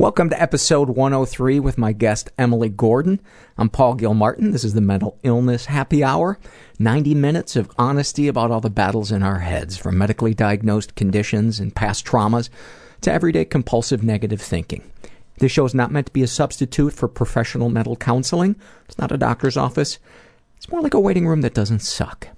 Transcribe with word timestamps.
Welcome 0.00 0.30
to 0.30 0.42
episode 0.42 0.88
103 0.88 1.60
with 1.60 1.76
my 1.76 1.92
guest 1.92 2.30
Emily 2.38 2.70
Gordon. 2.70 3.20
I'm 3.58 3.68
Paul 3.68 3.96
Gilmartin. 3.96 4.50
This 4.50 4.64
is 4.64 4.72
the 4.72 4.80
Mental 4.80 5.18
Illness 5.24 5.66
Happy 5.66 6.02
Hour. 6.02 6.38
90 6.78 7.14
minutes 7.14 7.54
of 7.54 7.70
honesty 7.76 8.26
about 8.26 8.50
all 8.50 8.62
the 8.62 8.70
battles 8.70 9.12
in 9.12 9.22
our 9.22 9.40
heads, 9.40 9.76
from 9.76 9.98
medically 9.98 10.32
diagnosed 10.32 10.94
conditions 10.94 11.60
and 11.60 11.76
past 11.76 12.06
traumas 12.06 12.48
to 13.02 13.12
everyday 13.12 13.44
compulsive 13.44 14.02
negative 14.02 14.40
thinking. 14.40 14.90
This 15.36 15.52
show 15.52 15.66
is 15.66 15.74
not 15.74 15.92
meant 15.92 16.06
to 16.06 16.14
be 16.14 16.22
a 16.22 16.26
substitute 16.26 16.94
for 16.94 17.06
professional 17.06 17.68
mental 17.68 17.96
counseling. 17.96 18.56
It's 18.88 18.96
not 18.96 19.12
a 19.12 19.18
doctor's 19.18 19.58
office. 19.58 19.98
It's 20.56 20.70
more 20.70 20.80
like 20.80 20.94
a 20.94 20.98
waiting 20.98 21.28
room 21.28 21.42
that 21.42 21.52
doesn't 21.52 21.80
suck. 21.80 22.28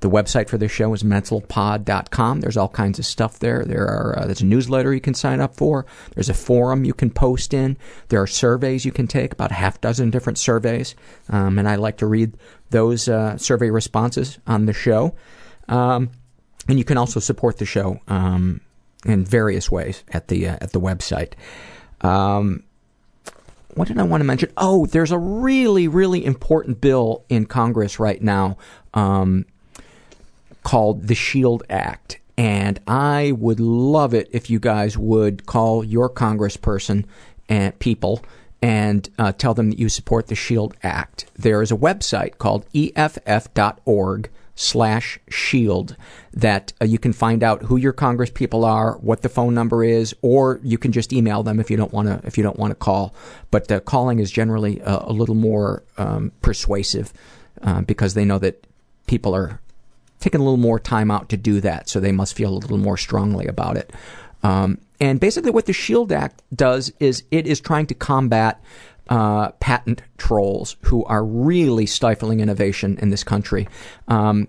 The 0.00 0.10
website 0.10 0.48
for 0.48 0.58
this 0.58 0.72
show 0.72 0.92
is 0.92 1.02
mentalpod.com. 1.02 2.40
There's 2.40 2.56
all 2.56 2.68
kinds 2.68 2.98
of 2.98 3.06
stuff 3.06 3.38
there. 3.38 3.64
There 3.64 3.86
are 3.86 4.18
uh, 4.18 4.26
there's 4.26 4.42
a 4.42 4.46
newsletter 4.46 4.92
you 4.92 5.00
can 5.00 5.14
sign 5.14 5.40
up 5.40 5.54
for. 5.54 5.86
There's 6.14 6.28
a 6.28 6.34
forum 6.34 6.84
you 6.84 6.94
can 6.94 7.10
post 7.10 7.54
in. 7.54 7.76
There 8.08 8.20
are 8.20 8.26
surveys 8.26 8.84
you 8.84 8.92
can 8.92 9.06
take, 9.06 9.32
about 9.32 9.50
a 9.50 9.54
half 9.54 9.80
dozen 9.80 10.10
different 10.10 10.38
surveys, 10.38 10.94
um, 11.28 11.58
and 11.58 11.68
I 11.68 11.76
like 11.76 11.98
to 11.98 12.06
read 12.06 12.36
those 12.70 13.08
uh, 13.08 13.36
survey 13.38 13.70
responses 13.70 14.38
on 14.46 14.66
the 14.66 14.72
show. 14.72 15.14
Um, 15.68 16.10
and 16.68 16.78
you 16.78 16.84
can 16.84 16.98
also 16.98 17.20
support 17.20 17.58
the 17.58 17.66
show 17.66 18.00
um, 18.08 18.60
in 19.04 19.24
various 19.24 19.70
ways 19.70 20.04
at 20.12 20.28
the 20.28 20.48
uh, 20.48 20.58
at 20.60 20.72
the 20.72 20.80
website. 20.80 21.32
Um, 22.00 22.64
what 23.74 23.88
did 23.88 23.98
I 23.98 24.04
want 24.04 24.22
to 24.22 24.24
mention? 24.24 24.50
Oh, 24.56 24.86
there's 24.86 25.12
a 25.12 25.18
really, 25.18 25.86
really 25.86 26.24
important 26.24 26.80
bill 26.80 27.24
in 27.28 27.44
Congress 27.44 28.00
right 28.00 28.20
now 28.22 28.56
um, 28.94 29.44
called 30.66 31.06
the 31.06 31.14
SHIELD 31.14 31.62
Act. 31.70 32.18
And 32.36 32.80
I 32.88 33.30
would 33.38 33.60
love 33.60 34.12
it 34.12 34.28
if 34.32 34.50
you 34.50 34.58
guys 34.58 34.98
would 34.98 35.46
call 35.46 35.84
your 35.84 36.10
congressperson 36.10 37.04
and 37.48 37.78
people 37.78 38.24
and 38.60 39.08
uh, 39.16 39.30
tell 39.30 39.54
them 39.54 39.70
that 39.70 39.78
you 39.78 39.88
support 39.88 40.26
the 40.26 40.34
SHIELD 40.34 40.74
Act. 40.82 41.26
There 41.36 41.62
is 41.62 41.70
a 41.70 41.76
website 41.76 42.38
called 42.38 42.66
EFF.org 42.74 44.28
slash 44.56 45.20
shield 45.28 45.96
that 46.32 46.72
uh, 46.82 46.84
you 46.84 46.98
can 46.98 47.12
find 47.12 47.44
out 47.44 47.62
who 47.62 47.76
your 47.76 47.92
congress 47.92 48.30
people 48.30 48.64
are 48.64 48.96
what 48.96 49.20
the 49.20 49.28
phone 49.28 49.52
number 49.52 49.84
is 49.84 50.16
or 50.22 50.58
you 50.64 50.78
can 50.78 50.92
just 50.92 51.12
email 51.12 51.42
them 51.42 51.60
if 51.60 51.70
you 51.70 51.76
don't 51.76 51.92
want 51.92 52.08
to 52.08 52.18
if 52.26 52.38
you 52.38 52.42
don't 52.42 52.58
want 52.58 52.70
to 52.70 52.74
call 52.74 53.14
but 53.50 53.68
the 53.68 53.82
calling 53.82 54.18
is 54.18 54.30
generally 54.30 54.80
uh, 54.80 55.00
a 55.02 55.12
little 55.12 55.34
more 55.34 55.82
um, 55.98 56.32
persuasive 56.40 57.12
uh, 57.60 57.82
because 57.82 58.14
they 58.14 58.24
know 58.24 58.38
that 58.38 58.66
people 59.06 59.34
are 59.34 59.60
taking 60.20 60.40
a 60.40 60.44
little 60.44 60.56
more 60.56 60.78
time 60.78 61.10
out 61.10 61.28
to 61.28 61.36
do 61.36 61.60
that 61.60 61.88
so 61.88 62.00
they 62.00 62.12
must 62.12 62.34
feel 62.34 62.52
a 62.52 62.58
little 62.58 62.78
more 62.78 62.96
strongly 62.96 63.46
about 63.46 63.76
it 63.76 63.92
um, 64.42 64.78
and 65.00 65.20
basically 65.20 65.50
what 65.50 65.66
the 65.66 65.72
shield 65.72 66.12
act 66.12 66.42
does 66.54 66.92
is 67.00 67.24
it 67.30 67.46
is 67.46 67.60
trying 67.60 67.86
to 67.86 67.94
combat 67.94 68.62
uh, 69.08 69.50
patent 69.52 70.02
trolls 70.18 70.76
who 70.82 71.04
are 71.04 71.24
really 71.24 71.86
stifling 71.86 72.40
innovation 72.40 72.98
in 73.00 73.10
this 73.10 73.22
country. 73.22 73.68
Um, 74.08 74.48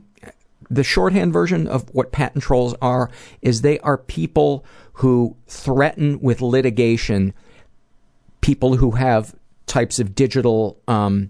the 0.70 0.84
shorthand 0.84 1.32
version 1.32 1.68
of 1.68 1.94
what 1.94 2.12
patent 2.12 2.44
trolls 2.44 2.76
are 2.82 3.10
is 3.42 3.62
they 3.62 3.80
are 3.80 3.98
people 3.98 4.66
who 4.94 5.36
threaten 5.48 6.20
with 6.20 6.42
litigation 6.42 7.34
people 8.42 8.76
who 8.78 8.92
have 8.92 9.36
types 9.66 10.00
of 10.00 10.16
digital 10.16 10.80
um, 10.88 11.30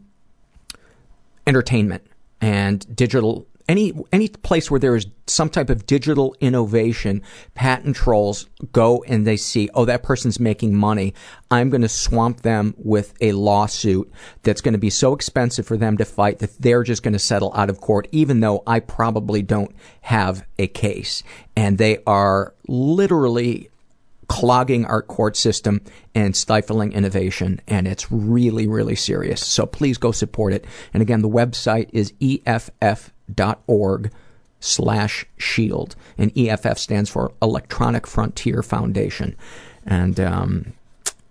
entertainment 1.45 2.05
and 2.41 2.95
digital 2.95 3.47
any 3.67 3.94
any 4.11 4.29
place 4.29 4.72
where 4.72 4.79
there 4.79 4.95
is 4.95 5.07
some 5.25 5.50
type 5.50 5.69
of 5.69 5.85
digital 5.85 6.35
innovation, 6.39 7.22
patent 7.53 7.95
trolls 7.95 8.47
go 8.72 9.03
and 9.07 9.28
they 9.28 9.38
see, 9.38 9.69
oh, 9.73 9.85
that 9.85 10.03
person's 10.03 10.39
making 10.39 10.75
money. 10.75 11.13
I'm 11.51 11.69
going 11.69 11.81
to 11.81 11.89
swamp 11.89 12.41
them 12.41 12.73
with 12.77 13.13
a 13.19 13.33
lawsuit 13.33 14.11
that's 14.44 14.61
going 14.61 14.73
to 14.73 14.79
be 14.79 14.89
so 14.89 15.13
expensive 15.13 15.67
for 15.67 15.77
them 15.77 15.97
to 15.97 16.06
fight 16.06 16.39
that 16.39 16.61
they're 16.61 16.83
just 16.83 17.03
going 17.03 17.13
to 17.13 17.19
settle 17.19 17.51
out 17.56 17.69
of 17.69 17.81
court, 17.81 18.07
even 18.11 18.39
though 18.39 18.63
I 18.66 18.79
probably 18.79 19.41
don't 19.41 19.75
have 20.01 20.45
a 20.57 20.67
case. 20.67 21.23
And 21.56 21.77
they 21.77 22.00
are 22.06 22.53
literally 22.67 23.69
clogging 24.27 24.85
our 24.85 25.01
court 25.01 25.38
system 25.38 25.81
and 26.13 26.35
stifling 26.35 26.91
innovation 26.93 27.61
and 27.67 27.88
it's 27.88 28.11
really 28.11 28.67
really 28.67 28.95
serious. 28.95 29.45
So 29.45 29.65
please 29.65 29.97
go 29.97 30.11
support 30.11 30.53
it. 30.53 30.65
And 30.93 31.01
again 31.01 31.21
the 31.21 31.29
website 31.29 31.89
is 31.93 32.13
eff.org 32.45 34.11
slash 34.59 35.25
shield 35.38 35.95
and 36.17 36.38
eff 36.38 36.77
stands 36.77 37.09
for 37.09 37.31
electronic 37.41 38.05
frontier 38.07 38.61
foundation. 38.63 39.35
And 39.85 40.19
um, 40.19 40.74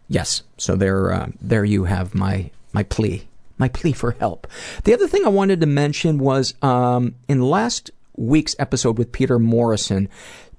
yes 0.09 0.43
so 0.57 0.77
there 0.77 1.13
uh, 1.13 1.29
there 1.41 1.65
you 1.65 1.85
have 1.85 2.15
my 2.15 2.51
my 2.73 2.83
plea 2.83 3.27
my 3.59 3.69
plea 3.69 3.93
for 3.93 4.13
help. 4.13 4.47
The 4.85 4.95
other 4.95 5.09
thing 5.09 5.25
i 5.25 5.29
wanted 5.31 5.61
to 5.61 5.67
mention 5.67 6.19
was 6.19 6.55
um, 6.63 7.15
in 7.29 7.43
last 7.43 7.91
week's 8.17 8.57
episode 8.59 8.97
with 8.97 9.13
peter 9.13 9.39
morrison 9.39 10.09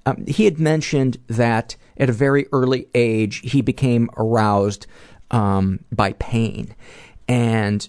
um, 0.08 0.24
he 0.26 0.44
had 0.44 0.58
mentioned 0.58 1.18
that 1.26 1.76
at 1.96 2.08
a 2.08 2.12
very 2.12 2.46
early 2.52 2.88
age, 2.94 3.40
he 3.40 3.60
became 3.60 4.08
aroused 4.16 4.86
um, 5.30 5.80
by 5.92 6.12
pain 6.14 6.74
and 7.26 7.88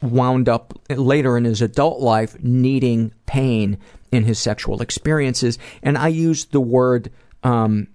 wound 0.00 0.48
up 0.48 0.78
later 0.88 1.36
in 1.36 1.44
his 1.44 1.60
adult 1.60 2.00
life 2.00 2.42
needing 2.42 3.12
pain 3.26 3.78
in 4.10 4.24
his 4.24 4.38
sexual 4.38 4.80
experiences. 4.80 5.58
And 5.82 5.98
I 5.98 6.08
used 6.08 6.52
the 6.52 6.60
word 6.60 7.10
um, 7.42 7.88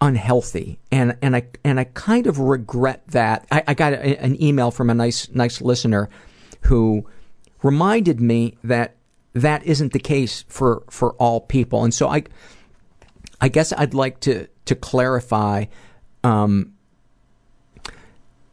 unhealthy, 0.00 0.78
and 0.90 1.16
and 1.22 1.34
I 1.34 1.46
and 1.64 1.80
I 1.80 1.84
kind 1.84 2.26
of 2.26 2.38
regret 2.38 3.02
that. 3.08 3.46
I, 3.50 3.64
I 3.68 3.74
got 3.74 3.92
a, 3.92 4.22
an 4.22 4.40
email 4.40 4.70
from 4.70 4.90
a 4.90 4.94
nice 4.94 5.28
nice 5.30 5.60
listener 5.60 6.08
who 6.62 7.06
reminded 7.62 8.20
me 8.20 8.56
that 8.62 8.96
that 9.34 9.64
isn't 9.64 9.92
the 9.92 9.98
case 9.98 10.44
for 10.48 10.82
for 10.90 11.12
all 11.14 11.40
people, 11.40 11.84
and 11.84 11.92
so 11.92 12.08
I 12.08 12.24
I 13.40 13.48
guess 13.48 13.72
I'd 13.72 13.94
like 13.94 14.20
to 14.20 14.48
to 14.66 14.74
clarify. 14.74 15.66
Um, 16.24 16.74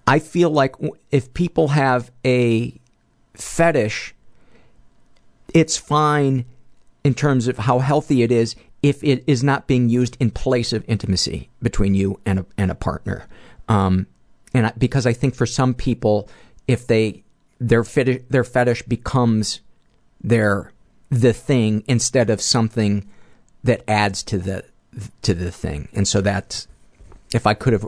I 0.08 0.18
feel 0.20 0.50
like 0.50 0.76
if 1.12 1.34
people 1.36 1.68
have 1.70 2.12
a 2.26 2.74
fetish, 3.36 4.16
it's 5.54 5.78
fine 5.78 6.46
in 7.04 7.14
terms 7.14 7.48
of 7.48 7.60
how 7.60 7.80
healthy 7.80 8.24
it 8.24 8.32
is 8.32 8.56
if 8.82 9.04
it 9.04 9.24
is 9.28 9.44
not 9.44 9.68
being 9.68 9.90
used 9.90 10.18
in 10.20 10.32
place 10.32 10.74
of 10.74 10.84
intimacy 10.88 11.50
between 11.62 11.94
you 11.94 12.20
and 12.26 12.40
a, 12.40 12.46
and 12.58 12.72
a 12.72 12.76
partner. 12.76 13.28
Um, 13.68 14.08
and 14.54 14.68
I, 14.68 14.74
because 14.78 15.06
I 15.06 15.14
think 15.14 15.36
for 15.36 15.46
some 15.46 15.74
people, 15.74 16.30
if 16.68 16.88
they 16.88 17.24
their 17.60 17.84
fetish, 17.84 18.24
their 18.30 18.44
fetish 18.44 18.84
becomes 18.84 19.62
their 20.22 20.72
the 21.10 21.34
thing 21.34 21.84
instead 21.88 22.30
of 22.30 22.42
something 22.42 23.08
that 23.64 23.84
adds 23.88 24.24
to 24.24 24.38
the 24.38 24.64
to 25.22 25.34
the 25.34 25.52
thing, 25.52 25.88
and 25.94 26.08
so 26.08 26.22
that's 26.22 26.68
if 27.34 27.46
I 27.46 27.54
could 27.54 27.74
have 27.74 27.86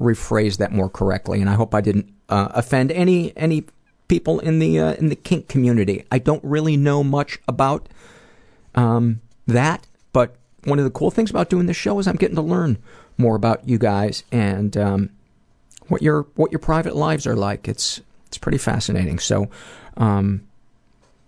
rephrased 0.00 0.58
that 0.58 0.72
more 0.72 0.88
correctly, 0.88 1.40
and 1.40 1.48
I 1.48 1.54
hope 1.54 1.74
I 1.74 1.80
didn't 1.80 2.12
uh, 2.28 2.48
offend 2.50 2.92
any 2.92 3.36
any 3.36 3.64
people 4.08 4.40
in 4.40 4.58
the 4.58 4.78
uh, 4.78 4.92
in 4.94 5.08
the 5.08 5.16
kink 5.16 5.48
community. 5.48 6.04
I 6.10 6.18
don't 6.18 6.44
really 6.44 6.76
know 6.76 7.02
much 7.02 7.38
about 7.48 7.88
um, 8.74 9.20
that, 9.46 9.86
but 10.12 10.36
one 10.64 10.78
of 10.78 10.84
the 10.84 10.90
cool 10.90 11.10
things 11.10 11.30
about 11.30 11.50
doing 11.50 11.66
this 11.66 11.76
show 11.76 11.98
is 11.98 12.06
I'm 12.06 12.16
getting 12.16 12.36
to 12.36 12.42
learn 12.42 12.78
more 13.18 13.36
about 13.36 13.68
you 13.68 13.78
guys 13.78 14.24
and 14.32 14.76
um, 14.76 15.10
what 15.88 16.02
your 16.02 16.26
what 16.34 16.52
your 16.52 16.58
private 16.58 16.96
lives 16.96 17.26
are 17.26 17.36
like. 17.36 17.68
It's 17.68 18.00
it's 18.26 18.38
pretty 18.38 18.58
fascinating. 18.58 19.18
So, 19.18 19.50
um, 19.96 20.46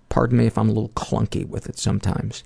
pardon 0.08 0.38
me 0.38 0.46
if 0.46 0.58
I'm 0.58 0.68
a 0.68 0.72
little 0.72 0.90
clunky 0.90 1.46
with 1.46 1.68
it 1.68 1.78
sometimes. 1.78 2.44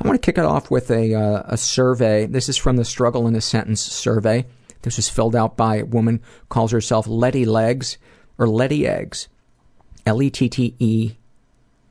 I 0.00 0.06
want 0.06 0.20
to 0.20 0.24
kick 0.24 0.38
it 0.38 0.44
off 0.44 0.70
with 0.70 0.90
a 0.90 1.14
uh, 1.14 1.42
a 1.46 1.56
survey. 1.56 2.26
This 2.26 2.48
is 2.48 2.56
from 2.56 2.76
the 2.76 2.84
Struggle 2.84 3.26
in 3.26 3.36
a 3.36 3.40
Sentence 3.40 3.80
survey. 3.80 4.46
This 4.82 4.96
was 4.96 5.08
filled 5.08 5.34
out 5.34 5.56
by 5.56 5.76
a 5.76 5.84
woman 5.84 6.20
calls 6.48 6.72
herself 6.72 7.06
Letty 7.06 7.44
Legs 7.44 7.96
or 8.36 8.46
Letty 8.48 8.86
Eggs, 8.86 9.28
L 10.04 10.22
E 10.22 10.30
T 10.30 10.48
T 10.48 10.74
E 10.78 11.12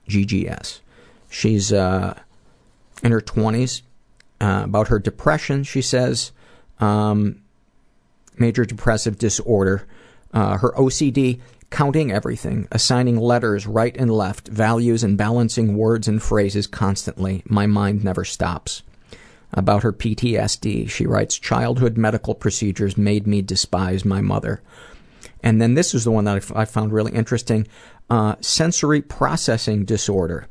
G 0.07 0.25
G 0.25 0.48
S. 0.48 0.81
She's 1.30 1.74
uh, 1.74 2.19
in 3.04 3.12
her 3.12 3.21
twenties. 3.21 3.81
Uh, 4.42 4.63
about 4.66 4.89
her 4.89 5.00
depression, 5.00 5.63
she 5.63 5.81
says, 5.81 6.33
um, 6.81 7.42
major 8.38 8.66
depressive 8.66 9.18
disorder. 9.18 9.88
Uh, 10.33 10.57
her 10.57 10.74
OCD, 10.74 11.39
counting 11.73 12.11
everything, 12.11 12.67
assigning 12.71 13.17
letters 13.17 13.65
right 13.65 13.97
and 13.97 14.11
left, 14.11 14.47
values 14.47 15.03
and 15.03 15.17
balancing 15.17 15.75
words 15.75 16.07
and 16.07 16.21
phrases 16.21 16.67
constantly. 16.67 17.41
My 17.47 17.65
mind 17.65 18.03
never 18.03 18.23
stops. 18.23 18.83
About 19.51 19.81
her 19.81 19.91
PTSD, 19.91 20.87
she 20.87 21.07
writes, 21.07 21.39
childhood 21.39 21.97
medical 21.97 22.35
procedures 22.35 22.95
made 22.95 23.25
me 23.25 23.41
despise 23.41 24.05
my 24.05 24.21
mother. 24.21 24.61
And 25.41 25.59
then 25.59 25.73
this 25.73 25.95
is 25.95 26.03
the 26.03 26.11
one 26.11 26.25
that 26.25 26.51
I 26.55 26.65
found 26.65 26.93
really 26.93 27.11
interesting 27.11 27.67
uh, 28.07 28.35
sensory 28.39 29.01
processing 29.01 29.83
disorder. 29.83 30.47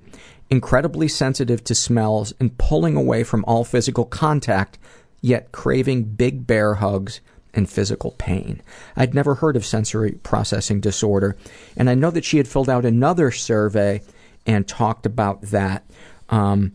Incredibly 0.51 1.07
sensitive 1.07 1.63
to 1.65 1.75
smells 1.77 2.35
and 2.41 2.59
pulling 2.59 2.97
away 2.97 3.23
from 3.23 3.45
all 3.47 3.63
physical 3.63 4.07
contact, 4.07 4.77
yet 5.21 5.53
craving 5.53 6.03
big 6.03 6.49
bear 6.49 6.75
hugs 6.75 7.21
and 7.55 7.69
physical 7.69 8.13
pain. 8.13 8.63
I'd 8.97 9.15
never 9.15 9.37
heard 9.37 9.57
of 9.57 9.67
sensory 9.67 10.13
processing 10.23 10.81
disorder, 10.81 11.37
and 11.77 11.91
I 11.91 11.95
know 11.95 12.11
that 12.11 12.25
she 12.25 12.39
had 12.39 12.49
filled 12.49 12.71
out 12.71 12.85
another 12.85 13.31
survey 13.31 14.03
and 14.47 14.67
talked 14.67 15.07
about 15.07 15.43
that. 15.43 15.85
Um, 16.29 16.73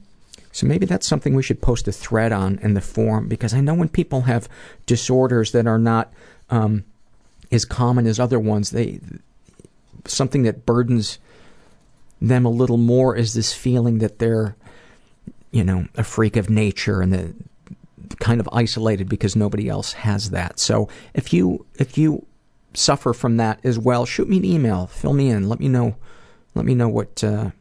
so 0.51 0.65
maybe 0.65 0.85
that's 0.85 1.07
something 1.07 1.35
we 1.35 1.43
should 1.43 1.61
post 1.61 1.87
a 1.87 1.91
thread 1.91 2.31
on 2.31 2.57
in 2.59 2.73
the 2.73 2.81
forum 2.81 3.27
because 3.27 3.53
I 3.53 3.61
know 3.61 3.73
when 3.73 3.89
people 3.89 4.21
have 4.21 4.49
disorders 4.85 5.51
that 5.51 5.67
are 5.67 5.77
not 5.77 6.11
um, 6.49 6.83
as 7.51 7.65
common 7.65 8.07
as 8.07 8.19
other 8.19 8.39
ones, 8.39 8.71
they 8.71 8.99
something 10.05 10.43
that 10.43 10.65
burdens 10.65 11.19
them 12.21 12.45
a 12.45 12.49
little 12.49 12.77
more 12.77 13.15
is 13.15 13.33
this 13.33 13.53
feeling 13.53 13.99
that 13.99 14.19
they're, 14.19 14.55
you 15.51 15.63
know, 15.63 15.87
a 15.95 16.03
freak 16.03 16.35
of 16.35 16.49
nature 16.49 17.01
and 17.01 17.13
the 17.13 17.35
kind 18.19 18.39
of 18.39 18.49
isolated 18.51 19.09
because 19.09 19.35
nobody 19.35 19.69
else 19.69 19.93
has 19.93 20.31
that. 20.31 20.59
So 20.59 20.89
if 21.13 21.33
you 21.33 21.65
if 21.75 21.97
you 21.97 22.25
suffer 22.73 23.13
from 23.13 23.37
that 23.37 23.59
as 23.63 23.79
well, 23.79 24.05
shoot 24.05 24.29
me 24.29 24.37
an 24.37 24.45
email, 24.45 24.87
fill 24.87 25.13
me 25.13 25.29
in, 25.29 25.49
let 25.49 25.59
me 25.59 25.67
know, 25.67 25.95
let 26.55 26.65
me 26.65 26.75
know 26.75 26.89
what 26.89 27.23
uh, 27.23 27.51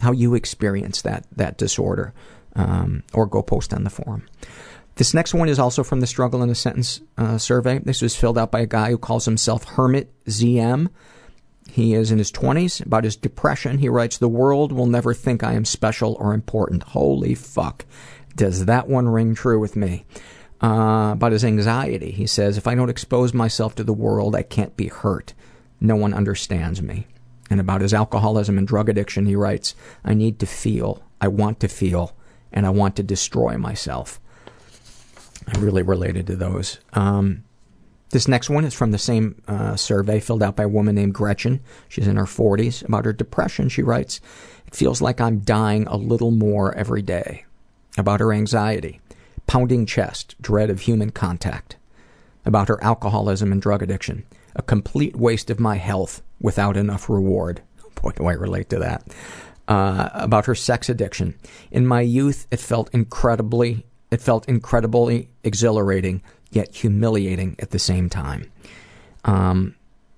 how 0.00 0.12
you 0.12 0.34
experience 0.34 1.02
that 1.02 1.26
that 1.34 1.58
disorder, 1.58 2.12
um, 2.54 3.02
or 3.12 3.26
go 3.26 3.42
post 3.42 3.72
on 3.72 3.84
the 3.84 3.90
forum. 3.90 4.26
This 4.96 5.14
next 5.14 5.32
one 5.32 5.48
is 5.48 5.60
also 5.60 5.84
from 5.84 6.00
the 6.00 6.08
Struggle 6.08 6.42
in 6.42 6.50
a 6.50 6.56
Sentence 6.56 7.00
uh, 7.16 7.38
survey. 7.38 7.78
This 7.78 8.02
was 8.02 8.16
filled 8.16 8.36
out 8.36 8.50
by 8.50 8.60
a 8.60 8.66
guy 8.66 8.90
who 8.90 8.98
calls 8.98 9.26
himself 9.26 9.62
Hermit 9.62 10.12
ZM. 10.24 10.88
He 11.70 11.94
is 11.94 12.10
in 12.10 12.18
his 12.18 12.32
20s. 12.32 12.84
About 12.84 13.04
his 13.04 13.14
depression, 13.14 13.78
he 13.78 13.88
writes, 13.88 14.18
The 14.18 14.28
world 14.28 14.72
will 14.72 14.86
never 14.86 15.14
think 15.14 15.44
I 15.44 15.52
am 15.52 15.64
special 15.64 16.16
or 16.18 16.34
important. 16.34 16.82
Holy 16.82 17.36
fuck. 17.36 17.84
Does 18.38 18.66
that 18.66 18.88
one 18.88 19.08
ring 19.08 19.34
true 19.34 19.58
with 19.58 19.74
me? 19.74 20.06
Uh, 20.62 21.10
about 21.12 21.32
his 21.32 21.44
anxiety, 21.44 22.12
he 22.12 22.24
says, 22.24 22.56
If 22.56 22.68
I 22.68 22.76
don't 22.76 22.88
expose 22.88 23.34
myself 23.34 23.74
to 23.74 23.84
the 23.84 23.92
world, 23.92 24.36
I 24.36 24.42
can't 24.42 24.76
be 24.76 24.86
hurt. 24.86 25.34
No 25.80 25.96
one 25.96 26.14
understands 26.14 26.80
me. 26.80 27.08
And 27.50 27.58
about 27.58 27.80
his 27.80 27.92
alcoholism 27.92 28.56
and 28.56 28.66
drug 28.66 28.88
addiction, 28.88 29.26
he 29.26 29.34
writes, 29.34 29.74
I 30.04 30.14
need 30.14 30.38
to 30.38 30.46
feel, 30.46 31.02
I 31.20 31.26
want 31.26 31.58
to 31.60 31.68
feel, 31.68 32.16
and 32.52 32.64
I 32.64 32.70
want 32.70 32.94
to 32.96 33.02
destroy 33.02 33.58
myself. 33.58 34.20
I 35.48 35.58
really 35.58 35.82
related 35.82 36.28
to 36.28 36.36
those. 36.36 36.78
Um, 36.92 37.42
this 38.10 38.28
next 38.28 38.50
one 38.50 38.64
is 38.64 38.74
from 38.74 38.92
the 38.92 38.98
same 38.98 39.42
uh, 39.48 39.74
survey 39.74 40.20
filled 40.20 40.44
out 40.44 40.54
by 40.54 40.62
a 40.62 40.68
woman 40.68 40.94
named 40.94 41.14
Gretchen. 41.14 41.60
She's 41.88 42.06
in 42.06 42.16
her 42.16 42.24
40s. 42.24 42.86
About 42.86 43.04
her 43.04 43.12
depression, 43.12 43.68
she 43.68 43.82
writes, 43.82 44.20
It 44.68 44.76
feels 44.76 45.02
like 45.02 45.20
I'm 45.20 45.40
dying 45.40 45.88
a 45.88 45.96
little 45.96 46.30
more 46.30 46.72
every 46.76 47.02
day. 47.02 47.44
About 47.98 48.20
her 48.20 48.32
anxiety, 48.32 49.00
pounding 49.48 49.84
chest, 49.84 50.36
dread 50.40 50.70
of 50.70 50.82
human 50.82 51.10
contact. 51.10 51.76
About 52.46 52.68
her 52.68 52.82
alcoholism 52.82 53.50
and 53.50 53.60
drug 53.60 53.82
addiction, 53.82 54.24
a 54.54 54.62
complete 54.62 55.16
waste 55.16 55.50
of 55.50 55.58
my 55.58 55.76
health 55.76 56.22
without 56.40 56.76
enough 56.76 57.10
reward. 57.10 57.60
Boy, 58.00 58.12
do 58.12 58.26
I 58.26 58.34
relate 58.34 58.70
to 58.70 58.78
that. 58.78 59.02
Uh, 59.66 60.08
about 60.14 60.46
her 60.46 60.54
sex 60.54 60.88
addiction. 60.88 61.34
In 61.72 61.86
my 61.86 62.00
youth, 62.00 62.46
it 62.52 62.60
felt 62.60 62.88
incredibly, 62.94 63.84
it 64.12 64.22
felt 64.22 64.48
incredibly 64.48 65.28
exhilarating, 65.42 66.22
yet 66.50 66.74
humiliating 66.74 67.56
at 67.58 67.70
the 67.70 67.78
same 67.80 68.08
time. 68.08 68.50
Um, 69.24 69.74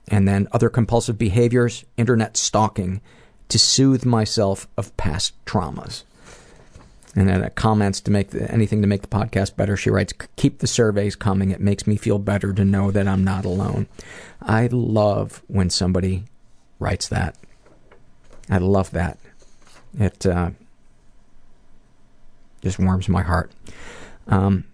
and 0.09 0.29
then 0.29 0.49
other 0.53 0.69
compulsive 0.69 1.17
behaviors, 1.17 1.85
internet 1.97 2.37
stalking, 2.37 3.01
to 3.49 3.59
soothe 3.59 4.05
myself 4.05 4.69
of 4.77 4.97
past 4.97 5.33
traumas. 5.47 6.05
And 7.17 7.29
then 7.29 7.51
comments 7.57 8.01
to 8.03 8.11
make 8.11 8.31
the, 8.31 8.51
anything 8.53 8.83
to 8.83 8.87
make 8.87 9.03
the 9.03 9.09
podcast 9.09 9.57
better. 9.57 9.77
She 9.77 9.91
writes, 9.91 10.13
"Keep 10.37 10.59
the 10.59 10.69
surveys 10.69 11.17
coming. 11.17 11.51
It 11.51 11.61
makes 11.61 11.87
me 11.87 11.97
feel 11.97 12.19
better 12.19 12.53
to 12.53 12.65
know 12.65 12.91
that 12.93 13.09
I'm 13.09 13.25
not 13.25 13.45
alone." 13.45 13.89
I 14.41 14.69
love 14.71 15.43
when 15.49 15.71
somebody 15.71 16.25
writes 16.79 17.09
that. 17.09 17.37
I 18.49 18.59
love 18.59 18.93
that. 18.93 19.19
It 19.99 20.25
uh, 20.25 20.51
just 22.63 22.79
warms 22.79 23.09
my 23.09 23.23
heart. 23.23 23.51
Um, 24.29 24.65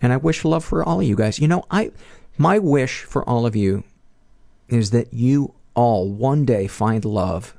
and 0.00 0.12
I 0.12 0.16
wish 0.16 0.44
love 0.44 0.64
for 0.64 0.84
all 0.84 1.00
of 1.00 1.06
you 1.06 1.16
guys. 1.16 1.38
You 1.38 1.48
know, 1.48 1.64
I 1.70 1.90
my 2.38 2.58
wish 2.58 3.02
for 3.02 3.28
all 3.28 3.46
of 3.46 3.56
you 3.56 3.84
is 4.68 4.90
that 4.90 5.12
you 5.12 5.54
all 5.74 6.08
one 6.10 6.44
day 6.44 6.66
find 6.66 7.04
love 7.04 7.54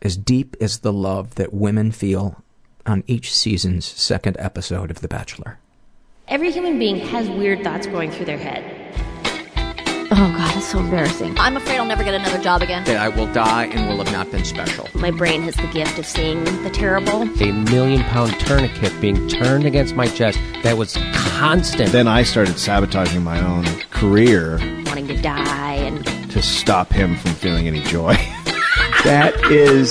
as 0.00 0.16
deep 0.16 0.56
as 0.60 0.80
the 0.80 0.92
love 0.92 1.36
that 1.36 1.52
women 1.52 1.90
feel 1.92 2.41
on 2.86 3.04
each 3.06 3.34
season's 3.34 3.84
second 3.86 4.36
episode 4.38 4.90
of 4.90 5.00
The 5.00 5.08
Bachelor. 5.08 5.58
Every 6.28 6.50
human 6.50 6.78
being 6.78 6.98
has 6.98 7.28
weird 7.28 7.62
thoughts 7.62 7.86
going 7.86 8.10
through 8.10 8.26
their 8.26 8.38
head. 8.38 8.78
Oh 10.14 10.34
god, 10.36 10.56
it's 10.56 10.66
so 10.66 10.78
embarrassing. 10.78 11.38
I'm 11.38 11.56
afraid 11.56 11.78
I'll 11.78 11.86
never 11.86 12.04
get 12.04 12.14
another 12.14 12.42
job 12.42 12.60
again. 12.60 12.84
That 12.84 12.98
I 12.98 13.08
will 13.08 13.32
die 13.32 13.64
and 13.64 13.88
will 13.88 14.04
have 14.04 14.12
not 14.12 14.30
been 14.30 14.44
special. 14.44 14.86
My 14.94 15.10
brain 15.10 15.40
has 15.42 15.56
the 15.56 15.66
gift 15.68 15.98
of 15.98 16.04
seeing 16.04 16.44
the 16.62 16.70
terrible. 16.70 17.22
a 17.22 17.52
million 17.70 18.02
pound 18.04 18.38
tourniquet 18.40 18.92
being 19.00 19.26
turned 19.28 19.64
against 19.64 19.94
my 19.94 20.06
chest 20.06 20.38
that 20.62 20.76
was 20.76 20.98
constant. 21.14 21.92
Then 21.92 22.06
I 22.08 22.24
started 22.24 22.58
sabotaging 22.58 23.24
my 23.24 23.40
own 23.40 23.64
career 23.90 24.58
wanting 24.84 25.08
to 25.08 25.22
die 25.22 25.76
and 25.76 26.04
to 26.30 26.42
stop 26.42 26.92
him 26.92 27.16
from 27.16 27.32
feeling 27.32 27.66
any 27.66 27.82
joy. 27.82 28.12
that 29.04 29.34
is. 29.50 29.90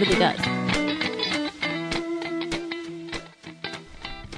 It 0.00 0.08
really 0.08 0.18
does. 0.18 0.40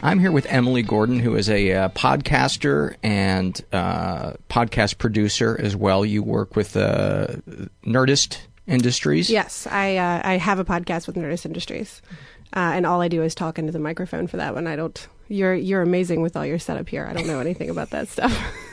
I'm 0.02 0.19
here 0.19 0.33
with 0.33 0.45
Emily 0.49 0.83
Gordon, 0.83 1.21
who 1.21 1.37
is 1.37 1.49
a 1.49 1.73
uh, 1.73 1.88
podcaster 1.90 2.97
and 3.04 3.64
uh, 3.73 4.33
podcast 4.50 4.99
producer 4.99 5.57
as 5.62 5.76
well. 5.76 6.04
You 6.04 6.25
work 6.25 6.57
with 6.57 6.76
uh, 6.76 7.28
Nerdist 7.87 8.38
Industries. 8.66 9.31
Yes, 9.31 9.69
I 9.69 9.99
uh, 9.99 10.23
I 10.25 10.38
have 10.38 10.59
a 10.59 10.64
podcast 10.64 11.07
with 11.07 11.14
Nerdist 11.14 11.47
Industries, 11.47 12.02
uh, 12.57 12.73
and 12.75 12.85
all 12.85 13.00
I 13.00 13.07
do 13.07 13.23
is 13.23 13.33
talk 13.33 13.61
into 13.61 13.71
the 13.71 13.78
microphone 13.78 14.26
for 14.26 14.38
that 14.38 14.57
one. 14.57 14.66
I 14.66 14.75
don't. 14.75 15.07
You're 15.28 15.54
you're 15.54 15.83
amazing 15.83 16.23
with 16.23 16.37
all 16.37 16.45
your 16.45 16.59
setup 16.59 16.88
here. 16.88 17.07
I 17.07 17.12
don't 17.12 17.28
know 17.28 17.38
anything 17.38 17.71
about 17.71 17.90
that 17.90 18.09
stuff. 18.09 18.37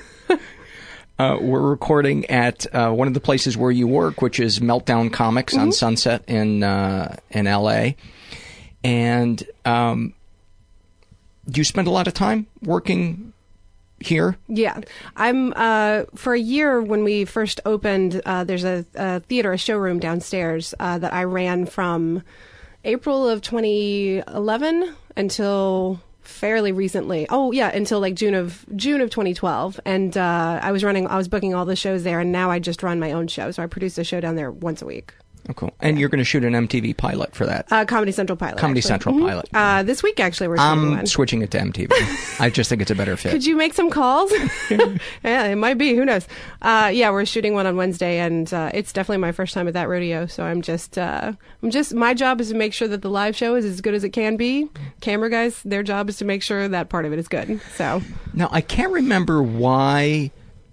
Uh, 1.20 1.38
we're 1.42 1.60
recording 1.60 2.26
at 2.28 2.66
uh, 2.74 2.92
one 2.92 3.06
of 3.06 3.14
the 3.14 3.20
places 3.20 3.58
where 3.58 3.72
you 3.72 3.86
work, 3.86 4.22
which 4.22 4.40
is 4.40 4.60
Meltdown 4.60 5.12
Comics 5.12 5.54
on 5.58 5.74
Sunset 5.74 6.24
in 6.30 6.64
uh, 6.64 7.18
in 7.30 7.46
L.A. 7.46 7.98
And 8.86 9.44
um, 9.66 10.14
do 11.50 11.60
you 11.60 11.66
spend 11.66 11.90
a 11.90 11.92
lot 11.92 12.08
of 12.08 12.14
time 12.14 12.48
working 12.62 13.34
here? 14.00 14.38
Yeah, 14.48 14.80
I'm 15.18 15.52
uh, 15.58 16.04
for 16.16 16.34
a 16.34 16.40
year 16.40 16.82
when 16.82 17.04
we 17.04 17.26
first 17.26 17.60
opened. 17.66 18.22
Uh, 18.26 18.46
there's 18.46 18.64
a, 18.64 18.86
a 18.96 19.20
theater, 19.20 19.52
a 19.52 19.58
showroom 19.58 20.00
downstairs 20.00 20.74
uh, 20.80 21.00
that 21.00 21.14
I 21.14 21.26
ran 21.26 21.66
from 21.66 22.24
April 22.86 23.28
of 23.28 23.42
2011 23.42 24.96
until 25.18 26.00
fairly 26.30 26.72
recently. 26.72 27.28
Oh 27.30 27.52
yeah, 27.52 27.70
until 27.70 28.00
like 28.00 28.16
June 28.16 28.34
of 28.34 28.66
June 28.76 29.02
of 29.02 29.10
2012. 29.10 29.80
And 29.86 30.16
uh, 30.18 30.60
I 30.62 30.72
was 30.72 30.84
running, 30.84 31.08
I 31.08 31.18
was 31.18 31.28
booking 31.28 31.54
all 31.54 31.66
the 31.66 31.76
shows 31.76 32.04
there, 32.04 32.20
and 32.20 32.32
now 32.32 32.50
I 32.52 32.60
just 32.60 32.84
run 32.84 33.00
my 33.00 33.12
own 33.12 33.28
show. 33.28 33.52
So 33.52 33.64
I 33.64 33.68
produce 33.68 33.98
a 33.98 34.04
show 34.04 34.22
down 34.22 34.36
there 34.36 34.52
once 34.52 34.82
a 34.82 34.86
week. 34.86 35.14
Oh, 35.50 35.54
cool. 35.54 35.74
And 35.80 36.00
you're 36.00 36.10
going 36.10 36.20
to 36.20 36.24
shoot 36.26 36.44
an 36.44 36.54
MTV 36.54 36.96
pilot 36.96 37.34
for 37.36 37.46
that. 37.48 37.66
Uh, 37.72 37.84
Comedy 37.86 38.12
Central 38.12 38.36
pilot. 38.38 38.58
Comedy 38.60 38.80
actually. 38.80 38.88
Central 38.88 39.16
Mhm. 39.16 39.28
pilot. 39.28 39.50
Uh, 39.54 39.82
this 39.84 40.04
week 40.04 40.20
actually 40.20 40.48
we're 40.48 40.58
shooting 40.58 40.70
I'm 40.72 40.92
one. 40.92 41.06
switching 41.08 41.42
it 41.42 41.50
to 41.52 41.58
MTV. 41.60 41.92
I 42.40 42.50
just 42.52 42.70
think 42.70 42.82
it's 42.84 42.92
a 42.92 42.96
better 42.96 43.18
fit. 43.18 43.32
Could 43.32 43.46
you 43.46 43.56
make 43.56 43.74
some 43.74 43.90
calls? 43.90 44.32
yeah, 44.70 45.44
it 45.46 45.56
might 45.56 45.78
be. 45.80 45.96
Who 45.96 46.06
knows? 46.06 46.28
Uh, 46.62 46.92
yeah, 46.94 47.10
we're 47.10 47.26
shooting 47.26 47.54
one 47.56 47.66
on 47.66 47.76
Wednesday, 47.78 48.20
and 48.20 48.54
uh, 48.54 48.70
it's 48.74 48.94
definitely 48.94 49.18
my 49.22 49.32
first 49.32 49.54
time 49.56 49.68
at 49.68 49.74
that 49.74 49.90
rodeo. 49.90 50.28
So 50.28 50.44
I'm 50.44 50.62
just, 50.62 50.98
uh, 50.98 51.34
I'm 51.64 51.72
just. 51.72 51.94
My 51.96 52.14
job 52.14 52.40
is 52.42 52.50
to 52.50 52.56
make 52.56 52.74
sure 52.74 52.88
that 52.88 53.02
the 53.02 53.10
live 53.10 53.36
show 53.36 53.56
is 53.56 53.66
as 53.66 53.82
good 53.82 53.96
as 53.96 54.04
it 54.04 54.10
can 54.10 54.38
be. 54.38 54.68
Camera 55.02 55.30
guys, 55.30 55.62
their 55.64 55.82
job 55.84 56.10
is 56.10 56.18
to 56.18 56.26
make 56.26 56.44
sure 56.44 56.68
that 56.68 56.90
part 56.90 57.06
of 57.06 57.14
it 57.14 57.18
is 57.20 57.28
good. 57.28 57.60
So 57.76 58.02
Now, 58.36 58.50
I 58.52 58.62
can't 58.62 58.92
remember 58.92 59.42
why 59.42 60.30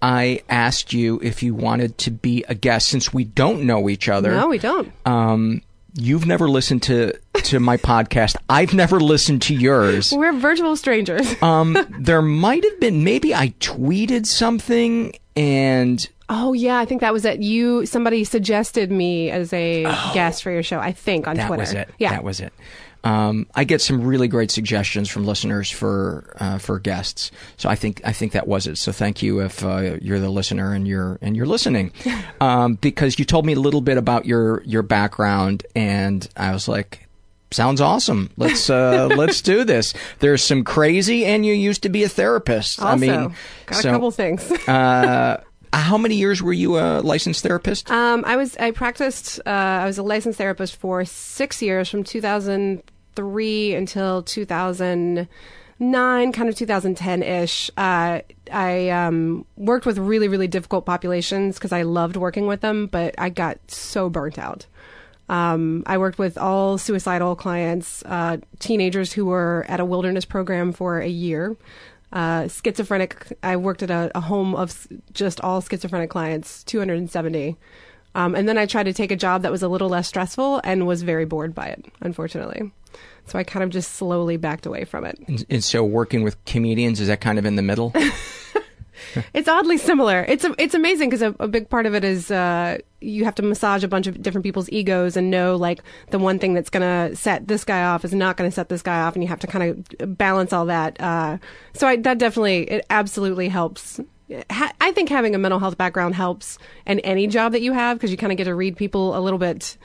I 0.08 0.42
asked 0.48 0.92
you 0.92 1.18
if 1.22 1.42
you 1.42 1.54
wanted 1.54 1.98
to 1.98 2.10
be 2.12 2.44
a 2.48 2.54
guest 2.54 2.88
since 2.88 3.12
we 3.12 3.25
don't 3.25 3.62
know 3.64 3.88
each 3.88 4.08
other. 4.08 4.30
no, 4.30 4.46
we 4.48 4.58
don't. 4.58 4.92
Um, 5.04 5.62
you've 5.94 6.26
never 6.26 6.48
listened 6.48 6.82
to, 6.84 7.12
to 7.34 7.58
my 7.58 7.76
podcast. 7.92 8.36
I've 8.48 8.72
never 8.72 9.00
listened 9.00 9.42
to 9.42 9.54
yours. 9.54 10.12
We're 10.12 10.32
virtual 10.32 10.76
strangers. 10.76 11.26
Um, 11.42 11.76
there 11.98 12.22
might 12.22 12.62
have 12.64 12.78
been, 12.80 13.02
maybe 13.02 13.34
I 13.34 13.48
tweeted 13.60 14.26
something 14.26 15.18
and 15.36 16.08
Oh 16.28 16.52
yeah, 16.54 16.78
I 16.78 16.84
think 16.86 17.00
that 17.02 17.12
was 17.12 17.25
it. 17.25 17.40
You 17.40 17.86
somebody 17.86 18.25
suggested 18.25 18.90
me 18.90 19.30
as 19.30 19.52
a 19.52 19.84
guest 20.12 20.42
for 20.42 20.50
your 20.50 20.62
show. 20.64 20.78
I 20.80 20.90
think 20.92 21.28
on 21.28 21.36
Oh. 21.36 21.38
that 21.40 21.46
Twitter. 21.46 21.60
was 21.60 21.72
it. 21.72 21.88
Yeah, 21.98 22.10
That 22.10 22.25
was 22.25 22.40
it. 22.40 22.52
Um, 23.06 23.46
I 23.54 23.62
get 23.62 23.80
some 23.80 24.02
really 24.02 24.26
great 24.26 24.50
suggestions 24.50 25.08
from 25.08 25.25
listeners 25.26 25.70
for 25.70 26.34
uh, 26.40 26.58
for 26.58 26.80
guests, 26.80 27.30
so 27.56 27.68
I 27.68 27.76
think 27.76 28.00
I 28.04 28.12
think 28.12 28.32
that 28.32 28.48
was 28.48 28.66
it. 28.66 28.78
So 28.78 28.90
thank 28.90 29.22
you 29.22 29.42
if 29.42 29.64
uh, 29.64 29.98
you're 30.02 30.18
the 30.18 30.28
listener 30.28 30.72
and 30.72 30.88
you're 30.88 31.16
and 31.22 31.36
you're 31.36 31.46
listening, 31.46 31.92
um, 32.40 32.75
because 32.75 33.16
you 33.16 33.25
told 33.25 33.46
me 33.46 33.52
a 33.52 33.60
little 33.60 33.80
bit 33.80 33.96
about 33.96 34.26
your 34.26 34.60
your 34.64 34.82
background, 34.82 35.64
and 35.76 36.28
I 36.36 36.52
was 36.52 36.66
like, 36.66 37.06
sounds 37.52 37.80
awesome. 37.80 38.28
Let's 38.36 38.68
uh, 38.68 39.06
let's 39.16 39.40
do 39.40 39.62
this. 39.62 39.94
There's 40.18 40.42
some 40.42 40.64
crazy, 40.64 41.25
and 41.26 41.46
you 41.46 41.52
used 41.52 41.84
to 41.84 41.88
be 41.88 42.02
a 42.02 42.08
therapist. 42.08 42.82
Also, 42.82 42.92
I 42.92 42.96
mean, 42.96 43.36
got 43.66 43.82
so, 43.82 43.88
a 43.88 43.92
couple 43.92 44.10
things. 44.10 44.50
uh, 44.68 45.40
how 45.72 45.96
many 45.96 46.16
years 46.16 46.42
were 46.42 46.52
you 46.52 46.78
a 46.78 47.02
licensed 47.02 47.44
therapist? 47.44 47.88
Um, 47.88 48.25
I 48.26 48.34
was 48.34 48.56
I 48.56 48.72
practiced. 48.72 49.38
Uh, 49.46 49.50
I 49.50 49.84
was 49.84 49.96
a 49.96 50.02
licensed 50.02 50.38
therapist 50.38 50.75
for 50.75 51.04
six 51.04 51.62
years, 51.62 51.88
from 51.88 52.02
2003 53.16 53.75
until 53.75 54.23
2009, 54.23 56.32
kind 56.32 56.49
of 56.49 56.54
2010 56.54 57.23
ish. 57.23 57.70
Uh, 57.76 58.20
I 58.52 58.90
um, 58.90 59.44
worked 59.56 59.87
with 59.87 59.99
really 59.99 60.28
really 60.28 60.46
difficult 60.46 60.87
populations 60.87 61.56
because 61.56 61.73
I 61.73 61.82
loved 61.82 62.16
working 62.16 62.46
with 62.46 62.61
them, 62.61 62.87
but 62.87 63.16
I 63.18 63.30
got 63.30 63.58
so 63.70 64.08
burnt 64.08 64.38
out. 64.38 64.66
Um, 65.28 65.82
I 65.87 65.99
worked 65.99 66.20
with 66.20 66.38
all 66.38 66.78
suicidal 66.78 67.35
clients, 67.35 68.04
uh, 68.04 68.37
teenagers 68.61 69.12
who 69.12 69.26
were 69.26 69.66
at 69.68 69.80
a 69.80 69.85
wilderness 69.85 70.25
program 70.25 70.73
for 70.73 71.00
a 71.00 71.08
year. 71.08 71.56
Uh, 72.12 72.46
schizophrenic. 72.46 73.37
I 73.42 73.56
worked 73.56 73.82
at 73.82 73.90
a, 73.90 74.12
a 74.14 74.20
home 74.20 74.54
of 74.54 74.87
just 75.12 75.40
all 75.40 75.61
schizophrenic 75.61 76.11
clients, 76.11 76.62
270. 76.62 77.56
Um, 78.14 78.37
and 78.37 78.49
then 78.49 78.56
I 78.56 78.66
tried 78.66 78.85
to 78.85 78.92
take 78.92 79.11
a 79.11 79.16
job 79.16 79.42
that 79.42 79.50
was 79.50 79.64
a 79.64 79.68
little 79.68 79.88
less 79.88 80.06
stressful 80.06 80.61
and 80.62 80.87
was 80.87 81.02
very 81.02 81.25
bored 81.25 81.54
by 81.54 81.66
it, 81.66 81.87
unfortunately. 82.00 82.70
So 83.26 83.38
I 83.38 83.45
kind 83.45 83.62
of 83.64 83.71
just 83.71 83.95
slowly 83.95 84.37
backed 84.37 84.66
away 84.66 84.85
from 84.85 85.04
it. 85.04 85.18
And, 85.26 85.45
and 85.50 85.64
so 85.64 85.85
working 85.85 86.23
with 86.23 86.42
comedians 86.45 87.00
is 87.00 87.09
that 87.09 87.21
kind 87.21 87.38
of 87.38 87.45
in 87.45 87.56
the 87.56 87.62
middle? 87.62 87.92
It's 89.35 89.49
oddly 89.49 89.78
similar. 89.78 90.25
It's 90.28 90.45
a, 90.45 90.54
it's 90.59 90.75
amazing 90.75 91.11
because 91.11 91.23
a, 91.23 91.35
a 91.40 91.49
big 91.49 91.68
part 91.68 91.87
of 91.87 91.95
it 91.95 92.04
is 92.04 92.30
uh, 92.30 92.78
you 93.00 93.25
have 93.25 93.35
to 93.37 93.42
massage 93.42 93.85
a 93.85 93.88
bunch 93.88 94.06
of 94.06 94.21
different 94.23 94.42
people's 94.42 94.71
egos 94.71 95.16
and 95.16 95.30
know 95.30 95.56
like 95.56 95.80
the 96.11 96.18
one 96.18 96.38
thing 96.38 96.54
that's 96.54 96.71
going 96.71 96.83
to 96.83 97.16
set 97.16 97.49
this 97.49 97.64
guy 97.64 97.85
off 97.85 98.04
is 98.04 98.14
not 98.14 98.37
going 98.37 98.50
to 98.50 98.54
set 98.54 98.68
this 98.68 98.83
guy 98.83 99.02
off, 99.02 99.14
and 99.14 99.23
you 99.23 99.28
have 99.28 99.40
to 99.40 99.47
kind 99.47 99.87
of 100.00 100.18
balance 100.18 100.52
all 100.52 100.66
that. 100.66 101.00
Uh, 101.00 101.38
so 101.73 101.87
I, 101.87 101.97
that 101.97 102.18
definitely, 102.18 102.62
it 102.71 102.87
absolutely 102.90 103.49
helps. 103.49 104.00
Ha- 104.50 104.73
I 104.80 104.92
think 104.92 105.09
having 105.09 105.35
a 105.35 105.38
mental 105.38 105.61
health 105.61 105.78
background 105.78 106.14
helps 106.14 106.59
in 106.87 107.00
any 107.00 107.26
job 107.26 107.52
that 107.52 107.62
you 107.62 107.73
have 107.73 107.97
because 107.97 108.11
you 108.11 108.16
kind 108.16 108.33
of 108.33 108.38
get 108.38 108.45
to 108.45 108.54
read 108.54 108.76
people 108.76 109.16
a 109.16 109.21
little 109.21 109.38
bit. 109.38 109.76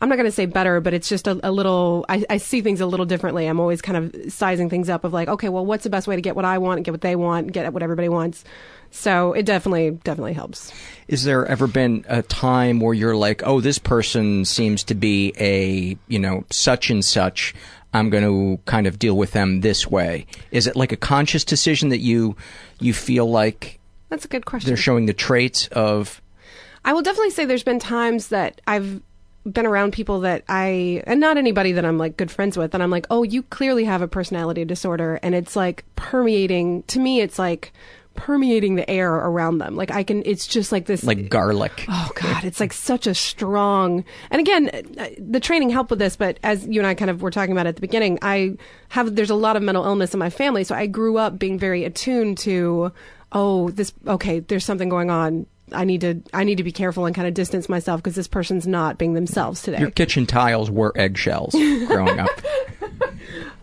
I'm 0.00 0.10
not 0.10 0.16
going 0.16 0.26
to 0.26 0.32
say 0.32 0.44
better, 0.44 0.80
but 0.80 0.92
it's 0.92 1.08
just 1.08 1.26
a, 1.26 1.40
a 1.42 1.50
little, 1.50 2.04
I, 2.08 2.22
I 2.28 2.36
see 2.36 2.60
things 2.60 2.82
a 2.82 2.86
little 2.86 3.06
differently. 3.06 3.46
I'm 3.46 3.58
always 3.60 3.80
kind 3.80 3.96
of 3.96 4.32
sizing 4.32 4.68
things 4.68 4.90
up 4.90 5.04
of 5.04 5.12
like, 5.14 5.28
okay, 5.28 5.48
well, 5.48 5.64
what's 5.64 5.84
the 5.84 5.90
best 5.90 6.06
way 6.06 6.16
to 6.16 6.22
get 6.22 6.36
what 6.36 6.44
I 6.44 6.58
want, 6.58 6.82
get 6.82 6.90
what 6.90 7.00
they 7.00 7.16
want, 7.16 7.52
get 7.52 7.72
what 7.72 7.82
everybody 7.82 8.10
wants. 8.10 8.44
So 8.90 9.32
it 9.32 9.44
definitely, 9.44 9.92
definitely 10.04 10.34
helps. 10.34 10.70
Is 11.08 11.24
there 11.24 11.46
ever 11.46 11.66
been 11.66 12.04
a 12.08 12.22
time 12.22 12.80
where 12.80 12.92
you're 12.92 13.16
like, 13.16 13.42
oh, 13.46 13.60
this 13.60 13.78
person 13.78 14.44
seems 14.44 14.84
to 14.84 14.94
be 14.94 15.32
a, 15.40 15.96
you 16.08 16.18
know, 16.18 16.44
such 16.50 16.90
and 16.90 17.04
such. 17.04 17.54
I'm 17.94 18.10
going 18.10 18.24
to 18.24 18.62
kind 18.66 18.86
of 18.86 18.98
deal 18.98 19.16
with 19.16 19.32
them 19.32 19.62
this 19.62 19.86
way. 19.86 20.26
Is 20.50 20.66
it 20.66 20.76
like 20.76 20.92
a 20.92 20.96
conscious 20.96 21.44
decision 21.44 21.88
that 21.88 22.00
you 22.00 22.36
you 22.80 22.92
feel 22.92 23.30
like 23.30 23.78
That's 24.10 24.26
a 24.26 24.28
good 24.28 24.44
question. 24.44 24.68
they're 24.68 24.76
showing 24.76 25.06
the 25.06 25.14
traits 25.14 25.68
of 25.68 26.20
I 26.84 26.92
will 26.92 27.02
definitely 27.02 27.30
say 27.30 27.46
there's 27.46 27.64
been 27.64 27.78
times 27.80 28.28
that 28.28 28.60
I've 28.66 29.00
been 29.50 29.66
around 29.66 29.92
people 29.92 30.20
that 30.20 30.44
I, 30.48 31.02
and 31.06 31.20
not 31.20 31.36
anybody 31.36 31.72
that 31.72 31.84
I'm 31.84 31.98
like 31.98 32.16
good 32.16 32.30
friends 32.30 32.56
with, 32.56 32.74
and 32.74 32.82
I'm 32.82 32.90
like, 32.90 33.06
oh, 33.10 33.22
you 33.22 33.42
clearly 33.44 33.84
have 33.84 34.02
a 34.02 34.08
personality 34.08 34.64
disorder. 34.64 35.20
And 35.22 35.34
it's 35.34 35.56
like 35.56 35.84
permeating, 35.96 36.82
to 36.84 36.98
me, 36.98 37.20
it's 37.20 37.38
like 37.38 37.72
permeating 38.16 38.74
the 38.74 38.90
air 38.90 39.12
around 39.12 39.58
them. 39.58 39.76
Like 39.76 39.90
I 39.90 40.02
can, 40.02 40.22
it's 40.24 40.46
just 40.46 40.72
like 40.72 40.86
this. 40.86 41.04
like 41.04 41.28
garlic? 41.28 41.84
Oh 41.88 42.10
God, 42.14 42.44
it's 42.44 42.60
like 42.60 42.72
such 42.72 43.06
a 43.06 43.14
strong. 43.14 44.04
And 44.30 44.40
again, 44.40 44.70
the 45.18 45.40
training 45.40 45.70
helped 45.70 45.90
with 45.90 45.98
this, 45.98 46.16
but 46.16 46.38
as 46.42 46.66
you 46.66 46.80
and 46.80 46.86
I 46.86 46.94
kind 46.94 47.10
of 47.10 47.22
were 47.22 47.30
talking 47.30 47.52
about 47.52 47.66
at 47.66 47.76
the 47.76 47.80
beginning, 47.80 48.18
I 48.22 48.56
have 48.88 49.14
there's 49.14 49.30
a 49.30 49.34
lot 49.34 49.56
of 49.56 49.62
mental 49.62 49.84
illness 49.84 50.12
in 50.14 50.18
my 50.18 50.30
family, 50.30 50.64
so 50.64 50.74
I 50.74 50.86
grew 50.86 51.18
up 51.18 51.38
being 51.38 51.58
very 51.58 51.84
attuned 51.84 52.38
to, 52.38 52.92
oh, 53.32 53.70
this 53.70 53.92
okay, 54.06 54.40
there's 54.40 54.64
something 54.64 54.88
going 54.88 55.10
on. 55.10 55.46
I 55.72 55.84
need 55.84 56.00
to 56.02 56.22
I 56.32 56.44
need 56.44 56.56
to 56.56 56.64
be 56.64 56.72
careful 56.72 57.06
and 57.06 57.14
kind 57.14 57.26
of 57.26 57.34
distance 57.34 57.68
myself 57.68 58.00
because 58.02 58.14
this 58.14 58.28
person's 58.28 58.66
not 58.66 58.98
being 58.98 59.14
themselves 59.14 59.62
today. 59.62 59.78
Your 59.80 59.90
kitchen 59.90 60.26
tiles 60.26 60.70
were 60.70 60.92
eggshells 60.96 61.52
growing 61.52 62.20
up. 62.20 62.30
A 62.80 62.86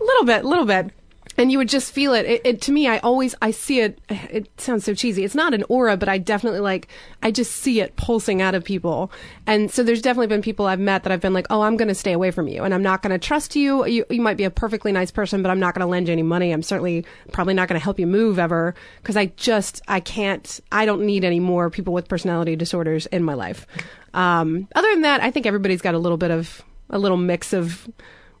little 0.04 0.24
bit, 0.24 0.44
a 0.44 0.48
little 0.48 0.66
bit. 0.66 0.90
And 1.36 1.50
you 1.50 1.58
would 1.58 1.68
just 1.68 1.92
feel 1.92 2.14
it. 2.14 2.26
it. 2.26 2.42
It 2.44 2.60
to 2.62 2.72
me, 2.72 2.88
I 2.88 2.98
always 2.98 3.34
I 3.42 3.50
see 3.50 3.80
it. 3.80 3.98
It 4.08 4.48
sounds 4.60 4.84
so 4.84 4.94
cheesy. 4.94 5.24
It's 5.24 5.34
not 5.34 5.54
an 5.54 5.64
aura, 5.68 5.96
but 5.96 6.08
I 6.08 6.18
definitely 6.18 6.60
like 6.60 6.88
I 7.22 7.30
just 7.30 7.52
see 7.52 7.80
it 7.80 7.96
pulsing 7.96 8.40
out 8.40 8.54
of 8.54 8.64
people. 8.64 9.10
And 9.46 9.70
so 9.70 9.82
there's 9.82 10.02
definitely 10.02 10.28
been 10.28 10.42
people 10.42 10.66
I've 10.66 10.80
met 10.80 11.02
that 11.02 11.12
I've 11.12 11.20
been 11.20 11.32
like, 11.32 11.46
oh, 11.50 11.62
I'm 11.62 11.76
going 11.76 11.88
to 11.88 11.94
stay 11.94 12.12
away 12.12 12.30
from 12.30 12.48
you, 12.48 12.62
and 12.62 12.72
I'm 12.72 12.82
not 12.82 13.02
going 13.02 13.12
to 13.12 13.24
trust 13.24 13.56
you. 13.56 13.84
you. 13.86 14.04
You 14.10 14.20
might 14.20 14.36
be 14.36 14.44
a 14.44 14.50
perfectly 14.50 14.92
nice 14.92 15.10
person, 15.10 15.42
but 15.42 15.50
I'm 15.50 15.60
not 15.60 15.74
going 15.74 15.80
to 15.80 15.90
lend 15.90 16.08
you 16.08 16.12
any 16.12 16.22
money. 16.22 16.52
I'm 16.52 16.62
certainly 16.62 17.04
probably 17.32 17.54
not 17.54 17.68
going 17.68 17.78
to 17.78 17.84
help 17.84 17.98
you 17.98 18.06
move 18.06 18.38
ever 18.38 18.74
because 19.02 19.16
I 19.16 19.26
just 19.26 19.82
I 19.88 20.00
can't. 20.00 20.60
I 20.72 20.86
don't 20.86 21.04
need 21.04 21.24
any 21.24 21.40
more 21.40 21.70
people 21.70 21.92
with 21.92 22.08
personality 22.08 22.56
disorders 22.56 23.06
in 23.06 23.24
my 23.24 23.34
life. 23.34 23.66
Um, 24.14 24.68
other 24.74 24.90
than 24.92 25.02
that, 25.02 25.22
I 25.22 25.30
think 25.30 25.46
everybody's 25.46 25.82
got 25.82 25.94
a 25.94 25.98
little 25.98 26.18
bit 26.18 26.30
of 26.30 26.62
a 26.90 26.98
little 26.98 27.16
mix 27.16 27.52
of 27.52 27.88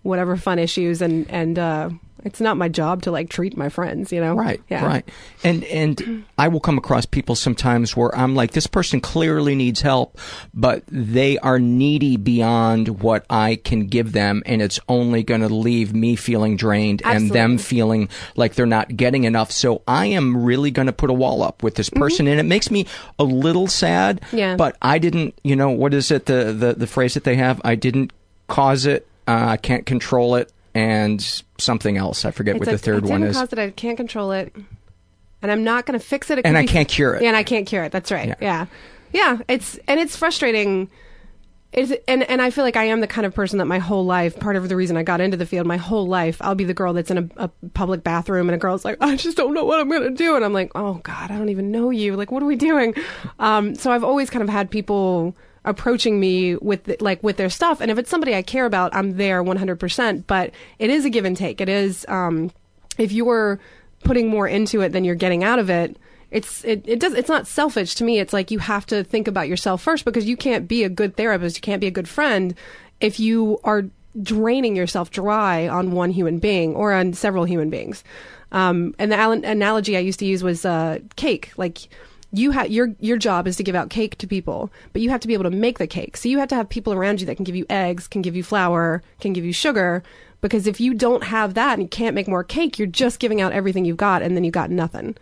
whatever 0.02 0.36
fun 0.36 0.58
issues 0.58 1.02
and 1.02 1.28
and 1.30 1.58
uh, 1.58 1.90
it's 2.24 2.40
not 2.40 2.56
my 2.56 2.68
job 2.68 3.02
to 3.02 3.10
like 3.10 3.28
treat 3.28 3.56
my 3.56 3.68
friends, 3.68 4.12
you 4.12 4.20
know? 4.20 4.34
Right, 4.34 4.60
Yeah. 4.70 4.84
right. 4.84 5.08
And 5.42 5.62
and 5.64 6.24
I 6.38 6.48
will 6.48 6.60
come 6.60 6.78
across 6.78 7.06
people 7.06 7.34
sometimes 7.34 7.96
where 7.96 8.14
I'm 8.16 8.34
like, 8.34 8.52
this 8.52 8.66
person 8.66 9.00
clearly 9.00 9.54
needs 9.54 9.80
help, 9.82 10.18
but 10.52 10.82
they 10.88 11.38
are 11.38 11.58
needy 11.58 12.16
beyond 12.16 13.00
what 13.02 13.24
I 13.30 13.56
can 13.56 13.86
give 13.86 14.12
them, 14.12 14.42
and 14.46 14.60
it's 14.62 14.80
only 14.88 15.22
going 15.22 15.42
to 15.42 15.48
leave 15.48 15.94
me 15.94 16.16
feeling 16.16 16.56
drained 16.56 17.02
and 17.04 17.30
them 17.30 17.58
feeling 17.58 18.08
like 18.36 18.54
they're 18.54 18.66
not 18.66 18.96
getting 18.96 19.24
enough. 19.24 19.50
So 19.52 19.82
I 19.86 20.06
am 20.06 20.44
really 20.44 20.70
going 20.70 20.86
to 20.86 20.92
put 20.92 21.10
a 21.10 21.14
wall 21.14 21.42
up 21.42 21.62
with 21.62 21.74
this 21.74 21.90
person, 21.90 22.26
and 22.26 22.40
it 22.40 22.44
makes 22.44 22.70
me 22.70 22.86
a 23.18 23.24
little 23.24 23.66
sad. 23.66 24.20
Mm-hmm. 24.22 24.36
Yeah. 24.38 24.56
But 24.56 24.76
I 24.82 24.98
didn't, 24.98 25.38
you 25.44 25.56
know, 25.56 25.70
what 25.70 25.94
is 25.94 26.10
it 26.10 26.26
the 26.26 26.52
the, 26.52 26.74
the 26.74 26.86
phrase 26.86 27.14
that 27.14 27.24
they 27.24 27.36
have? 27.36 27.60
I 27.64 27.74
didn't 27.74 28.12
cause 28.48 28.86
it. 28.86 29.06
Uh, 29.26 29.44
I 29.50 29.56
can't 29.56 29.86
control 29.86 30.34
it. 30.36 30.50
And 30.74 31.20
something 31.58 31.96
else. 31.96 32.24
I 32.24 32.32
forget 32.32 32.56
what 32.58 32.66
It's 32.66 32.82
the 32.82 32.92
third 32.92 33.04
one 33.06 33.22
is. 33.22 33.36
cause 33.36 33.52
it. 33.52 33.58
I 33.60 33.70
can't 33.70 33.96
control 33.96 34.32
it, 34.32 34.52
and 35.40 35.52
I'm 35.52 35.62
not 35.62 35.86
going 35.86 35.98
to 35.98 36.04
fix 36.04 36.30
it. 36.30 36.38
it 36.38 36.46
And 36.46 36.58
I 36.58 36.62
be- 36.62 36.68
can't 36.68 36.88
cure 36.88 37.14
it. 37.14 37.22
Yeah, 37.22 37.28
and 37.28 37.36
I 37.36 37.44
can't 37.44 37.66
cure 37.66 37.84
it. 37.84 37.92
That's 37.92 38.10
right. 38.10 38.34
Yeah. 38.40 38.66
yeah, 39.12 39.38
It's 39.46 39.78
and 39.86 40.00
it's 40.00 40.16
frustrating. 40.16 40.90
It's, 41.72 41.92
and 42.08 42.22
and 42.24 42.40
I 42.42 42.50
feel 42.50 42.62
like 42.64 42.76
I 42.76 42.84
am 42.84 43.00
the 43.00 43.06
kind 43.08 43.24
of 43.26 43.34
person 43.34 43.58
that 43.58 43.64
my 43.66 43.78
whole 43.78 44.04
life, 44.04 44.38
part 44.38 44.54
of 44.56 44.68
the 44.68 44.76
reason 44.76 44.96
I 44.96 45.02
got 45.04 45.20
into 45.20 45.36
the 45.36 45.46
field, 45.46 45.66
my 45.66 45.76
whole 45.76 46.06
life, 46.06 46.38
I'll 46.40 46.54
be 46.54 46.62
the 46.64 46.74
girl 46.74 46.92
that's 46.92 47.10
in 47.10 47.18
a, 47.18 47.28
a 47.44 47.48
public 47.74 48.02
bathroom 48.04 48.48
and 48.48 48.54
a 48.54 48.58
girl's 48.58 48.84
like, 48.84 48.96
I 49.00 49.16
just 49.16 49.36
don't 49.36 49.54
know 49.54 49.64
what 49.64 49.80
I'm 49.80 49.88
going 49.88 50.02
to 50.02 50.10
do, 50.10 50.34
and 50.36 50.44
I'm 50.44 50.52
like, 50.52 50.70
oh 50.76 50.94
God, 51.04 51.30
I 51.32 51.36
don't 51.38 51.48
even 51.50 51.70
know 51.72 51.90
you. 51.90 52.14
Like, 52.16 52.30
what 52.32 52.42
are 52.42 52.46
we 52.46 52.54
doing? 52.56 52.94
Um, 53.40 53.74
so 53.76 53.90
I've 53.92 54.04
always 54.04 54.30
kind 54.30 54.42
of 54.42 54.48
had 54.48 54.70
people 54.70 55.36
approaching 55.64 56.20
me 56.20 56.56
with 56.56 56.84
the, 56.84 56.96
like 57.00 57.22
with 57.22 57.36
their 57.36 57.50
stuff. 57.50 57.80
And 57.80 57.90
if 57.90 57.98
it's 57.98 58.10
somebody 58.10 58.34
i 58.34 58.42
care 58.42 58.66
about 58.66 58.94
i'm 58.94 59.16
there 59.16 59.42
100% 59.42 60.24
but 60.26 60.50
it 60.78 60.90
is 60.90 61.04
a 61.04 61.10
give 61.10 61.24
and 61.24 61.36
take. 61.36 61.60
It 61.60 61.68
is 61.68 62.04
um 62.08 62.50
if 62.98 63.12
you're 63.12 63.60
putting 64.04 64.28
more 64.28 64.46
into 64.46 64.82
it 64.82 64.90
than 64.90 65.04
you're 65.04 65.14
getting 65.14 65.42
out 65.42 65.58
of 65.58 65.70
it 65.70 65.96
it's 66.34 66.64
it, 66.64 66.82
it 66.86 66.98
does 66.98 67.14
it's 67.14 67.28
not 67.28 67.46
selfish 67.46 67.94
to 67.94 68.04
me. 68.04 68.18
It's 68.18 68.32
like 68.32 68.50
you 68.50 68.58
have 68.58 68.84
to 68.86 69.04
think 69.04 69.28
about 69.28 69.48
yourself 69.48 69.80
first 69.80 70.04
because 70.04 70.26
you 70.26 70.36
can't 70.36 70.66
be 70.66 70.82
a 70.82 70.88
good 70.88 71.16
therapist. 71.16 71.56
You 71.56 71.60
can't 71.60 71.80
be 71.80 71.86
a 71.86 71.92
good 71.92 72.08
friend 72.08 72.56
if 73.00 73.20
you 73.20 73.60
are 73.62 73.84
draining 74.20 74.74
yourself 74.74 75.12
dry 75.12 75.68
on 75.68 75.92
one 75.92 76.10
human 76.10 76.40
being 76.40 76.74
or 76.74 76.92
on 76.92 77.12
several 77.12 77.44
human 77.44 77.70
beings. 77.70 78.02
Um, 78.50 78.94
and 78.98 79.10
the 79.12 79.16
al- 79.16 79.32
analogy 79.32 79.96
i 79.96 80.00
used 80.00 80.18
to 80.20 80.26
use 80.26 80.42
was 80.42 80.64
uh, 80.64 80.98
cake. 81.14 81.52
Like 81.56 81.88
you 82.36 82.50
have 82.50 82.70
your 82.70 82.94
your 83.00 83.16
job 83.16 83.46
is 83.46 83.56
to 83.56 83.62
give 83.62 83.74
out 83.74 83.90
cake 83.90 84.18
to 84.18 84.26
people, 84.26 84.70
but 84.92 85.02
you 85.02 85.10
have 85.10 85.20
to 85.20 85.28
be 85.28 85.34
able 85.34 85.44
to 85.44 85.50
make 85.50 85.78
the 85.78 85.86
cake. 85.86 86.16
So 86.16 86.28
you 86.28 86.38
have 86.38 86.48
to 86.48 86.54
have 86.54 86.68
people 86.68 86.92
around 86.92 87.20
you 87.20 87.26
that 87.26 87.36
can 87.36 87.44
give 87.44 87.56
you 87.56 87.66
eggs, 87.70 88.08
can 88.08 88.22
give 88.22 88.36
you 88.36 88.42
flour, 88.42 89.02
can 89.20 89.32
give 89.32 89.44
you 89.44 89.52
sugar. 89.52 90.02
Because 90.40 90.66
if 90.66 90.80
you 90.80 90.92
don't 90.92 91.24
have 91.24 91.54
that 91.54 91.74
and 91.74 91.82
you 91.82 91.88
can't 91.88 92.14
make 92.14 92.28
more 92.28 92.44
cake, 92.44 92.78
you're 92.78 92.86
just 92.86 93.18
giving 93.18 93.40
out 93.40 93.52
everything 93.52 93.84
you've 93.86 93.96
got, 93.96 94.20
and 94.20 94.36
then 94.36 94.44
you 94.44 94.50
got 94.50 94.70
nothing, 94.70 95.16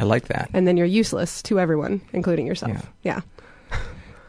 I 0.00 0.04
like 0.04 0.26
that. 0.28 0.50
and 0.52 0.66
then 0.66 0.76
you're 0.76 0.86
useless 0.86 1.42
to 1.44 1.60
everyone, 1.60 2.00
including 2.12 2.46
yourself. 2.46 2.88
Yeah. 3.02 3.20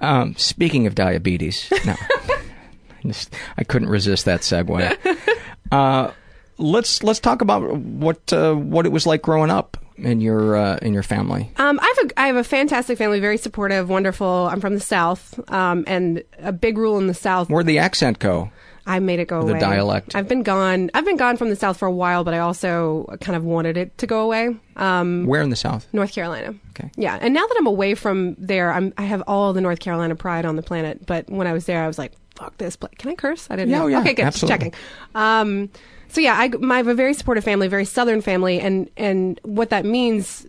Um, 0.01 0.35
speaking 0.35 0.85
of 0.85 0.93
diabetes, 0.95 1.71
no, 1.85 1.95
I, 1.97 3.07
just, 3.07 3.33
I 3.57 3.63
couldn't 3.63 3.89
resist 3.89 4.25
that 4.25 4.41
segue. 4.41 4.97
Uh, 5.71 6.11
let's 6.59 7.01
let's 7.01 7.19
talk 7.19 7.41
about 7.41 7.63
what 7.77 8.31
uh, 8.31 8.53
what 8.53 8.85
it 8.85 8.91
was 8.91 9.07
like 9.07 9.23
growing 9.23 9.49
up 9.49 9.75
in 9.97 10.21
your 10.21 10.55
uh, 10.55 10.77
in 10.81 10.93
your 10.93 11.03
family. 11.03 11.51
Um, 11.57 11.79
I 11.81 11.93
have 11.97 12.07
a 12.09 12.19
I 12.19 12.27
have 12.27 12.35
a 12.35 12.43
fantastic 12.43 12.97
family, 12.97 13.19
very 13.19 13.37
supportive, 13.37 13.89
wonderful. 13.89 14.47
I'm 14.51 14.59
from 14.61 14.73
the 14.73 14.79
South, 14.81 15.39
um, 15.51 15.83
and 15.87 16.23
a 16.39 16.51
big 16.51 16.77
rule 16.77 16.97
in 16.97 17.07
the 17.07 17.13
South. 17.13 17.49
Where'd 17.49 17.65
the 17.67 17.79
accent 17.79 18.19
go? 18.19 18.51
I 18.85 18.99
made 18.99 19.21
it 19.21 19.29
go 19.29 19.41
The 19.43 19.51
away. 19.51 19.59
dialect. 19.61 20.13
I've 20.13 20.27
been 20.27 20.43
gone. 20.43 20.91
I've 20.93 21.05
been 21.05 21.15
gone 21.15 21.37
from 21.37 21.49
the 21.49 21.55
South 21.55 21.77
for 21.77 21.85
a 21.87 21.91
while, 21.91 22.25
but 22.25 22.33
I 22.33 22.39
also 22.39 23.05
kind 23.21 23.37
of 23.37 23.45
wanted 23.45 23.77
it 23.77 23.97
to 23.99 24.07
go 24.07 24.21
away. 24.23 24.57
Um, 24.75 25.25
Where 25.25 25.41
in 25.41 25.49
the 25.49 25.55
South? 25.55 25.87
North 25.93 26.13
Carolina. 26.13 26.53
Okay. 26.71 26.91
Yeah, 26.97 27.17
and 27.21 27.33
now 27.33 27.47
that 27.47 27.55
I'm 27.57 27.67
away 27.67 27.95
from 27.95 28.35
there, 28.37 28.73
I'm 28.73 28.93
I 28.97 29.03
have 29.03 29.23
all 29.25 29.53
the 29.53 29.61
North 29.61 29.79
Carolina 29.79 30.15
pride 30.15 30.43
on 30.45 30.57
the 30.57 30.61
planet. 30.63 31.05
But 31.05 31.29
when 31.29 31.47
I 31.47 31.53
was 31.53 31.65
there, 31.65 31.81
I 31.81 31.87
was 31.87 31.97
like, 31.97 32.11
"Fuck 32.35 32.57
this 32.57 32.75
place." 32.75 32.91
Can 32.97 33.09
I 33.11 33.15
curse? 33.15 33.47
I 33.49 33.55
didn't 33.55 33.69
Yeah, 33.71 33.77
know. 33.77 33.83
oh, 33.85 33.87
yeah, 33.87 33.99
okay, 34.01 34.13
good. 34.15 34.23
Just 34.25 34.43
absolutely. 34.43 34.71
checking. 34.71 34.79
Um, 35.15 35.69
so 36.13 36.21
yeah, 36.21 36.35
I, 36.35 36.51
I 36.71 36.77
have 36.77 36.87
a 36.87 36.93
very 36.93 37.13
supportive 37.13 37.43
family, 37.43 37.67
very 37.67 37.85
Southern 37.85 38.21
family, 38.21 38.59
and 38.59 38.89
and 38.95 39.39
what 39.43 39.71
that 39.71 39.83
means, 39.83 40.45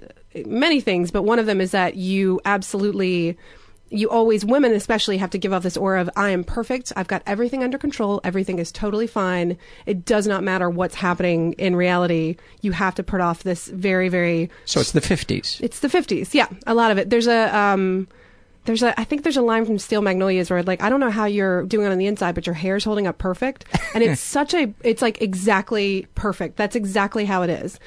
many 0.47 0.81
things, 0.81 1.11
but 1.11 1.23
one 1.23 1.39
of 1.39 1.47
them 1.47 1.61
is 1.61 1.73
that 1.73 1.97
you 1.97 2.41
absolutely. 2.45 3.37
You 3.91 4.11
always, 4.11 4.45
women 4.45 4.73
especially, 4.73 5.19
have 5.19 5.31
to 5.31 5.39
give 5.39 5.53
off 5.53 5.63
this 5.63 5.77
aura 5.77 6.01
of 6.01 6.11
I 6.17 6.31
am 6.31 6.43
perfect. 6.43 6.93
I've 6.97 7.07
got 7.07 7.23
everything 7.27 7.63
under 7.63 7.79
control. 7.79 8.21
Everything 8.25 8.59
is 8.59 8.73
totally 8.73 9.07
fine. 9.07 9.57
It 9.87 10.05
does 10.05 10.27
not 10.27 10.43
matter 10.43 10.69
what's 10.69 10.97
happening 10.97 11.53
in 11.59 11.77
reality. 11.77 12.37
You 12.61 12.73
have 12.73 12.97
to 12.97 13.05
put 13.05 13.21
off 13.21 13.45
this 13.45 13.69
very, 13.69 14.09
very 14.09 14.51
So 14.65 14.81
it's 14.81 14.93
the 14.93 15.01
fifties. 15.01 15.61
it's 15.63 15.79
the 15.79 15.89
50s. 15.89 16.35
Yeah, 16.35 16.49
a 16.67 16.75
lot 16.75 16.91
of 16.91 16.99
it. 16.99 17.09
There's 17.11 17.29
a 17.29 17.57
um 17.57 18.09
there's 18.65 18.83
a 18.83 18.99
I 18.99 19.05
think 19.05 19.23
there's 19.23 19.37
a 19.37 19.43
line 19.43 19.65
from 19.65 19.79
Steel 19.79 20.03
Magnolias 20.03 20.51
where 20.51 20.63
like 20.63 20.83
I 20.83 20.89
don't 20.89 21.01
know 21.01 21.11
how 21.11 21.27
you're 21.27 21.65
doing 21.65 21.87
it 21.87 21.93
on 21.93 21.99
the 21.99 22.07
inside 22.07 22.35
but 22.35 22.47
your 22.47 22.55
hair's 22.55 22.85
holding 22.85 23.07
up 23.07 23.19
perfect 23.19 23.65
and 23.95 24.03
it's 24.03 24.21
such 24.39 24.55
a 24.55 24.73
it's 24.83 25.03
like 25.03 25.21
exactly 25.21 26.07
perfect. 26.15 26.57
That's 26.57 26.77
exactly 26.77 27.25
how 27.25 27.43
it 27.43 27.51
is. 27.51 27.79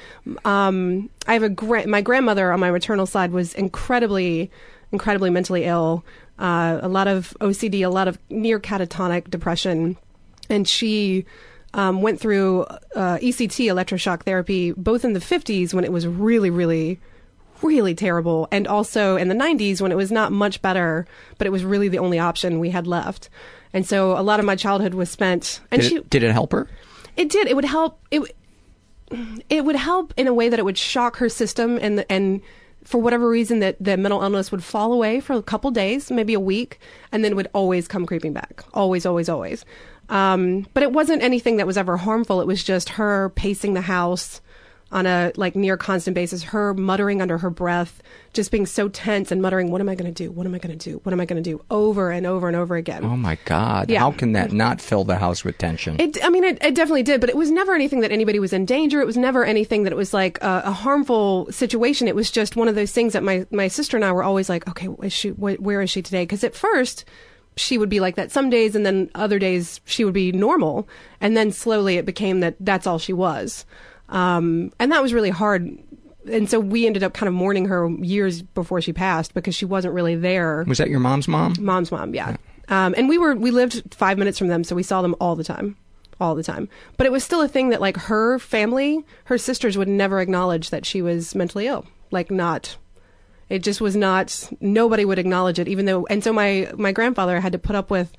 Um 0.44 1.10
I 1.26 1.34
have 1.34 1.42
a 1.42 1.48
gra- 1.48 1.86
my 1.86 2.00
grandmother 2.00 2.52
on 2.52 2.60
my 2.60 2.70
maternal 2.70 3.06
side 3.06 3.32
was 3.32 3.54
incredibly 3.54 4.50
incredibly 4.92 5.30
mentally 5.30 5.64
ill. 5.64 6.04
Uh, 6.38 6.78
a 6.82 6.88
lot 6.88 7.08
of 7.08 7.36
OCD, 7.40 7.84
a 7.84 7.88
lot 7.88 8.06
of 8.06 8.16
near 8.30 8.60
catatonic 8.60 9.28
depression 9.28 9.96
and 10.48 10.68
she 10.68 11.24
um, 11.74 12.00
went 12.00 12.20
through 12.20 12.62
uh, 12.94 13.18
ECT, 13.18 13.66
electroshock 13.66 14.22
therapy, 14.22 14.72
both 14.72 15.04
in 15.04 15.12
the 15.12 15.20
50s 15.20 15.74
when 15.74 15.84
it 15.84 15.92
was 15.92 16.06
really, 16.06 16.50
really, 16.50 16.98
really 17.62 17.94
terrible, 17.94 18.48
and 18.50 18.66
also 18.66 19.16
in 19.16 19.28
the 19.28 19.34
90s 19.34 19.80
when 19.80 19.92
it 19.92 19.96
was 19.96 20.10
not 20.12 20.32
much 20.32 20.62
better, 20.62 21.06
but 21.38 21.46
it 21.46 21.50
was 21.50 21.64
really 21.64 21.88
the 21.88 21.98
only 21.98 22.18
option 22.18 22.58
we 22.60 22.70
had 22.70 22.86
left. 22.86 23.28
And 23.72 23.86
so 23.86 24.18
a 24.18 24.22
lot 24.22 24.40
of 24.40 24.46
my 24.46 24.56
childhood 24.56 24.94
was 24.94 25.10
spent. 25.10 25.60
And 25.70 25.82
Did 25.82 25.88
she, 25.88 25.96
it, 25.96 26.10
did 26.10 26.22
it 26.22 26.32
help 26.32 26.52
her? 26.52 26.68
it 27.16 27.28
did. 27.28 27.46
It 27.48 27.54
would 27.56 27.64
help. 27.64 28.00
It 28.10 28.22
it 29.48 29.64
would 29.64 29.76
help 29.76 30.12
in 30.16 30.26
a 30.26 30.34
way 30.34 30.48
that 30.48 30.58
it 30.58 30.64
would 30.64 30.76
shock 30.78 31.16
her 31.16 31.28
system 31.28 31.78
and 31.80 32.04
and 32.10 32.42
for 32.84 33.00
whatever 33.00 33.28
reason 33.28 33.58
that 33.60 33.76
the 33.80 33.96
mental 33.96 34.22
illness 34.22 34.50
would 34.50 34.62
fall 34.64 34.92
away 34.92 35.20
for 35.20 35.34
a 35.34 35.42
couple 35.42 35.70
days, 35.70 36.10
maybe 36.10 36.32
a 36.32 36.40
week, 36.40 36.78
and 37.12 37.24
then 37.24 37.36
would 37.36 37.48
always 37.52 37.88
come 37.88 38.06
creeping 38.06 38.32
back. 38.32 38.62
Always, 38.72 39.04
always, 39.04 39.28
always. 39.28 39.64
Um, 40.08 40.66
but 40.72 40.82
it 40.82 40.92
wasn't 40.92 41.22
anything 41.22 41.56
that 41.56 41.66
was 41.66 41.76
ever 41.76 41.98
harmful. 41.98 42.40
It 42.40 42.46
was 42.46 42.64
just 42.64 42.90
her 42.90 43.30
pacing 43.30 43.74
the 43.74 43.82
house 43.82 44.40
on 44.90 45.06
a 45.06 45.32
like 45.36 45.54
near 45.54 45.76
constant 45.76 46.14
basis, 46.14 46.42
her 46.44 46.72
muttering 46.74 47.20
under 47.20 47.38
her 47.38 47.50
breath, 47.50 48.02
just 48.32 48.50
being 48.50 48.66
so 48.66 48.88
tense 48.88 49.30
and 49.30 49.42
muttering, 49.42 49.70
"What 49.70 49.80
am 49.80 49.88
I 49.88 49.94
going 49.94 50.12
to 50.12 50.24
do? 50.24 50.30
What 50.30 50.46
am 50.46 50.54
I 50.54 50.58
going 50.58 50.76
to 50.76 50.90
do? 50.90 51.00
What 51.02 51.12
am 51.12 51.20
I 51.20 51.26
going 51.26 51.42
to 51.42 51.50
do?" 51.50 51.62
over 51.70 52.10
and 52.10 52.26
over 52.26 52.48
and 52.48 52.56
over 52.56 52.76
again. 52.76 53.04
Oh 53.04 53.16
my 53.16 53.38
God! 53.44 53.90
Yeah. 53.90 54.00
How 54.00 54.12
can 54.12 54.32
that 54.32 54.52
not 54.52 54.80
fill 54.80 55.04
the 55.04 55.16
house 55.16 55.44
with 55.44 55.58
tension? 55.58 56.00
It, 56.00 56.22
I 56.24 56.30
mean, 56.30 56.44
it, 56.44 56.58
it 56.62 56.74
definitely 56.74 57.02
did, 57.02 57.20
but 57.20 57.30
it 57.30 57.36
was 57.36 57.50
never 57.50 57.74
anything 57.74 58.00
that 58.00 58.12
anybody 58.12 58.38
was 58.38 58.52
in 58.52 58.64
danger. 58.64 59.00
It 59.00 59.06
was 59.06 59.16
never 59.16 59.44
anything 59.44 59.82
that 59.84 59.92
it 59.92 59.96
was 59.96 60.14
like 60.14 60.38
a, 60.42 60.62
a 60.66 60.72
harmful 60.72 61.48
situation. 61.50 62.08
It 62.08 62.14
was 62.14 62.30
just 62.30 62.56
one 62.56 62.68
of 62.68 62.74
those 62.74 62.92
things 62.92 63.12
that 63.12 63.22
my, 63.22 63.46
my 63.50 63.68
sister 63.68 63.96
and 63.96 64.04
I 64.04 64.12
were 64.12 64.22
always 64.22 64.48
like, 64.48 64.68
okay, 64.68 64.88
is 65.02 65.12
she, 65.12 65.30
wh- 65.30 65.60
where 65.60 65.82
is 65.82 65.90
she 65.90 66.02
today? 66.02 66.22
Because 66.22 66.44
at 66.44 66.54
first, 66.54 67.04
she 67.56 67.76
would 67.76 67.88
be 67.88 68.00
like 68.00 68.14
that 68.16 68.30
some 68.30 68.50
days, 68.50 68.74
and 68.74 68.86
then 68.86 69.10
other 69.14 69.38
days 69.38 69.80
she 69.84 70.04
would 70.04 70.14
be 70.14 70.32
normal, 70.32 70.88
and 71.20 71.36
then 71.36 71.50
slowly 71.52 71.96
it 71.96 72.06
became 72.06 72.40
that 72.40 72.54
that's 72.60 72.86
all 72.86 72.98
she 72.98 73.12
was, 73.12 73.66
um, 74.08 74.72
and 74.78 74.92
that 74.92 75.02
was 75.02 75.12
really 75.12 75.30
hard. 75.30 75.78
And 76.30 76.48
so 76.50 76.60
we 76.60 76.86
ended 76.86 77.02
up 77.02 77.14
kind 77.14 77.28
of 77.28 77.34
mourning 77.34 77.66
her 77.66 77.88
years 77.88 78.42
before 78.42 78.80
she 78.80 78.92
passed 78.92 79.34
because 79.34 79.54
she 79.54 79.64
wasn't 79.64 79.94
really 79.94 80.14
there. 80.14 80.64
Was 80.68 80.78
that 80.78 80.90
your 80.90 81.00
mom's 81.00 81.26
mom? 81.26 81.54
Mom's 81.58 81.90
mom, 81.90 82.14
yeah. 82.14 82.36
Um, 82.68 82.94
and 82.98 83.08
we 83.08 83.16
were 83.16 83.34
we 83.34 83.50
lived 83.50 83.94
five 83.94 84.18
minutes 84.18 84.38
from 84.38 84.48
them, 84.48 84.64
so 84.64 84.76
we 84.76 84.82
saw 84.82 85.00
them 85.00 85.14
all 85.20 85.36
the 85.36 85.44
time, 85.44 85.76
all 86.20 86.34
the 86.34 86.42
time. 86.42 86.68
But 86.96 87.06
it 87.06 87.12
was 87.12 87.24
still 87.24 87.40
a 87.40 87.48
thing 87.48 87.70
that 87.70 87.80
like 87.80 87.96
her 87.96 88.38
family, 88.38 89.04
her 89.24 89.38
sisters 89.38 89.78
would 89.78 89.88
never 89.88 90.20
acknowledge 90.20 90.70
that 90.70 90.84
she 90.84 91.00
was 91.00 91.34
mentally 91.34 91.66
ill. 91.66 91.86
Like 92.10 92.30
not, 92.30 92.76
it 93.48 93.62
just 93.62 93.80
was 93.80 93.96
not. 93.96 94.50
Nobody 94.60 95.04
would 95.04 95.18
acknowledge 95.18 95.58
it, 95.58 95.68
even 95.68 95.86
though. 95.86 96.06
And 96.06 96.22
so 96.22 96.32
my 96.32 96.70
my 96.76 96.92
grandfather 96.92 97.40
had 97.40 97.52
to 97.52 97.58
put 97.58 97.76
up 97.76 97.90
with 97.90 98.12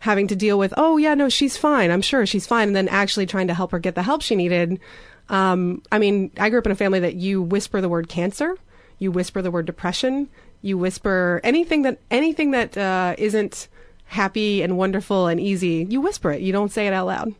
having 0.00 0.26
to 0.26 0.34
deal 0.34 0.58
with, 0.58 0.74
oh 0.76 0.96
yeah, 0.96 1.14
no, 1.14 1.28
she's 1.28 1.56
fine. 1.56 1.92
I'm 1.92 2.02
sure 2.02 2.26
she's 2.26 2.46
fine, 2.46 2.66
and 2.68 2.76
then 2.76 2.88
actually 2.88 3.26
trying 3.26 3.46
to 3.46 3.54
help 3.54 3.70
her 3.70 3.78
get 3.78 3.94
the 3.94 4.02
help 4.02 4.22
she 4.22 4.34
needed. 4.34 4.80
Um, 5.28 5.82
I 5.90 5.98
mean, 5.98 6.30
I 6.38 6.50
grew 6.50 6.58
up 6.58 6.66
in 6.66 6.72
a 6.72 6.76
family 6.76 7.00
that 7.00 7.14
you 7.14 7.42
whisper 7.42 7.80
the 7.80 7.88
word 7.88 8.08
cancer, 8.08 8.56
you 8.98 9.10
whisper 9.10 9.42
the 9.42 9.50
word 9.50 9.66
depression, 9.66 10.28
you 10.60 10.78
whisper 10.78 11.40
anything 11.42 11.82
that 11.82 11.98
anything 12.10 12.52
that 12.52 12.76
uh, 12.76 13.14
isn't 13.18 13.68
happy 14.06 14.62
and 14.62 14.76
wonderful 14.76 15.26
and 15.26 15.40
easy. 15.40 15.86
You 15.88 16.00
whisper 16.00 16.30
it. 16.30 16.42
You 16.42 16.52
don't 16.52 16.70
say 16.70 16.86
it 16.86 16.92
out 16.92 17.06
loud. 17.06 17.34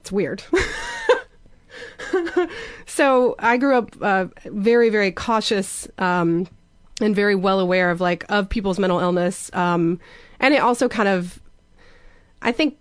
It's 0.00 0.10
weird. 0.10 0.42
so 2.86 3.36
I 3.38 3.56
grew 3.56 3.76
up 3.76 3.96
uh, 4.00 4.26
very, 4.44 4.90
very 4.90 5.12
cautious 5.12 5.86
um, 5.98 6.48
and 7.00 7.14
very 7.14 7.36
well 7.36 7.60
aware 7.60 7.90
of 7.90 8.00
like 8.00 8.24
of 8.28 8.48
people's 8.48 8.78
mental 8.78 8.98
illness, 8.98 9.50
um, 9.54 10.00
and 10.40 10.54
it 10.54 10.58
also 10.58 10.88
kind 10.88 11.08
of, 11.08 11.40
I 12.42 12.52
think, 12.52 12.76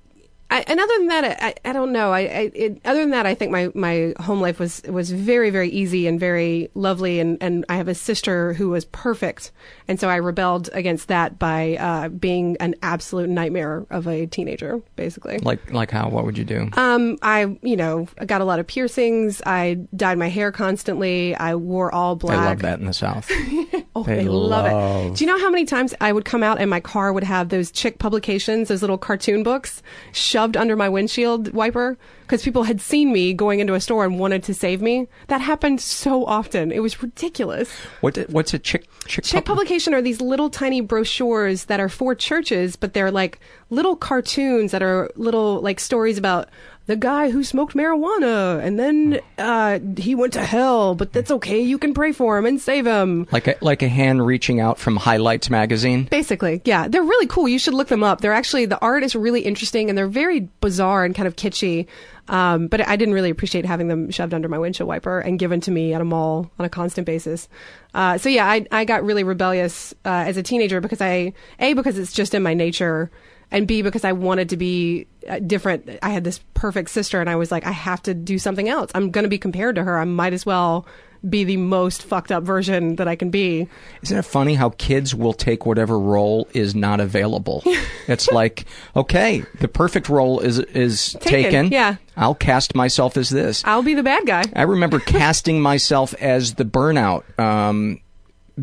I, 0.52 0.66
and 0.68 0.80
other 0.82 0.94
than 0.98 1.08
that, 1.08 1.42
I, 1.42 1.70
I 1.70 1.72
don't 1.72 1.94
know. 1.94 2.12
I, 2.12 2.20
I 2.20 2.52
it, 2.54 2.82
other 2.84 3.00
than 3.00 3.12
that, 3.12 3.26
I 3.26 3.34
think 3.36 3.52
my, 3.52 3.72
my 3.74 4.14
home 4.20 4.42
life 4.42 4.60
was 4.60 4.82
was 4.84 5.10
very 5.12 5.50
very 5.50 5.70
easy 5.70 6.08
and 6.08 6.20
very 6.20 6.70
lovely. 6.74 7.22
And, 7.22 7.38
and 7.42 7.66
I 7.70 7.78
have 7.78 7.88
a 7.88 7.96
sister 7.96 8.54
who 8.54 8.70
was 8.70 8.84
perfect, 8.84 9.52
and 9.88 9.98
so 9.98 10.10
I 10.10 10.18
rebelled 10.18 10.70
against 10.74 11.08
that 11.08 11.40
by 11.40 11.78
uh, 11.78 12.10
being 12.10 12.58
an 12.60 12.76
absolute 12.84 13.30
nightmare 13.30 13.86
of 13.90 14.08
a 14.08 14.28
teenager, 14.28 14.82
basically. 14.98 15.38
Like 15.38 15.72
like 15.72 15.90
how? 15.90 16.10
What 16.10 16.26
would 16.26 16.38
you 16.38 16.46
do? 16.46 16.70
Um, 16.74 17.18
I 17.22 17.58
you 17.62 17.78
know 17.78 18.10
I 18.20 18.26
got 18.26 18.42
a 18.42 18.46
lot 18.46 18.60
of 18.60 18.68
piercings. 18.68 19.42
I 19.46 19.76
dyed 19.96 20.18
my 20.18 20.28
hair 20.28 20.52
constantly. 20.52 21.34
I 21.34 21.56
wore 21.56 21.94
all 21.96 22.18
black. 22.18 22.38
I 22.38 22.50
love 22.50 22.62
that 22.64 22.80
in 22.80 22.88
the 22.88 22.94
South. 22.94 23.32
oh, 23.96 24.04
they 24.04 24.16
they 24.18 24.24
love 24.26 24.66
love- 24.66 25.12
it. 25.12 25.18
Do 25.18 25.24
you 25.26 25.32
know 25.32 25.40
how 25.40 25.50
many 25.50 25.66
times 25.66 25.94
I 26.02 26.12
would 26.12 26.26
come 26.26 26.44
out 26.44 26.60
and 26.60 26.70
my 26.70 26.80
car 26.80 27.12
would 27.14 27.24
have 27.24 27.50
those 27.50 27.72
chick 27.72 28.00
publications, 28.00 28.68
those 28.70 28.82
little 28.82 28.98
cartoon 28.98 29.44
books, 29.44 29.82
shoved 30.12 30.56
under 30.58 30.76
my 30.76 30.90
windshield 30.90 31.54
wiper? 31.54 31.98
Because 32.22 32.44
people 32.44 32.64
had 32.64 32.80
seen 32.80 33.12
me 33.12 33.34
going 33.34 33.60
into 33.60 33.74
a 33.74 33.82
store 33.82 34.06
and 34.06 34.18
wanted 34.18 34.42
to 34.44 34.54
save 34.54 34.82
me. 34.82 35.08
That 35.28 35.42
happened 35.42 35.82
so 35.82 36.26
often. 36.26 36.72
It 36.72 36.80
was 36.80 37.04
ridiculous. 37.04 37.70
What 38.00 38.18
what's 38.30 38.54
a 38.54 38.60
chick 38.60 38.88
chick? 39.06 39.26
Chick 39.26 39.44
pub- 39.44 39.58
publication 39.58 39.94
are 39.94 40.02
these 40.02 40.22
little 40.22 40.50
tiny 40.50 40.80
brochures 40.80 41.66
that 41.66 41.82
are 41.82 41.90
for 41.90 42.16
churches, 42.16 42.78
but 42.78 42.94
they're 42.94 43.12
like 43.12 43.40
little 43.70 43.98
cartoons 43.98 44.72
that 44.72 44.82
are 44.82 45.10
little 45.18 45.60
like 45.60 45.80
stories 45.82 46.18
about 46.18 46.48
the 46.88 46.96
guy 46.96 47.30
who 47.30 47.44
smoked 47.44 47.76
marijuana 47.76 48.62
and 48.64 48.78
then 48.80 49.20
uh, 49.38 49.80
he 49.98 50.16
went 50.16 50.34
to 50.34 50.44
hell, 50.44 50.96
but 50.96 51.14
that's 51.14 51.32
okay. 51.32 51.62
You 51.62 51.78
can 51.78 51.94
pray 51.94 52.12
for 52.12 52.38
him 52.38 52.46
and 52.46 52.60
save 52.60 52.86
him. 52.86 53.28
like 53.32 53.48
a 53.48 53.56
like 53.62 53.82
a 53.82 53.88
hand 53.88 54.26
reaching 54.26 54.60
out 54.60 54.80
from 54.80 54.98
Highlights 54.98 55.50
magazine. 55.50 56.06
Basically, 56.06 56.62
yeah, 56.66 56.88
they're 56.88 57.04
really 57.04 57.28
cool. 57.28 57.48
You 57.48 57.60
should 57.60 57.74
look 57.74 57.88
them 57.88 58.04
up. 58.04 58.22
They're 58.22 58.34
actually 58.34 58.66
the 58.66 58.80
art 58.80 59.04
is 59.04 59.16
really 59.16 59.42
interesting 59.42 59.90
and 59.90 59.98
they're 59.98 60.08
very 60.08 60.42
bizarre 60.60 61.06
and 61.06 61.16
kind 61.16 61.28
of 61.28 61.36
kitschy. 61.36 61.88
Um, 62.28 62.68
but 62.68 62.88
I 62.88 62.96
didn't 62.96 63.14
really 63.14 63.30
appreciate 63.30 63.66
having 63.66 63.88
them 63.88 64.10
shoved 64.12 64.34
under 64.34 64.48
my 64.48 64.58
windshield 64.58 64.88
wiper 64.88 65.20
and 65.20 65.38
given 65.38 65.60
to 65.62 65.72
me 65.72 65.94
at 65.94 66.02
a 66.02 66.06
mall 66.06 66.50
on 66.60 66.66
a 66.66 66.70
constant 66.70 67.06
basis. 67.06 67.50
Uh, 67.94 68.18
so 68.18 68.30
yeah, 68.30 68.48
I 68.48 68.66
I 68.72 68.86
got 68.86 69.04
really 69.04 69.24
rebellious 69.24 69.94
uh, 70.06 70.10
as 70.28 70.38
a 70.38 70.44
teenager 70.44 70.82
because 70.82 71.02
I 71.02 71.34
a 71.60 71.74
because 71.74 71.98
it's 71.98 72.14
just 72.14 72.34
in 72.34 72.44
my 72.44 72.54
nature. 72.54 73.12
And 73.52 73.68
B, 73.68 73.82
because 73.82 74.06
I 74.06 74.14
wanted 74.14 74.50
to 74.50 74.58
be 74.58 75.08
uh, 75.28 75.40
different. 75.40 75.90
I 76.02 76.10
had 76.10 76.24
this 76.24 76.40
perfect 76.54 76.90
sister, 76.90 77.20
and 77.20 77.30
I 77.30 77.36
was 77.36 77.52
like, 77.52 77.66
I 77.66 77.72
have 77.72 78.02
to 78.04 78.14
do 78.14 78.40
something 78.40 78.70
else. 78.70 78.92
I'm 78.96 79.12
going 79.12 79.24
to 79.24 79.30
be 79.30 79.38
compared 79.38 79.76
to 79.76 79.84
her. 79.84 80.00
I 80.00 80.06
might 80.06 80.34
as 80.34 80.46
well 80.46 80.86
be 81.30 81.44
the 81.44 81.58
most 81.58 82.02
fucked 82.02 82.32
up 82.32 82.44
version 82.44 82.96
that 82.96 83.08
I 83.08 83.16
can 83.16 83.30
be. 83.30 83.68
Isn't 84.02 84.18
it 84.18 84.26
funny 84.26 84.56
how 84.56 84.70
kids 84.72 85.14
will 85.14 85.34
take 85.34 85.66
whatever 85.68 86.00
role 86.00 86.48
is 86.54 86.74
not 86.74 87.00
available? 87.00 87.62
it's 88.08 88.30
like, 88.32 88.66
okay, 88.96 89.44
the 89.60 89.68
perfect 89.68 90.10
role 90.10 90.40
is 90.40 90.58
is 90.60 91.14
Taken, 91.20 91.32
taken. 91.44 91.68
yeah. 91.72 91.98
I'll 92.18 92.34
cast 92.36 92.74
myself 92.74 93.18
as 93.18 93.30
this. 93.30 93.64
I'll 93.66 93.84
be 93.84 93.94
the 93.94 94.02
bad 94.04 94.26
guy. 94.26 94.44
I 94.56 94.64
remember 94.64 95.00
casting 95.06 95.62
myself 95.62 96.14
as 96.16 96.56
the 96.56 96.66
burnout, 96.66 97.38
um, 97.40 98.00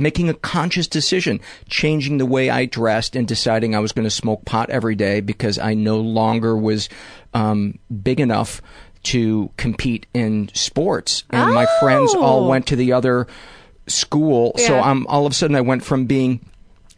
making 0.00 0.28
a 0.28 0.34
conscious 0.34 0.86
decision, 0.86 1.40
changing 1.68 2.18
the 2.18 2.26
way 2.26 2.50
I 2.50 2.64
dressed, 2.66 3.16
and 3.16 3.26
deciding 3.26 3.74
I 3.74 3.78
was 3.80 3.92
going 3.92 4.04
to 4.04 4.10
smoke 4.10 4.44
pot 4.44 4.70
every 4.70 4.94
day 4.94 5.20
because 5.20 5.58
I 5.58 5.74
no 5.74 5.98
longer 5.98 6.56
was 6.56 6.88
um, 7.34 7.78
big 8.02 8.20
enough 8.20 8.62
to 9.04 9.50
compete 9.56 10.06
in 10.14 10.50
sports. 10.54 11.24
And 11.30 11.54
my 11.54 11.66
friends 11.80 12.14
all 12.14 12.44
Oh. 12.44 12.48
went 12.48 12.66
to 12.68 12.76
the 12.76 12.92
other 12.92 13.26
school, 13.86 14.54
so 14.58 14.78
I'm 14.78 15.06
all 15.06 15.24
of 15.26 15.32
a 15.32 15.34
sudden 15.34 15.56
I 15.56 15.60
went 15.62 15.84
from 15.84 16.04
being 16.06 16.40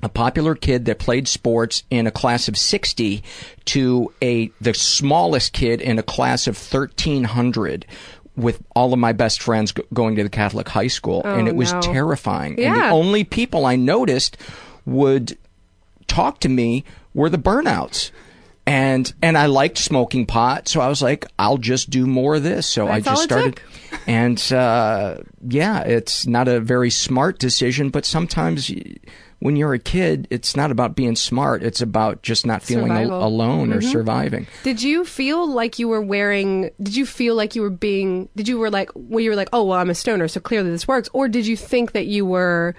a 0.03 0.09
popular 0.09 0.55
kid 0.55 0.87
that 0.87 0.99
played 0.99 1.29
sports 1.29 1.83
in 1.91 2.07
a 2.07 2.11
class 2.11 2.49
of 2.49 2.57
60 2.57 3.23
to 3.67 4.13
a 4.23 4.51
the 4.61 4.73
smallest 4.73 5.53
kid 5.53 5.81
in 5.83 5.99
a 5.99 6.03
class 6.03 6.47
of 6.47 6.57
1300 6.57 7.85
with 8.41 8.63
all 8.75 8.93
of 8.93 8.99
my 8.99 9.13
best 9.13 9.43
friends 9.43 9.73
go- 9.73 9.85
going 9.93 10.17
to 10.17 10.23
the 10.23 10.29
Catholic 10.31 10.69
high 10.69 10.87
school 10.89 11.23
and 11.25 11.47
Oh, 11.47 11.51
it 11.51 11.57
was 11.57 11.73
no. 11.73 11.81
terrifying 11.81 12.53
and 12.53 12.77
Yeah. 12.77 12.89
the 12.89 12.95
only 12.95 13.25
people 13.25 13.67
I 13.67 13.77
noticed 13.77 14.37
would 14.87 15.37
talk 16.07 16.41
to 16.41 16.49
me 16.49 16.85
were 17.15 17.29
the 17.29 17.39
burnouts 17.39 18.11
and 18.67 19.13
and 19.23 19.37
I 19.39 19.47
liked 19.47 19.79
smoking 19.79 20.27
pot 20.27 20.69
so 20.69 20.81
I 20.81 20.89
was 20.89 21.03
like 21.03 21.27
I'll 21.39 21.59
just 21.59 21.91
do 21.91 22.07
more 22.07 22.37
of 22.37 22.43
this 22.43 22.67
so 22.67 22.89
I 22.89 23.01
That's 23.01 23.09
all 23.09 23.15
just 23.15 23.25
started 23.25 23.61
and 24.07 24.53
uh, 24.53 25.17
yeah, 25.49 25.81
it's 25.83 26.27
not 26.27 26.47
a 26.49 26.61
very 26.61 26.91
smart 26.91 27.39
decision, 27.39 27.91
but 27.91 28.05
sometimes 28.05 28.71
y- 28.71 28.95
when 29.41 29.57
you're 29.57 29.75
a 29.75 29.79
kid, 29.79 30.29
it's 30.31 30.55
not 30.55 30.71
about 30.71 30.95
being 30.95 31.17
smart. 31.17 31.63
It's 31.63 31.81
about 31.81 32.23
just 32.23 32.47
not 32.47 32.63
feeling 32.63 32.93
al- 32.93 33.25
alone 33.27 33.73
or 33.73 33.81
Mhm. 33.81 33.91
surviving. 33.91 34.47
Did 34.63 34.83
you 34.83 35.05
feel 35.05 35.47
like 35.51 35.79
you 35.79 35.89
were 35.89 36.01
wearing? 36.03 36.71
Did 36.83 36.95
you 36.95 37.05
feel 37.07 37.35
like 37.35 37.57
you 37.57 37.63
were 37.63 37.71
being? 37.71 38.29
Did 38.37 38.49
you 38.49 38.59
were 38.59 38.71
like? 38.71 38.91
Well, 38.95 39.21
you 39.21 39.31
were 39.31 39.37
like, 39.37 39.49
oh 39.53 39.65
well, 39.65 39.79
I'm 39.79 39.91
a 39.91 39.95
stoner, 39.95 40.29
so 40.29 40.41
clearly 40.41 40.71
this 40.71 40.87
works. 40.87 41.09
Or 41.13 41.27
did 41.29 41.47
you 41.47 41.57
think 41.57 41.93
that 41.93 42.07
you 42.07 42.25
were? 42.25 42.75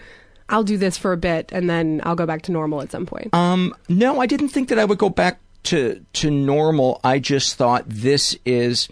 I'll 0.50 0.63
do 0.63 0.78
this 0.78 0.97
for 0.97 1.13
a 1.13 1.17
bit 1.17 1.50
and 1.54 1.69
then 1.69 2.02
I'll 2.04 2.15
go 2.15 2.26
back 2.26 2.41
to 2.43 2.52
normal 2.52 2.82
at 2.82 2.91
some 2.91 3.06
point. 3.06 3.34
Um, 3.34 3.74
no, 3.88 4.19
I 4.19 4.26
didn't 4.26 4.50
think 4.50 4.67
that 4.69 4.78
I 4.80 4.84
would 4.86 4.97
go 4.97 5.10
back 5.10 5.39
to 5.63 6.02
to 6.13 6.30
normal. 6.30 7.00
I 7.04 7.19
just 7.19 7.56
thought 7.56 7.86
this 7.88 8.36
is 8.45 8.88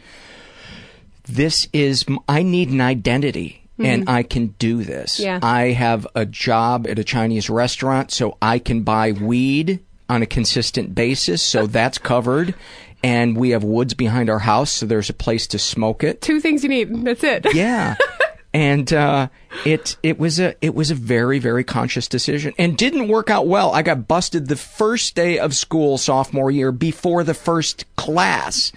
this 1.28 1.68
is 1.74 2.06
I 2.28 2.44
need 2.44 2.70
an 2.70 2.82
identity. 2.82 3.59
And 3.80 4.06
Mhm. 4.06 4.10
I 4.10 4.24
can 4.24 4.48
do 4.60 4.84
this. 4.84 5.20
Yeah. 5.20 5.40
I 5.42 5.68
have 5.72 6.06
a 6.14 6.26
job 6.26 6.86
at 6.88 7.00
a 7.00 7.04
Chinese 7.04 7.50
restaurant, 7.50 8.12
so 8.12 8.38
I 8.42 8.60
can 8.60 8.82
buy 8.82 9.14
weed 9.14 9.80
on 10.10 10.22
a 10.22 10.26
consistent 10.26 10.94
basis, 10.96 11.42
so 11.42 11.66
that's 11.68 11.98
covered. 11.98 12.54
And 13.02 13.38
we 13.38 13.52
have 13.52 13.64
woods 13.64 13.94
behind 13.94 14.30
our 14.30 14.40
house, 14.40 14.72
so 14.72 14.86
there's 14.86 15.10
a 15.10 15.14
place 15.14 15.48
to 15.48 15.60
smoke 15.60 16.04
it. 16.04 16.22
Two 16.22 16.42
things 16.42 16.64
you 16.64 16.70
need. 16.70 17.06
That's 17.06 17.24
it. 17.24 17.48
Yeah. 17.56 17.96
and 18.54 18.92
uh, 18.92 19.28
it 19.64 19.96
it 20.04 20.20
was 20.20 20.40
a 20.40 20.56
it 20.60 20.74
was 20.76 20.90
a 20.92 20.96
very 20.96 21.38
very 21.40 21.64
conscious 21.64 22.08
decision 22.08 22.52
and 22.58 22.76
didn't 22.76 23.08
work 23.08 23.30
out 23.30 23.48
well. 23.48 23.72
I 23.72 23.84
got 23.84 24.08
busted 24.08 24.48
the 24.48 24.56
first 24.56 25.16
day 25.16 25.38
of 25.40 25.56
school 25.56 25.98
sophomore 26.00 26.50
year 26.52 26.72
before 26.72 27.24
the 27.24 27.36
first 27.36 27.86
class. 27.96 28.72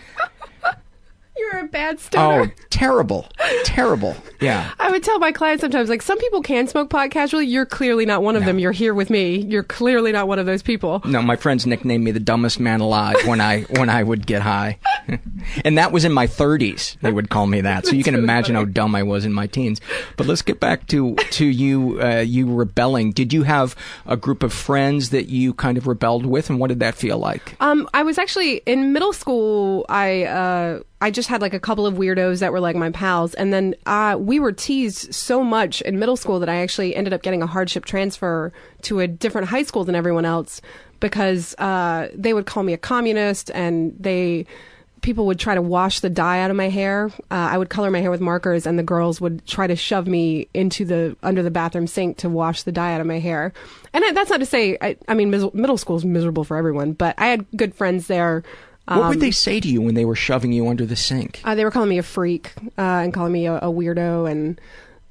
You're 1.52 1.64
a 1.64 1.68
bad 1.68 2.00
stoner. 2.00 2.52
Oh, 2.56 2.62
terrible, 2.70 3.28
terrible. 3.64 4.16
Yeah. 4.40 4.72
I 4.78 4.90
would 4.90 5.02
tell 5.02 5.18
my 5.18 5.32
clients 5.32 5.60
sometimes, 5.60 5.88
like, 5.90 6.00
some 6.02 6.18
people 6.18 6.40
can 6.42 6.66
smoke 6.66 6.88
pot 6.88 7.10
casually. 7.10 7.46
You're 7.46 7.66
clearly 7.66 8.06
not 8.06 8.22
one 8.22 8.36
of 8.36 8.44
them. 8.44 8.58
You're 8.58 8.72
here 8.72 8.94
with 8.94 9.10
me. 9.10 9.36
You're 9.36 9.62
clearly 9.62 10.12
not 10.12 10.28
one 10.28 10.38
of 10.38 10.46
those 10.46 10.62
people. 10.62 11.02
No, 11.04 11.20
my 11.20 11.36
friends 11.36 11.66
nicknamed 11.66 12.04
me 12.04 12.10
the 12.10 12.20
dumbest 12.20 12.58
man 12.58 12.80
alive 12.80 13.16
when 13.26 13.40
I 13.40 13.62
when 13.62 13.90
I 13.90 14.02
would 14.02 14.26
get 14.26 14.42
high, 14.42 14.78
and 15.64 15.76
that 15.76 15.92
was 15.92 16.04
in 16.04 16.12
my 16.12 16.26
30s. 16.26 16.98
They 17.00 17.12
would 17.12 17.28
call 17.28 17.46
me 17.46 17.60
that. 17.60 17.86
So 17.86 17.92
you 17.92 18.02
can 18.02 18.14
imagine 18.14 18.54
how 18.54 18.64
dumb 18.64 18.94
I 18.94 19.02
was 19.02 19.24
in 19.24 19.32
my 19.32 19.46
teens. 19.46 19.80
But 20.16 20.26
let's 20.26 20.42
get 20.42 20.58
back 20.58 20.86
to 20.88 21.14
to 21.16 21.44
you 21.44 22.00
uh, 22.02 22.20
you 22.20 22.52
rebelling. 22.52 23.12
Did 23.12 23.32
you 23.32 23.42
have 23.42 23.76
a 24.06 24.16
group 24.16 24.42
of 24.42 24.52
friends 24.52 25.10
that 25.10 25.28
you 25.28 25.52
kind 25.54 25.76
of 25.76 25.86
rebelled 25.86 26.24
with, 26.24 26.48
and 26.48 26.58
what 26.58 26.68
did 26.68 26.80
that 26.80 26.94
feel 26.94 27.18
like? 27.18 27.56
Um, 27.60 27.88
I 27.92 28.02
was 28.02 28.18
actually 28.18 28.62
in 28.66 28.92
middle 28.92 29.12
school. 29.12 29.84
I 29.88 30.24
uh, 30.24 30.80
I 31.02 31.10
just 31.10 31.28
had 31.28 31.42
like 31.42 31.52
a 31.52 31.58
couple 31.58 31.84
of 31.84 31.94
weirdos 31.94 32.38
that 32.38 32.52
were 32.52 32.60
like 32.60 32.76
my 32.76 32.90
pals, 32.90 33.34
and 33.34 33.52
then 33.52 33.74
uh, 33.86 34.16
we 34.20 34.38
were 34.38 34.52
teased 34.52 35.12
so 35.12 35.42
much 35.42 35.82
in 35.82 35.98
middle 35.98 36.16
school 36.16 36.38
that 36.38 36.48
I 36.48 36.62
actually 36.62 36.94
ended 36.94 37.12
up 37.12 37.22
getting 37.22 37.42
a 37.42 37.46
hardship 37.46 37.84
transfer 37.84 38.52
to 38.82 39.00
a 39.00 39.08
different 39.08 39.48
high 39.48 39.64
school 39.64 39.82
than 39.82 39.96
everyone 39.96 40.24
else 40.24 40.62
because 41.00 41.56
uh, 41.58 42.08
they 42.14 42.32
would 42.32 42.46
call 42.46 42.62
me 42.62 42.72
a 42.72 42.78
communist, 42.78 43.50
and 43.50 43.96
they 43.98 44.46
people 45.00 45.26
would 45.26 45.40
try 45.40 45.56
to 45.56 45.60
wash 45.60 45.98
the 45.98 46.08
dye 46.08 46.40
out 46.40 46.50
of 46.50 46.56
my 46.56 46.68
hair. 46.68 47.10
Uh, 47.32 47.50
I 47.50 47.58
would 47.58 47.68
color 47.68 47.90
my 47.90 48.00
hair 48.00 48.12
with 48.12 48.20
markers, 48.20 48.64
and 48.64 48.78
the 48.78 48.84
girls 48.84 49.20
would 49.20 49.44
try 49.44 49.66
to 49.66 49.74
shove 49.74 50.06
me 50.06 50.46
into 50.54 50.84
the 50.84 51.16
under 51.24 51.42
the 51.42 51.50
bathroom 51.50 51.88
sink 51.88 52.18
to 52.18 52.28
wash 52.28 52.62
the 52.62 52.70
dye 52.70 52.94
out 52.94 53.00
of 53.00 53.08
my 53.08 53.18
hair. 53.18 53.52
And 53.92 54.04
I, 54.04 54.12
that's 54.12 54.30
not 54.30 54.38
to 54.38 54.46
say, 54.46 54.78
I, 54.80 54.96
I 55.08 55.14
mean, 55.14 55.30
mis- 55.30 55.52
middle 55.52 55.78
school 55.78 55.96
is 55.96 56.04
miserable 56.04 56.44
for 56.44 56.56
everyone, 56.56 56.92
but 56.92 57.16
I 57.18 57.26
had 57.26 57.44
good 57.56 57.74
friends 57.74 58.06
there. 58.06 58.44
What 58.86 58.98
would 59.08 59.16
Um, 59.16 59.18
they 59.20 59.30
say 59.30 59.60
to 59.60 59.68
you 59.68 59.80
when 59.80 59.94
they 59.94 60.04
were 60.04 60.16
shoving 60.16 60.52
you 60.52 60.68
under 60.68 60.84
the 60.84 60.96
sink? 60.96 61.40
uh, 61.44 61.54
they 61.54 61.64
were 61.64 61.70
calling 61.70 61.88
me 61.88 61.98
a 61.98 62.02
freak 62.02 62.52
uh, 62.76 62.80
and 62.82 63.14
calling 63.14 63.32
me 63.32 63.46
a, 63.46 63.56
a 63.56 63.66
weirdo, 63.72 64.30
and 64.30 64.60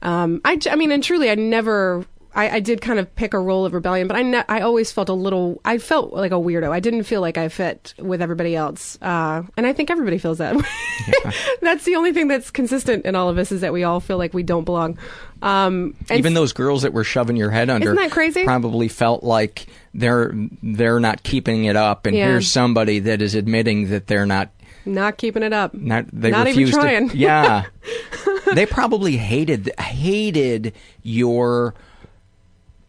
um, 0.01 0.41
I, 0.43 0.59
I 0.69 0.75
mean, 0.75 0.91
and 0.91 1.03
truly, 1.03 1.29
I 1.29 1.35
never. 1.35 2.05
I, 2.33 2.49
I 2.49 2.59
did 2.61 2.79
kind 2.79 2.97
of 2.97 3.13
pick 3.17 3.33
a 3.33 3.39
role 3.39 3.65
of 3.65 3.73
rebellion, 3.73 4.07
but 4.07 4.15
I, 4.15 4.21
ne- 4.21 4.43
I 4.47 4.61
always 4.61 4.89
felt 4.89 5.09
a 5.09 5.13
little. 5.13 5.59
I 5.65 5.77
felt 5.79 6.13
like 6.13 6.31
a 6.31 6.35
weirdo. 6.35 6.71
I 6.71 6.79
didn't 6.79 7.03
feel 7.03 7.19
like 7.19 7.37
I 7.37 7.49
fit 7.49 7.93
with 7.97 8.21
everybody 8.21 8.55
else, 8.55 8.97
uh, 9.01 9.43
and 9.57 9.67
I 9.67 9.73
think 9.73 9.89
everybody 9.91 10.17
feels 10.17 10.37
that. 10.37 10.55
that's 11.61 11.83
the 11.83 11.95
only 11.97 12.13
thing 12.13 12.27
that's 12.29 12.49
consistent 12.49 13.05
in 13.05 13.15
all 13.15 13.27
of 13.29 13.37
us 13.37 13.51
is 13.51 13.61
that 13.61 13.73
we 13.73 13.83
all 13.83 13.99
feel 13.99 14.17
like 14.17 14.33
we 14.33 14.43
don't 14.43 14.63
belong. 14.63 14.97
Um, 15.41 15.93
Even 16.09 16.33
those 16.33 16.53
girls 16.53 16.83
that 16.83 16.93
were 16.93 17.03
shoving 17.03 17.35
your 17.35 17.49
head 17.49 17.69
under 17.69 17.87
Isn't 17.87 17.95
that 17.97 18.11
crazy? 18.11 18.43
probably 18.45 18.87
felt 18.87 19.23
like 19.23 19.65
they're 19.93 20.31
they're 20.63 20.99
not 20.99 21.23
keeping 21.23 21.65
it 21.65 21.75
up, 21.75 22.05
and 22.05 22.15
Yeah. 22.15 22.27
here's 22.27 22.51
somebody 22.51 22.99
that 22.99 23.21
is 23.21 23.35
admitting 23.35 23.89
that 23.89 24.07
they're 24.07 24.25
not 24.25 24.49
not 24.85 25.17
keeping 25.17 25.43
it 25.43 25.53
up. 25.53 25.73
not 25.73 26.05
they 26.11 26.31
Not 26.31 26.47
even 26.47 26.69
trying. 26.71 27.09
to. 27.09 27.17
Yeah, 27.17 27.65
they 28.55 28.65
probably 28.65 29.17
hated 29.17 29.71
hated 29.79 30.73
your 31.03 31.73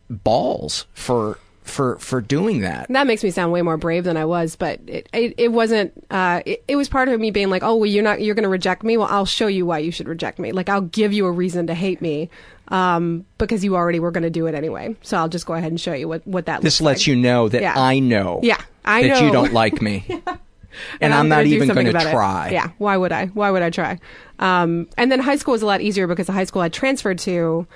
balls 0.09 0.87
for 0.95 1.39
for 1.63 1.97
for 1.99 2.21
doing 2.21 2.61
that. 2.63 2.87
That 2.89 3.07
makes 3.07 3.23
me 3.23 3.31
sound 3.31 3.53
way 3.53 3.63
more 3.63 3.77
brave 3.77 4.05
than 4.05 4.17
I 4.17 4.25
was, 4.25 4.57
but 4.57 4.81
it 4.87 5.09
it, 5.13 5.35
it 5.39 5.49
wasn't. 5.53 5.93
Uh, 6.11 6.43
it, 6.45 6.65
it 6.69 6.77
was 6.77 6.89
part 6.89 7.09
of 7.09 7.21
me 7.21 7.31
being 7.31 7.51
like, 7.51 7.63
oh, 7.63 7.77
well, 7.77 7.87
you're 7.87 8.03
not 8.03 8.21
you're 8.21 8.35
going 8.35 8.43
to 8.45 8.49
reject 8.49 8.83
me. 8.83 8.97
Well, 8.97 9.09
I'll 9.11 9.27
show 9.27 9.47
you 9.47 9.65
why 9.67 9.79
you 9.79 9.91
should 9.93 10.09
reject 10.09 10.39
me. 10.39 10.53
Like 10.53 10.69
I'll 10.69 10.81
give 10.83 11.13
you 11.13 11.27
a 11.27 11.33
reason 11.33 11.67
to 11.69 11.75
hate 11.75 12.01
me. 12.03 12.31
Um, 12.73 13.27
because 13.37 13.63
you 13.63 13.77
already 13.77 14.01
were 14.01 14.11
going 14.11 14.23
to 14.23 14.31
do 14.31 14.47
it 14.47 14.55
anyway, 14.55 14.97
so 15.03 15.19
I'll 15.19 15.29
just 15.29 15.45
go 15.45 15.53
ahead 15.53 15.71
and 15.71 15.79
show 15.79 15.93
you 15.93 16.09
what, 16.09 16.27
what 16.27 16.47
that. 16.47 16.63
Looks 16.63 16.65
like. 16.65 16.65
This 16.65 16.81
lets 16.81 17.01
like. 17.03 17.07
you 17.09 17.17
know 17.17 17.49
that 17.51 17.61
Yeah. 17.61 17.75
I 17.77 17.99
know. 17.99 18.41
Yeah, 18.43 18.61
I 18.83 19.03
that 19.03 19.09
know. 19.21 19.27
you 19.27 19.31
don't 19.31 19.53
like 19.53 19.83
me, 19.83 20.07
and, 21.01 21.13
I'm, 21.13 21.29
gonna 21.29 21.29
not 21.29 21.43
do 21.45 21.51
even 21.55 21.69
going 21.69 21.85
to 21.85 21.91
about 21.91 22.07
it. 22.07 22.13
try. 22.13 22.49
Yeah, 22.51 22.71
why 22.79 22.97
would 22.97 23.13
I? 23.13 23.27
Why 23.27 23.51
would 23.51 23.61
I 23.61 23.69
try? 23.69 23.99
Um, 24.39 24.89
and 24.97 25.13
then 25.13 25.21
high 25.21 25.37
school 25.37 25.53
was 25.53 25.61
a 25.61 25.67
lot 25.67 25.83
easier 25.83 26.07
because 26.07 26.29
the 26.29 26.33
high 26.33 26.45
school 26.45 26.63
I 26.63 26.71
transferred 26.71 27.19
to, 27.21 27.67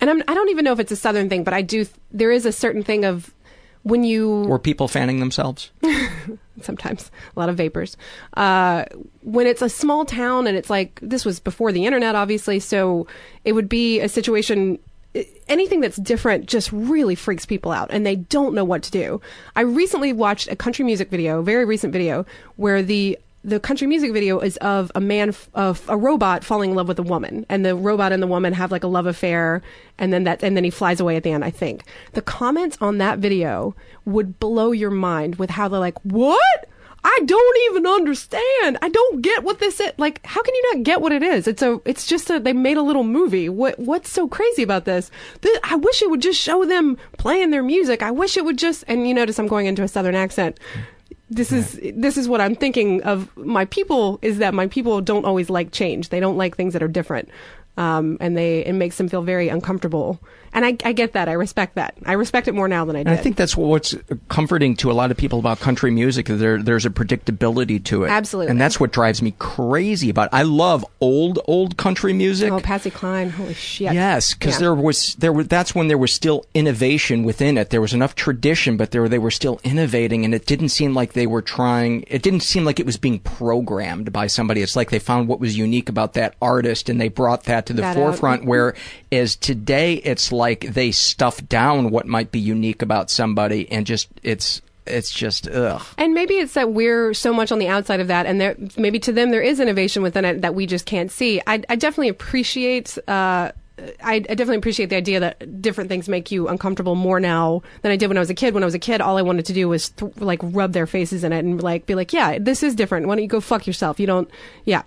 and 0.00 0.10
I'm, 0.10 0.20
I 0.26 0.34
don't 0.34 0.48
even 0.48 0.64
know 0.64 0.72
if 0.72 0.80
it's 0.80 0.90
a 0.90 0.96
southern 0.96 1.28
thing, 1.28 1.44
but 1.44 1.54
I 1.54 1.62
do. 1.62 1.86
There 2.10 2.32
is 2.32 2.46
a 2.46 2.52
certain 2.52 2.82
thing 2.82 3.04
of 3.04 3.32
when 3.86 4.02
you 4.02 4.42
Were 4.42 4.58
people 4.58 4.88
fanning 4.88 5.20
themselves? 5.20 5.70
sometimes 6.62 7.10
a 7.34 7.38
lot 7.38 7.48
of 7.48 7.56
vapors. 7.56 7.96
Uh, 8.34 8.84
when 9.22 9.46
it's 9.46 9.62
a 9.62 9.68
small 9.68 10.04
town 10.04 10.46
and 10.48 10.56
it's 10.56 10.68
like 10.68 10.98
this 11.02 11.24
was 11.24 11.38
before 11.38 11.70
the 11.70 11.86
internet, 11.86 12.16
obviously, 12.16 12.58
so 12.58 13.06
it 13.44 13.52
would 13.52 13.68
be 13.68 14.00
a 14.00 14.08
situation. 14.08 14.78
Anything 15.48 15.80
that's 15.80 15.96
different 15.96 16.46
just 16.46 16.70
really 16.72 17.14
freaks 17.14 17.46
people 17.46 17.72
out, 17.72 17.88
and 17.90 18.04
they 18.04 18.16
don't 18.16 18.54
know 18.54 18.64
what 18.64 18.82
to 18.82 18.90
do. 18.90 19.20
I 19.54 19.62
recently 19.62 20.12
watched 20.12 20.48
a 20.48 20.56
country 20.56 20.84
music 20.84 21.08
video, 21.08 21.40
very 21.42 21.64
recent 21.64 21.92
video, 21.92 22.26
where 22.56 22.82
the 22.82 23.18
the 23.46 23.60
country 23.60 23.86
music 23.86 24.12
video 24.12 24.40
is 24.40 24.56
of 24.56 24.90
a 24.96 25.00
man, 25.00 25.32
of 25.54 25.88
a 25.88 25.96
robot 25.96 26.42
falling 26.42 26.70
in 26.70 26.76
love 26.76 26.88
with 26.88 26.98
a 26.98 27.02
woman, 27.04 27.46
and 27.48 27.64
the 27.64 27.76
robot 27.76 28.12
and 28.12 28.20
the 28.20 28.26
woman 28.26 28.52
have 28.52 28.72
like 28.72 28.82
a 28.82 28.88
love 28.88 29.06
affair, 29.06 29.62
and 29.98 30.12
then 30.12 30.24
that, 30.24 30.42
and 30.42 30.56
then 30.56 30.64
he 30.64 30.70
flies 30.70 30.98
away 30.98 31.14
at 31.16 31.22
the 31.22 31.30
end. 31.30 31.44
I 31.44 31.50
think 31.50 31.84
the 32.12 32.22
comments 32.22 32.76
on 32.80 32.98
that 32.98 33.20
video 33.20 33.76
would 34.04 34.40
blow 34.40 34.72
your 34.72 34.90
mind 34.90 35.36
with 35.36 35.50
how 35.50 35.68
they're 35.68 35.78
like, 35.78 35.98
"What? 36.00 36.68
I 37.04 37.20
don't 37.24 37.58
even 37.70 37.86
understand. 37.86 38.78
I 38.82 38.88
don't 38.88 39.22
get 39.22 39.44
what 39.44 39.60
this 39.60 39.78
is. 39.78 39.92
Like, 39.96 40.26
how 40.26 40.42
can 40.42 40.52
you 40.52 40.74
not 40.74 40.82
get 40.82 41.00
what 41.00 41.12
it 41.12 41.22
is? 41.22 41.46
It's 41.46 41.62
a, 41.62 41.80
it's 41.84 42.04
just 42.04 42.28
a, 42.30 42.40
they 42.40 42.52
made 42.52 42.76
a 42.76 42.82
little 42.82 43.04
movie. 43.04 43.48
What, 43.48 43.78
what's 43.78 44.10
so 44.10 44.26
crazy 44.26 44.64
about 44.64 44.86
this? 44.86 45.12
Th- 45.40 45.56
I 45.62 45.76
wish 45.76 46.02
it 46.02 46.10
would 46.10 46.20
just 46.20 46.40
show 46.40 46.64
them 46.64 46.98
playing 47.16 47.50
their 47.50 47.62
music. 47.62 48.02
I 48.02 48.10
wish 48.10 48.36
it 48.36 48.44
would 48.44 48.58
just, 48.58 48.82
and 48.88 49.06
you 49.06 49.14
notice 49.14 49.38
I'm 49.38 49.46
going 49.46 49.66
into 49.66 49.84
a 49.84 49.88
southern 49.88 50.16
accent. 50.16 50.58
This 51.28 51.50
is, 51.50 51.80
this 51.94 52.16
is 52.16 52.28
what 52.28 52.40
I'm 52.40 52.54
thinking 52.54 53.02
of 53.02 53.36
my 53.36 53.64
people 53.64 54.18
is 54.22 54.38
that 54.38 54.54
my 54.54 54.68
people 54.68 55.00
don't 55.00 55.24
always 55.24 55.50
like 55.50 55.72
change. 55.72 56.10
They 56.10 56.20
don't 56.20 56.36
like 56.36 56.56
things 56.56 56.72
that 56.72 56.82
are 56.82 56.88
different. 56.88 57.28
Um, 57.76 58.16
and 58.20 58.36
they, 58.36 58.64
it 58.64 58.72
makes 58.72 58.96
them 58.96 59.08
feel 59.08 59.22
very 59.22 59.48
uncomfortable. 59.48 60.20
And 60.56 60.64
I, 60.64 60.76
I 60.84 60.92
get 60.92 61.12
that. 61.12 61.28
I 61.28 61.32
respect 61.34 61.74
that. 61.76 61.94
I 62.06 62.14
respect 62.14 62.48
it 62.48 62.54
more 62.54 62.66
now 62.66 62.84
than 62.86 62.96
I 62.96 63.00
did. 63.00 63.08
And 63.08 63.18
I 63.18 63.22
think 63.22 63.36
that's 63.36 63.56
what's 63.56 63.94
comforting 64.28 64.74
to 64.76 64.90
a 64.90 64.94
lot 64.94 65.10
of 65.10 65.16
people 65.18 65.38
about 65.38 65.60
country 65.60 65.90
music. 65.90 66.26
There, 66.26 66.62
there's 66.62 66.86
a 66.86 66.90
predictability 66.90 67.84
to 67.84 68.04
it. 68.04 68.08
Absolutely. 68.10 68.50
And 68.50 68.60
that's 68.60 68.80
what 68.80 68.90
drives 68.90 69.20
me 69.20 69.34
crazy 69.38 70.08
about 70.08 70.28
it. 70.28 70.30
I 70.32 70.42
love 70.44 70.82
old, 71.00 71.38
old 71.46 71.76
country 71.76 72.14
music. 72.14 72.50
Oh, 72.50 72.58
Patsy 72.58 72.90
Cline. 72.90 73.28
Holy 73.28 73.52
shit. 73.52 73.92
Yes, 73.92 74.32
because 74.32 74.54
Yeah. 74.54 74.60
there 74.60 74.74
was 74.74 75.14
there 75.16 75.32
was 75.32 75.46
that's 75.46 75.74
when 75.74 75.88
there 75.88 75.98
was 75.98 76.10
still 76.12 76.46
innovation 76.54 77.22
within 77.22 77.58
it. 77.58 77.68
There 77.68 77.82
was 77.82 77.92
enough 77.92 78.14
tradition, 78.14 78.78
but 78.78 78.92
there 78.92 79.06
they 79.10 79.18
were 79.18 79.30
still 79.30 79.60
innovating, 79.62 80.24
and 80.24 80.34
it 80.34 80.46
didn't 80.46 80.70
seem 80.70 80.94
like 80.94 81.12
they 81.12 81.26
were 81.26 81.42
trying. 81.42 82.04
It 82.08 82.22
didn't 82.22 82.40
seem 82.40 82.64
like 82.64 82.80
it 82.80 82.86
was 82.86 82.96
being 82.96 83.18
programmed 83.18 84.10
by 84.10 84.26
somebody. 84.26 84.62
It's 84.62 84.74
like 84.74 84.88
they 84.88 84.98
found 85.00 85.28
what 85.28 85.38
was 85.38 85.58
unique 85.58 85.90
about 85.90 86.14
that 86.14 86.34
artist, 86.40 86.88
and 86.88 86.98
they 86.98 87.08
brought 87.08 87.44
that 87.44 87.66
to 87.66 87.74
the 87.74 87.82
That 87.82 87.90
out. 87.90 88.00
forefront. 88.00 88.46
Whereas 88.46 89.36
today, 89.36 89.94
it's 89.96 90.32
like 90.32 90.45
they 90.54 90.92
stuff 90.92 91.46
down 91.48 91.90
what 91.90 92.06
might 92.06 92.30
be 92.30 92.38
unique 92.38 92.82
about 92.82 93.10
somebody, 93.10 93.70
and 93.70 93.86
just 93.86 94.08
it's 94.22 94.62
it's 94.86 95.12
just 95.12 95.48
ugh. 95.48 95.82
And 95.98 96.14
maybe 96.14 96.34
it's 96.34 96.54
that 96.54 96.72
we're 96.72 97.12
so 97.14 97.32
much 97.32 97.50
on 97.52 97.58
the 97.58 97.68
outside 97.68 98.00
of 98.00 98.08
that, 98.08 98.26
and 98.26 98.40
there 98.40 98.56
maybe 98.76 98.98
to 99.00 99.12
them 99.12 99.30
there 99.30 99.42
is 99.42 99.60
innovation 99.60 100.02
within 100.02 100.24
it 100.24 100.42
that 100.42 100.54
we 100.54 100.66
just 100.66 100.86
can't 100.86 101.10
see. 101.10 101.40
I, 101.46 101.62
I 101.68 101.76
definitely 101.76 102.08
appreciate. 102.08 102.96
Uh, 103.08 103.52
I, 103.78 104.14
I 104.14 104.20
definitely 104.20 104.56
appreciate 104.56 104.88
the 104.88 104.96
idea 104.96 105.20
that 105.20 105.60
different 105.60 105.90
things 105.90 106.08
make 106.08 106.30
you 106.30 106.48
uncomfortable 106.48 106.94
more 106.94 107.20
now 107.20 107.62
than 107.82 107.92
I 107.92 107.96
did 107.96 108.06
when 108.06 108.16
I 108.16 108.20
was 108.20 108.30
a 108.30 108.34
kid. 108.34 108.54
When 108.54 108.62
I 108.62 108.66
was 108.66 108.74
a 108.74 108.78
kid, 108.78 109.02
all 109.02 109.18
I 109.18 109.22
wanted 109.22 109.44
to 109.46 109.52
do 109.52 109.68
was 109.68 109.90
th- 109.90 110.16
like 110.16 110.40
rub 110.42 110.72
their 110.72 110.86
faces 110.86 111.24
in 111.24 111.32
it 111.32 111.44
and 111.44 111.62
like 111.62 111.84
be 111.84 111.94
like, 111.94 112.12
"Yeah, 112.12 112.38
this 112.38 112.62
is 112.62 112.74
different. 112.74 113.06
Why 113.06 113.16
don't 113.16 113.22
you 113.22 113.28
go 113.28 113.40
fuck 113.40 113.66
yourself? 113.66 114.00
You 114.00 114.06
don't, 114.06 114.30
yeah." 114.64 114.82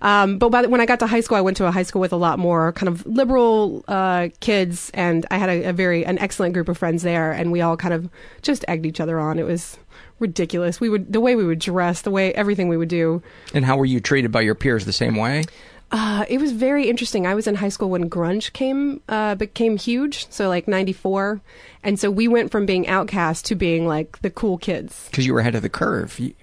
Um, 0.00 0.38
but 0.38 0.48
the, 0.50 0.68
when 0.68 0.80
I 0.80 0.86
got 0.86 0.98
to 1.00 1.06
high 1.06 1.20
school, 1.20 1.36
I 1.36 1.40
went 1.40 1.56
to 1.58 1.66
a 1.66 1.70
high 1.70 1.84
school 1.84 2.00
with 2.00 2.12
a 2.12 2.16
lot 2.16 2.40
more 2.40 2.72
kind 2.72 2.88
of 2.88 3.06
liberal 3.06 3.84
uh, 3.86 4.30
kids, 4.40 4.90
and 4.92 5.24
I 5.30 5.38
had 5.38 5.48
a, 5.48 5.68
a 5.68 5.72
very 5.72 6.04
an 6.04 6.18
excellent 6.18 6.54
group 6.54 6.68
of 6.68 6.76
friends 6.76 7.04
there, 7.04 7.30
and 7.30 7.52
we 7.52 7.60
all 7.60 7.76
kind 7.76 7.94
of 7.94 8.10
just 8.42 8.64
egged 8.66 8.86
each 8.86 8.98
other 8.98 9.20
on. 9.20 9.38
It 9.38 9.46
was 9.46 9.78
ridiculous. 10.18 10.80
We 10.80 10.88
would 10.88 11.12
the 11.12 11.20
way 11.20 11.36
we 11.36 11.44
would 11.44 11.60
dress, 11.60 12.02
the 12.02 12.10
way 12.10 12.34
everything 12.34 12.68
we 12.68 12.76
would 12.76 12.88
do. 12.88 13.22
And 13.54 13.64
how 13.64 13.76
were 13.76 13.84
you 13.84 14.00
treated 14.00 14.32
by 14.32 14.40
your 14.40 14.56
peers? 14.56 14.84
The 14.84 14.92
same 14.92 15.14
way? 15.14 15.44
Uh, 15.92 16.24
it 16.28 16.40
was 16.40 16.52
very 16.52 16.88
interesting. 16.88 17.26
I 17.26 17.34
was 17.34 17.46
in 17.46 17.54
high 17.56 17.68
school 17.68 17.90
when 17.90 18.08
grunge 18.08 18.52
came 18.54 19.02
uh, 19.10 19.34
became 19.34 19.76
huge, 19.76 20.26
so 20.30 20.48
like 20.48 20.66
'94, 20.66 21.42
and 21.82 22.00
so 22.00 22.10
we 22.10 22.26
went 22.28 22.50
from 22.50 22.64
being 22.64 22.88
outcast 22.88 23.44
to 23.46 23.54
being 23.54 23.86
like 23.86 24.18
the 24.22 24.30
cool 24.30 24.56
kids. 24.56 25.08
Because 25.10 25.26
you 25.26 25.34
were 25.34 25.40
ahead 25.40 25.54
of 25.54 25.60
the 25.62 25.68
curve. 25.68 26.18
You- 26.18 26.34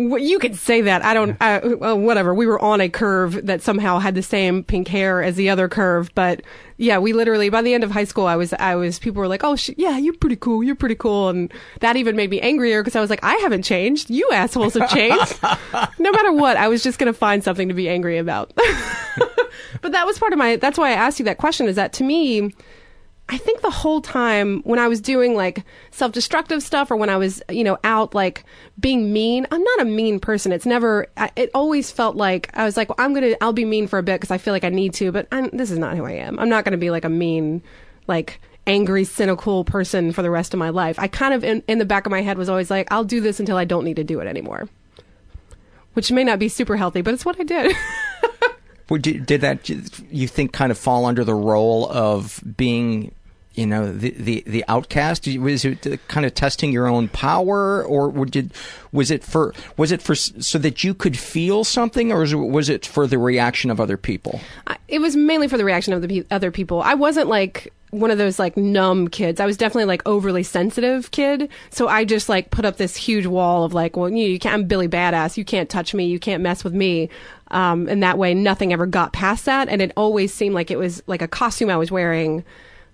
you 0.00 0.38
could 0.38 0.56
say 0.56 0.80
that. 0.82 1.04
I 1.04 1.12
don't. 1.12 1.36
Uh, 1.40 1.76
well, 1.78 1.98
whatever. 1.98 2.34
We 2.34 2.46
were 2.46 2.58
on 2.58 2.80
a 2.80 2.88
curve 2.88 3.46
that 3.46 3.60
somehow 3.60 3.98
had 3.98 4.14
the 4.14 4.22
same 4.22 4.64
pink 4.64 4.88
hair 4.88 5.22
as 5.22 5.36
the 5.36 5.50
other 5.50 5.68
curve, 5.68 6.10
but 6.14 6.42
yeah, 6.78 6.98
we 6.98 7.12
literally 7.12 7.50
by 7.50 7.60
the 7.60 7.74
end 7.74 7.84
of 7.84 7.90
high 7.90 8.04
school, 8.04 8.26
I 8.26 8.36
was, 8.36 8.54
I 8.54 8.74
was. 8.74 8.98
People 8.98 9.20
were 9.20 9.28
like, 9.28 9.44
"Oh, 9.44 9.56
sh- 9.56 9.70
yeah, 9.76 9.98
you're 9.98 10.14
pretty 10.14 10.36
cool. 10.36 10.64
You're 10.64 10.74
pretty 10.74 10.94
cool," 10.94 11.28
and 11.28 11.52
that 11.80 11.96
even 11.96 12.16
made 12.16 12.30
me 12.30 12.40
angrier 12.40 12.82
because 12.82 12.96
I 12.96 13.00
was 13.00 13.10
like, 13.10 13.22
"I 13.22 13.34
haven't 13.36 13.62
changed. 13.62 14.08
You 14.08 14.28
assholes 14.32 14.74
have 14.74 14.88
changed." 14.90 15.38
no 15.98 16.10
matter 16.10 16.32
what, 16.32 16.56
I 16.56 16.68
was 16.68 16.82
just 16.82 16.98
gonna 16.98 17.12
find 17.12 17.44
something 17.44 17.68
to 17.68 17.74
be 17.74 17.88
angry 17.88 18.16
about. 18.16 18.52
but 19.82 19.92
that 19.92 20.06
was 20.06 20.18
part 20.18 20.32
of 20.32 20.38
my. 20.38 20.56
That's 20.56 20.78
why 20.78 20.90
I 20.90 20.94
asked 20.94 21.18
you 21.18 21.26
that 21.26 21.38
question. 21.38 21.68
Is 21.68 21.76
that 21.76 21.92
to 21.94 22.04
me? 22.04 22.54
I 23.32 23.38
think 23.38 23.60
the 23.60 23.70
whole 23.70 24.00
time 24.00 24.60
when 24.62 24.80
I 24.80 24.88
was 24.88 25.00
doing 25.00 25.36
like 25.36 25.64
self 25.92 26.10
destructive 26.10 26.64
stuff 26.64 26.90
or 26.90 26.96
when 26.96 27.08
I 27.08 27.16
was, 27.16 27.40
you 27.48 27.62
know, 27.62 27.78
out 27.84 28.12
like 28.12 28.44
being 28.80 29.12
mean, 29.12 29.46
I'm 29.52 29.62
not 29.62 29.82
a 29.82 29.84
mean 29.84 30.18
person. 30.18 30.50
It's 30.50 30.66
never, 30.66 31.06
I, 31.16 31.30
it 31.36 31.48
always 31.54 31.92
felt 31.92 32.16
like 32.16 32.50
I 32.54 32.64
was 32.64 32.76
like, 32.76 32.88
well, 32.88 32.96
I'm 32.98 33.14
going 33.14 33.22
to, 33.22 33.42
I'll 33.42 33.52
be 33.52 33.64
mean 33.64 33.86
for 33.86 34.00
a 34.00 34.02
bit 34.02 34.20
because 34.20 34.32
I 34.32 34.38
feel 34.38 34.52
like 34.52 34.64
I 34.64 34.68
need 34.68 34.94
to, 34.94 35.12
but 35.12 35.28
I'm, 35.30 35.48
this 35.50 35.70
is 35.70 35.78
not 35.78 35.96
who 35.96 36.04
I 36.04 36.12
am. 36.12 36.40
I'm 36.40 36.48
not 36.48 36.64
going 36.64 36.72
to 36.72 36.78
be 36.78 36.90
like 36.90 37.04
a 37.04 37.08
mean, 37.08 37.62
like, 38.08 38.40
angry, 38.66 39.04
cynical 39.04 39.64
person 39.64 40.12
for 40.12 40.22
the 40.22 40.30
rest 40.30 40.52
of 40.52 40.58
my 40.58 40.70
life. 40.70 40.98
I 40.98 41.06
kind 41.06 41.32
of, 41.32 41.44
in, 41.44 41.62
in 41.68 41.78
the 41.78 41.84
back 41.84 42.06
of 42.06 42.10
my 42.10 42.22
head, 42.22 42.36
was 42.36 42.48
always 42.48 42.68
like, 42.68 42.88
I'll 42.90 43.04
do 43.04 43.20
this 43.20 43.38
until 43.38 43.56
I 43.56 43.64
don't 43.64 43.84
need 43.84 43.96
to 43.96 44.04
do 44.04 44.18
it 44.18 44.26
anymore. 44.26 44.68
Which 45.94 46.10
may 46.10 46.24
not 46.24 46.40
be 46.40 46.48
super 46.48 46.76
healthy, 46.76 47.00
but 47.00 47.14
it's 47.14 47.24
what 47.24 47.38
I 47.38 47.44
did. 47.44 47.76
Would 48.90 49.02
did 49.02 49.40
that 49.42 49.68
you 49.68 50.26
think 50.26 50.52
kind 50.52 50.72
of 50.72 50.78
fall 50.78 51.04
under 51.04 51.22
the 51.22 51.34
role 51.34 51.88
of 51.90 52.42
being 52.56 53.14
you 53.60 53.66
know 53.66 53.92
the 53.92 54.10
the 54.12 54.42
the 54.46 54.64
outcast 54.68 55.26
was 55.38 55.64
it 55.64 56.08
kind 56.08 56.24
of 56.24 56.34
testing 56.34 56.72
your 56.72 56.86
own 56.86 57.08
power 57.08 57.84
or 57.84 58.26
you, 58.32 58.48
was 58.90 59.10
it 59.10 59.22
for 59.22 59.54
was 59.76 59.92
it 59.92 60.00
for 60.00 60.14
so 60.14 60.58
that 60.58 60.82
you 60.82 60.94
could 60.94 61.16
feel 61.16 61.62
something 61.62 62.10
or 62.10 62.20
was 62.36 62.68
it, 62.68 62.86
for 62.86 63.06
the 63.06 63.18
reaction 63.18 63.70
of 63.70 63.80
other 63.80 63.96
people 63.96 64.40
it 64.90 65.00
was 65.00 65.16
mainly 65.16 65.48
for 65.48 65.56
the 65.56 65.64
reaction 65.64 65.92
of 65.92 66.06
the 66.06 66.26
other 66.30 66.50
people. 66.50 66.82
I 66.82 66.94
wasn't 66.94 67.28
like 67.28 67.72
one 67.90 68.10
of 68.10 68.18
those 68.18 68.38
like 68.38 68.56
numb 68.56 69.08
kids. 69.08 69.40
I 69.40 69.46
was 69.46 69.56
definitely 69.56 69.86
like 69.86 70.02
overly 70.06 70.42
sensitive 70.42 71.10
kid. 71.12 71.48
So 71.70 71.88
I 71.88 72.04
just 72.04 72.28
like 72.28 72.50
put 72.50 72.64
up 72.64 72.76
this 72.76 72.96
huge 72.96 73.26
wall 73.26 73.64
of 73.64 73.72
like, 73.72 73.96
well, 73.96 74.08
you, 74.08 74.26
you 74.26 74.38
can't, 74.38 74.54
I'm 74.54 74.64
Billy 74.64 74.88
Badass. 74.88 75.36
You 75.36 75.44
can't 75.44 75.68
touch 75.68 75.94
me. 75.94 76.06
You 76.06 76.18
can't 76.18 76.42
mess 76.42 76.64
with 76.64 76.74
me. 76.74 77.08
Um, 77.52 77.88
and 77.88 78.02
that 78.02 78.18
way 78.18 78.34
nothing 78.34 78.72
ever 78.72 78.86
got 78.86 79.12
past 79.12 79.44
that. 79.46 79.68
And 79.68 79.80
it 79.80 79.92
always 79.96 80.34
seemed 80.34 80.54
like 80.54 80.70
it 80.70 80.78
was 80.78 81.02
like 81.06 81.22
a 81.22 81.28
costume 81.28 81.70
I 81.70 81.76
was 81.76 81.90
wearing 81.90 82.44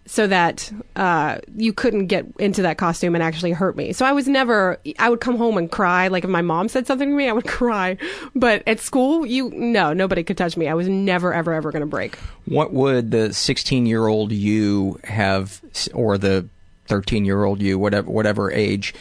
so 0.06 0.26
that 0.26 0.72
uh, 0.94 1.38
you 1.56 1.72
couldn't 1.72 2.06
get 2.06 2.26
into 2.38 2.62
that 2.62 2.78
costume 2.78 3.14
and 3.14 3.22
actually 3.22 3.52
hurt 3.52 3.76
me. 3.76 3.92
So 3.92 4.06
I 4.06 4.12
was 4.12 4.28
never. 4.28 4.78
I 4.98 5.10
would 5.10 5.20
come 5.20 5.36
home 5.36 5.58
and 5.58 5.70
cry. 5.70 6.08
Like 6.08 6.24
if 6.24 6.30
my 6.30 6.42
mom 6.42 6.68
said 6.68 6.86
something 6.86 7.08
to 7.10 7.14
me, 7.14 7.28
I 7.28 7.32
would 7.32 7.46
cry. 7.48 7.96
But 8.34 8.62
at 8.66 8.80
school, 8.80 9.26
you 9.26 9.50
no, 9.50 9.92
nobody 9.92 10.22
could 10.22 10.38
touch 10.38 10.56
me. 10.56 10.68
I 10.68 10.74
was 10.74 10.88
never, 10.88 11.34
ever, 11.34 11.52
ever 11.52 11.72
going 11.72 11.80
to 11.80 11.86
break. 11.86 12.16
what 12.46 12.72
would 12.72 13.10
the 13.10 13.34
16 13.34 13.86
year 13.86 14.06
old 14.06 14.32
you 14.32 15.00
have 15.04 15.60
or 15.92 16.16
the 16.16 16.48
13 16.86 17.24
year 17.24 17.44
old 17.44 17.60
you 17.60 17.78
whatever 17.78 18.08
whatever 18.08 18.50
age 18.52 18.94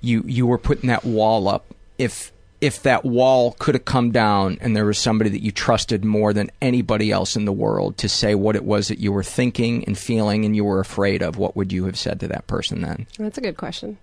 you 0.00 0.22
you 0.26 0.46
were 0.46 0.58
putting 0.58 0.88
that 0.88 1.04
wall 1.04 1.48
up 1.48 1.66
if 1.98 2.32
if 2.62 2.84
that 2.84 3.04
wall 3.04 3.56
could 3.58 3.74
have 3.74 3.84
come 3.84 4.12
down 4.12 4.56
and 4.60 4.76
there 4.76 4.86
was 4.86 4.96
somebody 4.96 5.28
that 5.28 5.42
you 5.42 5.50
trusted 5.50 6.04
more 6.04 6.32
than 6.32 6.48
anybody 6.62 7.10
else 7.10 7.34
in 7.34 7.44
the 7.44 7.52
world 7.52 7.98
to 7.98 8.08
say 8.08 8.36
what 8.36 8.54
it 8.54 8.64
was 8.64 8.86
that 8.86 9.00
you 9.00 9.10
were 9.10 9.24
thinking 9.24 9.84
and 9.84 9.98
feeling 9.98 10.44
and 10.44 10.54
you 10.54 10.64
were 10.64 10.78
afraid 10.78 11.22
of 11.22 11.36
what 11.36 11.56
would 11.56 11.72
you 11.72 11.84
have 11.86 11.98
said 11.98 12.20
to 12.20 12.28
that 12.28 12.46
person 12.46 12.80
then 12.80 13.04
That's 13.18 13.36
a 13.36 13.40
good 13.40 13.56
question. 13.56 13.98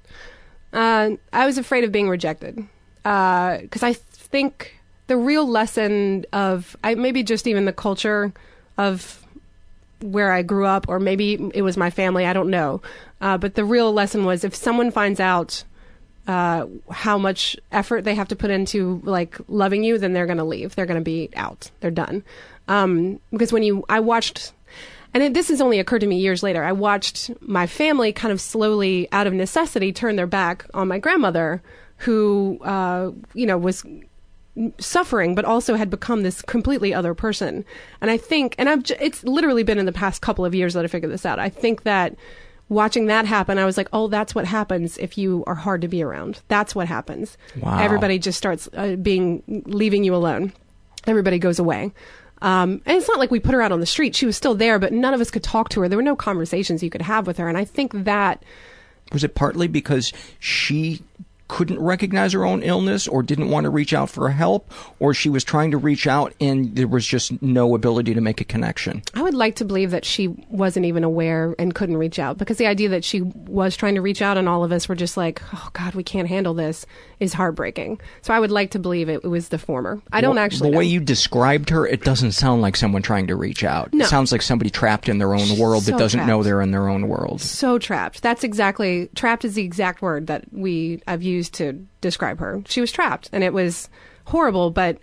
Uh, 0.73 1.11
I 1.31 1.45
was 1.45 1.57
afraid 1.57 1.85
of 1.85 1.93
being 1.93 2.09
rejected 2.09 2.67
because 3.03 3.81
I 3.81 3.93
think 3.93 4.77
the 5.07 5.15
real 5.15 5.47
lesson 5.47 6.25
of 6.33 6.75
I 6.83 6.95
maybe 6.95 7.23
just 7.23 7.47
even 7.47 7.63
the 7.63 7.73
culture 7.73 8.33
of 8.77 9.25
where 10.01 10.31
I 10.31 10.43
grew 10.43 10.65
up, 10.65 10.87
or 10.87 10.99
maybe 10.99 11.49
it 11.53 11.61
was 11.61 11.75
my 11.75 11.89
family. 11.89 12.25
I 12.25 12.33
don't 12.33 12.49
know. 12.49 12.81
Uh, 13.19 13.37
but 13.37 13.55
the 13.55 13.65
real 13.65 13.91
lesson 13.91 14.25
was 14.25 14.43
if 14.43 14.53
someone 14.55 14.91
finds 14.91 15.19
out 15.19 15.63
uh, 16.29 16.67
how 16.91 17.17
much 17.17 17.57
effort 17.71 18.03
they 18.03 18.13
have 18.13 18.27
to 18.27 18.35
put 18.35 18.51
into 18.51 19.01
like 19.03 19.35
loving 19.47 19.83
you, 19.83 19.97
then 19.97 20.13
they're 20.13 20.27
going 20.27 20.37
to 20.37 20.43
leave. 20.43 20.75
They're 20.75 20.85
going 20.85 20.99
to 20.99 21.03
be 21.03 21.31
out. 21.35 21.71
They're 21.79 21.89
done. 21.89 22.23
Um, 22.67 23.19
because 23.31 23.51
when 23.51 23.63
you, 23.63 23.83
I 23.89 23.99
watched, 23.99 24.53
and 25.15 25.23
it, 25.23 25.33
this 25.33 25.47
has 25.47 25.59
only 25.59 25.79
occurred 25.79 26.01
to 26.01 26.07
me 26.07 26.19
years 26.19 26.43
later. 26.43 26.63
I 26.63 26.71
watched 26.71 27.31
my 27.41 27.65
family 27.65 28.13
kind 28.13 28.31
of 28.31 28.39
slowly, 28.39 29.07
out 29.11 29.25
of 29.25 29.33
necessity, 29.33 29.91
turn 29.91 30.17
their 30.17 30.27
back 30.27 30.67
on 30.75 30.87
my 30.87 30.99
grandmother, 30.99 31.63
who, 31.97 32.59
uh, 32.61 33.09
you 33.33 33.47
know, 33.47 33.57
was 33.57 33.83
suffering, 34.77 35.33
but 35.33 35.45
also 35.45 35.73
had 35.73 35.89
become 35.89 36.21
this 36.21 36.43
completely 36.43 36.93
other 36.93 37.15
person. 37.15 37.65
And 38.01 38.11
I 38.11 38.17
think, 38.17 38.53
and 38.59 38.69
I've, 38.69 38.83
it's 38.99 39.23
literally 39.23 39.63
been 39.63 39.79
in 39.79 39.87
the 39.87 39.91
past 39.91 40.21
couple 40.21 40.45
of 40.45 40.53
years 40.53 40.75
that 40.75 40.85
I 40.85 40.87
figured 40.87 41.11
this 41.11 41.25
out. 41.25 41.39
I 41.39 41.49
think 41.49 41.83
that 41.83 42.15
watching 42.69 43.07
that 43.07 43.25
happen, 43.25 43.57
I 43.57 43.65
was 43.65 43.77
like, 43.77 43.89
oh, 43.91 44.07
that's 44.07 44.33
what 44.33 44.45
happens 44.45 44.97
if 44.97 45.17
you 45.17 45.43
are 45.47 45.55
hard 45.55 45.81
to 45.81 45.87
be 45.87 46.01
around. 46.01 46.41
That's 46.47 46.73
what 46.73 46.87
happens. 46.87 47.37
Wow. 47.57 47.79
Everybody 47.79 48.19
just 48.19 48.37
starts 48.37 48.69
uh, 48.73 48.95
being, 48.95 49.43
leaving 49.65 50.03
you 50.03 50.15
alone. 50.15 50.53
Everybody 51.07 51.39
goes 51.39 51.59
away. 51.59 51.91
Um, 52.41 52.81
and 52.85 52.97
it's 52.97 53.07
not 53.07 53.19
like 53.19 53.31
we 53.31 53.39
put 53.39 53.53
her 53.53 53.61
out 53.61 53.71
on 53.71 53.79
the 53.81 53.85
street. 53.85 54.15
She 54.15 54.25
was 54.25 54.37
still 54.37 54.55
there, 54.55 54.79
but 54.79 54.93
none 54.93 55.13
of 55.13 55.19
us 55.19 55.29
could 55.29 55.43
talk 55.43 55.69
to 55.69 55.81
her. 55.81 55.89
There 55.89 55.97
were 55.97 56.03
no 56.03 56.15
conversations 56.15 56.81
you 56.81 56.89
could 56.89 57.01
have 57.01 57.27
with 57.27 57.37
her. 57.37 57.49
And 57.49 57.57
I 57.57 57.65
think 57.65 57.91
that 58.05 58.43
Was 59.11 59.23
it 59.23 59.35
partly 59.35 59.67
because 59.67 60.13
she 60.39 61.01
couldn't 61.49 61.79
recognize 61.81 62.31
her 62.31 62.45
own 62.45 62.63
illness 62.63 63.07
or 63.07 63.21
didn't 63.21 63.49
want 63.49 63.65
to 63.65 63.69
reach 63.69 63.93
out 63.93 64.09
for 64.09 64.29
help 64.29 64.71
or 64.99 65.13
she 65.13 65.27
was 65.29 65.43
trying 65.43 65.71
to 65.71 65.77
reach 65.77 66.07
out 66.07 66.33
and 66.39 66.75
there 66.77 66.87
was 66.87 67.05
just 67.05 67.41
no 67.41 67.75
ability 67.75 68.13
to 68.13 68.21
make 68.21 68.39
a 68.39 68.45
connection? 68.45 69.01
I 69.13 69.21
would 69.21 69.33
like 69.33 69.55
to 69.57 69.65
believe 69.65 69.91
that 69.91 70.05
she 70.05 70.27
wasn't 70.49 70.85
even 70.85 71.03
aware 71.03 71.55
and 71.59 71.75
couldn't 71.75 71.97
reach 71.97 72.19
out 72.19 72.37
because 72.37 72.57
the 72.57 72.67
idea 72.67 72.87
that 72.89 73.03
she 73.03 73.21
was 73.21 73.75
trying 73.75 73.95
to 73.95 74.01
reach 74.01 74.21
out 74.21 74.37
and 74.37 74.47
all 74.47 74.63
of 74.63 74.71
us 74.71 74.87
were 74.87 74.95
just 74.95 75.17
like, 75.17 75.41
oh 75.53 75.69
God, 75.73 75.95
we 75.95 76.03
can't 76.03 76.27
handle 76.29 76.53
this 76.53 76.85
is 77.19 77.33
heartbreaking. 77.33 77.99
So 78.21 78.33
I 78.33 78.39
would 78.39 78.51
like 78.51 78.71
to 78.71 78.79
believe 78.79 79.09
it, 79.09 79.23
was 79.23 79.49
the 79.49 79.57
former. 79.57 80.01
I 80.13 80.21
don't 80.21 80.35
Well, 80.35 80.43
actually 80.45 80.69
The 80.71 80.77
way 80.77 80.85
know. 80.85 80.91
you 80.91 80.99
described 81.01 81.69
her, 81.71 81.85
it 81.85 82.03
doesn't 82.03 82.31
sound 82.33 82.61
like 82.61 82.77
someone 82.77 83.01
trying 83.01 83.27
to 83.27 83.35
reach 83.35 83.63
out. 83.63 83.93
No. 83.93 84.05
It 84.05 84.07
sounds 84.07 84.31
like 84.31 84.41
somebody 84.41 84.69
trapped 84.69 85.09
in 85.09 85.17
their 85.17 85.33
own 85.33 85.57
world 85.57 85.83
So 85.83 85.91
that 85.91 85.97
doesn't 85.99 86.25
know 86.27 86.43
they're 86.43 86.61
in 86.61 86.71
their 86.71 86.87
own 86.87 87.07
world. 87.07 87.41
so 87.41 87.77
trapped. 87.79 88.21
That's 88.21 88.43
exactly 88.43 89.09
trapped 89.15 89.43
is 89.45 89.55
the 89.55 89.63
exact 89.63 90.01
word 90.01 90.27
that 90.27 90.45
we 90.53 91.01
I've 91.07 91.23
used 91.23 91.38
to 91.51 91.85
describe 92.01 92.39
her. 92.39 92.63
She 92.67 92.81
was 92.81 92.91
trapped 92.91 93.29
and 93.31 93.43
it 93.43 93.53
was 93.53 93.87
horrible, 94.25 94.71
but 94.71 94.97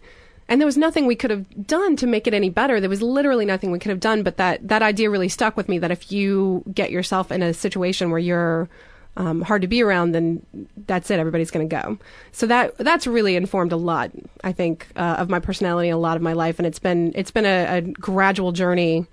and 0.48 0.60
there 0.60 0.66
was 0.66 0.76
nothing 0.76 1.06
we 1.06 1.16
could 1.16 1.30
have 1.30 1.66
done 1.66 1.96
to 1.96 2.06
make 2.06 2.26
it 2.26 2.34
any 2.34 2.50
better. 2.50 2.80
There 2.80 2.90
was 2.90 3.02
literally 3.02 3.44
nothing 3.44 3.70
we 3.70 3.78
could 3.78 3.90
have 3.90 4.00
done, 4.00 4.22
but 4.22 4.36
that 4.36 4.66
that 4.68 4.82
idea 4.82 5.08
really 5.10 5.28
stuck 5.28 5.56
with 5.56 5.68
me 5.68 5.78
that 5.78 5.90
if 5.90 6.12
you 6.12 6.64
get 6.72 6.90
yourself 6.90 7.32
in 7.32 7.42
a 7.42 7.54
situation 7.54 8.10
where 8.10 8.18
you're 8.18 8.68
um, 9.16 9.40
hard 9.40 9.62
to 9.62 9.68
be 9.68 9.82
around, 9.82 10.12
then 10.12 10.44
that's 10.86 11.10
it. 11.10 11.18
Everybody's 11.18 11.50
going 11.50 11.68
to 11.68 11.74
go. 11.82 11.98
So 12.32 12.46
that 12.46 12.76
that's 12.78 13.06
really 13.06 13.36
informed 13.36 13.72
a 13.72 13.76
lot, 13.76 14.10
I 14.44 14.52
think, 14.52 14.86
uh, 14.96 15.16
of 15.18 15.30
my 15.30 15.40
personality 15.40 15.88
a 15.88 15.96
lot 15.96 16.16
of 16.16 16.22
my 16.22 16.34
life, 16.34 16.58
and 16.58 16.66
it's 16.66 16.78
been 16.78 17.12
it's 17.14 17.30
been 17.30 17.46
a, 17.46 17.78
a 17.78 17.80
gradual 17.80 18.52
journey 18.52 19.06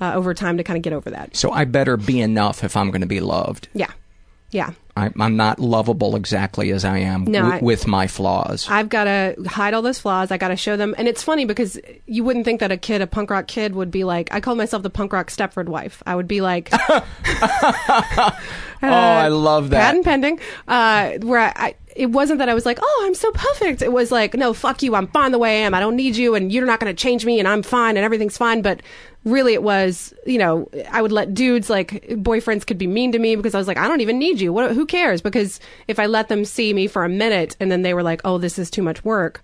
uh, 0.00 0.12
over 0.14 0.34
time 0.34 0.58
to 0.58 0.64
kind 0.64 0.76
of 0.76 0.82
get 0.82 0.92
over 0.92 1.10
that. 1.10 1.34
So 1.34 1.50
I 1.50 1.64
better 1.64 1.96
be 1.96 2.20
enough 2.20 2.62
if 2.62 2.76
I'm 2.76 2.90
going 2.90 3.00
to 3.00 3.06
be 3.06 3.20
loved. 3.20 3.68
Yeah, 3.72 3.90
yeah. 4.50 4.72
I, 4.96 5.10
I'm 5.20 5.36
not 5.36 5.60
lovable 5.60 6.16
exactly 6.16 6.72
as 6.72 6.84
I 6.84 6.98
am 6.98 7.22
No, 7.24 7.42
wi- 7.42 7.60
with 7.60 7.86
my 7.86 8.08
flaws. 8.08 8.66
I've 8.68 8.88
got 8.88 9.04
to 9.04 9.36
hide 9.46 9.72
all 9.72 9.82
those 9.82 10.00
flaws. 10.00 10.32
I 10.32 10.38
got 10.38 10.48
to 10.48 10.56
show 10.56 10.76
them. 10.76 10.92
And 10.98 11.06
it's 11.06 11.22
funny 11.22 11.44
because 11.44 11.78
you 12.06 12.24
wouldn't 12.24 12.44
think 12.44 12.58
that 12.58 12.72
a 12.72 12.76
kid, 12.76 13.00
a 13.00 13.06
punk 13.06 13.30
rock 13.30 13.46
kid, 13.46 13.76
would 13.76 13.92
be 13.92 14.02
like, 14.02 14.28
I 14.34 14.40
call 14.40 14.56
myself 14.56 14.82
the 14.82 14.90
punk 14.90 15.12
rock 15.12 15.30
Stepford 15.30 15.66
wife. 15.66 16.02
I 16.04 16.16
would 16.16 16.26
be 16.26 16.40
like, 16.40 16.70
oh, 16.88 18.32
I 18.82 19.28
love 19.28 19.70
that. 19.70 19.80
patent 19.80 20.04
pending. 20.04 20.40
Uh, 20.66 21.12
where 21.22 21.40
I, 21.40 21.52
I, 21.54 21.74
it 21.94 22.06
wasn't 22.06 22.38
that 22.38 22.48
I 22.48 22.54
was 22.54 22.64
like, 22.66 22.78
oh, 22.80 23.02
I'm 23.06 23.14
so 23.14 23.30
perfect. 23.32 23.82
It 23.82 23.92
was 23.92 24.10
like, 24.12 24.34
no, 24.34 24.52
fuck 24.54 24.82
you. 24.82 24.94
I'm 24.94 25.08
fine 25.08 25.32
the 25.32 25.38
way 25.38 25.62
I 25.62 25.66
am. 25.66 25.74
I 25.74 25.80
don't 25.80 25.96
need 25.96 26.16
you, 26.16 26.34
and 26.34 26.52
you're 26.52 26.66
not 26.66 26.80
going 26.80 26.94
to 26.94 27.00
change 27.00 27.24
me, 27.24 27.38
and 27.38 27.48
I'm 27.48 27.62
fine, 27.62 27.96
and 27.96 28.04
everything's 28.04 28.36
fine. 28.36 28.62
But 28.62 28.82
really, 29.24 29.52
it 29.54 29.62
was, 29.62 30.14
you 30.26 30.38
know, 30.38 30.68
I 30.90 31.02
would 31.02 31.12
let 31.12 31.34
dudes 31.34 31.68
like 31.68 32.04
boyfriends 32.08 32.66
could 32.66 32.78
be 32.78 32.86
mean 32.86 33.12
to 33.12 33.18
me 33.18 33.36
because 33.36 33.54
I 33.54 33.58
was 33.58 33.66
like, 33.68 33.76
I 33.78 33.86
don't 33.88 34.00
even 34.00 34.18
need 34.18 34.40
you. 34.40 34.52
What? 34.52 34.72
Who 34.72 34.86
cares? 34.86 35.20
Because 35.20 35.60
if 35.86 35.98
I 35.98 36.06
let 36.06 36.28
them 36.28 36.44
see 36.44 36.72
me 36.72 36.86
for 36.86 37.04
a 37.04 37.08
minute, 37.08 37.56
and 37.60 37.70
then 37.70 37.82
they 37.82 37.94
were 37.94 38.02
like, 38.02 38.20
oh, 38.24 38.38
this 38.38 38.58
is 38.58 38.70
too 38.70 38.82
much 38.82 39.04
work. 39.04 39.42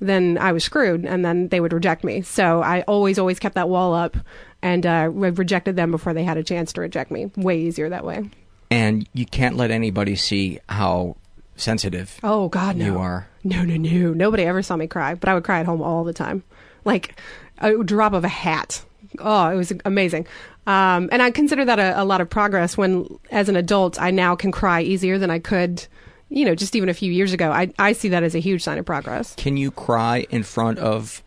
Then 0.00 0.36
I 0.38 0.50
was 0.52 0.64
screwed, 0.64 1.04
and 1.06 1.24
then 1.24 1.48
they 1.48 1.60
would 1.60 1.72
reject 1.72 2.02
me. 2.02 2.22
So 2.22 2.60
I 2.62 2.82
always, 2.82 3.18
always 3.18 3.38
kept 3.38 3.54
that 3.54 3.68
wall 3.68 3.94
up, 3.94 4.16
and 4.60 4.84
uh, 4.84 5.08
re- 5.12 5.30
rejected 5.30 5.76
them 5.76 5.90
before 5.92 6.12
they 6.12 6.24
had 6.24 6.36
a 6.36 6.42
chance 6.42 6.72
to 6.72 6.80
reject 6.80 7.10
me. 7.12 7.30
Way 7.36 7.58
easier 7.60 7.88
that 7.88 8.04
way. 8.04 8.28
and 8.70 9.08
you 9.12 9.24
can't 9.26 9.56
let 9.56 9.70
anybody 9.70 10.16
see 10.16 10.58
how 10.68 11.16
sensitive 11.54 12.18
Oh 12.24 12.48
God, 12.48 12.74
no. 12.76 12.84
you 12.84 12.98
are. 12.98 13.28
No, 13.44 13.62
no, 13.64 13.76
no. 13.76 14.12
Nobody 14.12 14.42
ever 14.44 14.62
saw 14.62 14.76
me 14.76 14.86
cry, 14.88 15.14
but 15.14 15.28
I 15.28 15.34
would 15.34 15.44
cry 15.44 15.60
at 15.60 15.66
home 15.66 15.82
all 15.82 16.02
the 16.02 16.12
time, 16.12 16.42
like 16.84 17.14
a 17.58 17.72
drop 17.84 18.12
of 18.12 18.24
a 18.24 18.28
hat. 18.28 18.84
Oh, 19.18 19.48
it 19.48 19.56
was 19.56 19.72
amazing. 19.84 20.26
Um, 20.66 21.08
and 21.10 21.22
I 21.22 21.30
consider 21.30 21.64
that 21.64 21.78
a, 21.78 22.00
a 22.00 22.04
lot 22.04 22.20
of 22.20 22.30
progress. 22.30 22.76
When, 22.76 23.08
as 23.30 23.48
an 23.48 23.56
adult, 23.56 24.00
I 24.00 24.10
now 24.10 24.36
can 24.36 24.52
cry 24.52 24.82
easier 24.82 25.18
than 25.18 25.30
I 25.30 25.38
could, 25.38 25.86
you 26.28 26.44
know, 26.44 26.54
just 26.54 26.76
even 26.76 26.88
a 26.88 26.94
few 26.94 27.12
years 27.12 27.32
ago. 27.32 27.50
I 27.50 27.72
I 27.78 27.92
see 27.92 28.08
that 28.10 28.22
as 28.22 28.34
a 28.34 28.38
huge 28.38 28.62
sign 28.62 28.78
of 28.78 28.86
progress. 28.86 29.34
Can 29.36 29.56
you 29.56 29.70
cry 29.70 30.26
in 30.30 30.42
front 30.42 30.78
of 30.78 31.22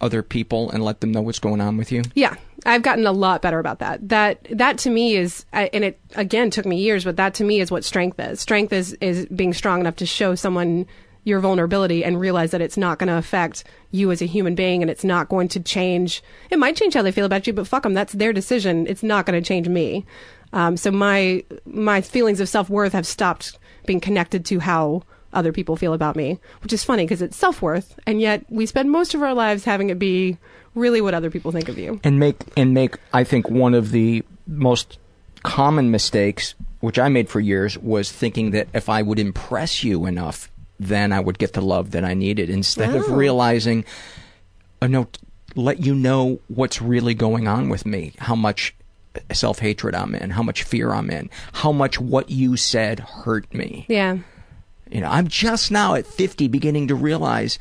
other 0.00 0.22
people 0.22 0.70
and 0.70 0.84
let 0.84 1.00
them 1.00 1.12
know 1.12 1.20
what's 1.20 1.38
going 1.38 1.60
on 1.60 1.76
with 1.76 1.92
you? 1.92 2.02
Yeah, 2.14 2.36
I've 2.64 2.82
gotten 2.82 3.06
a 3.06 3.12
lot 3.12 3.42
better 3.42 3.58
about 3.58 3.80
that. 3.80 4.08
That 4.08 4.46
that 4.50 4.78
to 4.78 4.90
me 4.90 5.16
is, 5.16 5.44
and 5.52 5.84
it 5.84 6.00
again 6.14 6.50
took 6.50 6.66
me 6.66 6.78
years, 6.80 7.04
but 7.04 7.16
that 7.16 7.34
to 7.34 7.44
me 7.44 7.60
is 7.60 7.70
what 7.70 7.84
strength 7.84 8.18
is. 8.18 8.40
Strength 8.40 8.72
is 8.72 8.92
is 9.00 9.26
being 9.26 9.52
strong 9.52 9.80
enough 9.80 9.96
to 9.96 10.06
show 10.06 10.34
someone 10.34 10.86
your 11.28 11.40
vulnerability 11.40 12.04
and 12.04 12.18
realize 12.18 12.50
that 12.50 12.60
it's 12.60 12.76
not 12.76 12.98
going 12.98 13.08
to 13.08 13.16
affect 13.16 13.64
you 13.90 14.10
as 14.10 14.22
a 14.22 14.26
human 14.26 14.54
being, 14.54 14.82
and 14.82 14.90
it's 14.90 15.04
not 15.04 15.28
going 15.28 15.48
to 15.48 15.60
change. 15.60 16.22
It 16.50 16.58
might 16.58 16.76
change 16.76 16.94
how 16.94 17.02
they 17.02 17.12
feel 17.12 17.26
about 17.26 17.46
you, 17.46 17.52
but 17.52 17.68
fuck 17.68 17.82
them. 17.82 17.94
That's 17.94 18.14
their 18.14 18.32
decision. 18.32 18.86
It's 18.86 19.02
not 19.02 19.26
going 19.26 19.40
to 19.40 19.46
change 19.46 19.68
me. 19.68 20.04
Um, 20.52 20.76
so 20.76 20.90
my 20.90 21.44
my 21.66 22.00
feelings 22.00 22.40
of 22.40 22.48
self 22.48 22.70
worth 22.70 22.94
have 22.94 23.06
stopped 23.06 23.58
being 23.86 24.00
connected 24.00 24.44
to 24.46 24.60
how 24.60 25.02
other 25.32 25.52
people 25.52 25.76
feel 25.76 25.92
about 25.92 26.16
me, 26.16 26.38
which 26.62 26.72
is 26.72 26.82
funny 26.82 27.04
because 27.04 27.22
it's 27.22 27.36
self 27.36 27.60
worth, 27.60 27.98
and 28.06 28.20
yet 28.20 28.44
we 28.48 28.64
spend 28.66 28.90
most 28.90 29.14
of 29.14 29.22
our 29.22 29.34
lives 29.34 29.64
having 29.64 29.90
it 29.90 29.98
be 29.98 30.38
really 30.74 31.00
what 31.00 31.14
other 31.14 31.30
people 31.30 31.52
think 31.52 31.68
of 31.68 31.78
you. 31.78 32.00
and 32.02 32.18
make 32.18 32.36
and 32.56 32.72
make 32.72 32.96
I 33.12 33.24
think 33.24 33.50
one 33.50 33.74
of 33.74 33.90
the 33.90 34.24
most 34.46 34.98
common 35.42 35.90
mistakes 35.90 36.54
which 36.80 36.98
I 36.98 37.08
made 37.08 37.28
for 37.28 37.40
years 37.40 37.76
was 37.78 38.10
thinking 38.10 38.52
that 38.52 38.68
if 38.72 38.88
I 38.88 39.02
would 39.02 39.18
impress 39.18 39.84
you 39.84 40.06
enough 40.06 40.50
then 40.80 41.12
I 41.12 41.20
would 41.20 41.38
get 41.38 41.52
the 41.54 41.60
love 41.60 41.90
that 41.92 42.04
I 42.04 42.14
needed 42.14 42.50
instead 42.50 42.94
of 42.94 43.04
Oh. 43.08 43.14
realizing 43.14 43.84
uh, 44.80 44.86
no 44.86 45.08
let 45.54 45.80
you 45.84 45.94
know 45.94 46.40
what's 46.48 46.80
really 46.80 47.14
going 47.14 47.48
on 47.48 47.68
with 47.68 47.84
me 47.86 48.12
how 48.18 48.34
much 48.36 48.74
self-hatred 49.32 49.94
I'm 49.94 50.14
in 50.14 50.30
how 50.30 50.42
much 50.42 50.62
fear 50.62 50.92
I'm 50.92 51.10
in 51.10 51.30
how 51.52 51.72
much 51.72 51.98
what 51.98 52.30
you 52.30 52.56
said 52.56 53.00
hurt 53.00 53.52
me 53.52 53.84
Yeah. 53.88 54.18
you 54.90 55.00
know 55.00 55.08
I'm 55.08 55.26
just 55.26 55.70
now 55.72 55.94
at 55.94 56.06
50 56.06 56.46
beginning 56.48 56.86
to 56.88 56.94
realize 56.94 57.58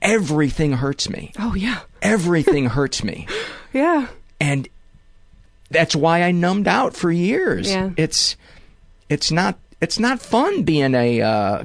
everything 0.00 0.72
hurts 0.72 1.08
me 1.10 1.32
Oh 1.38 1.54
yeah. 1.54 1.80
everything 2.02 2.66
hurts 2.70 3.02
me 3.04 3.26
Yeah. 3.72 4.08
and 4.40 4.68
that's 5.70 5.96
why 5.96 6.22
I 6.22 6.30
numbed 6.30 6.68
out 6.68 6.94
for 6.94 7.10
years. 7.10 7.68
Yeah. 7.68 7.90
It's 7.96 8.36
it's 9.08 9.32
not 9.32 9.58
it's 9.80 9.98
not 9.98 10.20
fun 10.22 10.62
being 10.62 10.94
a 10.94 11.20
uh, 11.20 11.64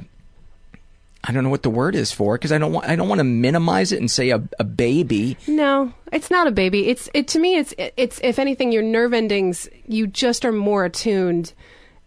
I 1.22 1.32
don't 1.32 1.44
know 1.44 1.50
what 1.50 1.62
the 1.62 1.70
word 1.70 1.94
is 1.94 2.12
for 2.12 2.36
because 2.36 2.50
I 2.50 2.58
don't 2.58 2.72
want 2.72 2.88
I 2.88 2.96
don't 2.96 3.08
want 3.08 3.18
to 3.18 3.24
minimize 3.24 3.92
it 3.92 4.00
and 4.00 4.10
say 4.10 4.30
a, 4.30 4.42
a 4.58 4.64
baby. 4.64 5.36
No, 5.46 5.92
it's 6.12 6.30
not 6.30 6.46
a 6.46 6.50
baby. 6.50 6.88
It's 6.88 7.10
it 7.12 7.28
to 7.28 7.38
me. 7.38 7.56
It's 7.56 7.74
it's 7.78 8.20
if 8.22 8.38
anything, 8.38 8.72
your 8.72 8.82
nerve 8.82 9.12
endings. 9.12 9.68
You 9.86 10.06
just 10.06 10.44
are 10.46 10.52
more 10.52 10.86
attuned, 10.86 11.52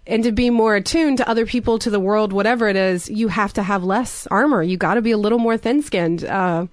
and 0.08 0.24
to 0.24 0.32
be 0.32 0.50
more 0.50 0.76
attuned 0.76 1.18
to 1.18 1.30
other 1.30 1.46
people, 1.46 1.78
to 1.80 1.92
the 1.92 2.00
world, 2.00 2.34
whatever 2.34 2.68
it 2.68 2.76
is, 2.76 3.08
you 3.10 3.28
have 3.28 3.54
to 3.54 3.64
have 3.64 3.84
less 3.84 4.26
armor. 4.28 4.64
You 4.64 4.78
got 4.78 4.96
to 4.96 5.02
be 5.02 5.12
a 5.12 5.18
little 5.18 5.40
more 5.40 5.58
thin 5.58 5.84
skinned. 5.84 6.26
Uh, 6.26 6.66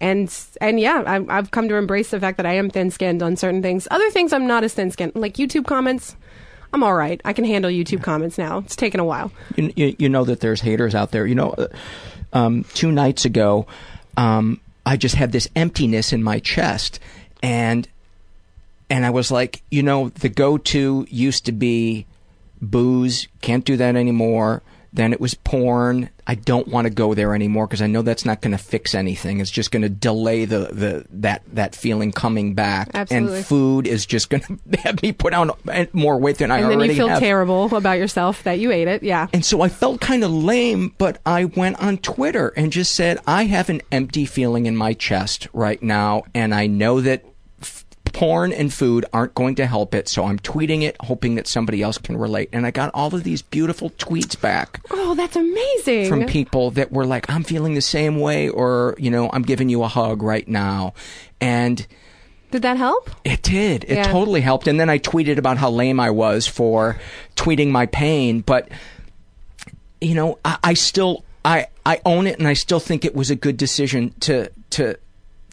and 0.00 0.32
and 0.60 0.78
yeah, 0.78 1.02
I, 1.06 1.24
I've 1.28 1.50
come 1.50 1.68
to 1.68 1.76
embrace 1.76 2.10
the 2.10 2.20
fact 2.20 2.36
that 2.36 2.46
I 2.46 2.54
am 2.54 2.70
thin 2.70 2.90
skinned 2.90 3.22
on 3.22 3.36
certain 3.36 3.62
things. 3.62 3.88
Other 3.90 4.10
things, 4.10 4.32
I'm 4.32 4.46
not 4.46 4.62
as 4.62 4.74
thin 4.74 4.90
skinned. 4.90 5.12
Like 5.16 5.34
YouTube 5.34 5.66
comments, 5.66 6.16
I'm 6.72 6.82
all 6.82 6.94
right. 6.94 7.20
I 7.24 7.32
can 7.32 7.44
handle 7.44 7.70
YouTube 7.70 8.02
comments 8.02 8.36
now. 8.38 8.58
It's 8.58 8.76
taken 8.76 9.00
a 9.00 9.04
while. 9.04 9.32
You, 9.56 9.72
you, 9.74 9.96
you 9.98 10.08
know 10.08 10.24
that 10.24 10.40
there's 10.40 10.60
haters 10.60 10.94
out 10.94 11.10
there. 11.10 11.26
You 11.26 11.34
know, 11.34 11.50
uh, 11.50 11.68
um, 12.32 12.64
two 12.74 12.92
nights 12.92 13.24
ago, 13.24 13.66
um, 14.16 14.60
I 14.84 14.96
just 14.96 15.14
had 15.14 15.32
this 15.32 15.48
emptiness 15.56 16.12
in 16.12 16.22
my 16.22 16.40
chest, 16.40 17.00
and 17.42 17.88
and 18.90 19.04
I 19.04 19.10
was 19.10 19.30
like, 19.30 19.62
you 19.70 19.82
know, 19.82 20.10
the 20.10 20.28
go-to 20.28 21.06
used 21.10 21.46
to 21.46 21.52
be 21.52 22.06
booze. 22.60 23.28
Can't 23.40 23.64
do 23.64 23.76
that 23.76 23.96
anymore. 23.96 24.62
Then 24.92 25.12
it 25.12 25.20
was 25.20 25.34
porn. 25.34 26.10
I 26.26 26.34
don't 26.34 26.68
want 26.68 26.86
to 26.86 26.90
go 26.90 27.14
there 27.14 27.34
anymore 27.34 27.66
because 27.66 27.82
I 27.82 27.86
know 27.86 28.02
that's 28.02 28.24
not 28.24 28.40
going 28.40 28.52
to 28.52 28.62
fix 28.62 28.94
anything. 28.94 29.40
It's 29.40 29.50
just 29.50 29.70
going 29.70 29.82
to 29.82 29.88
delay 29.88 30.44
the, 30.44 30.58
the 30.72 31.06
that 31.10 31.42
that 31.52 31.74
feeling 31.74 32.12
coming 32.12 32.54
back. 32.54 32.90
Absolutely. 32.94 33.38
And 33.38 33.46
food 33.46 33.86
is 33.86 34.06
just 34.06 34.30
going 34.30 34.42
to 34.70 34.78
have 34.80 35.02
me 35.02 35.12
put 35.12 35.34
on 35.34 35.50
more 35.92 36.18
weight 36.18 36.38
than 36.38 36.50
I 36.50 36.62
already 36.62 36.64
have. 36.64 36.72
and 36.72 36.80
then 36.82 36.90
you 36.90 36.96
feel 36.96 37.08
have. 37.08 37.18
terrible 37.20 37.74
about 37.76 37.98
yourself 37.98 38.42
that 38.44 38.58
you 38.58 38.72
ate 38.72 38.88
it. 38.88 39.02
Yeah. 39.02 39.28
And 39.32 39.44
so 39.44 39.60
I 39.62 39.68
felt 39.68 40.00
kind 40.00 40.24
of 40.24 40.30
lame, 40.30 40.94
but 40.98 41.20
I 41.24 41.46
went 41.46 41.80
on 41.82 41.98
Twitter 41.98 42.48
and 42.56 42.72
just 42.72 42.94
said, 42.94 43.18
I 43.26 43.44
have 43.44 43.68
an 43.70 43.82
empty 43.92 44.24
feeling 44.26 44.66
in 44.66 44.76
my 44.76 44.92
chest 44.94 45.48
right 45.52 45.82
now, 45.82 46.24
and 46.34 46.54
I 46.54 46.66
know 46.66 47.00
that 47.00 47.24
porn 48.12 48.52
and 48.52 48.72
food 48.72 49.04
aren't 49.12 49.34
going 49.34 49.54
to 49.56 49.66
help 49.66 49.94
it, 49.94 50.08
so 50.08 50.24
I'm 50.24 50.38
tweeting 50.38 50.82
it, 50.82 50.96
hoping 51.00 51.34
that 51.36 51.46
somebody 51.46 51.82
else 51.82 51.98
can 51.98 52.16
relate. 52.16 52.48
And 52.52 52.66
I 52.66 52.70
got 52.70 52.90
all 52.94 53.14
of 53.14 53.24
these 53.24 53.42
beautiful 53.42 53.90
tweets 53.90 54.40
back 54.40 54.80
Oh, 54.90 55.14
that's 55.14 55.36
amazing. 55.36 56.08
from 56.08 56.26
people 56.26 56.70
that 56.72 56.92
were 56.92 57.06
like, 57.06 57.28
I'm 57.30 57.42
feeling 57.44 57.74
the 57.74 57.80
same 57.80 58.20
way, 58.20 58.48
or, 58.48 58.94
you 58.98 59.10
know, 59.10 59.30
I'm 59.32 59.42
giving 59.42 59.68
you 59.68 59.82
a 59.82 59.88
hug 59.88 60.22
right 60.22 60.46
now. 60.48 60.94
And 61.40 61.86
Did 62.50 62.62
that 62.62 62.76
help? 62.76 63.10
it 63.24 63.42
did. 63.42 63.84
It 63.84 63.96
Yeah. 63.96 64.02
totally 64.12 64.40
helped. 64.40 64.66
And 64.68 64.78
then 64.80 64.88
I 64.90 64.98
tweeted 64.98 65.38
about 65.38 65.58
how 65.58 65.70
lame 65.70 66.00
I 66.00 66.10
was 66.10 66.46
for 66.46 66.98
tweeting 67.36 67.68
my 67.70 67.86
pain, 67.86 68.40
but 68.40 68.68
you 70.00 70.14
know, 70.14 70.38
I, 70.44 70.58
I 70.62 70.74
still 70.74 71.24
I 71.44 71.66
I 71.86 72.00
own 72.04 72.26
it, 72.26 72.38
and 72.38 72.46
I 72.46 72.52
still 72.54 72.80
think 72.80 73.04
it 73.04 73.14
was 73.14 73.30
a 73.30 73.36
good 73.36 73.56
decision 73.56 74.14
to 74.20 74.50
to 74.70 74.96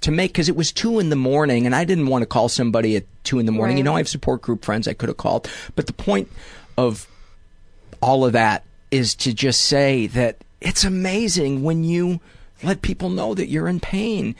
to 0.05 0.11
make 0.11 0.31
because 0.31 0.49
it 0.49 0.55
was 0.55 0.71
two 0.71 0.99
in 0.99 1.09
the 1.09 1.15
morning, 1.15 1.65
and 1.65 1.75
I 1.75 1.83
didn't 1.83 2.07
want 2.07 2.21
to 2.21 2.27
call 2.27 2.47
somebody 2.47 2.95
at 2.95 3.05
two 3.23 3.39
in 3.39 3.45
the 3.45 3.51
morning. 3.51 3.77
You 3.77 3.83
know, 3.83 3.95
I 3.95 3.97
have 3.97 4.07
support 4.07 4.41
group 4.41 4.63
friends 4.63 4.87
I 4.87 4.93
could 4.93 5.09
have 5.09 5.17
called, 5.17 5.49
but 5.75 5.87
the 5.87 5.93
point 5.93 6.31
of 6.77 7.07
all 8.01 8.23
of 8.23 8.33
that 8.33 8.63
is 8.91 9.15
to 9.15 9.33
just 9.33 9.61
say 9.61 10.07
that 10.07 10.37
it's 10.61 10.83
amazing 10.83 11.63
when 11.63 11.83
you 11.83 12.19
let 12.63 12.81
people 12.81 13.09
know 13.09 13.33
that 13.33 13.47
you're 13.47 13.67
in 13.67 13.79
pain. 13.79 14.35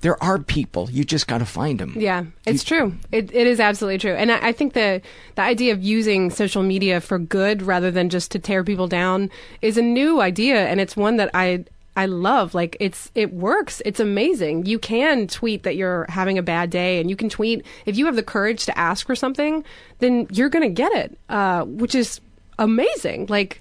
There 0.00 0.22
are 0.22 0.38
people. 0.38 0.88
You 0.90 1.04
just 1.04 1.26
got 1.26 1.38
to 1.38 1.44
find 1.44 1.78
them. 1.78 1.92
Yeah, 1.94 2.24
it's 2.46 2.64
true. 2.64 2.94
It, 3.12 3.34
it 3.34 3.46
is 3.46 3.60
absolutely 3.60 3.98
true. 3.98 4.14
And 4.14 4.32
I, 4.32 4.48
I 4.48 4.52
think 4.52 4.72
the 4.72 5.02
the 5.34 5.42
idea 5.42 5.74
of 5.74 5.82
using 5.82 6.30
social 6.30 6.62
media 6.62 7.02
for 7.02 7.18
good 7.18 7.60
rather 7.60 7.90
than 7.90 8.08
just 8.08 8.30
to 8.30 8.38
tear 8.38 8.64
people 8.64 8.88
down 8.88 9.28
is 9.60 9.76
a 9.76 9.82
new 9.82 10.22
idea, 10.22 10.66
and 10.66 10.80
it's 10.80 10.96
one 10.96 11.18
that 11.18 11.30
I 11.34 11.66
I 11.96 12.06
love. 12.06 12.54
Like 12.54 12.76
it's 12.80 13.10
it 13.14 13.32
works. 13.32 13.82
It's 13.84 14.00
amazing. 14.00 14.66
You 14.66 14.78
can 14.78 15.26
tweet 15.26 15.64
that 15.64 15.76
you're 15.76 16.06
having 16.08 16.38
a 16.38 16.42
bad 16.42 16.70
day, 16.70 17.00
and 17.00 17.10
you 17.10 17.16
can 17.16 17.28
tweet 17.28 17.64
if 17.86 17.96
you 17.96 18.06
have 18.06 18.16
the 18.16 18.22
courage 18.22 18.64
to 18.66 18.78
ask 18.78 19.06
for 19.06 19.14
something, 19.16 19.64
then 19.98 20.26
you're 20.30 20.48
gonna 20.48 20.68
get 20.68 20.92
it, 20.92 21.18
uh, 21.28 21.64
which 21.64 21.94
is 21.94 22.20
amazing. 22.58 23.26
Like. 23.26 23.60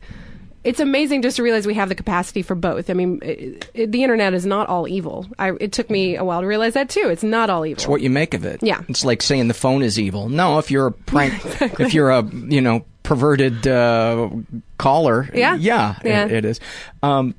It's 0.62 0.82
amazing 0.82 1.22
just 1.22 1.38
to 1.38 1.44
realize 1.44 1.66
we 1.66 1.76
have 1.76 1.88
the 1.88 1.96
capacity 1.96 2.42
for 2.42 2.54
both. 2.54 2.90
I 2.90 2.94
mean, 2.94 3.20
it, 3.24 3.72
it, 3.74 3.92
the 3.94 4.04
internet 4.04 4.34
is 4.34 4.46
not 4.46 4.68
all 4.68 4.90
evil. 4.90 5.26
I, 5.40 5.54
it 5.58 5.72
took 5.72 5.90
me 5.90 6.18
a 6.18 6.26
while 6.26 6.42
to 6.42 6.48
realize 6.48 6.74
that 6.74 6.90
too. 6.90 7.08
It's 7.10 7.24
not 7.24 7.50
all 7.50 7.66
evil. 7.66 7.78
It's 7.80 7.88
what 7.88 8.02
you 8.02 8.10
make 8.10 8.34
of 8.34 8.44
it. 8.44 8.62
Yeah. 8.62 8.82
It's 8.90 9.06
like 9.06 9.22
saying 9.22 9.48
the 9.48 9.54
phone 9.54 9.82
is 9.84 9.98
evil. 9.98 10.28
No, 10.28 10.60
if 10.60 10.70
you're 10.70 10.88
a 10.88 10.92
prank, 11.08 11.34
if 11.80 11.94
you're 11.94 12.10
a 12.10 12.24
you 12.24 12.60
know 12.60 12.84
perverted 13.04 13.68
uh, 13.68 14.30
caller, 14.78 15.30
Yeah. 15.34 15.56
yeah, 15.56 15.96
it- 16.04 16.08
Yeah. 16.10 16.28
it 16.28 16.44
is. 16.44 16.60
Um, 17.02 17.36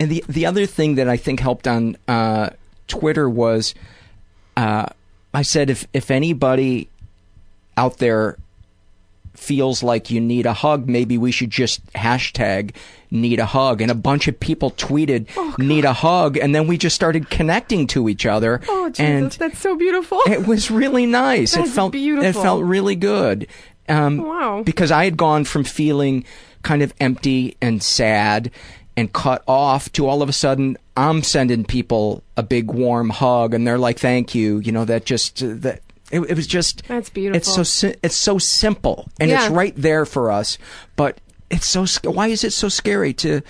and 0.00 0.10
the 0.10 0.24
the 0.28 0.46
other 0.46 0.66
thing 0.66 0.94
that 0.96 1.08
I 1.08 1.16
think 1.16 1.40
helped 1.40 1.66
on 1.68 1.96
uh, 2.06 2.50
Twitter 2.86 3.28
was, 3.28 3.74
uh, 4.56 4.86
I 5.34 5.42
said 5.42 5.70
if 5.70 5.86
if 5.92 6.10
anybody 6.10 6.88
out 7.76 7.98
there 7.98 8.36
feels 9.34 9.82
like 9.84 10.10
you 10.10 10.20
need 10.20 10.46
a 10.46 10.52
hug, 10.52 10.88
maybe 10.88 11.16
we 11.16 11.30
should 11.30 11.50
just 11.50 11.84
hashtag 11.92 12.74
need 13.10 13.38
a 13.38 13.46
hug. 13.46 13.80
And 13.80 13.90
a 13.90 13.94
bunch 13.94 14.26
of 14.26 14.38
people 14.40 14.72
tweeted 14.72 15.28
need 15.58 15.84
a 15.84 15.92
hug, 15.92 16.36
and 16.36 16.54
then 16.54 16.66
we 16.66 16.76
just 16.76 16.96
started 16.96 17.30
connecting 17.30 17.86
to 17.88 18.08
each 18.08 18.26
other. 18.26 18.60
Oh, 18.68 18.88
Jesus, 18.88 19.00
and 19.00 19.30
that's 19.32 19.58
so 19.60 19.76
beautiful. 19.76 20.20
it 20.26 20.46
was 20.46 20.70
really 20.70 21.06
nice. 21.06 21.54
That's 21.54 21.70
it 21.70 21.72
felt 21.72 21.92
beautiful. 21.92 22.28
it 22.28 22.32
felt 22.42 22.64
really 22.64 22.96
good. 22.96 23.46
Um, 23.88 24.18
Wow. 24.18 24.62
Because 24.64 24.90
I 24.90 25.04
had 25.04 25.16
gone 25.16 25.44
from 25.44 25.64
feeling 25.64 26.24
kind 26.62 26.82
of 26.82 26.92
empty 27.00 27.56
and 27.62 27.82
sad 27.82 28.50
and 28.98 29.12
cut 29.12 29.44
off 29.46 29.92
to 29.92 30.06
all 30.08 30.22
of 30.22 30.28
a 30.28 30.32
sudden 30.32 30.76
I'm 30.96 31.22
sending 31.22 31.64
people 31.64 32.24
a 32.36 32.42
big 32.42 32.70
warm 32.72 33.10
hug 33.10 33.54
and 33.54 33.66
they're 33.66 33.78
like, 33.78 33.98
"Thank 33.98 34.34
you." 34.34 34.58
You 34.58 34.72
know 34.72 34.84
that 34.84 35.04
just 35.04 35.42
uh, 35.42 35.54
that. 35.58 35.82
It, 36.10 36.20
it 36.20 36.34
was 36.34 36.46
just 36.46 36.86
That's 36.88 37.10
beautiful. 37.10 37.36
It's 37.36 37.70
so 37.70 37.92
it's 38.02 38.16
so 38.16 38.38
simple 38.38 39.08
and 39.20 39.30
it's 39.30 39.48
right 39.48 39.74
there 39.76 40.06
for 40.06 40.32
us, 40.32 40.58
but 40.96 41.20
it's 41.50 41.66
so 41.66 41.86
why 42.10 42.28
is 42.28 42.44
it 42.44 42.52
so 42.52 42.68
scary 42.68 43.12
to 43.14 43.42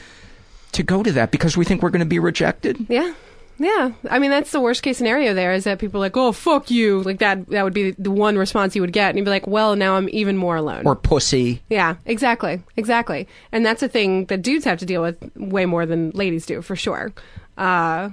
to 0.73 0.83
go 0.83 1.03
to 1.03 1.13
that 1.13 1.31
because 1.31 1.57
we 1.57 1.65
think 1.65 1.83
we're 1.83 1.91
going 1.91 2.01
to 2.01 2.07
be 2.07 2.19
rejected? 2.19 2.85
Yeah. 2.89 3.15
Yeah. 3.59 3.93
I 4.09 4.19
mean, 4.19 4.31
that's 4.31 4.53
the 4.53 4.61
worst 4.61 4.83
case 4.83 4.99
scenario 4.99 5.35
there 5.35 5.53
is 5.53 5.65
that 5.65 5.79
people 5.79 5.99
are 6.01 6.07
like, 6.07 6.17
oh, 6.17 6.33
fuck 6.33 6.71
you. 6.71 7.03
Like 7.03 7.19
that, 7.19 7.49
that 7.49 7.65
would 7.65 7.75
be 7.75 7.91
the 7.93 8.11
one 8.11 8.39
response 8.39 8.77
you 8.77 8.83
would 8.83 8.93
get. 8.93 9.09
And 9.11 9.19
you'd 9.19 9.25
be 9.25 9.31
like, 9.31 9.47
well, 9.47 9.75
now 9.77 9.97
I'm 9.97 10.09
even 10.11 10.37
more 10.37 10.57
alone. 10.57 10.87
Or 10.87 10.95
pussy. 10.95 11.63
yeah, 11.69 11.97
exactly. 12.07 12.63
Exactly. 12.77 13.27
And 13.53 13.67
that's 13.67 13.83
a 13.83 13.89
thing 13.89 14.27
that 14.27 14.43
dudes 14.43 14.65
have 14.65 14.79
to 14.79 14.87
deal 14.87 15.03
with 15.03 15.19
way 15.37 15.67
more 15.67 15.87
than 15.87 16.11
ladies 16.11 16.47
do, 16.47 16.63
for 16.63 16.77
sure. 16.77 17.13
Uh, 17.57 18.11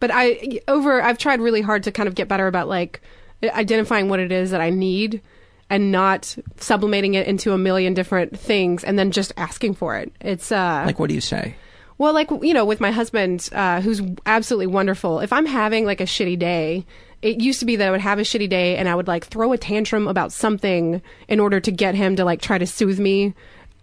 but 0.00 0.10
I, 0.12 0.60
over, 0.66 1.00
I've 1.00 1.18
tried 1.18 1.40
really 1.40 1.62
hard 1.62 1.84
to 1.84 1.92
kind 1.92 2.08
of 2.08 2.14
get 2.14 2.26
better 2.28 2.46
about 2.46 2.68
like 2.68 3.00
identifying 3.44 4.08
what 4.08 4.18
it 4.20 4.32
is 4.32 4.50
that 4.50 4.60
I 4.60 4.70
need 4.70 5.22
and 5.70 5.92
not 5.92 6.36
sublimating 6.56 7.14
it 7.14 7.26
into 7.26 7.52
a 7.52 7.58
million 7.58 7.94
different 7.94 8.38
things 8.38 8.82
and 8.82 8.98
then 8.98 9.10
just 9.12 9.32
asking 9.36 9.74
for 9.74 9.96
it. 9.96 10.12
It's, 10.20 10.50
uh, 10.50 10.82
Like 10.86 10.98
what 10.98 11.08
do 11.08 11.14
you 11.14 11.20
say? 11.20 11.54
Well, 11.98 12.14
like 12.14 12.30
you 12.42 12.54
know, 12.54 12.64
with 12.64 12.80
my 12.80 12.92
husband, 12.92 13.48
uh, 13.52 13.80
who's 13.80 14.00
absolutely 14.24 14.68
wonderful. 14.68 15.20
If 15.20 15.32
I'm 15.32 15.46
having 15.46 15.84
like 15.84 16.00
a 16.00 16.04
shitty 16.04 16.38
day, 16.38 16.86
it 17.22 17.40
used 17.40 17.58
to 17.60 17.66
be 17.66 17.76
that 17.76 17.88
I 17.88 17.90
would 17.90 18.00
have 18.00 18.20
a 18.20 18.22
shitty 18.22 18.48
day 18.48 18.76
and 18.76 18.88
I 18.88 18.94
would 18.94 19.08
like 19.08 19.26
throw 19.26 19.52
a 19.52 19.58
tantrum 19.58 20.06
about 20.06 20.32
something 20.32 21.02
in 21.26 21.40
order 21.40 21.58
to 21.58 21.72
get 21.72 21.96
him 21.96 22.14
to 22.16 22.24
like 22.24 22.40
try 22.40 22.56
to 22.56 22.66
soothe 22.66 23.00
me. 23.00 23.34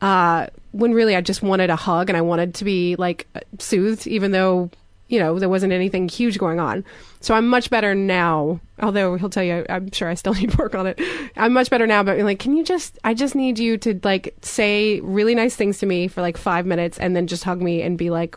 Uh, 0.02 0.48
when 0.72 0.94
really 0.94 1.16
I 1.16 1.22
just 1.22 1.42
wanted 1.42 1.70
a 1.70 1.76
hug 1.76 2.10
and 2.10 2.18
I 2.18 2.22
wanted 2.22 2.56
to 2.56 2.66
be 2.66 2.96
like 2.96 3.28
soothed, 3.60 4.08
even 4.08 4.32
though 4.32 4.70
you 5.10 5.20
know 5.20 5.38
there 5.38 5.50
wasn't 5.50 5.74
anything 5.74 6.08
huge 6.08 6.38
going 6.38 6.60
on. 6.60 6.86
So 7.26 7.34
I'm 7.34 7.48
much 7.48 7.72
better 7.72 7.96
now. 7.96 8.60
Although 8.80 9.16
he'll 9.16 9.30
tell 9.30 9.44
you, 9.44 9.66
I'm 9.68 9.90
sure 9.92 10.10
I 10.10 10.14
still 10.14 10.34
need 10.36 10.52
to 10.52 10.58
work 10.58 10.76
on 10.76 10.86
it. 10.86 11.02
I'm 11.36 11.54
much 11.54 11.72
better 11.72 11.88
now, 11.88 12.04
but 12.04 12.20
I'm 12.20 12.26
like, 12.26 12.38
can 12.38 12.56
you 12.56 12.64
just? 12.64 13.00
I 13.04 13.16
just 13.16 13.34
need 13.34 13.58
you 13.58 13.78
to 13.80 14.00
like 14.04 14.36
say 14.44 15.00
really 15.00 15.34
nice 15.34 15.56
things 15.56 15.80
to 15.80 15.88
me 15.88 16.08
for 16.08 16.22
like 16.22 16.38
five 16.38 16.68
minutes, 16.68 17.00
and 17.00 17.16
then 17.16 17.26
just 17.26 17.44
hug 17.44 17.64
me 17.64 17.82
and 17.82 17.98
be 17.98 18.12
like, 18.12 18.36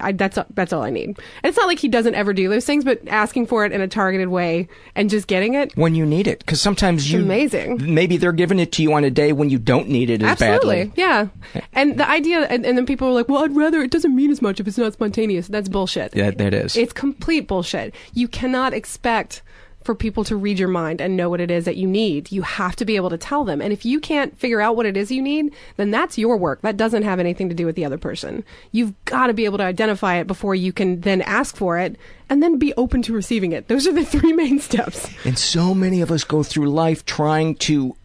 I, 0.00 0.12
that's 0.12 0.38
that's 0.52 0.74
all 0.74 0.82
I 0.82 0.90
need. 0.90 1.06
And 1.06 1.18
it's 1.44 1.56
not 1.56 1.66
like 1.66 1.78
he 1.78 1.88
doesn't 1.88 2.14
ever 2.14 2.34
do 2.34 2.50
those 2.50 2.66
things, 2.66 2.84
but 2.84 3.00
asking 3.08 3.46
for 3.46 3.64
it 3.64 3.72
in 3.72 3.80
a 3.80 3.88
targeted 3.88 4.28
way 4.28 4.68
and 4.94 5.08
just 5.08 5.28
getting 5.28 5.54
it. 5.54 5.74
when 5.74 5.94
you 5.94 6.04
need 6.04 6.26
it 6.26 6.40
because 6.40 6.60
sometimes 6.60 7.10
you 7.10 7.20
amazing. 7.20 7.94
maybe 7.94 8.18
they're 8.18 8.32
giving 8.32 8.58
it 8.58 8.72
to 8.72 8.82
you 8.82 8.92
on 8.92 9.04
a 9.04 9.10
day 9.10 9.32
when 9.32 9.48
you 9.48 9.58
don't 9.58 9.88
need 9.88 10.10
it 10.10 10.22
as 10.22 10.42
Absolutely, 10.42 10.86
badly 10.86 11.02
yeah. 11.02 11.28
And 11.72 11.98
the 11.98 12.06
idea, 12.06 12.40
and, 12.40 12.66
and 12.66 12.76
then 12.76 12.84
people 12.84 13.08
are 13.08 13.12
like, 13.12 13.30
"Well, 13.30 13.44
I'd 13.44 13.56
rather." 13.56 13.80
It 13.82 13.92
doesn't 13.92 14.14
mean 14.14 14.30
as 14.30 14.42
much 14.42 14.60
if 14.60 14.66
it's 14.66 14.76
not 14.76 14.92
spontaneous. 14.92 15.46
That's 15.46 15.68
bullshit. 15.68 16.14
Yeah, 16.14 16.32
that 16.32 16.52
is. 16.52 16.76
It's 16.76 16.76
It's 16.76 16.92
complete 16.92 17.46
bullshit. 17.46 17.94
You 18.12 18.25
cannot 18.28 18.72
expect 18.72 19.42
for 19.86 19.94
people 19.94 20.24
to 20.24 20.36
read 20.36 20.58
your 20.58 20.68
mind 20.68 21.00
and 21.00 21.16
know 21.16 21.30
what 21.30 21.40
it 21.40 21.50
is 21.50 21.64
that 21.64 21.76
you 21.76 21.86
need. 21.86 22.32
You 22.32 22.42
have 22.42 22.74
to 22.76 22.84
be 22.84 22.96
able 22.96 23.08
to 23.08 23.16
tell 23.16 23.44
them. 23.44 23.62
And 23.62 23.72
if 23.72 23.84
you 23.84 24.00
can't 24.00 24.36
figure 24.36 24.60
out 24.60 24.74
what 24.74 24.84
it 24.84 24.96
is 24.96 25.12
you 25.12 25.22
need, 25.22 25.54
then 25.76 25.92
that's 25.92 26.18
your 26.18 26.36
work. 26.36 26.60
That 26.62 26.76
doesn't 26.76 27.04
have 27.04 27.20
anything 27.20 27.48
to 27.48 27.54
do 27.54 27.64
with 27.64 27.76
the 27.76 27.84
other 27.84 27.96
person. 27.96 28.44
You've 28.72 28.92
got 29.04 29.28
to 29.28 29.32
be 29.32 29.44
able 29.44 29.58
to 29.58 29.64
identify 29.64 30.16
it 30.16 30.26
before 30.26 30.56
you 30.56 30.72
can 30.72 31.00
then 31.02 31.22
ask 31.22 31.56
for 31.56 31.78
it 31.78 31.96
and 32.28 32.42
then 32.42 32.58
be 32.58 32.74
open 32.74 33.00
to 33.02 33.12
receiving 33.12 33.52
it. 33.52 33.68
Those 33.68 33.86
are 33.86 33.92
the 33.92 34.04
three 34.04 34.32
main 34.32 34.58
steps. 34.58 35.08
and 35.24 35.38
so 35.38 35.72
many 35.72 36.00
of 36.00 36.10
us 36.10 36.24
go 36.24 36.42
through 36.42 36.68
life 36.68 37.06
trying 37.06 37.54
to 37.54 37.96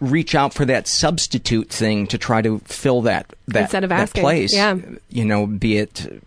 reach 0.00 0.34
out 0.34 0.52
for 0.52 0.64
that 0.66 0.86
substitute 0.86 1.70
thing 1.70 2.06
to 2.08 2.18
try 2.18 2.42
to 2.42 2.58
fill 2.60 3.02
that 3.02 3.32
that, 3.48 3.62
Instead 3.62 3.84
of 3.84 3.90
that 3.90 4.12
place 4.12 4.52
yeah. 4.52 4.76
you 5.08 5.24
know 5.24 5.46
be 5.46 5.78
it 5.78 6.22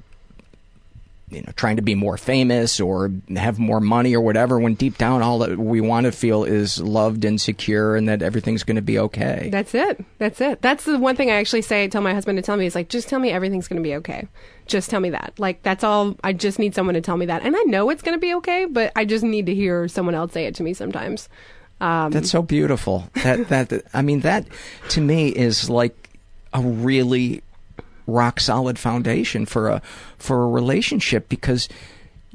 you 1.29 1.41
know 1.41 1.51
trying 1.55 1.75
to 1.75 1.81
be 1.81 1.95
more 1.95 2.17
famous 2.17 2.79
or 2.79 3.11
have 3.35 3.57
more 3.57 3.79
money 3.79 4.15
or 4.15 4.21
whatever 4.21 4.59
when 4.59 4.75
deep 4.75 4.97
down 4.97 5.23
all 5.23 5.39
that 5.39 5.57
we 5.57 5.81
want 5.81 6.05
to 6.05 6.11
feel 6.11 6.43
is 6.43 6.79
loved 6.79 7.25
and 7.25 7.41
secure 7.41 7.95
and 7.95 8.07
that 8.07 8.21
everything's 8.21 8.63
going 8.63 8.75
to 8.75 8.81
be 8.81 8.99
okay 8.99 9.49
That's 9.51 9.73
it. 9.73 10.03
That's 10.17 10.39
it. 10.41 10.61
That's 10.61 10.85
the 10.85 10.99
one 10.99 11.15
thing 11.15 11.31
I 11.31 11.35
actually 11.35 11.61
say. 11.61 11.83
I 11.83 11.87
tell 11.87 12.01
my 12.01 12.13
husband 12.13 12.37
to 12.37 12.41
tell 12.41 12.57
me 12.57 12.65
is 12.65 12.75
like, 12.75 12.89
just 12.89 13.07
tell 13.09 13.19
me 13.19 13.31
everything's 13.31 13.67
going 13.67 13.81
to 13.81 13.87
be 13.87 13.95
okay. 13.95 14.27
Just 14.65 14.89
tell 14.89 14.99
me 14.99 15.09
that. 15.11 15.33
Like 15.37 15.61
that's 15.63 15.83
all. 15.83 16.15
I 16.23 16.33
just 16.33 16.59
need 16.59 16.75
someone 16.75 16.95
to 16.95 17.01
tell 17.01 17.17
me 17.17 17.25
that, 17.27 17.43
and 17.43 17.55
I 17.55 17.61
know 17.63 17.89
it's 17.89 18.01
going 18.01 18.15
to 18.15 18.21
be 18.21 18.33
okay, 18.35 18.65
but 18.65 18.91
I 18.95 19.05
just 19.05 19.23
need 19.23 19.45
to 19.47 19.55
hear 19.55 19.87
someone 19.87 20.15
else 20.15 20.33
say 20.33 20.45
it 20.45 20.55
to 20.55 20.63
me 20.63 20.73
sometimes. 20.73 21.29
Um, 21.81 22.11
That's 22.11 22.31
so 22.31 22.41
beautiful. 22.41 23.09
That 23.23 23.49
that 23.49 23.83
I 23.93 24.01
mean 24.01 24.21
that 24.21 24.47
to 24.89 25.01
me 25.01 25.29
is 25.29 25.69
like 25.69 26.19
a 26.53 26.61
really 26.61 27.43
rock 28.07 28.39
solid 28.39 28.77
foundation 28.77 29.45
for 29.45 29.69
a 29.69 29.81
for 30.17 30.43
a 30.43 30.47
relationship 30.47 31.29
because 31.29 31.67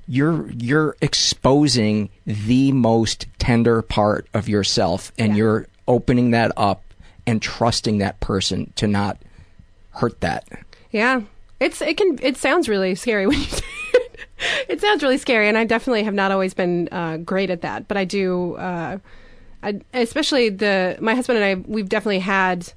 you're 0.07 0.51
you're 0.51 0.97
exposing 1.01 2.11
the 2.27 2.73
most 2.73 3.27
tender 3.39 3.83
part 3.83 4.27
of 4.35 4.49
yourself 4.49 5.13
and 5.19 5.37
you're 5.37 5.67
opening 5.87 6.33
that 6.33 6.53
up 6.57 6.83
and 7.27 7.41
trusting 7.41 7.99
that 7.99 8.19
person 8.21 8.73
to 8.77 8.87
not 8.87 9.19
hurt 9.91 10.21
that. 10.21 10.49
Yeah, 10.91 11.23
it's 11.61 11.81
it 11.81 11.97
can 11.97 12.19
it 12.23 12.37
sounds 12.37 12.69
really 12.69 12.95
scary 12.95 13.27
when 13.27 13.39
you 13.39 13.45
say 13.45 13.65
it. 13.95 14.19
It 14.69 14.81
sounds 14.81 15.03
really 15.03 15.19
scary, 15.19 15.49
and 15.49 15.59
I 15.59 15.65
definitely 15.65 16.03
have 16.05 16.15
not 16.15 16.33
always 16.33 16.55
been 16.55 16.89
uh, 16.91 17.19
great 17.19 17.51
at 17.51 17.61
that. 17.61 17.87
But 17.87 17.97
I 17.97 18.05
do, 18.05 18.55
uh, 18.55 18.99
I, 19.63 19.81
especially 19.93 20.49
the 20.49 20.97
my 21.01 21.15
husband 21.15 21.39
and 21.39 21.45
I. 21.45 21.63
We've 21.71 21.89
definitely 21.89 22.21
had. 22.21 22.73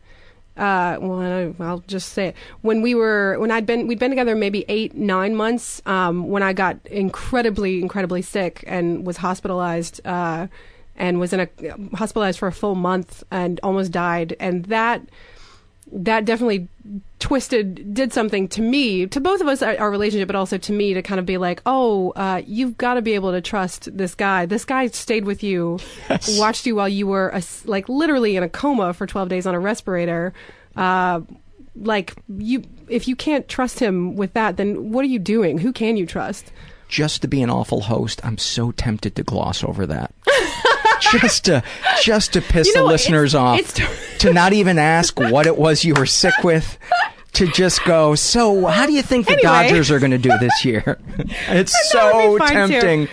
Uh, 0.55 0.97
well, 1.01 1.55
I'll 1.59 1.83
just 1.87 2.09
say 2.09 2.27
it. 2.27 2.35
When 2.61 2.81
we 2.81 2.93
were, 2.93 3.37
when 3.39 3.49
I'd 3.49 3.65
been, 3.65 3.87
we'd 3.87 3.99
been 3.99 4.11
together 4.11 4.35
maybe 4.35 4.65
eight, 4.67 4.95
nine 4.95 5.35
months. 5.35 5.81
Um, 5.85 6.29
when 6.29 6.43
I 6.43 6.53
got 6.53 6.77
incredibly, 6.85 7.81
incredibly 7.81 8.21
sick 8.21 8.63
and 8.67 9.05
was 9.05 9.17
hospitalized, 9.17 9.99
uh, 10.05 10.47
and 10.95 11.19
was 11.19 11.33
in 11.33 11.39
a 11.39 11.49
hospitalized 11.95 12.37
for 12.37 12.47
a 12.47 12.51
full 12.51 12.75
month 12.75 13.23
and 13.31 13.59
almost 13.63 13.91
died. 13.91 14.35
And 14.39 14.65
that, 14.65 15.01
that 15.93 16.25
definitely 16.25 16.67
twisted 17.19 17.93
did 17.93 18.11
something 18.11 18.47
to 18.49 18.61
me 18.61 19.05
to 19.07 19.21
both 19.21 19.39
of 19.39 19.47
us 19.47 19.61
our, 19.61 19.77
our 19.77 19.91
relationship 19.91 20.27
but 20.27 20.35
also 20.35 20.57
to 20.57 20.73
me 20.73 20.93
to 20.93 21.01
kind 21.01 21.19
of 21.19 21.25
be 21.25 21.37
like 21.37 21.61
oh 21.65 22.11
uh, 22.15 22.41
you've 22.45 22.77
got 22.77 22.95
to 22.95 23.01
be 23.01 23.13
able 23.13 23.31
to 23.31 23.41
trust 23.41 23.95
this 23.95 24.15
guy. 24.15 24.45
This 24.45 24.65
guy 24.65 24.87
stayed 24.87 25.25
with 25.25 25.43
you 25.43 25.79
watched 26.37 26.65
you 26.65 26.75
while 26.75 26.89
you 26.89 27.07
were 27.07 27.29
a 27.29 27.41
like 27.65 27.87
literally 27.87 28.35
in 28.35 28.43
a 28.43 28.49
coma 28.49 28.93
for 28.93 29.07
12 29.07 29.29
days 29.29 29.47
on 29.47 29.55
a 29.55 29.59
respirator. 29.59 30.33
Uh, 30.75 31.21
like 31.75 32.13
you 32.37 32.63
if 32.89 33.07
you 33.07 33.15
can't 33.15 33.47
trust 33.47 33.79
him 33.79 34.15
with 34.15 34.33
that 34.33 34.57
then 34.57 34.91
what 34.91 35.03
are 35.03 35.09
you 35.09 35.19
doing? 35.19 35.59
Who 35.59 35.71
can 35.71 35.95
you 35.95 36.05
trust? 36.05 36.51
Just 36.89 37.21
to 37.21 37.27
be 37.27 37.41
an 37.41 37.49
awful 37.49 37.81
host, 37.81 38.23
I'm 38.23 38.37
so 38.37 38.71
tempted 38.71 39.15
to 39.15 39.23
gloss 39.23 39.63
over 39.63 39.87
that. 39.87 40.12
Just 41.11 41.45
to 41.45 41.63
just 42.01 42.33
to 42.33 42.41
piss 42.41 42.67
You 42.67 42.73
know 42.75 42.79
the 42.81 42.85
what? 42.85 42.91
listeners 42.93 43.33
It's- 43.33 43.41
off. 43.43 43.59
it's- 43.59 44.19
to 44.19 44.33
not 44.33 44.53
even 44.53 44.79
ask 44.79 45.19
what 45.19 45.45
it 45.45 45.57
was 45.57 45.83
you 45.83 45.93
were 45.95 46.05
sick 46.05 46.33
with. 46.43 46.77
To 47.33 47.47
just 47.47 47.83
go, 47.83 48.13
so 48.13 48.67
how 48.67 48.85
do 48.85 48.93
you 48.93 49.01
think 49.01 49.25
the 49.25 49.33
Anyway. 49.33 49.43
Dodgers 49.43 49.89
are 49.89 49.97
going 49.97 50.11
to 50.11 50.19
do 50.19 50.29
this 50.39 50.63
year? 50.63 50.99
It's 51.47 51.73
so 51.91 52.33
be 52.33 52.39
fine, 52.39 52.49
too. 52.69 52.79
tempting. 52.79 53.07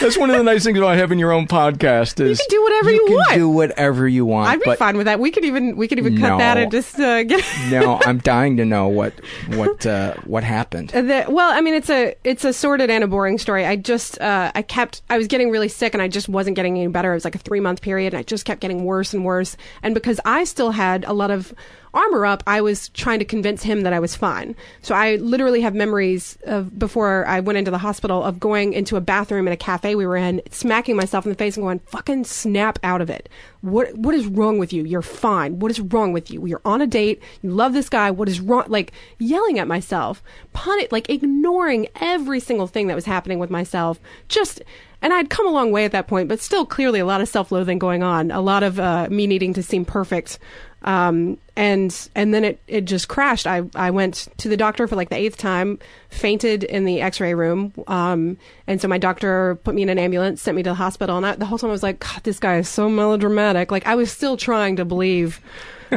That's 0.00 0.16
one 0.18 0.30
of 0.30 0.36
the 0.36 0.42
nice 0.42 0.64
things 0.64 0.76
about 0.78 0.96
having 0.96 1.18
your 1.18 1.32
own 1.32 1.46
podcast 1.46 2.20
is 2.20 2.38
you 2.38 2.46
can 2.48 2.58
do 2.58 2.62
whatever 2.62 2.90
you 2.90 3.06
can 3.06 3.16
want. 3.16 3.34
do 3.34 3.48
whatever 3.48 4.08
you 4.08 4.24
want. 4.26 4.48
i'd 4.48 4.58
be 4.60 4.64
but 4.66 4.78
fine 4.78 4.96
with 4.96 5.04
that 5.06 5.20
we 5.20 5.30
could 5.30 5.44
even 5.44 5.76
we 5.76 5.86
could 5.88 5.98
even 5.98 6.18
cut 6.18 6.38
that 6.38 6.54
No. 6.56 6.62
and 6.62 6.70
just 6.72 6.98
uh, 6.98 7.22
get 7.24 7.44
no, 7.70 8.00
I'm 8.04 8.18
dying 8.18 8.56
to 8.58 8.64
know 8.64 8.88
what 8.88 9.12
what 9.48 9.86
uh, 9.86 10.14
what 10.24 10.44
happened. 10.44 10.90
The, 10.90 11.26
well, 11.28 11.50
I 11.50 11.60
mean, 11.60 11.74
it's 11.74 11.90
a 11.90 12.14
it's 12.24 12.44
a 12.44 12.52
sordid 12.52 12.90
and 12.90 13.04
a 13.04 13.06
boring 13.06 13.38
story. 13.38 13.64
I 13.66 13.76
just 13.76 14.20
uh, 14.20 14.52
I 14.54 14.62
kept 14.62 15.02
I 15.10 15.16
was 15.18 15.26
getting 15.28 15.50
really 15.50 15.68
sick 15.68 15.94
and 15.94 16.02
I 16.02 16.08
just 16.08 16.28
wasn't 16.28 16.56
getting 16.56 16.76
any 16.76 16.88
better. 16.88 17.12
It 17.12 17.16
was 17.16 17.24
like 17.24 17.34
a 17.34 17.38
three 17.38 17.60
month 17.60 17.80
period 17.82 18.12
and 18.14 18.20
I 18.20 18.22
just 18.22 18.44
kept 18.44 18.60
getting 18.60 18.84
worse 18.84 19.12
and 19.14 19.24
worse. 19.24 19.56
And 19.82 19.94
because 19.94 20.20
I 20.24 20.44
still 20.44 20.70
had 20.72 21.04
a 21.04 21.12
lot 21.12 21.30
of 21.30 21.52
armor 21.94 22.24
up, 22.26 22.42
I 22.46 22.60
was 22.60 22.88
trying 22.90 23.18
to 23.18 23.24
convince 23.24 23.62
him 23.62 23.82
that 23.82 23.92
I 23.92 24.00
was 24.00 24.16
fine. 24.16 24.56
So 24.80 24.94
I 24.94 25.16
literally 25.16 25.60
have 25.60 25.74
memories 25.74 26.38
of 26.44 26.78
before 26.78 27.26
I 27.26 27.40
went 27.40 27.58
into 27.58 27.70
the 27.70 27.78
hospital 27.78 28.22
of 28.22 28.40
going 28.40 28.72
into 28.72 28.96
a 28.96 29.00
bathroom 29.00 29.46
in 29.46 29.52
a 29.52 29.56
cafe 29.56 29.94
we 29.94 30.06
were 30.06 30.16
in, 30.16 30.42
smacking 30.50 30.96
myself 30.96 31.26
in 31.26 31.30
the 31.30 31.36
face 31.36 31.56
and 31.56 31.64
going, 31.64 31.80
"Fucking 31.80 32.24
snap 32.24 32.78
out 32.82 33.00
of 33.00 33.10
it! 33.10 33.28
What 33.60 33.96
what 33.96 34.14
is 34.14 34.26
wrong 34.26 34.58
with 34.58 34.72
you? 34.72 34.84
You're 34.84 35.02
fine. 35.02 35.58
What 35.58 35.70
is 35.70 35.80
wrong 35.80 36.12
with 36.12 36.30
you? 36.30 36.46
You're 36.46 36.62
on 36.64 36.80
a 36.80 36.86
date. 36.86 37.22
You 37.42 37.50
love 37.50 37.72
this 37.72 37.88
guy. 37.88 38.10
What 38.10 38.28
is 38.28 38.40
wrong?" 38.40 38.64
Like 38.68 38.92
yelling 39.18 39.58
at 39.58 39.68
myself, 39.68 40.22
pun 40.52 40.78
it, 40.78 40.92
like 40.92 41.10
ignoring 41.10 41.88
every 42.00 42.40
single 42.40 42.66
thing 42.66 42.86
that 42.86 42.94
was 42.94 43.04
happening 43.04 43.38
with 43.38 43.50
myself. 43.50 44.00
Just 44.28 44.62
and 45.02 45.12
I'd 45.12 45.30
come 45.30 45.46
a 45.46 45.50
long 45.50 45.72
way 45.72 45.84
at 45.84 45.92
that 45.92 46.06
point, 46.06 46.28
but 46.28 46.40
still 46.40 46.64
clearly 46.64 47.00
a 47.00 47.04
lot 47.04 47.20
of 47.20 47.28
self-loathing 47.28 47.78
going 47.78 48.02
on, 48.04 48.30
a 48.30 48.40
lot 48.40 48.62
of 48.62 48.78
uh, 48.78 49.08
me 49.10 49.26
needing 49.26 49.52
to 49.54 49.62
seem 49.62 49.84
perfect. 49.84 50.38
Um, 50.82 51.38
and 51.56 52.08
and 52.14 52.32
then 52.32 52.44
it, 52.44 52.60
it 52.66 52.84
just 52.84 53.08
crashed. 53.08 53.46
I, 53.46 53.62
I 53.74 53.90
went 53.90 54.28
to 54.38 54.48
the 54.48 54.56
doctor 54.56 54.86
for 54.86 54.96
like 54.96 55.10
the 55.10 55.16
eighth 55.16 55.36
time, 55.36 55.78
fainted 56.08 56.64
in 56.64 56.84
the 56.84 57.00
X-ray 57.00 57.34
room. 57.34 57.72
Um, 57.86 58.38
and 58.66 58.80
so 58.80 58.88
my 58.88 58.98
doctor 58.98 59.56
put 59.56 59.74
me 59.74 59.82
in 59.82 59.88
an 59.88 59.98
ambulance, 59.98 60.42
sent 60.42 60.56
me 60.56 60.62
to 60.62 60.70
the 60.70 60.74
hospital, 60.74 61.16
and 61.16 61.26
I, 61.26 61.36
the 61.36 61.46
whole 61.46 61.58
time 61.58 61.70
I 61.70 61.72
was 61.72 61.82
like, 61.82 62.00
God, 62.00 62.22
this 62.22 62.38
guy 62.38 62.56
is 62.56 62.68
so 62.68 62.88
melodramatic. 62.88 63.70
Like 63.70 63.86
I 63.86 63.94
was 63.94 64.10
still 64.10 64.36
trying 64.36 64.76
to 64.76 64.84
believe. 64.84 65.40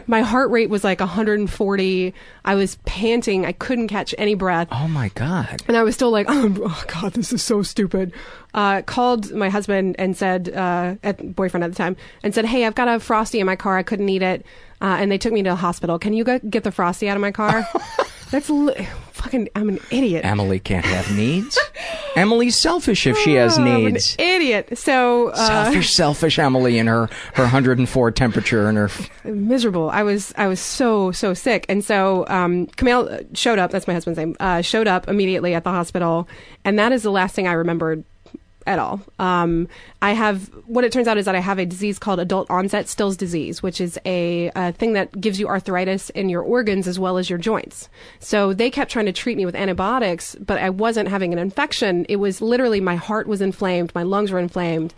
My 0.07 0.21
heart 0.21 0.51
rate 0.51 0.69
was 0.69 0.83
like 0.83 0.99
140. 0.99 2.13
I 2.43 2.55
was 2.55 2.75
panting. 2.85 3.45
I 3.45 3.51
couldn't 3.51 3.87
catch 3.87 4.13
any 4.17 4.35
breath. 4.35 4.67
Oh 4.71 4.87
my 4.87 5.09
god. 5.09 5.61
And 5.67 5.77
I 5.77 5.83
was 5.83 5.95
still 5.95 6.11
like, 6.11 6.27
oh, 6.29 6.55
oh 6.63 6.83
God, 6.87 7.13
this 7.13 7.33
is 7.33 7.41
so 7.41 7.63
stupid. 7.63 8.13
Uh, 8.53 8.81
called 8.81 9.31
my 9.33 9.49
husband 9.49 9.95
and 9.99 10.15
said, 10.15 10.49
uh, 10.49 10.95
at 11.03 11.35
boyfriend 11.35 11.63
at 11.63 11.71
the 11.71 11.75
time, 11.75 11.97
and 12.23 12.33
said, 12.33 12.45
hey, 12.45 12.65
I've 12.65 12.75
got 12.75 12.87
a 12.87 12.99
frosty 12.99 13.39
in 13.39 13.45
my 13.45 13.55
car. 13.55 13.77
I 13.77 13.83
couldn't 13.83 14.09
eat 14.09 14.21
it. 14.21 14.45
Uh, 14.81 14.97
and 14.99 15.11
they 15.11 15.17
took 15.17 15.33
me 15.33 15.43
to 15.43 15.49
the 15.49 15.55
hospital. 15.55 15.97
Can 15.99 16.13
you 16.13 16.23
go 16.23 16.39
get 16.39 16.63
the 16.63 16.71
frosty 16.71 17.09
out 17.09 17.17
of 17.17 17.21
my 17.21 17.31
car? 17.31 17.67
That's 18.31 18.49
li- 18.49 18.87
fucking. 19.11 19.49
I'm 19.55 19.69
an 19.69 19.79
idiot. 19.91 20.25
Emily 20.25 20.59
can't 20.59 20.85
have 20.85 21.15
needs. 21.15 21.57
Emily's 22.15 22.55
selfish 22.55 23.05
if 23.07 23.17
she 23.17 23.33
has 23.35 23.57
Oh, 23.57 23.61
I'm 23.61 23.67
an 23.67 23.93
needs. 23.93 24.15
idiot. 24.17 24.77
So 24.77 25.29
uh, 25.29 25.35
selfish, 25.65 25.93
selfish 25.93 26.39
Emily 26.39 26.79
and 26.79 26.89
her 26.89 27.07
her 27.33 27.43
104 27.43 28.11
temperature 28.11 28.67
and 28.67 28.77
her. 28.77 28.89
miserable. 29.25 29.89
I 29.89 30.03
was 30.03 30.33
I 30.37 30.47
was 30.47 30.59
so 30.59 31.11
so 31.11 31.33
sick, 31.33 31.65
and 31.69 31.83
so 31.83 32.25
um, 32.27 32.67
Kumail 32.67 33.37
showed 33.37 33.59
up. 33.59 33.71
That's 33.71 33.87
my 33.87 33.93
husband's 33.93 34.17
name. 34.17 34.35
Uh, 34.39 34.61
showed 34.61 34.87
up 34.87 35.07
immediately 35.07 35.53
at 35.53 35.63
the 35.63 35.71
hospital, 35.71 36.27
and 36.63 36.79
that 36.79 36.91
is 36.91 37.03
the 37.03 37.11
last 37.11 37.35
thing 37.35 37.47
I 37.47 37.53
remembered 37.53 38.03
at 38.65 38.79
all. 38.79 39.01
Um, 39.19 39.67
I 40.01 40.11
have 40.11 40.47
what 40.65 40.83
it 40.83 40.91
turns 40.91 41.07
out 41.07 41.17
is 41.17 41.25
that 41.25 41.35
I 41.35 41.39
have 41.39 41.59
a 41.59 41.65
disease 41.65 41.99
called 41.99 42.19
adult 42.19 42.49
onset 42.49 42.87
Still's 42.87 43.17
disease, 43.17 43.61
which 43.61 43.79
is 43.79 43.99
a, 44.05 44.51
a 44.55 44.71
thing 44.71 44.93
that 44.93 45.19
gives 45.19 45.39
you 45.39 45.47
arthritis 45.47 46.09
in 46.11 46.29
your 46.29 46.41
organs 46.41 46.87
as 46.87 46.99
well 46.99 47.17
as 47.17 47.29
your 47.29 47.39
joints. 47.39 47.89
So 48.19 48.53
they 48.53 48.69
kept 48.69 48.91
trying 48.91 49.05
to 49.05 49.11
treat 49.13 49.37
me 49.37 49.45
with 49.45 49.55
antibiotics, 49.55 50.35
but 50.35 50.59
I 50.59 50.69
wasn't 50.69 51.09
having 51.09 51.33
an 51.33 51.39
infection. 51.39 52.05
It 52.09 52.17
was 52.17 52.41
literally 52.41 52.81
my 52.81 52.95
heart 52.95 53.27
was 53.27 53.41
inflamed, 53.41 53.93
my 53.93 54.03
lungs 54.03 54.31
were 54.31 54.39
inflamed, 54.39 54.93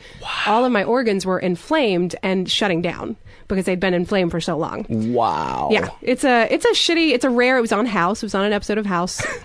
all 0.46 0.66
of 0.66 0.72
my 0.72 0.84
organs 0.84 1.26
were 1.26 1.40
inflamed 1.40 2.16
and 2.24 2.50
shutting 2.50 2.82
down 2.82 3.18
because 3.48 3.66
they'd 3.66 3.80
been 3.80 3.94
inflamed 3.94 4.32
for 4.32 4.42
so 4.42 4.58
long. 4.58 4.86
Wow. 4.90 5.70
Yeah, 5.72 5.90
it's 6.02 6.24
a 6.24 6.48
it's 6.52 6.66
a 6.66 6.70
shitty. 6.70 7.12
It's 7.12 7.26
a 7.26 7.30
rare. 7.30 7.58
It 7.58 7.62
was 7.62 7.72
on 7.72 7.86
House. 7.86 8.22
It 8.22 8.26
was 8.26 8.36
on 8.36 8.46
an 8.46 8.54
episode 8.54 8.78
of 8.78 8.86
House. 8.86 9.22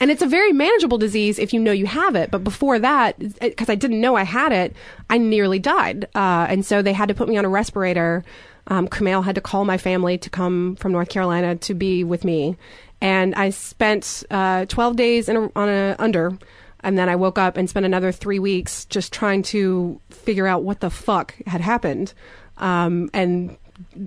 And 0.00 0.10
it's 0.10 0.22
a 0.22 0.26
very 0.26 0.52
manageable 0.52 0.98
disease 0.98 1.38
if 1.38 1.52
you 1.52 1.60
know 1.60 1.72
you 1.72 1.86
have 1.86 2.14
it. 2.16 2.30
But 2.30 2.44
before 2.44 2.78
that, 2.78 3.18
because 3.40 3.68
I 3.68 3.74
didn't 3.74 4.00
know 4.00 4.16
I 4.16 4.24
had 4.24 4.52
it, 4.52 4.74
I 5.08 5.18
nearly 5.18 5.58
died. 5.58 6.08
Uh, 6.14 6.46
and 6.48 6.66
so 6.66 6.82
they 6.82 6.92
had 6.92 7.08
to 7.08 7.14
put 7.14 7.28
me 7.28 7.36
on 7.36 7.44
a 7.44 7.48
respirator. 7.48 8.24
Um, 8.66 8.88
Kumail 8.88 9.24
had 9.24 9.34
to 9.36 9.40
call 9.40 9.64
my 9.64 9.78
family 9.78 10.18
to 10.18 10.30
come 10.30 10.76
from 10.76 10.92
North 10.92 11.08
Carolina 11.08 11.56
to 11.56 11.74
be 11.74 12.02
with 12.02 12.24
me. 12.24 12.56
And 13.00 13.34
I 13.34 13.50
spent 13.50 14.24
uh, 14.30 14.64
12 14.66 14.96
days 14.96 15.28
in 15.28 15.36
a, 15.36 15.50
on 15.54 15.68
a 15.68 15.96
under. 15.98 16.36
And 16.80 16.98
then 16.98 17.08
I 17.08 17.16
woke 17.16 17.38
up 17.38 17.56
and 17.56 17.68
spent 17.68 17.86
another 17.86 18.12
three 18.12 18.38
weeks 18.38 18.84
just 18.86 19.12
trying 19.12 19.42
to 19.44 20.00
figure 20.10 20.46
out 20.46 20.64
what 20.64 20.80
the 20.80 20.90
fuck 20.90 21.34
had 21.46 21.60
happened. 21.60 22.12
Um, 22.58 23.10
and 23.14 23.56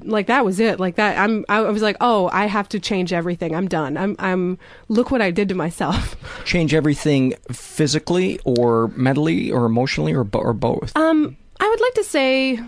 like 0.03 0.27
that 0.27 0.43
was 0.45 0.59
it. 0.59 0.79
Like 0.79 0.95
that 0.95 1.17
i'm 1.17 1.45
i 1.49 1.61
was 1.61 1.81
like 1.81 1.97
oh 2.01 2.29
i 2.33 2.45
have 2.45 2.69
to 2.69 2.79
change 2.79 3.13
everything. 3.13 3.55
I'm 3.55 3.67
done. 3.67 3.97
I'm 3.97 4.15
i'm 4.19 4.57
look 4.87 5.11
what 5.11 5.21
i 5.21 5.31
did 5.31 5.49
to 5.49 5.55
myself. 5.55 6.15
Change 6.45 6.73
everything 6.73 7.33
physically 7.51 8.39
or 8.45 8.89
mentally 8.89 9.51
or 9.51 9.65
emotionally 9.65 10.13
or, 10.13 10.27
or 10.33 10.53
both. 10.53 10.95
um 10.95 11.35
i 11.59 11.67
would 11.69 11.81
like 11.81 11.93
to 11.95 12.03
say 12.03 12.59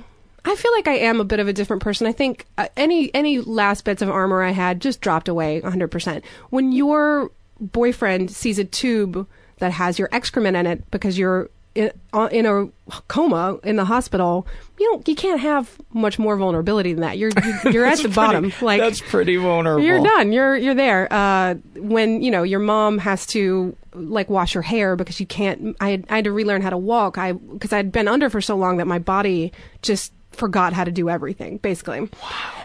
i 0.45 0.55
feel 0.55 0.72
like 0.74 0.88
i 0.88 0.95
am 0.95 1.20
a 1.20 1.24
bit 1.26 1.39
of 1.39 1.47
a 1.47 1.53
different 1.53 1.82
person. 1.82 2.07
I 2.07 2.11
think 2.11 2.45
uh, 2.57 2.67
any 2.78 3.13
any 3.13 3.39
last 3.39 3.86
bits 3.86 4.01
of 4.01 4.09
armor 4.09 4.41
i 4.43 4.51
had 4.51 4.80
just 4.82 5.01
dropped 5.01 5.28
away 5.28 5.61
100% 5.61 6.24
when 6.49 6.72
your 6.72 7.32
boyfriend 7.59 8.32
sees 8.32 8.57
a 8.57 8.63
tube 8.63 9.28
that 9.57 9.74
has 9.74 9.99
your 9.99 10.07
excrement 10.11 10.55
in 10.55 10.65
it 10.65 10.89
because 10.91 11.17
you're 11.17 11.49
in, 11.76 11.91
uh, 12.13 12.28
in 12.32 12.45
a 12.45 12.67
coma 13.07 13.59
in 13.63 13.76
the 13.76 13.86
hospital 13.86 14.47
you 14.80 14.86
don't 14.88 15.07
you 15.07 15.15
can't 15.15 15.39
have 15.39 15.78
much 15.93 16.17
more 16.17 16.36
vulnerability 16.36 16.93
than 16.93 17.01
that 17.01 17.17
you're 17.17 17.32
you're, 17.43 17.72
you're 17.74 17.86
at 17.86 17.97
the 17.97 18.03
pretty- 18.03 18.15
bottom 18.15 18.53
like 18.61 18.80
that's 18.80 19.01
pretty 19.01 19.38
vulnerable. 19.38 19.84
You're 19.84 20.03
done. 20.03 20.32
You're 20.32 20.55
you're 20.57 20.76
there. 20.76 21.11
Uh, 21.11 21.55
when 21.76 22.22
you 22.22 22.32
know 22.32 22.43
your 22.43 22.59
mom 22.59 22.97
has 22.97 23.26
to 23.28 23.76
like 23.93 24.30
wash 24.30 24.53
her 24.53 24.61
hair 24.61 24.95
because 24.95 25.20
you 25.20 25.26
can't. 25.26 25.76
I 25.80 25.89
had, 25.91 26.05
I 26.09 26.15
had 26.17 26.24
to 26.26 26.32
relearn 26.32 26.61
how 26.61 26.70
to 26.70 26.78
walk. 26.78 27.17
I 27.17 27.34
because 27.34 27.74
I'd 27.74 27.91
been 27.91 28.07
under 28.07 28.30
for 28.30 28.41
so 28.41 28.55
long 28.55 28.78
that 28.78 28.88
my 28.88 28.99
body 28.99 29.51
just 29.82 30.13
forgot 30.32 30.74
how 30.74 30.84
to 30.84 30.91
do 30.91 31.09
everything 31.09 31.57
basically. 31.57 32.01
Wow. 32.01 32.09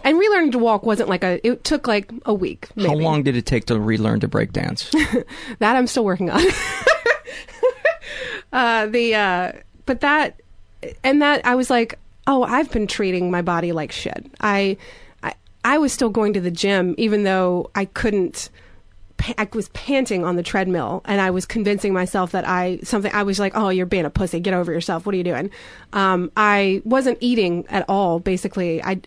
And 0.05 0.19
relearning 0.19 0.53
to 0.53 0.59
walk 0.59 0.85
wasn't 0.85 1.09
like 1.09 1.25
a. 1.25 1.45
It 1.47 1.65
took 1.65 1.87
like 1.87 2.13
a 2.27 2.35
week. 2.35 2.69
Maybe. 2.77 2.89
How 2.89 2.95
long 2.95 3.23
did 3.23 3.37
it 3.37 3.47
take 3.47 3.67
to 3.67 3.79
relearn 3.79 4.21
to 4.21 4.29
break 4.29 4.53
dance? 4.53 4.91
that 5.59 5.77
I'm 5.77 5.87
still 5.87 6.05
working 6.05 6.31
on. 6.31 6.43
uh, 8.55 8.87
the 8.87 9.15
uh, 9.15 9.53
but 9.85 10.01
that 10.01 10.41
and 11.03 11.21
that 11.21 11.45
I 11.45 11.57
was 11.57 11.69
like, 11.69 11.99
oh, 12.27 12.45
I've 12.45 12.71
been 12.71 12.87
treating 12.87 13.31
my 13.31 13.43
body 13.43 13.73
like 13.73 13.93
shit. 13.93 14.25
I 14.41 14.77
I 15.23 15.35
I 15.65 15.79
was 15.79 15.93
still 15.93 16.09
going 16.09 16.33
to 16.35 16.41
the 16.41 16.51
gym 16.51 16.95
even 16.97 17.25
though 17.25 17.71
I 17.75 17.85
couldn't 17.85 18.49
I 19.39 19.49
was 19.53 19.69
panting 19.71 20.25
on 20.25 20.37
the 20.37 20.43
treadmill 20.43 21.03
and 21.05 21.21
I 21.21 21.31
was 21.31 21.47
convincing 21.47 21.93
myself 21.93 22.33
that 22.33 22.47
I 22.47 22.79
something 22.85 23.13
I 23.13 23.25
was 23.25 23.41
like, 23.41 23.53
"Oh, 23.57 23.71
you're 23.71 23.87
being 23.87 24.05
a 24.05 24.11
pussy. 24.11 24.39
Get 24.39 24.55
over 24.55 24.73
yourself. 24.73 25.05
What 25.05 25.15
are 25.15 25.19
you 25.19 25.25
doing?" 25.25 25.51
Um, 25.93 26.31
I 26.37 26.83
wasn't 26.85 27.19
eating 27.21 27.67
at 27.69 27.85
all. 27.89 28.21
Basically, 28.21 28.83
I 28.85 29.01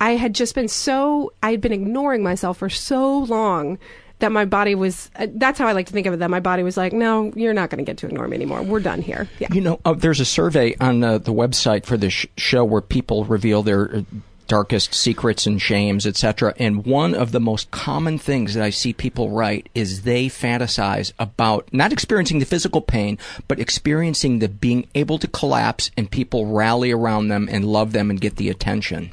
I 0.00 0.12
had 0.12 0.34
just 0.34 0.54
been 0.54 0.68
so 0.68 1.32
I 1.42 1.50
had 1.50 1.60
been 1.60 1.72
ignoring 1.72 2.22
myself 2.22 2.58
for 2.58 2.70
so 2.70 3.18
long 3.18 3.78
that 4.20 4.32
my 4.32 4.44
body 4.44 4.74
was. 4.74 5.10
Uh, 5.16 5.26
that's 5.34 5.58
how 5.58 5.66
I 5.66 5.72
like 5.72 5.86
to 5.86 5.92
think 5.92 6.06
of 6.06 6.14
it. 6.14 6.18
That 6.18 6.30
my 6.30 6.40
body 6.40 6.62
was 6.62 6.76
like, 6.76 6.92
"No, 6.92 7.32
you're 7.34 7.54
not 7.54 7.70
going 7.70 7.78
to 7.78 7.84
get 7.84 7.98
to 7.98 8.06
ignore 8.06 8.28
me 8.28 8.36
anymore. 8.36 8.62
We're 8.62 8.80
done 8.80 9.02
here." 9.02 9.28
Yeah. 9.38 9.48
You 9.52 9.60
know, 9.60 9.80
uh, 9.84 9.94
there's 9.94 10.20
a 10.20 10.24
survey 10.24 10.74
on 10.80 11.02
uh, 11.02 11.18
the 11.18 11.32
website 11.32 11.84
for 11.84 11.96
this 11.96 12.12
sh- 12.12 12.26
show 12.36 12.64
where 12.64 12.80
people 12.80 13.24
reveal 13.24 13.62
their 13.62 13.96
uh, 13.96 14.02
darkest 14.46 14.94
secrets 14.94 15.46
and 15.46 15.60
shames, 15.60 16.06
etc. 16.06 16.54
And 16.58 16.84
one 16.84 17.14
of 17.14 17.32
the 17.32 17.40
most 17.40 17.70
common 17.70 18.18
things 18.18 18.54
that 18.54 18.62
I 18.62 18.70
see 18.70 18.92
people 18.92 19.30
write 19.30 19.68
is 19.74 20.02
they 20.02 20.26
fantasize 20.28 21.12
about 21.18 21.68
not 21.72 21.92
experiencing 21.92 22.38
the 22.38 22.46
physical 22.46 22.80
pain, 22.80 23.18
but 23.48 23.58
experiencing 23.58 24.38
the 24.38 24.48
being 24.48 24.86
able 24.94 25.18
to 25.18 25.28
collapse 25.28 25.90
and 25.96 26.10
people 26.10 26.46
rally 26.46 26.90
around 26.90 27.28
them 27.28 27.48
and 27.50 27.64
love 27.64 27.92
them 27.92 28.10
and 28.10 28.20
get 28.20 28.36
the 28.36 28.50
attention. 28.50 29.12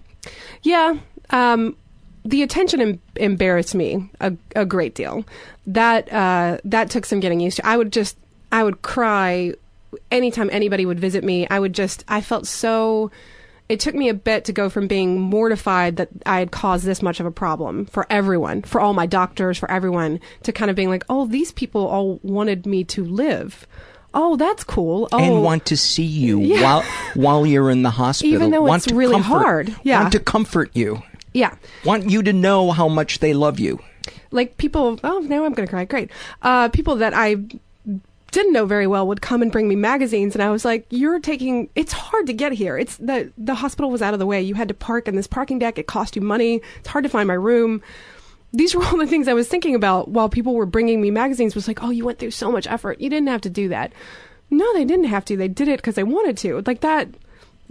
Yeah. 0.63 0.97
Um, 1.29 1.77
the 2.23 2.43
attention 2.43 2.81
em- 2.81 3.01
embarrassed 3.15 3.73
me 3.75 4.09
a, 4.19 4.33
a 4.55 4.65
great 4.65 4.95
deal. 4.95 5.25
That 5.67 6.11
uh, 6.11 6.57
that 6.65 6.89
took 6.89 7.05
some 7.05 7.19
getting 7.19 7.39
used 7.39 7.57
to. 7.57 7.65
I 7.65 7.77
would 7.77 7.91
just 7.91 8.17
I 8.51 8.63
would 8.63 8.81
cry 8.81 9.53
anytime 10.11 10.49
anybody 10.51 10.85
would 10.85 10.99
visit 10.99 11.23
me. 11.23 11.47
I 11.49 11.59
would 11.59 11.73
just 11.73 12.03
I 12.07 12.21
felt 12.21 12.47
so. 12.47 13.11
It 13.69 13.79
took 13.79 13.95
me 13.95 14.09
a 14.09 14.13
bit 14.13 14.43
to 14.45 14.51
go 14.53 14.69
from 14.69 14.87
being 14.87 15.17
mortified 15.21 15.95
that 15.95 16.09
I 16.25 16.39
had 16.39 16.51
caused 16.51 16.83
this 16.83 17.01
much 17.01 17.21
of 17.21 17.25
a 17.25 17.31
problem 17.31 17.85
for 17.85 18.05
everyone, 18.09 18.63
for 18.63 18.81
all 18.81 18.93
my 18.93 19.05
doctors, 19.05 19.57
for 19.57 19.71
everyone, 19.71 20.19
to 20.43 20.51
kind 20.51 20.69
of 20.69 20.75
being 20.75 20.89
like, 20.89 21.05
oh, 21.07 21.25
these 21.25 21.53
people 21.53 21.87
all 21.87 22.19
wanted 22.21 22.65
me 22.65 22.83
to 22.85 23.05
live. 23.05 23.65
Oh, 24.13 24.35
that's 24.35 24.65
cool. 24.65 25.07
Oh, 25.13 25.19
and 25.19 25.41
want 25.41 25.67
to 25.67 25.77
see 25.77 26.03
you 26.03 26.41
Yeah. 26.41 26.61
while 26.61 26.83
while 27.13 27.45
you're 27.45 27.69
in 27.69 27.81
the 27.83 27.91
hospital. 27.91 28.33
Even 28.33 28.51
though 28.51 28.61
want 28.63 28.85
it's 28.85 28.93
really 28.93 29.13
comfort- 29.13 29.27
hard. 29.29 29.75
Yeah. 29.83 30.01
Want 30.01 30.11
to 30.13 30.19
comfort 30.19 30.71
you. 30.73 31.01
Yeah. 31.33 31.55
Want 31.85 32.09
you 32.09 32.21
to 32.23 32.33
know 32.33 32.71
how 32.71 32.87
much 32.87 33.19
they 33.19 33.33
love 33.33 33.59
you. 33.59 33.79
like 34.31 34.57
people 34.57 34.99
oh 35.03 35.19
now 35.19 35.45
i'm 35.45 35.53
gonna 35.53 35.67
cry. 35.67 35.85
Great. 35.85 36.09
Uh 36.41 36.69
people 36.69 36.95
that 36.97 37.13
i 37.13 37.35
didn't 38.31 38.53
know 38.53 38.65
very 38.65 38.87
well 38.87 39.05
would 39.07 39.21
come 39.21 39.41
and 39.41 39.51
bring 39.51 39.67
me 39.67 39.75
magazines 39.75 40.33
and 40.35 40.41
i 40.41 40.49
was 40.49 40.63
like 40.63 40.85
you're 40.89 41.19
taking 41.19 41.69
it's 41.75 41.91
hard 41.93 42.25
to 42.27 42.33
get 42.33 42.51
here. 42.53 42.77
It's 42.77 42.95
the 42.97 43.31
the 43.37 43.55
hospital 43.55 43.91
was 43.91 44.01
out 44.01 44.13
of 44.13 44.19
the 44.19 44.25
way. 44.25 44.41
You 44.41 44.55
had 44.55 44.69
to 44.69 44.73
park 44.73 45.07
in 45.07 45.15
this 45.15 45.27
parking 45.27 45.59
deck. 45.59 45.77
It 45.77 45.87
cost 45.87 46.15
you 46.15 46.21
money. 46.21 46.61
It's 46.79 46.87
hard 46.87 47.03
to 47.03 47.09
find 47.09 47.27
my 47.27 47.33
room. 47.33 47.81
These 48.53 48.73
were 48.75 48.83
all 48.87 48.97
the 48.97 49.07
things 49.07 49.27
i 49.27 49.33
was 49.33 49.47
thinking 49.47 49.75
about 49.75 50.07
while 50.09 50.29
people 50.29 50.53
were 50.55 50.65
bringing 50.65 51.01
me 51.01 51.11
magazines 51.11 51.55
was 51.55 51.67
like 51.67 51.83
oh 51.83 51.89
you 51.89 52.05
went 52.05 52.19
through 52.19 52.31
so 52.31 52.51
much 52.51 52.67
effort. 52.67 53.01
You 53.01 53.09
didn't 53.09 53.27
have 53.29 53.41
to 53.41 53.49
do 53.49 53.67
that. 53.69 53.91
No 54.49 54.73
they 54.73 54.85
didn't 54.85 55.05
have 55.05 55.25
to. 55.25 55.35
They 55.37 55.47
did 55.49 55.67
it 55.67 55.77
because 55.79 55.95
they 55.95 56.03
wanted 56.03 56.37
to. 56.37 56.61
Like 56.65 56.81
that 56.81 57.09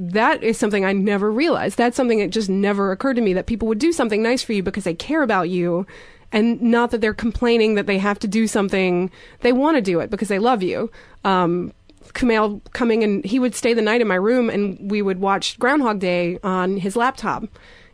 that 0.01 0.43
is 0.43 0.57
something 0.57 0.85
I 0.85 0.95
never 0.95 1.31
realized. 1.31 1.77
That's 1.77 1.97
something 1.97 2.21
that 2.21 2.31
just 2.31 2.49
never 2.49 2.91
occurred 2.91 3.17
to 3.17 3.23
me 3.23 3.35
that 3.35 3.47
people 3.47 3.69
would 3.69 3.79
do 3.79 3.93
something 3.93 4.23
nice 4.23 4.43
for 4.43 4.55
you 4.55 4.63
because 4.63 4.85
they 4.85 4.95
care 4.95 5.23
about 5.23 5.51
you 5.51 5.87
and 6.33 6.61
not 6.63 6.91
that 6.91 7.03
they're 7.03 7.13
complaining 7.13 7.75
that 7.75 7.87
they 7.87 7.99
have 7.99 8.19
to 8.21 8.29
do 8.29 8.47
something. 8.47 9.11
They 9.41 9.53
want 9.53 9.77
to 9.77 9.83
do 9.83 10.01
it 10.01 10.09
because 10.09 10.29
they 10.29 10.39
love 10.39 10.63
you. 10.63 10.91
Um, 11.23 11.75
Kumail 12.15 12.63
coming 12.73 13.05
and 13.05 13.23
he 13.27 13.39
would 13.39 13.55
stay 13.55 13.75
the 13.75 13.83
night 13.83 14.01
in 14.01 14.09
my 14.09 14.15
room 14.15 14.49
and 14.49 14.91
we 14.91 15.03
would 15.03 15.21
watch 15.21 15.59
Groundhog 15.59 15.99
Day 15.99 16.39
on 16.43 16.79
his 16.79 16.97
laptop. 16.97 17.45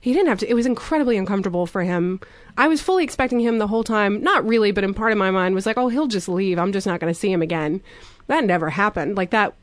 He 0.00 0.12
didn't 0.12 0.28
have 0.28 0.38
to. 0.38 0.48
It 0.48 0.54
was 0.54 0.66
incredibly 0.66 1.16
uncomfortable 1.16 1.66
for 1.66 1.82
him. 1.82 2.20
I 2.57 2.68
was 2.68 2.80
fully 2.80 3.02
expecting 3.02 3.40
him 3.40 3.59
the 3.59 3.66
whole 3.66 3.82
time. 3.82 4.22
Not 4.22 4.46
really, 4.46 4.70
but 4.70 4.84
in 4.84 4.94
part 4.94 5.11
of 5.11 5.18
my 5.18 5.32
mind 5.32 5.57
was 5.57 5.66
like, 5.66 5.76
oh, 5.76 5.88
he'll 5.88 6.07
just 6.07 6.28
leave. 6.28 6.57
I'm 6.57 6.72
just 6.72 6.86
not 6.86 7.00
going 7.00 7.12
to 7.12 7.18
see 7.18 7.32
him 7.32 7.42
again. 7.42 7.82
That 8.28 8.44
never 8.44 8.70
happened. 8.70 9.16
Like 9.16 9.30
that, 9.30 9.54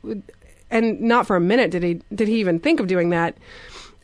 and 0.70 1.00
not 1.00 1.26
for 1.26 1.36
a 1.36 1.40
minute 1.40 1.70
did 1.70 1.82
he 1.82 2.00
did 2.14 2.28
he 2.28 2.40
even 2.40 2.58
think 2.58 2.80
of 2.80 2.86
doing 2.86 3.10
that. 3.10 3.36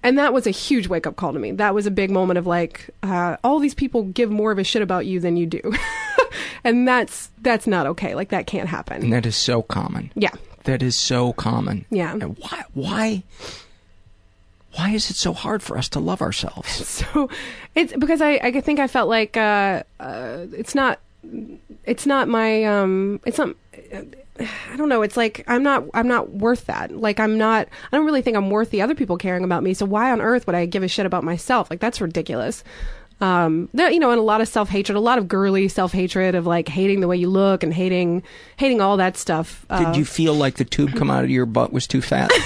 And 0.02 0.18
that 0.18 0.32
was 0.32 0.46
a 0.46 0.50
huge 0.50 0.88
wake 0.88 1.06
up 1.06 1.16
call 1.16 1.34
to 1.34 1.38
me. 1.38 1.52
That 1.52 1.74
was 1.74 1.84
a 1.84 1.90
big 1.90 2.10
moment 2.10 2.38
of 2.38 2.46
like, 2.46 2.88
uh, 3.02 3.36
all 3.44 3.58
these 3.58 3.74
people 3.74 4.04
give 4.04 4.30
more 4.30 4.50
of 4.50 4.58
a 4.58 4.64
shit 4.64 4.80
about 4.80 5.04
you 5.04 5.20
than 5.20 5.36
you 5.36 5.44
do, 5.44 5.74
and 6.64 6.88
that's 6.88 7.30
that's 7.42 7.66
not 7.66 7.86
okay. 7.86 8.14
Like 8.14 8.30
that 8.30 8.46
can't 8.46 8.68
happen. 8.68 9.02
And 9.02 9.12
that 9.12 9.26
is 9.26 9.36
so 9.36 9.62
common. 9.62 10.10
Yeah. 10.14 10.32
That 10.64 10.82
is 10.82 10.96
so 10.96 11.32
common. 11.34 11.84
Yeah. 11.90 12.12
And 12.12 12.38
why 12.38 12.64
why 12.74 13.22
why 14.74 14.90
is 14.90 15.10
it 15.10 15.16
so 15.16 15.32
hard 15.32 15.62
for 15.62 15.76
us 15.76 15.88
to 15.90 16.00
love 16.00 16.22
ourselves? 16.22 16.86
so 16.88 17.28
it's 17.74 17.92
because 17.94 18.20
I, 18.20 18.40
I 18.42 18.60
think 18.60 18.78
I 18.78 18.86
felt 18.86 19.08
like 19.08 19.36
uh, 19.36 19.82
uh, 19.98 20.46
it's 20.52 20.74
not 20.74 21.00
it's 21.84 22.06
not 22.06 22.28
my 22.28 22.64
um 22.64 23.20
it's 23.26 23.38
not 23.38 23.54
I 24.72 24.76
don't 24.76 24.88
know. 24.88 25.02
It's 25.02 25.16
like 25.16 25.44
I'm 25.46 25.62
not 25.62 25.84
I'm 25.94 26.08
not 26.08 26.30
worth 26.30 26.66
that. 26.66 26.90
Like 26.92 27.20
I'm 27.20 27.38
not 27.38 27.68
I 27.92 27.96
don't 27.96 28.06
really 28.06 28.22
think 28.22 28.36
I'm 28.36 28.50
worth 28.50 28.70
the 28.70 28.82
other 28.82 28.94
people 28.94 29.16
caring 29.16 29.44
about 29.44 29.62
me. 29.62 29.74
So 29.74 29.86
why 29.86 30.10
on 30.10 30.20
earth 30.20 30.46
would 30.46 30.56
I 30.56 30.66
give 30.66 30.82
a 30.82 30.88
shit 30.88 31.06
about 31.06 31.24
myself? 31.24 31.70
Like 31.70 31.80
that's 31.80 32.00
ridiculous. 32.00 32.64
Um 33.20 33.68
there, 33.74 33.90
you 33.90 34.00
know 34.00 34.10
and 34.10 34.18
a 34.18 34.22
lot 34.22 34.40
of 34.40 34.48
self-hatred 34.48 34.96
a 34.96 35.00
lot 35.00 35.18
of 35.18 35.28
girly 35.28 35.68
self-hatred 35.68 36.34
of 36.34 36.46
like 36.46 36.68
hating 36.68 37.00
the 37.00 37.08
way 37.08 37.18
you 37.18 37.28
look 37.28 37.62
and 37.62 37.74
hating 37.74 38.22
hating 38.56 38.80
all 38.80 38.96
that 38.96 39.16
stuff. 39.16 39.66
Uh, 39.68 39.84
Did 39.84 39.96
you 39.96 40.04
feel 40.04 40.34
like 40.34 40.56
the 40.56 40.64
tube 40.64 40.94
come 40.94 41.10
out 41.10 41.24
of 41.24 41.30
your 41.30 41.46
butt 41.46 41.72
was 41.72 41.86
too 41.86 42.00
fat? 42.00 42.30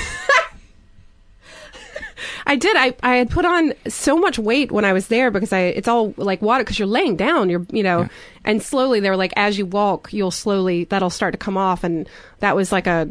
I 2.46 2.56
did. 2.56 2.76
I, 2.76 2.94
I 3.02 3.16
had 3.16 3.30
put 3.30 3.44
on 3.44 3.72
so 3.88 4.18
much 4.18 4.38
weight 4.38 4.70
when 4.70 4.84
I 4.84 4.92
was 4.92 5.08
there 5.08 5.30
because 5.30 5.52
I 5.52 5.60
it's 5.60 5.88
all 5.88 6.14
like 6.16 6.42
water 6.42 6.62
because 6.64 6.78
you're 6.78 6.88
laying 6.88 7.16
down. 7.16 7.48
You're 7.50 7.66
you 7.70 7.82
know, 7.82 8.08
and 8.44 8.62
slowly 8.62 9.00
they 9.00 9.10
were 9.10 9.16
like 9.16 9.32
as 9.36 9.56
you 9.58 9.66
walk, 9.66 10.12
you'll 10.12 10.30
slowly 10.30 10.84
that'll 10.84 11.10
start 11.10 11.32
to 11.32 11.38
come 11.38 11.56
off, 11.56 11.84
and 11.84 12.08
that 12.40 12.56
was 12.56 12.72
like 12.72 12.86
a. 12.86 13.08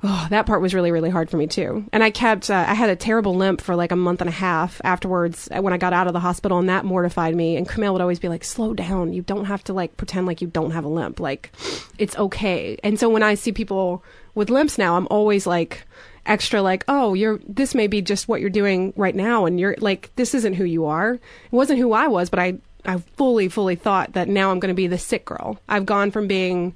Oh, 0.00 0.28
that 0.30 0.46
part 0.46 0.62
was 0.62 0.74
really, 0.74 0.92
really 0.92 1.10
hard 1.10 1.28
for 1.28 1.36
me 1.36 1.48
too. 1.48 1.84
And 1.92 2.04
I 2.04 2.10
kept, 2.12 2.50
uh, 2.50 2.64
I 2.68 2.74
had 2.74 2.88
a 2.88 2.94
terrible 2.94 3.34
limp 3.34 3.60
for 3.60 3.74
like 3.74 3.90
a 3.90 3.96
month 3.96 4.20
and 4.20 4.28
a 4.28 4.32
half 4.32 4.80
afterwards 4.84 5.48
when 5.52 5.72
I 5.72 5.76
got 5.76 5.92
out 5.92 6.06
of 6.06 6.12
the 6.12 6.20
hospital, 6.20 6.60
and 6.60 6.68
that 6.68 6.84
mortified 6.84 7.34
me. 7.34 7.56
And 7.56 7.68
Kumail 7.68 7.94
would 7.94 8.00
always 8.00 8.20
be 8.20 8.28
like, 8.28 8.44
slow 8.44 8.74
down. 8.74 9.12
You 9.12 9.22
don't 9.22 9.46
have 9.46 9.64
to 9.64 9.72
like 9.72 9.96
pretend 9.96 10.28
like 10.28 10.40
you 10.40 10.46
don't 10.46 10.70
have 10.70 10.84
a 10.84 10.88
limp. 10.88 11.18
Like, 11.18 11.50
it's 11.98 12.16
okay. 12.16 12.78
And 12.84 12.96
so 12.96 13.08
when 13.08 13.24
I 13.24 13.34
see 13.34 13.50
people 13.50 14.04
with 14.36 14.50
limps 14.50 14.78
now, 14.78 14.96
I'm 14.96 15.08
always 15.10 15.48
like, 15.48 15.84
extra 16.28 16.62
like 16.62 16.84
oh 16.88 17.14
you're 17.14 17.40
this 17.48 17.74
may 17.74 17.86
be 17.86 18.00
just 18.02 18.28
what 18.28 18.40
you're 18.40 18.50
doing 18.50 18.92
right 18.96 19.14
now 19.14 19.46
and 19.46 19.58
you're 19.58 19.74
like 19.78 20.10
this 20.16 20.34
isn't 20.34 20.54
who 20.54 20.64
you 20.64 20.84
are 20.84 21.14
it 21.14 21.20
wasn't 21.50 21.78
who 21.78 21.92
i 21.92 22.06
was 22.06 22.30
but 22.30 22.38
i 22.38 22.56
i 22.84 22.98
fully 23.16 23.48
fully 23.48 23.74
thought 23.74 24.12
that 24.12 24.28
now 24.28 24.50
i'm 24.50 24.60
going 24.60 24.68
to 24.68 24.74
be 24.74 24.86
the 24.86 24.98
sick 24.98 25.24
girl 25.24 25.58
i've 25.68 25.86
gone 25.86 26.10
from 26.10 26.26
being 26.26 26.74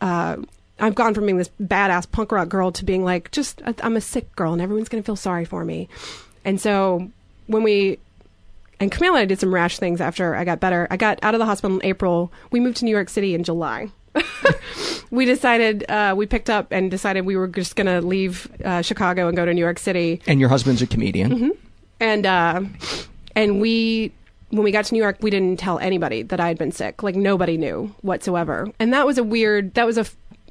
uh 0.00 0.36
I've 0.80 0.96
gone 0.96 1.14
from 1.14 1.26
being 1.26 1.38
this 1.38 1.50
badass 1.62 2.10
punk 2.10 2.32
rock 2.32 2.48
girl 2.48 2.72
to 2.72 2.84
being 2.84 3.04
like, 3.04 3.30
just 3.30 3.62
I'm 3.64 3.96
a 3.96 4.00
sick 4.00 4.34
girl 4.34 4.52
and 4.52 4.60
everyone's 4.60 4.88
gonna 4.88 5.04
feel 5.04 5.14
sorry 5.14 5.44
for 5.44 5.64
me. 5.64 5.88
And 6.44 6.60
so 6.60 7.08
when 7.46 7.62
we 7.62 7.98
and 8.80 8.90
Kumail 8.90 9.10
and 9.10 9.18
I 9.18 9.24
did 9.26 9.38
some 9.38 9.54
rash 9.54 9.78
things 9.78 10.00
after 10.00 10.34
I 10.34 10.44
got 10.44 10.58
better. 10.58 10.88
I 10.90 10.96
got 10.96 11.20
out 11.22 11.34
of 11.34 11.38
the 11.38 11.46
hospital 11.46 11.78
in 11.78 11.86
April. 11.86 12.32
We 12.50 12.58
moved 12.58 12.78
to 12.78 12.84
New 12.84 12.90
York 12.90 13.08
City 13.08 13.32
in 13.32 13.44
July. 13.44 13.90
we 15.10 15.24
decided 15.24 15.84
uh, 15.90 16.14
we 16.16 16.26
picked 16.26 16.50
up 16.50 16.68
and 16.70 16.90
decided 16.90 17.26
we 17.26 17.36
were 17.36 17.48
just 17.48 17.76
going 17.76 17.86
to 17.86 18.00
leave 18.06 18.48
uh, 18.64 18.82
Chicago 18.82 19.28
and 19.28 19.36
go 19.36 19.44
to 19.44 19.52
New 19.54 19.60
York 19.60 19.78
City. 19.78 20.20
and 20.26 20.40
your 20.40 20.48
husband's 20.48 20.82
a 20.82 20.86
comedian. 20.86 21.30
hmm 21.30 21.48
And 22.00 22.26
uh, 22.26 22.62
and 23.34 23.60
we 23.60 24.12
when 24.50 24.64
we 24.64 24.70
got 24.70 24.84
to 24.86 24.94
New 24.94 25.00
York, 25.02 25.16
we 25.22 25.30
didn't 25.30 25.58
tell 25.58 25.78
anybody 25.78 26.22
that 26.24 26.38
I 26.40 26.48
had 26.48 26.58
been 26.58 26.72
sick. 26.72 27.02
Like 27.02 27.16
nobody 27.16 27.56
knew 27.56 27.94
whatsoever. 28.02 28.68
And 28.78 28.92
that 28.92 29.06
was 29.06 29.16
a 29.18 29.24
weird. 29.24 29.74
That 29.74 29.86
was 29.86 29.96
a 29.98 30.04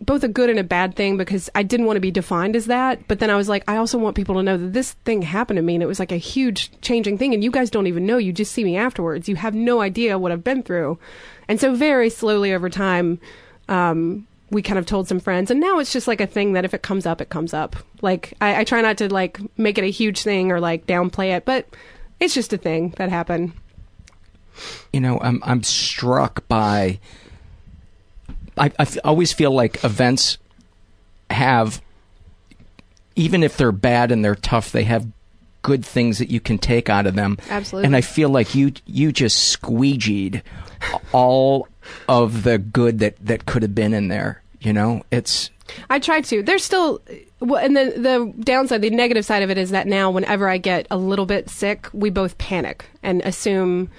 both 0.04 0.24
a 0.24 0.28
good 0.28 0.50
and 0.50 0.58
a 0.58 0.64
bad 0.64 0.96
thing 0.96 1.16
because 1.16 1.48
I 1.54 1.62
didn't 1.62 1.86
want 1.86 1.98
to 1.98 2.02
be 2.02 2.10
defined 2.10 2.56
as 2.56 2.66
that. 2.66 3.08
But 3.08 3.20
then 3.20 3.30
I 3.30 3.36
was 3.36 3.48
like, 3.48 3.64
I 3.68 3.76
also 3.78 4.00
want 4.00 4.16
people 4.16 4.34
to 4.34 4.42
know 4.42 4.58
that 4.58 4.74
this 4.74 4.94
thing 5.06 5.22
happened 5.22 5.58
to 5.58 5.62
me 5.62 5.76
and 5.76 5.84
it 5.84 5.86
was 5.86 6.00
like 6.00 6.12
a 6.12 6.18
huge 6.18 6.72
changing 6.82 7.20
thing. 7.20 7.36
And 7.36 7.44
you 7.44 7.52
guys 7.52 7.70
don't 7.70 7.86
even 7.86 8.08
know. 8.08 8.18
You 8.18 8.34
just 8.34 8.52
see 8.52 8.64
me 8.64 8.76
afterwards. 8.76 9.30
You 9.30 9.36
have 9.36 9.54
no 9.54 9.80
idea 9.80 10.18
what 10.18 10.32
I've 10.32 10.44
been 10.44 10.64
through. 10.64 10.98
And 11.48 11.60
so 11.60 11.76
very 11.76 12.10
slowly 12.10 12.52
over 12.52 12.68
time, 12.68 13.20
um, 13.72 14.28
we 14.52 14.62
kind 14.62 14.78
of 14.78 14.86
told 14.86 15.08
some 15.08 15.20
friends. 15.20 15.50
And 15.50 15.60
now 15.60 15.80
it's 15.80 15.94
just 15.94 16.08
like 16.08 16.22
a 16.22 16.28
thing 16.28 16.54
that 16.54 16.66
if 16.66 16.74
it 16.74 16.82
comes 16.82 17.06
up, 17.06 17.22
it 17.22 17.30
comes 17.30 17.54
up. 17.54 17.76
Like 18.02 18.34
I, 18.42 18.60
I 18.60 18.64
try 18.66 18.82
not 18.82 18.98
to 18.98 19.12
like 19.12 19.40
make 19.58 19.78
it 19.78 19.84
a 19.84 19.90
huge 19.90 20.22
thing 20.22 20.52
or 20.52 20.60
like 20.60 20.86
downplay 20.86 21.36
it, 21.36 21.46
but 21.46 21.66
it's 22.20 22.34
just 22.34 22.52
a 22.54 22.58
thing 22.58 22.94
that 22.98 23.10
happened. 23.10 23.54
You 24.92 25.00
know, 25.00 25.20
I'm 25.22 25.42
I'm 25.44 25.64
struck 25.64 26.48
by. 26.50 27.00
I, 28.58 28.72
I 28.78 28.86
always 29.06 29.32
feel 29.32 29.52
like 29.52 29.82
events 29.86 30.38
have, 31.30 31.82
even 33.16 33.44
if 33.44 33.56
they're 33.56 33.72
bad 33.72 34.12
and 34.12 34.24
they're 34.24 34.36
tough, 34.36 34.74
they 34.74 34.84
have 34.84 35.08
good 35.62 35.86
things 35.86 36.18
that 36.18 36.30
you 36.30 36.42
can 36.42 36.58
take 36.58 36.90
out 36.90 37.08
of 37.08 37.16
them. 37.16 37.38
Absolutely. 37.50 37.86
And 37.86 37.96
I 37.96 38.02
feel 38.02 38.28
like 38.28 38.54
you 38.54 38.74
you 38.86 39.14
just 39.14 39.58
squeegeed 39.58 40.42
all 41.14 41.70
of 42.08 42.44
the 42.44 42.58
good 42.58 43.00
that 43.00 43.16
that 43.26 43.46
could 43.46 43.62
have 43.62 43.76
been 43.76 43.94
in 43.94 44.08
there. 44.08 44.42
You 44.60 44.74
know, 44.74 45.04
it's 45.12 45.50
I 45.90 46.00
tried 46.00 46.26
to. 46.26 46.44
There's 46.44 46.64
still, 46.64 47.02
and 47.40 47.76
the 47.76 47.94
the 47.98 48.34
downside, 48.44 48.82
the 48.82 48.90
negative 48.90 49.26
side 49.26 49.44
of 49.44 49.50
it 49.50 49.58
is 49.58 49.72
that 49.72 49.88
now, 49.88 50.12
whenever 50.12 50.48
I 50.48 50.58
get 50.58 50.88
a 50.92 50.98
little 50.98 51.26
bit 51.26 51.50
sick, 51.50 51.88
we 51.94 52.10
both 52.10 52.38
panic 52.38 52.86
and 53.04 53.22
assume 53.22 53.90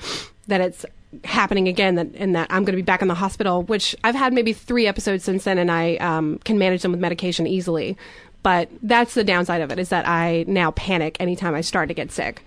that 0.46 0.60
it's 0.60 0.84
happening 1.24 1.68
again 1.68 1.96
that 1.96 2.08
and 2.14 2.34
that 2.34 2.46
I'm 2.50 2.64
going 2.64 2.72
to 2.76 2.82
be 2.82 2.82
back 2.82 3.02
in 3.02 3.08
the 3.08 3.14
hospital, 3.14 3.62
which 3.64 3.94
I've 4.04 4.14
had 4.14 4.32
maybe 4.32 4.52
three 4.52 4.86
episodes 4.86 5.24
since 5.24 5.44
then, 5.44 5.58
and 5.58 5.70
I 5.70 5.96
um, 5.96 6.38
can 6.44 6.58
manage 6.58 6.82
them 6.82 6.92
with 6.92 7.00
medication 7.00 7.46
easily. 7.46 7.96
But 8.42 8.70
that's 8.82 9.14
the 9.14 9.24
downside 9.24 9.60
of 9.60 9.70
it 9.70 9.78
is 9.78 9.90
that 9.90 10.06
I 10.08 10.44
now 10.48 10.72
panic 10.72 11.16
anytime 11.20 11.54
I 11.54 11.60
start 11.60 11.88
to 11.88 11.94
get 11.94 12.10
sick. 12.10 12.44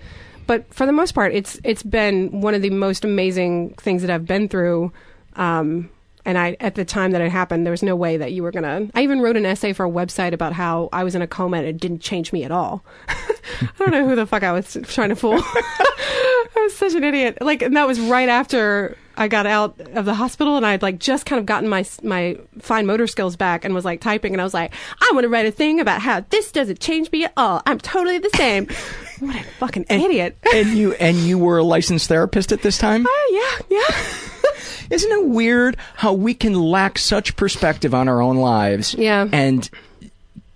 But 0.47 0.71
for 0.73 0.85
the 0.85 0.91
most 0.91 1.13
part, 1.13 1.33
it's 1.33 1.59
it's 1.63 1.83
been 1.83 2.41
one 2.41 2.53
of 2.53 2.61
the 2.61 2.69
most 2.69 3.03
amazing 3.03 3.75
things 3.75 4.01
that 4.01 4.11
I've 4.11 4.25
been 4.25 4.47
through. 4.47 4.91
Um, 5.35 5.89
and 6.25 6.39
I, 6.39 6.57
at 6.59 6.73
the 6.73 6.83
time 6.83 7.11
that 7.11 7.21
it 7.21 7.31
happened, 7.31 7.65
there 7.65 7.71
was 7.71 7.83
no 7.83 7.95
way 7.95 8.17
that 8.17 8.31
you 8.31 8.41
were 8.41 8.51
gonna. 8.51 8.87
I 8.95 9.03
even 9.03 9.21
wrote 9.21 9.37
an 9.37 9.45
essay 9.45 9.73
for 9.73 9.85
a 9.85 9.89
website 9.89 10.33
about 10.33 10.53
how 10.53 10.89
I 10.91 11.03
was 11.03 11.13
in 11.13 11.21
a 11.21 11.27
coma 11.27 11.57
and 11.57 11.67
it 11.67 11.77
didn't 11.77 11.99
change 11.99 12.33
me 12.33 12.43
at 12.43 12.51
all. 12.51 12.83
I 13.07 13.69
don't 13.77 13.91
know 13.91 14.07
who 14.07 14.15
the 14.15 14.25
fuck 14.25 14.41
I 14.41 14.51
was 14.51 14.75
trying 14.83 15.09
to 15.09 15.15
fool. 15.15 15.39
I 15.43 16.49
was 16.55 16.75
such 16.75 16.95
an 16.95 17.03
idiot. 17.03 17.37
Like, 17.41 17.61
and 17.61 17.77
that 17.77 17.85
was 17.85 17.99
right 17.99 18.27
after 18.27 18.97
I 19.17 19.27
got 19.27 19.45
out 19.45 19.79
of 19.93 20.05
the 20.05 20.13
hospital, 20.13 20.57
and 20.57 20.65
I'd 20.65 20.81
like 20.81 20.99
just 20.99 21.25
kind 21.25 21.39
of 21.39 21.45
gotten 21.45 21.69
my 21.69 21.85
my 22.01 22.37
fine 22.59 22.85
motor 22.85 23.07
skills 23.07 23.35
back, 23.35 23.63
and 23.63 23.73
was 23.73 23.85
like 23.85 24.01
typing, 24.01 24.33
and 24.33 24.41
I 24.41 24.43
was 24.43 24.53
like, 24.53 24.73
I 24.99 25.11
want 25.13 25.23
to 25.23 25.29
write 25.29 25.45
a 25.45 25.51
thing 25.51 25.79
about 25.79 26.01
how 26.01 26.21
this 26.29 26.51
doesn't 26.51 26.79
change 26.79 27.11
me 27.11 27.25
at 27.25 27.33
all. 27.37 27.61
I'm 27.65 27.79
totally 27.79 28.17
the 28.17 28.31
same. 28.31 28.67
what 29.19 29.35
a 29.35 29.43
fucking 29.43 29.85
and, 29.89 30.01
idiot. 30.01 30.37
and 30.53 30.69
you 30.69 30.93
and 30.93 31.17
you 31.17 31.37
were 31.37 31.57
a 31.57 31.63
licensed 31.63 32.07
therapist 32.07 32.51
at 32.51 32.61
this 32.61 32.77
time? 32.77 33.05
Uh, 33.05 33.09
yeah, 33.29 33.57
yeah. 33.69 34.05
Isn't 34.89 35.11
it 35.11 35.25
weird 35.25 35.77
how 35.95 36.13
we 36.13 36.33
can 36.33 36.53
lack 36.53 36.97
such 36.99 37.35
perspective 37.35 37.93
on 37.93 38.07
our 38.07 38.21
own 38.21 38.37
lives? 38.37 38.93
Yeah. 38.93 39.27
And 39.31 39.69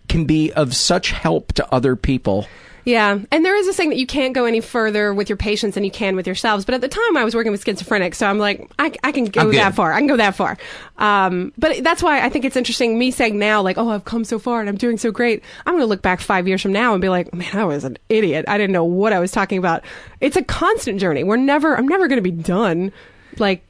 can 0.08 0.26
be 0.26 0.52
of 0.54 0.76
such 0.76 1.12
help 1.12 1.54
to 1.54 1.74
other 1.74 1.96
people. 1.96 2.48
Yeah, 2.90 3.20
and 3.30 3.46
there 3.46 3.56
is 3.56 3.68
a 3.68 3.74
saying 3.74 3.92
that 3.92 4.00
you 4.00 4.08
can't 4.08 4.34
go 4.34 4.46
any 4.46 4.62
further 4.62 5.14
with 5.14 5.30
your 5.30 5.38
patients 5.38 5.76
than 5.76 5.84
you 5.84 5.92
can 5.92 6.16
with 6.16 6.26
yourselves. 6.26 6.66
But 6.66 6.74
at 6.74 6.82
the 6.82 6.88
time, 6.88 7.18
I 7.18 7.24
was 7.24 7.36
working 7.36 7.52
with 7.52 7.64
schizophrenics, 7.64 8.16
so 8.16 8.26
I'm 8.26 8.40
like, 8.40 8.68
I, 8.80 8.92
I 9.04 9.12
can 9.12 9.26
go 9.26 9.52
that 9.52 9.76
far. 9.76 9.94
I 9.94 10.00
can 10.00 10.08
go 10.08 10.18
that 10.18 10.34
far. 10.34 10.58
Um, 10.98 11.54
but 11.56 11.84
that's 11.84 12.02
why 12.02 12.26
I 12.26 12.30
think 12.30 12.46
it's 12.46 12.56
interesting. 12.56 12.98
Me 12.98 13.12
saying 13.12 13.38
now, 13.38 13.62
like, 13.62 13.78
oh, 13.78 13.90
I've 13.90 14.06
come 14.06 14.24
so 14.24 14.40
far 14.40 14.60
and 14.60 14.68
I'm 14.68 14.76
doing 14.76 14.98
so 14.98 15.12
great. 15.12 15.44
I'm 15.68 15.74
going 15.74 15.84
to 15.84 15.88
look 15.88 16.02
back 16.02 16.20
five 16.20 16.48
years 16.48 16.64
from 16.64 16.74
now 16.74 16.94
and 16.94 17.02
be 17.02 17.10
like, 17.10 17.32
man, 17.32 17.56
I 17.56 17.64
was 17.64 17.84
an 17.84 18.00
idiot. 18.10 18.46
I 18.48 18.58
didn't 18.58 18.74
know 18.74 18.86
what 18.86 19.14
I 19.14 19.20
was 19.20 19.32
talking 19.32 19.60
about. 19.60 19.84
It's 20.20 20.36
a 20.36 20.44
constant 20.44 21.00
journey. 21.00 21.24
We're 21.24 21.38
never. 21.38 21.78
I'm 21.78 21.88
never 21.88 22.08
going 22.08 22.18
to 22.18 22.24
be 22.24 22.32
done. 22.32 22.92
Like, 23.38 23.64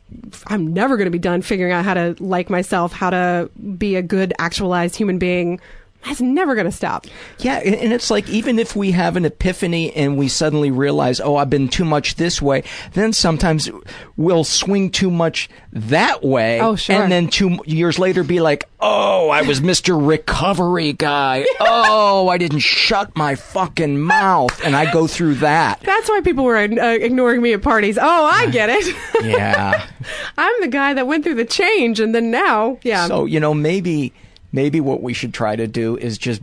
I'm 0.48 0.74
never 0.74 0.96
going 0.96 1.08
to 1.08 1.12
be 1.12 1.20
done 1.20 1.42
figuring 1.42 1.74
out 1.74 1.84
how 1.84 1.94
to 1.94 2.16
like 2.22 2.50
myself, 2.50 2.94
how 2.94 3.10
to 3.10 3.52
be 3.78 3.98
a 3.98 4.02
good, 4.02 4.34
actualized 4.40 4.96
human 4.96 5.20
being 5.20 5.60
that's 6.06 6.22
never 6.22 6.56
going 6.56 6.66
to 6.66 6.72
stop. 6.72 7.08
Yeah, 7.40 7.58
and 7.58 7.92
it's 7.92 8.10
like 8.10 8.30
even 8.30 8.58
if 8.58 8.76
we 8.76 8.92
have 8.92 9.18
an 9.18 9.26
epiphany 9.26 9.94
and 9.94 10.18
we 10.18 10.30
suddenly 10.30 10.72
realize, 10.72 11.20
oh, 11.20 11.36
I've 11.36 11.50
been 11.50 11.68
too 11.68 11.84
much 11.84 12.16
this 12.16 12.42
way, 12.42 12.64
then 12.94 13.12
sometimes 13.12 13.70
we'll 14.16 14.46
swing 14.46 14.92
too 14.92 15.12
much 15.12 15.50
that 15.74 16.24
way. 16.24 16.62
Oh, 16.62 16.78
sure. 16.78 16.96
And 16.96 17.12
then 17.12 17.28
two 17.28 17.60
years 17.66 18.00
later 18.00 18.24
be 18.24 18.40
like, 18.40 18.70
oh, 18.80 19.30
I 19.30 19.42
was 19.42 19.60
Mr. 19.60 19.96
Recovery 20.08 20.94
Guy. 20.94 21.46
oh, 21.60 22.30
I 22.30 22.38
didn't 22.38 22.60
shut 22.60 23.16
my 23.18 23.36
fucking 23.36 24.00
mouth. 24.00 24.64
And 24.64 24.78
I 24.78 24.92
go 24.92 25.06
through 25.06 25.36
that. 25.36 25.82
That's 25.82 26.08
why 26.08 26.22
people 26.22 26.46
were 26.46 26.58
uh, 26.58 26.66
ignoring 26.66 27.42
me 27.42 27.54
at 27.54 27.62
parties. 27.62 27.98
Oh, 27.98 28.26
I 28.26 28.48
get 28.48 28.70
it. 28.70 28.96
yeah. 29.24 29.86
I'm 30.38 30.62
the 30.62 30.70
guy 30.70 30.94
that 30.94 31.08
went 31.08 31.26
through 31.26 31.36
the 31.36 31.46
change 31.46 32.00
and 32.00 32.16
then 32.16 32.32
now, 32.32 32.80
yeah. 32.84 33.08
So, 33.08 33.26
you 33.26 33.40
know, 33.42 33.54
maybe 33.54 34.14
maybe 34.52 34.80
what 34.82 35.02
we 35.02 35.14
should 35.14 35.34
try 35.34 35.56
to 35.56 35.68
do 35.68 35.98
is 35.98 36.18
just 36.18 36.42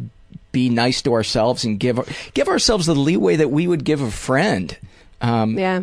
be 0.52 0.68
nice 0.68 1.02
to 1.02 1.12
ourselves 1.12 1.64
and 1.64 1.78
give 1.78 2.30
give 2.34 2.48
ourselves 2.48 2.86
the 2.86 2.94
leeway 2.94 3.36
that 3.36 3.50
we 3.50 3.66
would 3.66 3.84
give 3.84 4.00
a 4.00 4.10
friend. 4.10 4.76
Um, 5.20 5.58
yeah. 5.58 5.82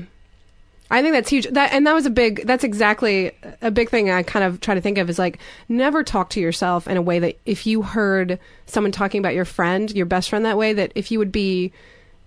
I 0.92 1.02
think 1.02 1.14
that's 1.14 1.30
huge. 1.30 1.48
That 1.48 1.74
and 1.74 1.88
that 1.88 1.94
was 1.94 2.06
a 2.06 2.12
big. 2.12 2.46
That's 2.46 2.64
exactly 2.64 3.32
a 3.62 3.72
big 3.72 3.90
thing. 3.90 4.12
I 4.12 4.22
kind 4.22 4.46
of 4.46 4.60
try 4.60 4.76
to 4.76 4.82
think 4.82 5.00
of 5.00 5.10
is 5.10 5.18
like 5.18 5.40
never 5.68 6.04
talk 6.04 6.30
to 6.32 6.40
yourself 6.40 6.88
in 6.88 6.98
a 6.98 7.02
way 7.02 7.18
that 7.20 7.40
if 7.46 7.66
you 7.66 7.82
heard 7.82 8.38
someone 8.68 8.92
talking 8.92 9.18
about 9.18 9.34
your 9.34 9.46
friend, 9.46 9.92
your 9.92 10.06
best 10.06 10.30
friend, 10.30 10.46
that 10.46 10.58
way, 10.58 10.74
that 10.74 10.92
if 10.94 11.10
you 11.10 11.18
would 11.18 11.32
be 11.32 11.72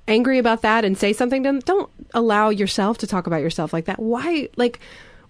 angry 0.09 0.39
about 0.39 0.63
that 0.63 0.85
and 0.85 0.99
say 0.99 1.13
something 1.13 1.43
to 1.43 1.49
them, 1.49 1.61
don't 1.61 1.91
allow 2.15 2.49
yourself 2.49 2.99
to 2.99 3.07
talk 3.07 3.27
about 3.27 3.41
yourself 3.41 3.73
like 3.73 3.85
that. 3.85 4.01
Why, 4.01 4.49
like, 4.57 4.81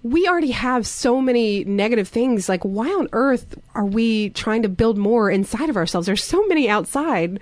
we 0.07 0.29
already 0.29 0.53
have 0.53 0.87
so 0.87 1.21
many 1.21 1.65
negative 1.65 2.07
things. 2.07 2.49
Like, 2.49 2.63
why 2.63 2.87
on 2.87 3.09
earth 3.13 3.59
are 3.75 3.85
we 3.85 4.31
trying 4.31 4.63
to 4.63 4.69
build 4.69 4.97
more 4.97 5.31
inside 5.31 5.69
of 5.69 5.77
ourselves? 5.77 6.07
There's 6.07 6.23
so 6.23 6.47
many 6.47 6.69
outside. 6.69 7.41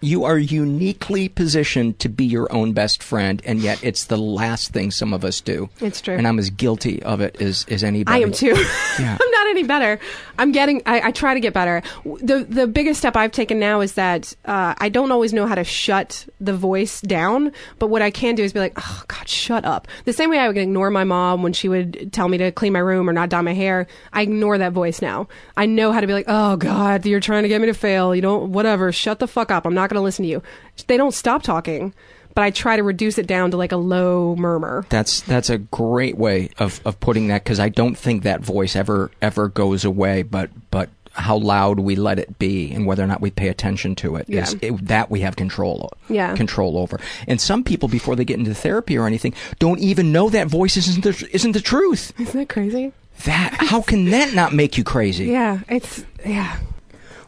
You 0.00 0.24
are 0.24 0.38
uniquely 0.38 1.28
positioned 1.28 1.98
to 1.98 2.08
be 2.08 2.24
your 2.24 2.50
own 2.52 2.72
best 2.72 3.02
friend, 3.02 3.42
and 3.44 3.60
yet 3.60 3.84
it's 3.84 4.06
the 4.06 4.16
last 4.16 4.72
thing 4.72 4.90
some 4.90 5.12
of 5.12 5.24
us 5.24 5.42
do. 5.42 5.68
It's 5.80 6.00
true. 6.00 6.14
And 6.14 6.26
I'm 6.26 6.38
as 6.38 6.48
guilty 6.48 7.02
of 7.02 7.20
it 7.20 7.40
as, 7.40 7.66
as 7.68 7.84
anybody. 7.84 8.16
I 8.16 8.22
am 8.22 8.32
too. 8.32 8.56
Yeah. 8.98 9.18
Any 9.50 9.64
better. 9.64 9.98
I'm 10.38 10.52
getting, 10.52 10.80
I, 10.86 11.08
I, 11.08 11.10
try 11.10 11.34
to 11.34 11.40
get 11.40 11.52
better. 11.52 11.82
The, 12.04 12.46
the 12.48 12.68
biggest 12.68 13.00
step 13.00 13.16
I've 13.16 13.32
taken 13.32 13.58
now 13.58 13.80
is 13.80 13.94
that 13.94 14.32
uh, 14.44 14.74
I 14.78 14.88
don't 14.88 15.10
always 15.10 15.32
know 15.32 15.44
how 15.44 15.56
to 15.56 15.64
shut 15.64 16.28
the 16.40 16.52
voice 16.52 17.00
down, 17.00 17.50
but 17.80 17.88
what 17.88 18.00
I 18.00 18.12
can 18.12 18.36
do 18.36 18.44
is 18.44 18.52
be 18.52 18.60
like, 18.60 18.74
oh, 18.76 19.02
God, 19.08 19.28
shut 19.28 19.64
up. 19.64 19.88
The 20.04 20.12
same 20.12 20.30
way 20.30 20.38
I 20.38 20.46
would 20.46 20.56
ignore 20.56 20.88
my 20.90 21.02
mom 21.02 21.42
when 21.42 21.52
she 21.52 21.68
would 21.68 22.12
tell 22.12 22.28
me 22.28 22.38
to 22.38 22.52
clean 22.52 22.72
my 22.72 22.78
room 22.78 23.10
or 23.10 23.12
not 23.12 23.28
dye 23.28 23.40
my 23.40 23.52
hair, 23.52 23.88
I 24.12 24.22
ignore 24.22 24.56
that 24.56 24.72
voice 24.72 25.02
now. 25.02 25.26
I 25.56 25.66
know 25.66 25.90
how 25.90 26.00
to 26.00 26.06
be 26.06 26.12
like, 26.12 26.26
oh, 26.28 26.56
God, 26.56 27.04
you're 27.04 27.18
trying 27.18 27.42
to 27.42 27.48
get 27.48 27.60
me 27.60 27.66
to 27.66 27.74
fail. 27.74 28.14
You 28.14 28.22
don't, 28.22 28.52
whatever, 28.52 28.92
shut 28.92 29.18
the 29.18 29.26
fuck 29.26 29.50
up. 29.50 29.66
I'm 29.66 29.74
not 29.74 29.90
going 29.90 29.98
to 29.98 30.04
listen 30.04 30.22
to 30.22 30.30
you. 30.30 30.44
They 30.86 30.96
don't 30.96 31.12
stop 31.12 31.42
talking, 31.42 31.92
but 32.40 32.44
I 32.46 32.50
try 32.52 32.76
to 32.76 32.82
reduce 32.82 33.18
it 33.18 33.26
down 33.26 33.50
to 33.50 33.58
like 33.58 33.70
a 33.70 33.76
low 33.76 34.34
murmur. 34.34 34.86
That's 34.88 35.20
that's 35.20 35.50
a 35.50 35.58
great 35.58 36.16
way 36.16 36.48
of, 36.58 36.80
of 36.86 36.98
putting 36.98 37.28
that 37.28 37.44
because 37.44 37.60
I 37.60 37.68
don't 37.68 37.98
think 37.98 38.22
that 38.22 38.40
voice 38.40 38.74
ever 38.74 39.10
ever 39.20 39.48
goes 39.48 39.84
away. 39.84 40.22
But 40.22 40.48
but 40.70 40.88
how 41.12 41.36
loud 41.36 41.80
we 41.80 41.96
let 41.96 42.18
it 42.18 42.38
be 42.38 42.72
and 42.72 42.86
whether 42.86 43.04
or 43.04 43.06
not 43.06 43.20
we 43.20 43.30
pay 43.30 43.48
attention 43.48 43.94
to 43.96 44.16
it 44.16 44.24
Yeah. 44.26 44.44
is 44.44 44.56
it, 44.62 44.86
that 44.88 45.10
we 45.10 45.20
have 45.20 45.36
control 45.36 45.90
Yeah. 46.08 46.34
control 46.34 46.78
over. 46.78 46.98
And 47.28 47.38
some 47.38 47.62
people 47.62 47.90
before 47.90 48.16
they 48.16 48.24
get 48.24 48.38
into 48.38 48.54
therapy 48.54 48.96
or 48.96 49.06
anything 49.06 49.34
don't 49.58 49.80
even 49.80 50.12
know 50.12 50.30
that 50.30 50.46
voice 50.46 50.78
isn't 50.78 51.04
the, 51.04 51.28
isn't 51.32 51.52
the 51.52 51.60
truth. 51.60 52.14
Isn't 52.18 52.38
that 52.40 52.48
crazy? 52.48 52.94
That 53.24 53.52
how 53.58 53.82
can 53.82 54.06
that 54.12 54.32
not 54.32 54.54
make 54.54 54.78
you 54.78 54.84
crazy? 54.84 55.26
Yeah, 55.26 55.58
it's 55.68 56.04
yeah. 56.24 56.56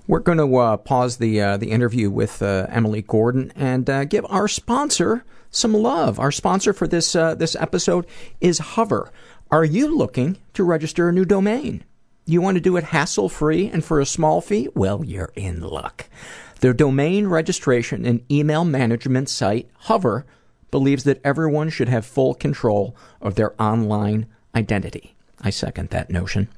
We're 0.09 0.19
going 0.19 0.39
to 0.39 0.57
uh, 0.57 0.77
pause 0.79 1.19
the 1.19 1.41
uh, 1.41 1.57
the 1.57 1.71
interview 1.71 2.11
with 2.11 2.43
uh, 2.43 2.67
Emily 2.69 3.03
Gordon 3.03 3.53
and 3.55 3.89
uh, 3.89 4.05
give 4.05 4.27
our 4.29 4.49
sponsor 4.49 5.25
some 5.51 5.73
love. 5.75 6.19
Our 6.19 6.33
sponsor 6.33 6.73
for 6.73 6.89
this 6.89 7.15
uh, 7.15 7.37
this 7.37 7.55
episode 7.55 8.07
is 8.41 8.59
Hover. 8.59 9.13
Are 9.51 9.65
you 9.65 9.97
looking 9.97 10.39
to 10.55 10.65
register 10.65 11.09
a 11.09 11.13
new 11.13 11.25
domain? 11.25 11.85
You 12.25 12.41
want 12.41 12.57
to 12.57 12.61
do 12.61 12.77
it 12.77 12.85
hassle 12.85 13.29
free 13.29 13.69
and 13.69 13.85
for 13.85 14.01
a 14.01 14.07
small 14.07 14.41
fee? 14.41 14.69
Well, 14.75 15.05
you're 15.05 15.33
in 15.37 15.61
luck. 15.61 16.09
Their 16.61 16.73
domain 16.73 17.27
registration 17.27 18.05
and 18.05 18.25
email 18.31 18.65
management 18.65 19.29
site 19.29 19.69
Hover 19.81 20.25
believes 20.71 21.05
that 21.05 21.21
everyone 21.23 21.71
should 21.71 21.89
have 21.89 22.07
full 22.07 22.35
control 22.35 22.97
of 23.21 23.35
their 23.35 23.61
online 23.61 24.27
identity. 24.55 25.15
I 25.41 25.51
second 25.51 25.91
that 25.91 26.11
notion. 26.11 26.49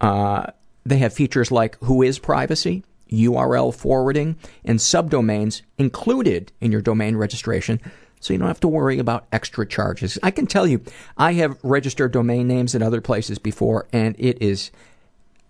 Uh, 0.00 0.46
they 0.88 0.98
have 0.98 1.12
features 1.12 1.50
like 1.50 1.78
WHOIS 1.80 2.18
Privacy, 2.18 2.84
URL 3.10 3.74
forwarding, 3.74 4.36
and 4.64 4.78
subdomains 4.78 5.62
included 5.78 6.52
in 6.60 6.72
your 6.72 6.80
domain 6.80 7.16
registration, 7.16 7.80
so 8.20 8.32
you 8.32 8.38
don't 8.38 8.48
have 8.48 8.60
to 8.60 8.68
worry 8.68 8.98
about 8.98 9.26
extra 9.32 9.66
charges. 9.66 10.18
I 10.22 10.30
can 10.30 10.46
tell 10.46 10.66
you, 10.66 10.82
I 11.16 11.34
have 11.34 11.58
registered 11.62 12.12
domain 12.12 12.48
names 12.48 12.74
in 12.74 12.82
other 12.82 13.00
places 13.00 13.38
before, 13.38 13.86
and 13.92 14.16
it 14.18 14.42
is 14.42 14.70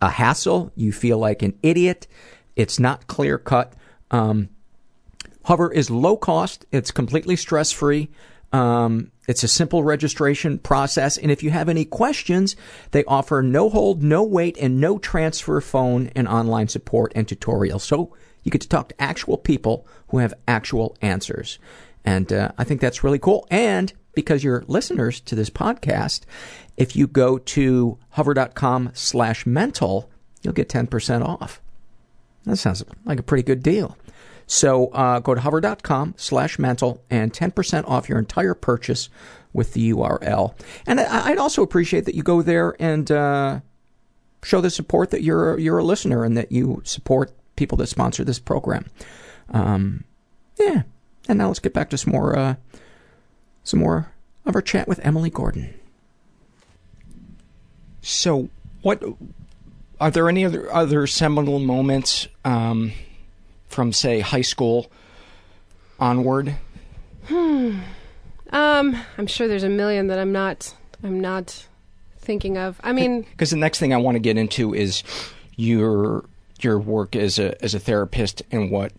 a 0.03 0.11
hassle. 0.11 0.71
You 0.77 0.93
feel 0.93 1.19
like 1.19 1.43
an 1.43 1.59
idiot. 1.63 2.07
It's 2.57 2.79
not 2.79 3.07
clear 3.07 3.39
cut. 3.39 3.73
Um, 4.11 4.51
Hover 5.45 5.73
is 5.73 5.91
low 5.91 6.17
cost. 6.17 6.67
It's 6.73 6.91
completely 6.91 7.37
stress 7.37 7.73
free. 7.73 8.11
Um, 8.53 9.13
it's 9.27 9.43
a 9.43 9.49
simple 9.49 9.83
registration 9.83 10.59
process. 10.59 11.19
And 11.19 11.31
if 11.31 11.43
you 11.43 11.51
have 11.51 11.69
any 11.69 11.85
questions, 11.85 12.57
they 12.93 13.05
offer 13.05 13.43
no 13.43 13.69
hold, 13.69 14.03
no 14.03 14.23
wait, 14.23 14.57
and 14.59 14.81
no 14.81 14.99
transfer 14.99 15.61
phone 15.61 16.11
and 16.17 16.27
online 16.27 16.69
support 16.69 17.13
and 17.15 17.27
tutorials. 17.27 17.83
So 17.83 18.15
you 18.43 18.51
get 18.51 18.63
to 18.63 18.69
talk 18.69 18.89
to 18.89 19.03
actual 19.03 19.37
people 19.37 19.87
who 20.09 20.19
have 20.19 20.33
actual 20.47 20.97
answers. 21.03 21.59
And 22.05 22.33
uh, 22.33 22.53
I 22.57 22.65
think 22.65 22.81
that's 22.81 23.05
really 23.05 23.19
cool. 23.19 23.47
And 23.51 23.93
because 24.15 24.43
you're 24.43 24.65
listeners 24.67 25.21
to 25.21 25.35
this 25.35 25.51
podcast, 25.51 26.23
if 26.79 26.97
you 26.97 27.07
go 27.07 27.39
to 27.39 27.99
hover.com 28.11 28.93
slash 28.95 29.45
mental, 29.45 30.09
you'll 30.43 30.55
get 30.55 30.69
10% 30.71 31.23
off. 31.25 31.61
That 32.45 32.57
sounds 32.57 32.83
like 33.05 33.21
a 33.21 33.23
pretty 33.23 33.43
good 33.43 33.63
deal. 33.63 33.99
So 34.49 34.87
uh, 34.89 35.21
go 35.21 35.35
to 35.35 35.41
hover.com 35.43 36.15
slash 36.17 36.59
mental 36.59 37.03
and 37.11 37.33
10% 37.33 37.87
off 37.87 38.09
your 38.09 38.19
entire 38.19 38.55
purchase 38.55 39.11
with 39.53 39.75
the 39.75 39.93
URL. 39.93 40.55
And 40.87 40.99
I- 41.01 41.29
I'd 41.29 41.39
also 41.39 41.63
appreciate 41.63 42.07
that 42.07 42.15
you 42.15 42.23
go 42.23 42.41
there 42.43 42.75
and 42.81 43.11
uh, 43.11 43.61
show 44.43 44.61
the 44.63 44.71
support 44.71 45.11
that 45.11 45.23
you're 45.23 45.59
you're 45.59 45.79
a 45.79 45.85
listener 45.85 46.25
and 46.25 46.37
that 46.37 46.51
you 46.51 46.81
support 46.85 47.31
people 47.57 47.77
that 47.79 47.89
sponsor 47.89 48.25
this 48.25 48.39
program. 48.39 48.87
Um, 49.53 50.05
yeah. 50.59 50.83
And 51.29 51.39
now 51.39 51.49
let's 51.49 51.59
get 51.59 51.75
back 51.75 51.91
to 51.91 51.99
some 51.99 52.13
more 52.13 52.37
uh, 52.37 52.55
some 53.65 53.81
more 53.81 54.11
of 54.47 54.55
our 54.55 54.63
chat 54.63 54.89
with 54.89 54.99
Emily 55.05 55.29
Gordon. 55.29 55.75
So, 58.01 58.49
what 58.81 59.03
are 60.01 60.11
there 60.11 60.29
any 60.29 60.45
other 60.47 60.73
other 60.73 61.07
seminal 61.07 61.59
moments 61.59 62.29
um, 62.47 62.93
from, 63.69 63.93
say, 63.93 64.21
high 64.21 64.43
school 64.43 64.91
onward? 65.99 66.57
Hmm. 67.27 67.81
Um, 68.51 68.97
I'm 69.19 69.27
sure 69.27 69.47
there's 69.49 69.63
a 69.63 69.69
million 69.69 70.07
that 70.09 70.19
I'm 70.19 70.33
not. 70.33 70.75
I'm 71.03 71.21
not 71.21 71.67
thinking 72.19 72.59
of. 72.59 72.81
I 72.83 72.93
mean, 72.93 73.23
because 73.23 73.51
the 73.51 73.57
next 73.57 73.79
thing 73.79 73.93
I 73.93 73.99
want 73.99 74.17
to 74.17 74.21
get 74.21 74.37
into 74.37 74.75
is 74.75 75.03
your 75.57 76.25
your 76.61 76.79
work 76.79 77.15
as 77.15 77.39
a 77.39 77.63
as 77.63 77.75
a 77.75 77.79
therapist 77.79 78.43
and 78.51 78.71
what 78.71 78.93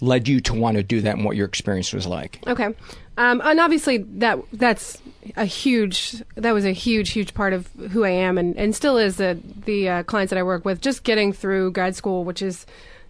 led 0.00 0.28
you 0.28 0.40
to 0.40 0.54
want 0.54 0.76
to 0.76 0.82
do 0.82 1.00
that 1.00 1.16
and 1.16 1.24
what 1.24 1.36
your 1.36 1.46
experience 1.46 1.92
was 1.92 2.06
like. 2.06 2.40
Okay. 2.46 2.74
Um, 3.18 3.40
and 3.42 3.58
obviously 3.60 3.98
that 3.98 4.38
that's 4.52 5.00
a 5.36 5.46
huge 5.46 6.22
that 6.34 6.52
was 6.52 6.64
a 6.66 6.72
huge 6.72 7.10
huge 7.10 7.32
part 7.32 7.52
of 7.52 7.68
who 7.90 8.04
I 8.04 8.10
am 8.10 8.36
and, 8.36 8.56
and 8.56 8.74
still 8.74 8.98
is 8.98 9.16
the 9.16 9.38
the 9.64 9.88
uh, 9.88 10.02
clients 10.02 10.30
that 10.30 10.38
I 10.38 10.42
work 10.42 10.64
with. 10.64 10.80
Just 10.80 11.02
getting 11.02 11.32
through 11.32 11.72
grad 11.72 11.96
school, 11.96 12.24
which 12.24 12.42
is 12.42 12.66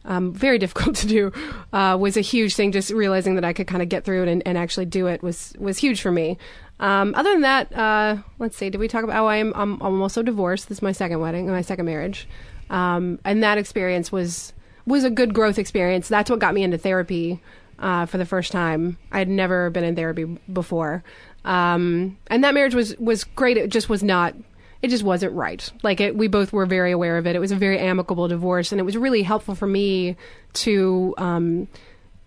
um, 0.06 0.32
very 0.32 0.58
difficult 0.64 0.96
to 0.96 1.06
do, 1.06 1.32
uh, 1.72 1.96
was 2.00 2.16
a 2.16 2.22
huge 2.22 2.54
thing. 2.54 2.72
Just 2.72 2.90
realizing 2.90 3.34
that 3.34 3.44
I 3.44 3.52
could 3.52 3.66
kind 3.66 3.82
of 3.82 3.88
get 3.88 4.04
through 4.04 4.22
it 4.22 4.28
and, 4.28 4.42
and 4.46 4.56
actually 4.56 4.86
do 4.86 5.06
it 5.06 5.22
was 5.22 5.54
was 5.58 5.78
huge 5.78 6.00
for 6.00 6.10
me. 6.10 6.38
Um, 6.78 7.14
other 7.14 7.32
than 7.32 7.40
that, 7.42 7.76
uh, 7.76 8.16
let's 8.38 8.56
see. 8.56 8.70
Did 8.70 8.78
we 8.78 8.88
talk 8.88 9.04
about? 9.04 9.24
Oh. 9.24 9.28
I'm, 9.28 9.54
I'm 9.54 10.02
also 10.02 10.22
divorced. 10.22 10.68
This 10.68 10.78
is 10.78 10.82
my 10.82 10.92
second 10.92 11.20
wedding, 11.20 11.48
my 11.48 11.62
second 11.62 11.86
marriage, 11.86 12.28
um, 12.70 13.18
and 13.24 13.42
that 13.42 13.58
experience 13.58 14.12
was 14.12 14.52
was 14.86 15.04
a 15.04 15.10
good 15.10 15.34
growth 15.34 15.58
experience. 15.58 16.08
That's 16.08 16.30
what 16.30 16.38
got 16.38 16.54
me 16.54 16.62
into 16.62 16.78
therapy 16.78 17.40
uh, 17.78 18.06
for 18.06 18.18
the 18.18 18.26
first 18.26 18.52
time. 18.52 18.98
I 19.10 19.18
had 19.18 19.28
never 19.28 19.70
been 19.70 19.84
in 19.84 19.96
therapy 19.96 20.24
before, 20.52 21.02
um, 21.44 22.18
and 22.28 22.44
that 22.44 22.54
marriage 22.54 22.74
was 22.74 22.96
was 22.98 23.24
great. 23.24 23.56
It 23.56 23.70
just 23.70 23.88
was 23.88 24.02
not. 24.02 24.34
It 24.82 24.88
just 24.88 25.04
wasn't 25.04 25.32
right. 25.34 25.70
Like 25.82 26.00
it, 26.00 26.16
we 26.16 26.28
both 26.28 26.52
were 26.52 26.66
very 26.66 26.92
aware 26.92 27.18
of 27.18 27.26
it. 27.26 27.36
It 27.36 27.40
was 27.40 27.52
a 27.52 27.56
very 27.56 27.78
amicable 27.78 28.28
divorce, 28.28 28.72
and 28.72 28.80
it 28.80 28.84
was 28.84 28.96
really 28.96 29.22
helpful 29.22 29.54
for 29.54 29.66
me 29.66 30.16
to 30.54 31.14
um, 31.18 31.68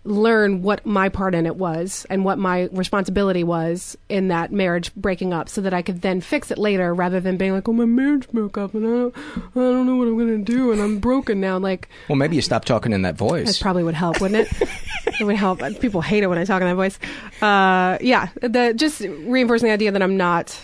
learn 0.04 0.62
what 0.62 0.84
my 0.86 1.10
part 1.10 1.34
in 1.34 1.44
it 1.44 1.56
was 1.56 2.06
and 2.08 2.24
what 2.24 2.38
my 2.38 2.68
responsibility 2.72 3.44
was 3.44 3.98
in 4.08 4.28
that 4.28 4.50
marriage 4.50 4.94
breaking 4.94 5.34
up 5.34 5.48
so 5.48 5.60
that 5.60 5.74
I 5.74 5.82
could 5.82 6.00
then 6.00 6.22
fix 6.22 6.50
it 6.50 6.56
later 6.56 6.94
rather 6.94 7.20
than 7.20 7.36
being 7.36 7.52
like, 7.52 7.68
oh, 7.68 7.72
my 7.74 7.84
marriage 7.84 8.26
broke 8.30 8.56
up 8.56 8.72
and 8.74 8.86
I 8.86 8.88
don't, 8.88 9.16
I 9.16 9.50
don't 9.54 9.86
know 9.86 9.96
what 9.96 10.08
I'm 10.08 10.16
going 10.16 10.42
to 10.42 10.52
do 10.52 10.72
and 10.72 10.80
I'm 10.80 11.00
broken 11.00 11.40
now. 11.40 11.58
Like, 11.58 11.88
well, 12.08 12.16
maybe 12.16 12.34
you 12.34 12.42
stop 12.42 12.64
talking 12.64 12.92
in 12.92 13.02
that 13.02 13.16
voice. 13.16 13.46
That 13.46 13.62
probably 13.62 13.84
would 13.84 13.94
help, 13.94 14.20
wouldn't 14.22 14.48
it? 14.50 14.68
it 15.20 15.24
would 15.24 15.36
help. 15.36 15.60
People 15.80 16.00
hate 16.00 16.22
it 16.22 16.28
when 16.28 16.38
I 16.38 16.44
talk 16.44 16.62
in 16.62 16.68
that 16.68 16.76
voice. 16.76 16.98
Uh, 17.42 17.98
yeah, 18.00 18.28
the, 18.40 18.72
just 18.74 19.00
reinforcing 19.00 19.68
the 19.68 19.74
idea 19.74 19.92
that 19.92 20.02
I'm 20.02 20.16
not 20.16 20.58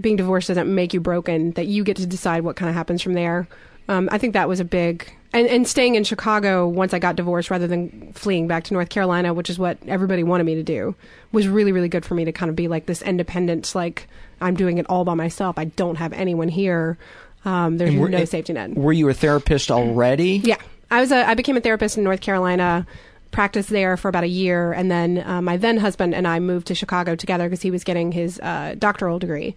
being 0.00 0.16
divorced 0.16 0.48
doesn't 0.48 0.72
make 0.72 0.94
you 0.94 1.00
broken, 1.00 1.52
that 1.52 1.66
you 1.66 1.84
get 1.84 1.96
to 1.98 2.06
decide 2.06 2.42
what 2.42 2.56
kind 2.56 2.68
of 2.68 2.74
happens 2.74 3.02
from 3.02 3.14
there. 3.14 3.48
Um, 3.88 4.08
I 4.12 4.18
think 4.18 4.34
that 4.34 4.48
was 4.48 4.60
a 4.60 4.64
big 4.64 5.12
and 5.32 5.46
and 5.46 5.66
staying 5.66 5.94
in 5.94 6.04
Chicago 6.04 6.66
once 6.68 6.94
I 6.94 6.98
got 6.98 7.16
divorced 7.16 7.50
rather 7.50 7.66
than 7.66 8.12
fleeing 8.12 8.46
back 8.46 8.64
to 8.64 8.74
North 8.74 8.88
Carolina, 8.88 9.34
which 9.34 9.50
is 9.50 9.58
what 9.58 9.78
everybody 9.86 10.22
wanted 10.22 10.44
me 10.44 10.54
to 10.56 10.62
do, 10.62 10.94
was 11.32 11.48
really 11.48 11.72
really 11.72 11.88
good 11.88 12.04
for 12.04 12.14
me 12.14 12.24
to 12.24 12.32
kind 12.32 12.50
of 12.50 12.56
be 12.56 12.68
like 12.68 12.86
this 12.86 13.02
independent, 13.02 13.74
like 13.74 14.08
I'm 14.40 14.54
doing 14.54 14.78
it 14.78 14.86
all 14.88 15.04
by 15.04 15.14
myself. 15.14 15.58
I 15.58 15.64
don't 15.64 15.96
have 15.96 16.12
anyone 16.12 16.48
here. 16.48 16.98
Um, 17.44 17.78
there's 17.78 17.94
were, 17.94 18.08
no 18.08 18.24
safety 18.24 18.52
net. 18.52 18.74
Were 18.74 18.92
you 18.92 19.08
a 19.08 19.14
therapist 19.14 19.70
already? 19.70 20.40
Yeah, 20.44 20.58
I 20.90 21.00
was. 21.00 21.10
A, 21.12 21.28
I 21.28 21.34
became 21.34 21.56
a 21.56 21.60
therapist 21.60 21.96
in 21.96 22.04
North 22.04 22.20
Carolina. 22.20 22.86
Practiced 23.30 23.70
there 23.70 23.96
for 23.96 24.08
about 24.08 24.24
a 24.24 24.28
year, 24.28 24.72
and 24.72 24.90
then 24.90 25.22
uh, 25.24 25.40
my 25.40 25.56
then 25.56 25.76
husband 25.76 26.16
and 26.16 26.26
I 26.26 26.40
moved 26.40 26.66
to 26.66 26.74
Chicago 26.74 27.14
together 27.14 27.48
because 27.48 27.62
he 27.62 27.70
was 27.70 27.84
getting 27.84 28.10
his 28.10 28.40
uh, 28.40 28.74
doctoral 28.76 29.20
degree 29.20 29.54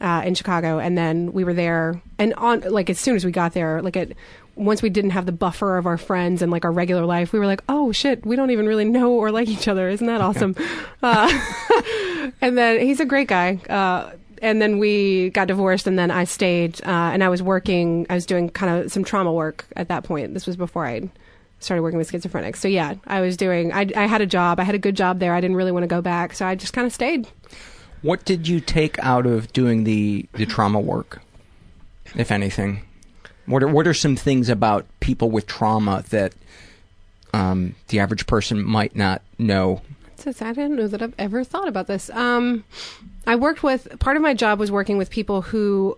uh, 0.00 0.22
in 0.24 0.34
Chicago, 0.34 0.78
and 0.78 0.96
then 0.96 1.32
we 1.32 1.44
were 1.44 1.54
there. 1.54 2.00
And 2.18 2.34
on 2.34 2.60
like 2.60 2.90
as 2.90 2.98
soon 2.98 3.16
as 3.16 3.24
we 3.24 3.30
got 3.30 3.52
there, 3.54 3.82
like 3.82 3.96
it 3.96 4.16
once 4.56 4.80
we 4.80 4.88
didn't 4.88 5.10
have 5.10 5.26
the 5.26 5.32
buffer 5.32 5.76
of 5.76 5.86
our 5.86 5.98
friends 5.98 6.40
and 6.40 6.50
like 6.50 6.64
our 6.64 6.72
regular 6.72 7.04
life, 7.04 7.32
we 7.32 7.38
were 7.38 7.46
like, 7.46 7.62
oh 7.68 7.92
shit, 7.92 8.24
we 8.24 8.36
don't 8.36 8.50
even 8.50 8.66
really 8.66 8.86
know 8.86 9.12
or 9.12 9.30
like 9.30 9.48
each 9.48 9.68
other. 9.68 9.88
Isn't 9.88 10.06
that 10.06 10.20
awesome? 10.20 10.56
uh, 11.02 11.30
and 12.40 12.56
then 12.56 12.80
he's 12.80 12.98
a 12.98 13.04
great 13.04 13.28
guy. 13.28 13.56
Uh, 13.68 14.12
and 14.42 14.60
then 14.60 14.78
we 14.78 15.30
got 15.30 15.48
divorced, 15.48 15.86
and 15.86 15.98
then 15.98 16.10
I 16.10 16.24
stayed, 16.24 16.82
uh, 16.84 17.10
and 17.12 17.24
I 17.24 17.30
was 17.30 17.42
working. 17.42 18.06
I 18.10 18.14
was 18.14 18.26
doing 18.26 18.50
kind 18.50 18.84
of 18.84 18.92
some 18.92 19.02
trauma 19.02 19.32
work 19.32 19.66
at 19.76 19.88
that 19.88 20.04
point. 20.04 20.34
This 20.34 20.46
was 20.46 20.56
before 20.56 20.86
I 20.86 21.08
started 21.58 21.82
working 21.82 21.98
with 21.98 22.10
schizophrenics. 22.10 22.56
So 22.56 22.68
yeah, 22.68 22.96
I 23.06 23.22
was 23.22 23.36
doing. 23.36 23.72
I, 23.72 23.86
I 23.96 24.06
had 24.06 24.20
a 24.20 24.26
job. 24.26 24.60
I 24.60 24.64
had 24.64 24.74
a 24.74 24.78
good 24.78 24.94
job 24.94 25.20
there. 25.20 25.34
I 25.34 25.40
didn't 25.40 25.56
really 25.56 25.72
want 25.72 25.84
to 25.84 25.88
go 25.88 26.02
back, 26.02 26.34
so 26.34 26.46
I 26.46 26.54
just 26.54 26.74
kind 26.74 26.86
of 26.86 26.92
stayed. 26.92 27.28
What 28.02 28.24
did 28.24 28.46
you 28.46 28.60
take 28.60 28.98
out 29.00 29.26
of 29.26 29.52
doing 29.52 29.84
the, 29.84 30.26
the 30.34 30.46
trauma 30.46 30.80
work, 30.80 31.20
if 32.14 32.30
anything? 32.30 32.82
What 33.46 33.62
are, 33.62 33.68
what 33.68 33.86
are 33.86 33.94
some 33.94 34.16
things 34.16 34.48
about 34.48 34.86
people 35.00 35.30
with 35.30 35.46
trauma 35.46 36.04
that 36.10 36.34
um, 37.32 37.74
the 37.88 38.00
average 38.00 38.26
person 38.26 38.64
might 38.64 38.94
not 38.96 39.22
know? 39.38 39.82
Says 40.16 40.42
I 40.42 40.52
didn't 40.52 40.76
know 40.76 40.88
that 40.88 41.02
I've 41.02 41.14
ever 41.18 41.44
thought 41.44 41.68
about 41.68 41.86
this. 41.86 42.10
Um, 42.10 42.64
I 43.26 43.36
worked 43.36 43.62
with 43.62 43.98
part 43.98 44.16
of 44.16 44.22
my 44.22 44.34
job 44.34 44.58
was 44.58 44.70
working 44.70 44.98
with 44.98 45.10
people 45.10 45.42
who 45.42 45.96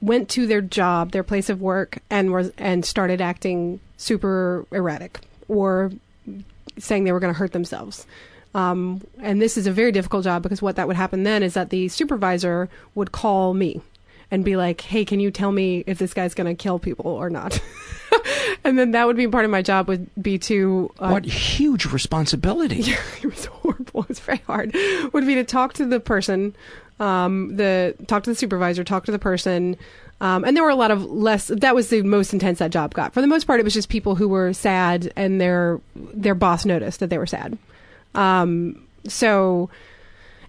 went 0.00 0.28
to 0.30 0.46
their 0.46 0.60
job, 0.60 1.12
their 1.12 1.22
place 1.22 1.48
of 1.48 1.60
work, 1.60 1.98
and 2.10 2.32
was 2.32 2.52
and 2.58 2.84
started 2.84 3.20
acting 3.20 3.80
super 3.96 4.66
erratic 4.70 5.20
or 5.48 5.92
saying 6.78 7.04
they 7.04 7.12
were 7.12 7.20
going 7.20 7.32
to 7.32 7.38
hurt 7.38 7.52
themselves. 7.52 8.06
Um, 8.54 9.00
and 9.20 9.40
this 9.40 9.56
is 9.56 9.66
a 9.66 9.72
very 9.72 9.92
difficult 9.92 10.24
job 10.24 10.42
because 10.42 10.60
what 10.60 10.76
that 10.76 10.86
would 10.86 10.96
happen 10.96 11.22
then 11.22 11.42
is 11.42 11.54
that 11.54 11.70
the 11.70 11.88
supervisor 11.88 12.68
would 12.94 13.12
call 13.12 13.54
me 13.54 13.80
and 14.30 14.44
be 14.44 14.56
like, 14.56 14.80
"Hey, 14.80 15.04
can 15.04 15.20
you 15.20 15.30
tell 15.30 15.52
me 15.52 15.84
if 15.86 15.98
this 15.98 16.14
guy's 16.14 16.34
going 16.34 16.46
to 16.46 16.54
kill 16.54 16.78
people 16.78 17.10
or 17.10 17.30
not?" 17.30 17.60
and 18.64 18.78
then 18.78 18.92
that 18.92 19.06
would 19.06 19.16
be 19.16 19.28
part 19.28 19.44
of 19.44 19.50
my 19.50 19.62
job 19.62 19.88
would 19.88 20.08
be 20.20 20.38
to 20.38 20.90
uh, 20.98 21.10
what 21.10 21.24
huge 21.24 21.86
responsibility. 21.86 22.76
Yeah, 22.82 23.00
it 23.22 23.26
was 23.26 23.46
horrible. 23.46 24.02
It 24.02 24.08
was 24.08 24.20
very 24.20 24.42
hard. 24.46 24.74
Would 25.12 25.26
be 25.26 25.34
to 25.36 25.44
talk 25.44 25.74
to 25.74 25.86
the 25.86 26.00
person, 26.00 26.54
um, 27.00 27.56
the 27.56 27.94
talk 28.06 28.24
to 28.24 28.30
the 28.30 28.36
supervisor, 28.36 28.84
talk 28.84 29.04
to 29.06 29.12
the 29.12 29.18
person. 29.18 29.76
Um, 30.20 30.44
and 30.44 30.56
there 30.56 30.62
were 30.62 30.70
a 30.70 30.76
lot 30.76 30.90
of 30.90 31.04
less. 31.04 31.48
That 31.48 31.74
was 31.74 31.88
the 31.88 32.02
most 32.02 32.32
intense 32.32 32.58
that 32.60 32.70
job 32.70 32.94
got. 32.94 33.12
For 33.12 33.20
the 33.20 33.26
most 33.26 33.46
part, 33.46 33.60
it 33.60 33.64
was 33.64 33.74
just 33.74 33.88
people 33.88 34.14
who 34.14 34.28
were 34.28 34.52
sad, 34.52 35.12
and 35.16 35.40
their 35.40 35.80
their 35.96 36.34
boss 36.34 36.64
noticed 36.64 37.00
that 37.00 37.10
they 37.10 37.18
were 37.18 37.26
sad. 37.26 37.58
Um, 38.14 38.86
so, 39.06 39.70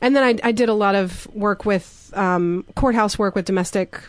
and 0.01 0.15
then 0.15 0.23
I, 0.23 0.47
I, 0.47 0.51
did 0.51 0.69
a 0.69 0.73
lot 0.73 0.95
of 0.95 1.27
work 1.33 1.65
with 1.65 2.11
um, 2.13 2.65
courthouse 2.75 3.17
work 3.17 3.35
with 3.35 3.45
domestic 3.45 4.01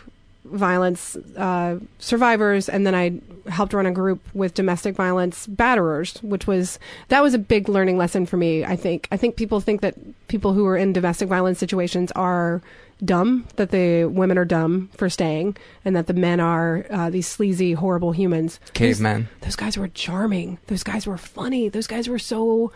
violence 0.45 1.17
uh, 1.37 1.79
survivors, 1.99 2.69
and 2.69 2.87
then 2.87 2.95
I 2.95 3.21
helped 3.49 3.73
run 3.73 3.87
a 3.87 3.93
group 3.93 4.21
with 4.35 4.55
domestic 4.55 4.95
violence 4.95 5.47
batterers, 5.47 6.23
which 6.23 6.47
was 6.47 6.79
that 7.09 7.23
was 7.23 7.35
a 7.35 7.39
big 7.39 7.69
learning 7.69 7.97
lesson 7.99 8.27
for 8.27 8.37
me. 8.37 8.65
I 8.65 8.77
think 8.77 9.09
I 9.11 9.17
think 9.17 9.37
people 9.37 9.61
think 9.61 9.81
that 9.81 9.95
people 10.29 10.53
who 10.53 10.67
are 10.67 10.77
in 10.77 10.93
domestic 10.93 11.29
violence 11.29 11.59
situations 11.59 12.13
are 12.13 12.61
dumb, 13.05 13.47
that 13.57 13.71
the 13.71 14.05
women 14.05 14.39
are 14.39 14.45
dumb 14.45 14.91
for 14.97 15.09
staying, 15.09 15.57
and 15.85 15.97
that 15.97 16.07
the 16.07 16.15
men 16.15 16.41
are 16.41 16.87
uh, 16.91 17.11
these 17.11 17.27
sleazy, 17.27 17.73
horrible 17.73 18.13
humans. 18.13 18.61
Cavemen. 18.73 19.29
Those, 19.41 19.49
those 19.49 19.57
guys 19.57 19.79
were 19.79 19.89
charming. 19.89 20.59
Those 20.67 20.83
guys 20.83 21.07
were 21.07 21.19
funny. 21.19 21.69
Those 21.69 21.87
guys 21.87 22.09
were 22.09 22.19
so 22.19 22.73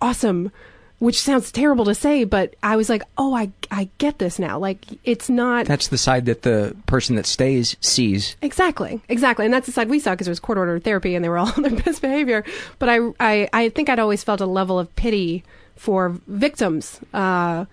awesome 0.00 0.50
which 0.98 1.20
sounds 1.20 1.52
terrible 1.52 1.84
to 1.84 1.94
say, 1.94 2.24
but 2.24 2.54
I 2.62 2.76
was 2.76 2.88
like, 2.88 3.02
oh, 3.16 3.34
I, 3.34 3.52
I 3.70 3.88
get 3.98 4.18
this 4.18 4.38
now. 4.38 4.58
Like, 4.58 4.84
it's 5.04 5.28
not. 5.28 5.66
That's 5.66 5.88
the 5.88 5.98
side 5.98 6.26
that 6.26 6.42
the 6.42 6.76
person 6.86 7.14
that 7.16 7.26
stays 7.26 7.76
sees. 7.80 8.36
Exactly, 8.42 9.00
exactly, 9.08 9.44
and 9.44 9.54
that's 9.54 9.66
the 9.66 9.72
side 9.72 9.88
we 9.88 10.00
saw 10.00 10.12
because 10.12 10.26
it 10.26 10.30
was 10.30 10.40
court 10.40 10.58
ordered 10.58 10.82
therapy 10.82 11.14
and 11.14 11.24
they 11.24 11.28
were 11.28 11.38
all 11.38 11.52
on 11.56 11.62
their 11.62 11.76
best 11.82 12.02
behavior. 12.02 12.44
But 12.78 12.88
I, 12.88 12.98
I, 13.20 13.48
I 13.52 13.68
think 13.70 13.88
I'd 13.88 14.00
always 14.00 14.24
felt 14.24 14.40
a 14.40 14.46
level 14.46 14.78
of 14.78 14.94
pity 14.96 15.44
for 15.76 16.18
victims. 16.26 17.00
Uh, 17.14 17.66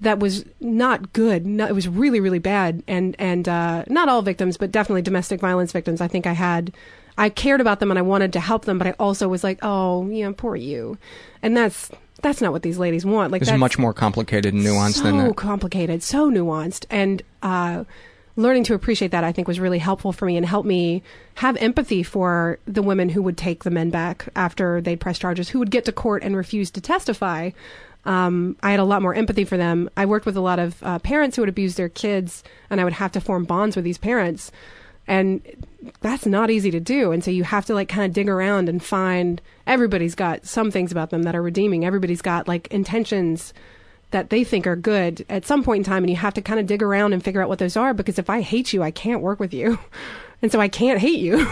that 0.00 0.18
was 0.18 0.44
not 0.60 1.14
good. 1.14 1.46
No, 1.46 1.66
it 1.66 1.74
was 1.74 1.88
really, 1.88 2.20
really 2.20 2.38
bad, 2.38 2.82
and 2.86 3.16
and 3.18 3.48
uh, 3.48 3.84
not 3.88 4.10
all 4.10 4.20
victims, 4.20 4.58
but 4.58 4.70
definitely 4.70 5.00
domestic 5.00 5.40
violence 5.40 5.72
victims. 5.72 6.02
I 6.02 6.08
think 6.08 6.26
I 6.26 6.32
had 6.34 6.74
I 7.18 7.28
cared 7.28 7.60
about 7.60 7.80
them 7.80 7.90
and 7.90 7.98
I 7.98 8.02
wanted 8.02 8.32
to 8.34 8.40
help 8.40 8.64
them, 8.64 8.78
but 8.78 8.86
I 8.86 8.94
also 8.98 9.28
was 9.28 9.42
like, 9.42 9.58
oh, 9.62 10.08
yeah, 10.08 10.30
poor 10.36 10.56
you. 10.56 10.98
And 11.42 11.56
that's 11.56 11.90
that's 12.22 12.40
not 12.40 12.52
what 12.52 12.62
these 12.62 12.78
ladies 12.78 13.04
want. 13.04 13.32
Like 13.32 13.42
it's 13.42 13.52
much 13.52 13.78
more 13.78 13.92
complicated 13.92 14.54
and 14.54 14.62
nuanced 14.62 14.94
so 14.94 15.02
than 15.04 15.18
that. 15.18 15.26
So 15.26 15.34
complicated, 15.34 16.02
so 16.02 16.30
nuanced, 16.30 16.86
and 16.90 17.22
uh, 17.42 17.84
learning 18.36 18.64
to 18.64 18.74
appreciate 18.74 19.10
that 19.10 19.24
I 19.24 19.32
think 19.32 19.48
was 19.48 19.60
really 19.60 19.78
helpful 19.78 20.12
for 20.12 20.26
me 20.26 20.36
and 20.36 20.44
helped 20.44 20.66
me 20.66 21.02
have 21.34 21.56
empathy 21.58 22.02
for 22.02 22.58
the 22.66 22.82
women 22.82 23.08
who 23.08 23.22
would 23.22 23.36
take 23.36 23.64
the 23.64 23.70
men 23.70 23.90
back 23.90 24.28
after 24.34 24.80
they'd 24.80 25.00
press 25.00 25.18
charges, 25.18 25.48
who 25.48 25.58
would 25.58 25.70
get 25.70 25.84
to 25.86 25.92
court 25.92 26.22
and 26.22 26.36
refuse 26.36 26.70
to 26.72 26.80
testify. 26.80 27.50
Um, 28.04 28.56
I 28.62 28.70
had 28.70 28.80
a 28.80 28.84
lot 28.84 29.02
more 29.02 29.14
empathy 29.14 29.44
for 29.44 29.56
them. 29.56 29.90
I 29.96 30.06
worked 30.06 30.26
with 30.26 30.36
a 30.36 30.40
lot 30.40 30.58
of 30.58 30.82
uh, 30.82 30.98
parents 31.00 31.36
who 31.36 31.42
would 31.42 31.48
abuse 31.48 31.74
their 31.74 31.88
kids, 31.88 32.44
and 32.70 32.80
I 32.80 32.84
would 32.84 32.92
have 32.94 33.12
to 33.12 33.20
form 33.20 33.44
bonds 33.44 33.74
with 33.74 33.84
these 33.84 33.98
parents 33.98 34.52
and 35.06 35.42
that's 36.00 36.26
not 36.26 36.50
easy 36.50 36.70
to 36.70 36.80
do 36.80 37.12
and 37.12 37.22
so 37.22 37.30
you 37.30 37.44
have 37.44 37.64
to 37.64 37.74
like 37.74 37.88
kind 37.88 38.04
of 38.04 38.12
dig 38.12 38.28
around 38.28 38.68
and 38.68 38.82
find 38.82 39.40
everybody's 39.66 40.14
got 40.14 40.44
some 40.44 40.70
things 40.70 40.90
about 40.90 41.10
them 41.10 41.22
that 41.22 41.36
are 41.36 41.42
redeeming 41.42 41.84
everybody's 41.84 42.22
got 42.22 42.48
like 42.48 42.66
intentions 42.68 43.52
that 44.10 44.30
they 44.30 44.44
think 44.44 44.66
are 44.66 44.76
good 44.76 45.24
at 45.28 45.44
some 45.44 45.64
point 45.64 45.80
in 45.80 45.84
time 45.84 46.02
and 46.02 46.10
you 46.10 46.16
have 46.16 46.34
to 46.34 46.40
kind 46.40 46.60
of 46.60 46.66
dig 46.66 46.82
around 46.82 47.12
and 47.12 47.24
figure 47.24 47.42
out 47.42 47.48
what 47.48 47.58
those 47.58 47.76
are 47.76 47.92
because 47.92 48.18
if 48.18 48.30
I 48.30 48.40
hate 48.40 48.72
you, 48.72 48.82
I 48.82 48.90
can't 48.90 49.22
work 49.22 49.40
with 49.40 49.54
you. 49.54 49.78
And 50.42 50.52
so 50.52 50.60
I 50.60 50.68
can't 50.68 51.00
hate 51.00 51.18
you. 51.18 51.50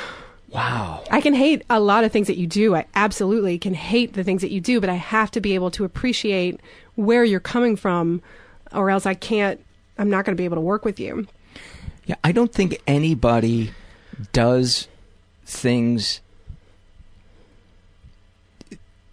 wow. 0.48 1.04
I 1.08 1.20
can 1.20 1.34
hate 1.34 1.62
a 1.70 1.78
lot 1.78 2.02
of 2.02 2.10
things 2.10 2.26
that 2.26 2.36
you 2.36 2.48
do. 2.48 2.74
I 2.74 2.84
absolutely 2.96 3.60
can 3.60 3.74
hate 3.74 4.14
the 4.14 4.24
things 4.24 4.42
that 4.42 4.50
you 4.50 4.60
do, 4.60 4.80
but 4.80 4.90
I 4.90 4.94
have 4.94 5.30
to 5.30 5.40
be 5.40 5.54
able 5.54 5.70
to 5.70 5.84
appreciate 5.84 6.58
where 6.96 7.22
you're 7.22 7.38
coming 7.38 7.76
from 7.76 8.22
or 8.72 8.90
else 8.90 9.06
I 9.06 9.14
can't 9.14 9.60
I'm 9.98 10.10
not 10.10 10.24
going 10.24 10.36
to 10.36 10.40
be 10.40 10.44
able 10.44 10.56
to 10.56 10.62
work 10.62 10.84
with 10.84 10.98
you. 10.98 11.28
Yeah, 12.06 12.16
I 12.22 12.32
don't 12.32 12.52
think 12.52 12.82
anybody 12.86 13.72
does 14.32 14.88
things 15.44 16.20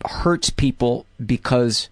hurts 0.05 0.49
people 0.49 1.05
because 1.23 1.89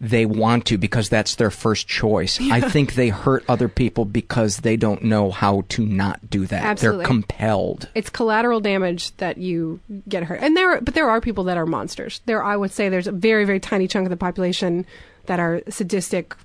they 0.00 0.26
want 0.26 0.66
to 0.66 0.76
because 0.76 1.08
that's 1.08 1.36
their 1.36 1.50
first 1.50 1.88
choice. 1.88 2.38
Yeah. 2.38 2.54
I 2.54 2.60
think 2.60 2.94
they 2.94 3.08
hurt 3.08 3.44
other 3.48 3.68
people 3.68 4.04
because 4.04 4.58
they 4.58 4.76
don't 4.76 5.02
know 5.02 5.30
how 5.30 5.64
to 5.70 5.86
not 5.86 6.28
do 6.28 6.46
that. 6.46 6.62
Absolutely. 6.62 6.98
They're 6.98 7.06
compelled. 7.06 7.88
It's 7.94 8.10
collateral 8.10 8.60
damage 8.60 9.16
that 9.16 9.38
you 9.38 9.80
get 10.08 10.24
hurt. 10.24 10.40
And 10.42 10.56
there 10.56 10.80
but 10.80 10.94
there 10.94 11.08
are 11.08 11.20
people 11.20 11.44
that 11.44 11.56
are 11.56 11.66
monsters. 11.66 12.20
There 12.26 12.42
I 12.42 12.56
would 12.56 12.72
say 12.72 12.88
there's 12.88 13.06
a 13.06 13.12
very 13.12 13.44
very 13.44 13.60
tiny 13.60 13.88
chunk 13.88 14.04
of 14.04 14.10
the 14.10 14.16
population 14.16 14.84
that 15.26 15.40
are 15.40 15.62
sadistic 15.68 16.36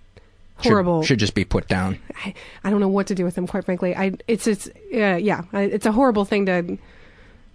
horrible 0.63 1.01
Should, 1.01 1.07
should 1.07 1.19
just 1.19 1.33
be 1.33 1.45
put 1.45 1.67
down. 1.67 1.99
I, 2.25 2.33
I 2.63 2.69
don't 2.69 2.79
know 2.79 2.87
what 2.87 3.07
to 3.07 3.15
do 3.15 3.23
with 3.23 3.35
them 3.35 3.47
quite 3.47 3.65
frankly. 3.65 3.95
I 3.95 4.13
it's 4.27 4.47
it's 4.47 4.67
uh, 4.93 5.15
yeah, 5.15 5.43
I, 5.53 5.63
it's 5.63 5.85
a 5.85 5.91
horrible 5.91 6.25
thing 6.25 6.45
to 6.45 6.77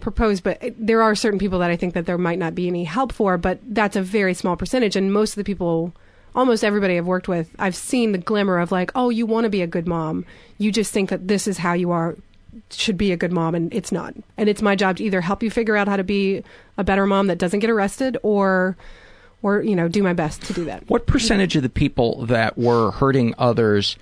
propose 0.00 0.40
but 0.40 0.62
there 0.78 1.02
are 1.02 1.14
certain 1.14 1.38
people 1.38 1.58
that 1.60 1.70
I 1.70 1.76
think 1.76 1.94
that 1.94 2.04
there 2.04 2.18
might 2.18 2.38
not 2.38 2.54
be 2.54 2.68
any 2.68 2.84
help 2.84 3.12
for, 3.12 3.38
but 3.38 3.58
that's 3.62 3.96
a 3.96 4.02
very 4.02 4.34
small 4.34 4.56
percentage 4.56 4.96
and 4.96 5.12
most 5.12 5.30
of 5.30 5.36
the 5.36 5.44
people 5.44 5.94
almost 6.34 6.62
everybody 6.62 6.98
I've 6.98 7.06
worked 7.06 7.28
with, 7.28 7.48
I've 7.58 7.74
seen 7.74 8.12
the 8.12 8.18
glimmer 8.18 8.58
of 8.58 8.70
like, 8.70 8.92
"Oh, 8.94 9.08
you 9.08 9.24
want 9.24 9.44
to 9.44 9.50
be 9.50 9.62
a 9.62 9.66
good 9.66 9.88
mom. 9.88 10.26
You 10.58 10.70
just 10.70 10.92
think 10.92 11.08
that 11.08 11.28
this 11.28 11.48
is 11.48 11.56
how 11.58 11.72
you 11.72 11.90
are 11.90 12.14
should 12.70 12.96
be 12.96 13.12
a 13.12 13.16
good 13.16 13.32
mom 13.32 13.54
and 13.54 13.72
it's 13.72 13.92
not. 13.92 14.14
And 14.36 14.48
it's 14.48 14.62
my 14.62 14.76
job 14.76 14.96
to 14.96 15.04
either 15.04 15.20
help 15.20 15.42
you 15.42 15.50
figure 15.50 15.76
out 15.76 15.88
how 15.88 15.96
to 15.96 16.04
be 16.04 16.42
a 16.76 16.84
better 16.84 17.06
mom 17.06 17.26
that 17.26 17.38
doesn't 17.38 17.60
get 17.60 17.70
arrested 17.70 18.16
or 18.22 18.76
or 19.42 19.62
you 19.62 19.76
know 19.76 19.88
do 19.88 20.02
my 20.02 20.12
best 20.12 20.42
to 20.44 20.52
do 20.52 20.64
that. 20.64 20.88
What 20.88 21.06
percentage 21.06 21.56
of 21.56 21.62
the 21.62 21.68
people 21.68 22.26
that 22.26 22.56
were 22.56 22.90
hurting 22.92 23.34
others 23.38 23.96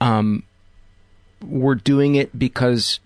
um, 0.00 0.42
were 1.42 1.74
doing 1.74 2.14
it 2.14 2.38
because 2.38 3.00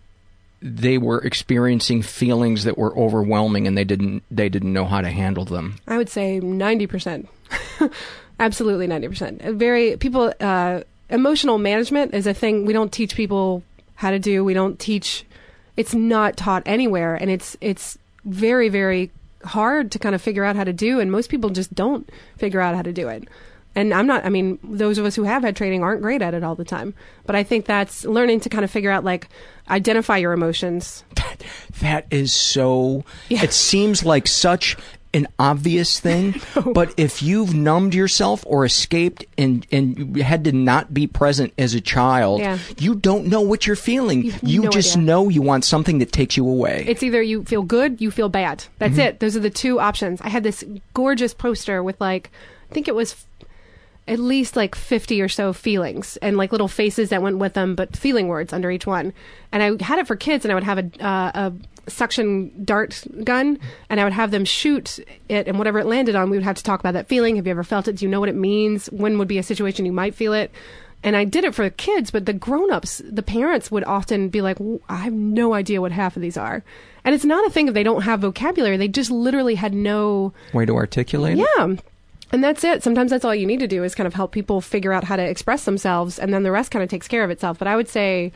they 0.63 0.99
were 0.99 1.19
experiencing 1.21 2.03
feelings 2.03 2.65
that 2.65 2.77
were 2.77 2.97
overwhelming 2.97 3.67
and 3.67 3.77
they 3.77 3.85
didn't 3.85 4.23
they 4.31 4.49
didn't 4.49 4.73
know 4.73 4.85
how 4.85 5.01
to 5.01 5.11
handle 5.11 5.45
them? 5.45 5.77
I 5.87 5.97
would 5.97 6.09
say 6.09 6.41
90%. 6.41 7.27
Absolutely 8.41 8.87
90%. 8.87 9.55
Very 9.55 9.97
people 9.97 10.33
uh, 10.41 10.83
emotional 11.09 11.59
management 11.59 12.15
is 12.15 12.27
a 12.27 12.35
thing 12.35 12.67
we 12.67 12.73
don't 12.73 12.93
teach 12.93 13.15
people 13.15 13.63
how 13.95 14.11
to 14.11 14.19
do. 14.19 14.45
We 14.45 14.55
don't 14.55 14.79
teach 14.79 15.25
it's 15.77 15.95
not 15.95 16.37
taught 16.37 16.63
anywhere 16.67 17.15
and 17.15 17.31
it's 17.31 17.57
it's 17.61 17.97
very 18.25 18.69
very 18.69 19.11
hard 19.45 19.91
to 19.93 19.99
kind 19.99 20.15
of 20.15 20.23
figure 20.23 20.45
out 20.45 20.57
how 20.57 20.65
to 20.65 20.73
do 20.73 21.01
and 21.01 21.11
most 21.11 21.31
people 21.31 21.51
just 21.51 21.75
don't 21.75 22.09
figure 22.37 22.61
out 22.61 22.75
how 22.75 22.83
to 22.83 22.93
do 22.93 23.09
it. 23.09 23.29
And 23.75 23.95
i'm 23.95 24.07
not 24.07 24.25
i 24.25 24.29
mean 24.29 24.59
those 24.65 24.99
of 24.99 25.05
us 25.05 25.15
who 25.15 25.23
have 25.23 25.43
had 25.43 25.55
training 25.55 25.85
aren't 25.85 26.03
great 26.03 26.23
at 26.23 26.35
it 26.35 26.43
all 26.43 26.57
the 26.57 26.65
time. 26.65 26.95
But 27.25 27.37
i 27.37 27.43
think 27.43 27.67
that's 27.67 28.05
learning 28.05 28.41
to 28.41 28.49
kind 28.49 28.65
of 28.65 28.71
figure 28.71 28.91
out 28.91 29.05
like 29.05 29.29
identify 29.69 30.17
your 30.17 30.33
emotions. 30.33 31.05
That 31.81 32.07
is 32.11 32.35
so. 32.35 33.05
It 33.31 33.55
seems 33.55 34.05
like 34.05 34.27
such 34.27 34.77
an 35.13 35.27
obvious 35.39 35.99
thing, 35.99 36.41
but 36.75 36.95
if 36.97 37.21
you've 37.23 37.53
numbed 37.55 37.95
yourself 37.95 38.45
or 38.47 38.65
escaped 38.65 39.25
and 39.37 39.67
and 39.73 40.17
you 40.17 40.23
had 40.23 40.45
to 40.45 40.53
not 40.53 40.95
be 40.95 41.07
present 41.07 41.53
as 41.59 41.75
a 41.75 41.81
child, 41.81 42.41
Yeah. 42.41 42.59
you 42.79 42.95
don't 42.95 43.27
know 43.27 43.41
what 43.41 43.67
you're 43.67 43.75
feeling. 43.77 44.33
You, 44.43 44.63
no 44.63 44.71
just 44.71 44.97
idea. 44.97 45.07
know 45.07 45.29
you 45.29 45.43
want 45.43 45.65
something 45.65 45.99
that 45.99 46.13
takes 46.13 46.37
you 46.37 46.49
away. 46.49 46.85
It's 46.87 47.03
either 47.03 47.21
you 47.23 47.43
feel 47.45 47.63
good, 47.63 48.01
you 48.01 48.11
feel 48.11 48.29
bad. 48.29 48.65
That's 48.79 48.97
Mhm. 48.99 49.05
it. 49.07 49.21
Those 49.21 49.37
are 49.37 49.41
the 49.41 49.51
two 49.51 49.81
options. 49.81 50.21
I 50.21 50.29
had 50.29 50.45
this 50.45 50.63
gorgeous 50.95 51.35
poster 51.35 51.83
with 51.83 52.01
like, 52.01 52.31
I 52.71 52.75
think 52.75 52.87
it 52.87 52.95
was 52.95 53.17
at 54.09 54.19
least 54.19 54.57
like 54.57 54.75
50 54.75 55.21
or 55.21 55.29
so 55.29 55.53
feelings 55.53 56.17
and 56.21 56.37
like 56.37 56.51
little 56.51 56.67
faces 56.69 57.11
that 57.11 57.23
went 57.23 57.39
with 57.39 57.55
them, 57.55 57.77
but 57.77 57.97
feeling 57.97 58.27
words 58.27 58.53
under 58.53 58.69
each 58.71 58.87
one. 58.87 59.13
And 59.53 59.63
I 59.63 59.85
had 59.85 59.99
it 60.01 60.07
for 60.09 60.17
kids 60.17 60.45
and 60.45 60.51
I 60.51 60.55
would 60.55 60.65
have 60.65 60.79
a, 60.79 61.05
uh, 61.05 61.31
a 61.35 61.53
suction 61.89 62.65
dart 62.65 63.05
gun 63.25 63.59
and 63.89 64.01
I 64.01 64.05
would 64.05 64.13
have 64.13 64.31
them 64.31 64.45
shoot 64.45 64.99
it 65.29 65.47
and 65.47 65.59
whatever 65.59 65.79
it 65.79 65.87
landed 65.87 66.15
on, 66.15 66.31
we 66.31 66.37
would 66.37 66.45
have 66.45 66.57
to 66.57 66.63
talk 66.63 66.81
about 66.81 66.95
that 66.95 67.09
feeling. 67.09 67.37
Have 67.37 67.47
you 67.47 67.51
ever 67.51 67.65
felt 67.65 67.89
it? 67.89 67.97
Do 67.97 68.05
you 68.05 68.11
know 68.11 68.21
what 68.21 68.29
it 68.29 68.35
means? 68.35 68.87
When 68.87 69.19
would 69.19 69.29
be 69.29 69.39
a 69.39 69.43
situation 69.43 69.87
you 69.87 69.93
might 69.93 70.15
feel 70.15 70.33
it? 70.33 70.51
And 71.03 71.17
I 71.17 71.25
did 71.25 71.45
it 71.45 71.55
for 71.55 71.65
the 71.65 71.71
kids, 71.71 72.11
but 72.11 72.27
the 72.27 72.35
grown-ups, 72.35 73.01
the 73.11 73.23
parents 73.23 73.71
would 73.71 73.85
often 73.85 74.29
be 74.29 74.43
like, 74.43 74.59
"I 74.87 74.97
have 74.97 75.15
no 75.15 75.55
idea 75.55 75.81
what 75.81 75.93
half 75.93 76.15
of 76.15 76.21
these 76.21 76.37
are," 76.37 76.63
and 77.05 77.15
it's 77.15 77.25
not 77.25 77.47
a 77.47 77.51
thing 77.51 77.69
if 77.69 77.75
they 77.75 77.83
don't 77.83 78.03
have 78.03 78.21
vocabulary; 78.21 78.77
they 78.77 78.87
just 78.87 79.11
literally 79.11 79.55
had 79.55 79.73
no. 79.73 80.35
Way 80.53 80.67
to 80.67 80.77
articulate 80.77 81.39
it. 81.39 81.47
Yeah, 81.57 81.77
and 82.33 82.45
that's 82.45 82.65
it. 82.65 82.83
Sometimes 82.83 83.11
that's 83.11 83.25
all 83.25 83.35
you 83.35 83.47
need 83.47 83.61
to 83.61 83.67
do 83.67 83.83
is 83.83 83.95
kind 83.95 84.07
of 84.07 84.13
help 84.13 84.31
people 84.31 84.61
figure 84.61 84.93
out 84.93 85.05
how 85.05 85.17
to 85.17 85.23
express 85.23 85.65
themselves, 85.65 86.19
and 86.19 86.35
then 86.35 86.43
the 86.43 86.53
rest 86.53 86.71
kind 86.71 86.83
of 86.83 86.91
takes 86.91 87.09
care 87.09 87.25
of 87.25 87.31
itself. 87.31 87.59
But 87.59 87.67
I 87.67 87.77
would 87.77 87.89
say, 87.89 88.31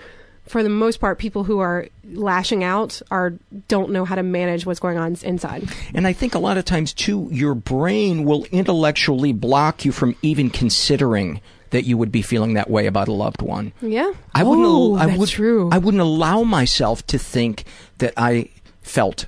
for 0.46 0.62
the 0.62 0.68
most 0.68 1.00
part, 1.00 1.18
people 1.18 1.44
who 1.44 1.58
are 1.60 1.88
lashing 2.12 2.62
out 2.62 3.00
are 3.10 3.32
don't 3.68 3.90
know 3.90 4.04
how 4.04 4.14
to 4.14 4.22
manage 4.22 4.66
what's 4.66 4.80
going 4.80 4.98
on 4.98 5.16
inside. 5.22 5.68
And 5.94 6.06
I 6.06 6.12
think 6.12 6.34
a 6.34 6.38
lot 6.38 6.58
of 6.58 6.64
times 6.64 6.92
too, 6.92 7.28
your 7.32 7.54
brain 7.54 8.24
will 8.24 8.44
intellectually 8.52 9.32
block 9.32 9.84
you 9.84 9.92
from 9.92 10.14
even 10.22 10.50
considering 10.50 11.40
that 11.70 11.84
you 11.84 11.96
would 11.98 12.12
be 12.12 12.22
feeling 12.22 12.54
that 12.54 12.70
way 12.70 12.86
about 12.86 13.08
a 13.08 13.12
loved 13.12 13.42
one. 13.42 13.72
Yeah, 13.80 14.12
I 14.34 14.44
wouldn't. 14.44 14.66
Oh, 14.68 14.94
I 14.96 15.06
that's 15.06 15.18
would. 15.18 15.28
true. 15.30 15.70
I 15.72 15.78
wouldn't 15.78 16.00
allow 16.02 16.42
myself 16.44 17.04
to 17.08 17.18
think 17.18 17.64
that 17.98 18.12
I 18.16 18.50
felt 18.82 19.26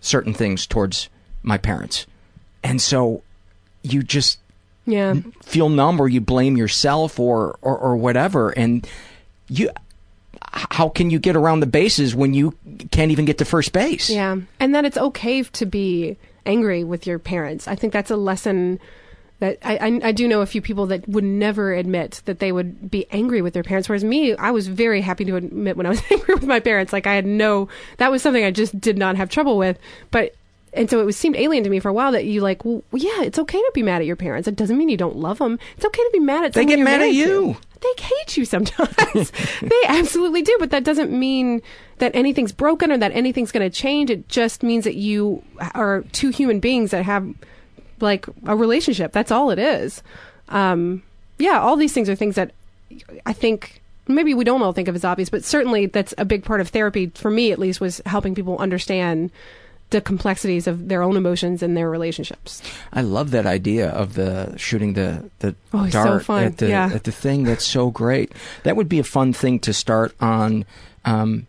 certain 0.00 0.34
things 0.34 0.66
towards 0.66 1.08
my 1.42 1.56
parents, 1.58 2.06
and 2.62 2.82
so 2.82 3.22
you 3.82 4.02
just 4.02 4.38
Yeah. 4.84 5.14
feel 5.42 5.68
numb, 5.70 5.98
or 6.00 6.08
you 6.08 6.20
blame 6.20 6.56
yourself, 6.56 7.18
or 7.18 7.56
or, 7.62 7.78
or 7.78 7.96
whatever, 7.96 8.50
and 8.50 8.86
you. 9.48 9.70
How 10.56 10.88
can 10.88 11.10
you 11.10 11.18
get 11.18 11.36
around 11.36 11.60
the 11.60 11.66
bases 11.66 12.14
when 12.14 12.32
you 12.32 12.54
can't 12.90 13.10
even 13.10 13.26
get 13.26 13.38
to 13.38 13.44
first 13.44 13.72
base? 13.72 14.08
Yeah. 14.08 14.36
And 14.58 14.74
that 14.74 14.84
it's 14.84 14.96
okay 14.96 15.42
to 15.42 15.66
be 15.66 16.16
angry 16.46 16.82
with 16.82 17.06
your 17.06 17.18
parents. 17.18 17.68
I 17.68 17.74
think 17.74 17.92
that's 17.92 18.10
a 18.10 18.16
lesson 18.16 18.80
that 19.38 19.58
I, 19.62 19.76
I, 19.76 20.00
I 20.04 20.12
do 20.12 20.26
know 20.26 20.40
a 20.40 20.46
few 20.46 20.62
people 20.62 20.86
that 20.86 21.06
would 21.08 21.24
never 21.24 21.74
admit 21.74 22.22
that 22.24 22.38
they 22.38 22.52
would 22.52 22.90
be 22.90 23.06
angry 23.10 23.42
with 23.42 23.52
their 23.52 23.62
parents. 23.62 23.88
Whereas 23.88 24.04
me, 24.04 24.34
I 24.34 24.50
was 24.50 24.66
very 24.66 25.02
happy 25.02 25.26
to 25.26 25.36
admit 25.36 25.76
when 25.76 25.84
I 25.84 25.90
was 25.90 26.02
angry 26.10 26.34
with 26.34 26.46
my 26.46 26.60
parents. 26.60 26.92
Like 26.92 27.06
I 27.06 27.14
had 27.14 27.26
no, 27.26 27.68
that 27.98 28.10
was 28.10 28.22
something 28.22 28.44
I 28.44 28.50
just 28.50 28.80
did 28.80 28.96
not 28.96 29.16
have 29.16 29.28
trouble 29.28 29.58
with. 29.58 29.78
But, 30.10 30.34
and 30.76 30.90
so 30.90 31.00
it 31.00 31.04
was 31.04 31.16
seemed 31.16 31.36
alien 31.36 31.64
to 31.64 31.70
me 31.70 31.80
for 31.80 31.88
a 31.88 31.92
while 31.92 32.12
that 32.12 32.24
you 32.24 32.40
like, 32.40 32.64
well, 32.64 32.82
yeah, 32.92 33.22
it's 33.22 33.38
okay 33.38 33.58
to 33.58 33.70
be 33.74 33.82
mad 33.82 34.00
at 34.00 34.06
your 34.06 34.16
parents. 34.16 34.46
It 34.46 34.56
doesn't 34.56 34.76
mean 34.76 34.88
you 34.88 34.96
don't 34.96 35.16
love 35.16 35.38
them. 35.38 35.58
It's 35.76 35.84
okay 35.84 36.02
to 36.02 36.10
be 36.12 36.20
mad 36.20 36.44
at 36.44 36.52
They 36.52 36.64
get 36.64 36.78
mad 36.78 36.94
at 36.94 36.98
married 37.00 37.12
to. 37.12 37.18
you. 37.18 37.56
They 37.80 38.02
hate 38.02 38.36
you 38.36 38.44
sometimes. 38.44 39.32
they 39.62 39.80
absolutely 39.86 40.42
do, 40.42 40.56
but 40.58 40.70
that 40.70 40.84
doesn't 40.84 41.10
mean 41.10 41.62
that 41.98 42.14
anything's 42.14 42.52
broken 42.52 42.92
or 42.92 42.98
that 42.98 43.12
anything's 43.12 43.52
going 43.52 43.68
to 43.68 43.74
change. 43.74 44.10
It 44.10 44.28
just 44.28 44.62
means 44.62 44.84
that 44.84 44.96
you 44.96 45.42
are 45.74 46.02
two 46.12 46.30
human 46.30 46.60
beings 46.60 46.90
that 46.90 47.04
have 47.04 47.26
like 48.00 48.26
a 48.44 48.56
relationship. 48.56 49.12
That's 49.12 49.30
all 49.30 49.50
it 49.50 49.58
is. 49.58 50.02
Um, 50.48 51.02
yeah, 51.38 51.60
all 51.60 51.76
these 51.76 51.92
things 51.92 52.08
are 52.08 52.14
things 52.14 52.34
that 52.36 52.52
I 53.24 53.32
think 53.32 53.82
maybe 54.08 54.34
we 54.34 54.44
don't 54.44 54.62
all 54.62 54.72
think 54.72 54.88
of 54.88 54.94
as 54.94 55.04
obvious, 55.04 55.28
but 55.28 55.44
certainly 55.44 55.86
that's 55.86 56.14
a 56.18 56.24
big 56.24 56.44
part 56.44 56.60
of 56.60 56.68
therapy 56.68 57.10
for 57.14 57.30
me 57.30 57.52
at 57.52 57.58
least 57.58 57.80
was 57.80 58.00
helping 58.06 58.34
people 58.34 58.58
understand 58.58 59.30
the 59.90 60.00
complexities 60.00 60.66
of 60.66 60.88
their 60.88 61.02
own 61.02 61.16
emotions 61.16 61.62
and 61.62 61.76
their 61.76 61.88
relationships. 61.88 62.60
I 62.92 63.02
love 63.02 63.30
that 63.30 63.46
idea 63.46 63.88
of 63.90 64.14
the 64.14 64.54
shooting 64.56 64.94
the 64.94 65.30
the 65.38 65.54
Oh, 65.72 65.84
so 65.88 65.90
dart 66.04 66.24
fun. 66.24 66.44
at 66.44 66.56
the 66.58 66.68
Yeah. 66.68 66.90
at 66.92 67.04
the 67.04 67.12
thing. 67.12 67.44
That's 67.44 67.64
so 67.64 67.90
great. 67.90 68.32
That 68.64 68.76
would 68.76 68.88
be 68.88 68.98
a 68.98 69.04
fun 69.04 69.32
thing 69.32 69.58
to 69.60 69.72
start 69.72 70.14
on 70.20 70.64
um, 71.04 71.46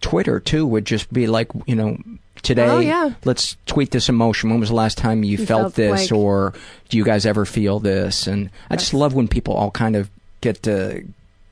Twitter 0.00 0.38
too. 0.40 0.66
Would 0.66 0.84
just 0.84 1.12
be 1.12 1.26
like 1.26 1.48
you 1.66 1.74
know 1.74 1.98
today. 2.42 2.66
Oh, 2.68 2.78
yeah. 2.78 3.14
Let's 3.24 3.56
tweet 3.66 3.90
this 3.90 4.08
emotion. 4.08 4.50
When 4.50 4.60
was 4.60 4.68
the 4.68 4.74
last 4.74 4.98
time 4.98 5.24
you, 5.24 5.38
You 5.38 5.46
felt, 5.46 5.46
felt 5.62 5.74
this, 5.74 6.10
like- 6.10 6.12
or 6.12 6.52
do 6.90 6.96
you 6.98 7.04
guys 7.04 7.24
ever 7.26 7.44
feel 7.46 7.80
this? 7.80 8.26
And 8.26 8.50
I 8.70 8.76
just 8.76 8.92
love 8.92 9.14
when 9.14 9.28
people 9.28 9.54
all 9.54 9.70
kind 9.70 9.96
of 9.96 10.10
get 10.42 10.62
to 10.64 11.02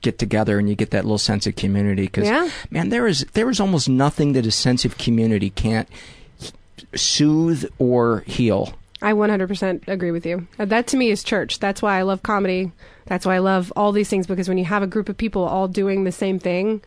get 0.03 0.19
together 0.19 0.59
and 0.59 0.69
you 0.69 0.75
get 0.75 0.91
that 0.91 1.03
little 1.03 1.17
sense 1.17 1.47
of 1.47 1.55
community 1.55 2.03
because 2.03 2.27
Yeah. 2.27 2.49
man 2.69 2.89
there 2.89 3.07
is 3.07 3.25
there 3.33 3.49
is 3.49 3.59
almost 3.59 3.89
nothing 3.89 4.33
that 4.33 4.45
a 4.45 4.51
sense 4.51 4.85
of 4.85 4.97
community 4.99 5.49
can't 5.49 5.87
soothe 6.95 7.65
or 7.79 8.19
heal 8.27 8.73
I 9.01 9.11
100% 9.11 9.85
agree 9.89 10.11
with 10.11 10.25
you. 10.25 10.47
Uh, 10.57 10.63
That 10.63 10.87
to 10.87 10.95
me 10.97 11.11
is 11.11 11.25
church. 11.25 11.59
That's 11.59 11.81
why 11.81 11.99
I 11.99 12.03
love 12.03 12.23
comedy. 12.23 12.71
That's 13.05 13.25
why 13.25 13.35
I 13.35 13.39
love 13.39 13.73
all 13.75 13.91
these 13.91 14.07
things 14.07 14.27
because 14.27 14.47
when 14.47 14.57
you 14.57 14.63
have 14.63 14.81
a 14.81 14.87
group 14.87 15.09
of 15.09 15.17
people 15.17 15.43
all 15.43 15.67
doing 15.67 16.05
the 16.05 16.11
same 16.13 16.39
thing, 16.39 16.79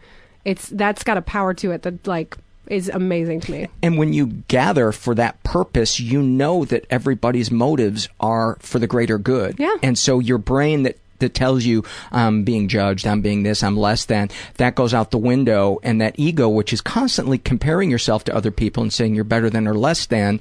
it's 0.43 0.71
that's 0.71 1.05
got 1.05 1.19
a 1.19 1.23
power 1.23 1.53
to 1.53 1.73
it 1.73 1.83
that 1.83 2.07
like 2.07 2.39
is 2.69 2.89
amazing 2.89 3.41
to 3.43 3.53
me. 3.53 3.67
And 3.83 3.99
when 3.99 4.15
you 4.15 4.29
gather 4.49 4.93
for 4.93 5.15
that 5.15 5.43
purpose, 5.43 6.01
you 6.01 6.23
know 6.23 6.65
that 6.65 6.87
everybody's 6.89 7.51
motives 7.51 8.09
are 8.19 8.57
for 8.61 8.79
the 8.79 8.87
greater 8.87 9.19
good. 9.19 9.57
Yeah. 9.59 9.77
And 9.83 9.99
so 9.99 10.19
your 10.19 10.39
brain 10.39 10.85
that 10.85 10.97
that 11.19 11.35
tells 11.35 11.65
you 11.65 11.85
I'm 12.13 12.45
being 12.45 12.69
judged, 12.69 13.07
I'm 13.07 13.21
being 13.21 13.43
this, 13.43 13.63
I'm 13.63 13.77
less 13.77 14.05
than, 14.05 14.31
that 14.57 14.75
goes 14.75 14.95
out 14.95 15.11
the 15.11 15.19
window. 15.19 15.79
And 15.83 16.01
that 16.01 16.15
ego, 16.19 16.49
which 16.49 16.73
is 16.73 16.81
constantly 16.81 17.39
comparing 17.39 17.91
yourself 17.91 18.25
to 18.25 18.35
other 18.35 18.51
people 18.51 18.83
and 18.83 18.93
saying 18.93 19.15
you're 19.15 19.25
better 19.25 19.51
than 19.51 19.67
or 19.67 19.75
less 19.75 20.07
than, 20.07 20.41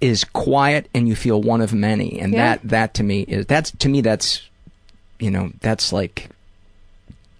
is 0.00 0.24
quiet 0.24 0.88
and 0.94 1.08
you 1.08 1.16
feel 1.16 1.40
one 1.42 1.60
of 1.60 1.72
many. 1.72 2.20
And 2.20 2.32
Yeah. 2.32 2.56
that, 2.56 2.68
that 2.68 2.94
to 2.94 3.02
me 3.02 3.22
is, 3.22 3.46
that's, 3.46 3.70
to 3.72 3.88
me, 3.88 4.00
that's, 4.00 4.42
you 5.18 5.30
know, 5.30 5.50
that's 5.60 5.92
like 5.92 6.28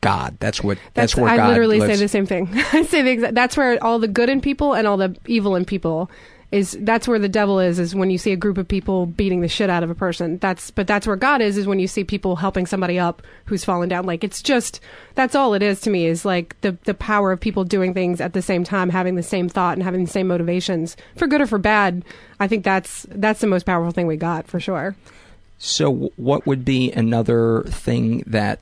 God. 0.00 0.36
That's 0.38 0.62
what, 0.62 0.78
that's, 0.92 1.16
where 1.16 1.28
I 1.28 1.36
God 1.36 1.48
literally 1.48 1.80
lives. 1.80 1.98
say 1.98 2.04
the 2.04 2.08
same 2.08 2.26
thing. 2.26 2.48
I 2.72 2.82
say 2.82 3.02
the 3.02 3.10
exact. 3.10 3.34
That's 3.34 3.56
where 3.56 3.82
all 3.82 3.98
the 3.98 4.08
good 4.08 4.28
in 4.28 4.40
people 4.40 4.74
and 4.74 4.86
all 4.86 4.96
the 4.96 5.16
evil 5.26 5.56
in 5.56 5.64
people 5.64 6.10
is. 6.50 6.76
That's 6.80 7.08
where 7.08 7.18
the 7.18 7.28
devil 7.28 7.60
is. 7.60 7.78
Is 7.78 7.94
when 7.94 8.10
you 8.10 8.18
see 8.18 8.32
a 8.32 8.36
group 8.36 8.58
of 8.58 8.68
people 8.68 9.06
beating 9.06 9.40
the 9.40 9.48
shit 9.48 9.70
out 9.70 9.82
of 9.82 9.90
a 9.90 9.94
person. 9.94 10.38
That's 10.38 10.70
but 10.70 10.86
that's 10.86 11.06
where 11.06 11.16
God 11.16 11.40
is. 11.40 11.56
Is 11.56 11.66
when 11.66 11.78
you 11.78 11.88
see 11.88 12.04
people 12.04 12.36
helping 12.36 12.66
somebody 12.66 12.98
up 12.98 13.22
who's 13.46 13.64
fallen 13.64 13.88
down. 13.88 14.06
Like 14.06 14.24
it's 14.24 14.42
just 14.42 14.80
that's 15.14 15.34
all 15.34 15.54
it 15.54 15.62
is 15.62 15.80
to 15.82 15.90
me. 15.90 16.06
Is 16.06 16.24
like 16.24 16.60
the 16.60 16.76
the 16.84 16.94
power 16.94 17.32
of 17.32 17.40
people 17.40 17.64
doing 17.64 17.94
things 17.94 18.20
at 18.20 18.32
the 18.32 18.42
same 18.42 18.64
time, 18.64 18.90
having 18.90 19.14
the 19.14 19.22
same 19.22 19.48
thought 19.48 19.76
and 19.76 19.82
having 19.82 20.04
the 20.04 20.10
same 20.10 20.28
motivations 20.28 20.96
for 21.16 21.26
good 21.26 21.40
or 21.40 21.46
for 21.46 21.58
bad. 21.58 22.04
I 22.40 22.48
think 22.48 22.64
that's 22.64 23.06
that's 23.10 23.40
the 23.40 23.46
most 23.46 23.66
powerful 23.66 23.92
thing 23.92 24.06
we 24.06 24.16
got 24.16 24.46
for 24.46 24.60
sure. 24.60 24.96
So, 25.58 26.12
what 26.16 26.46
would 26.46 26.64
be 26.64 26.92
another 26.92 27.62
thing 27.68 28.22
that 28.26 28.60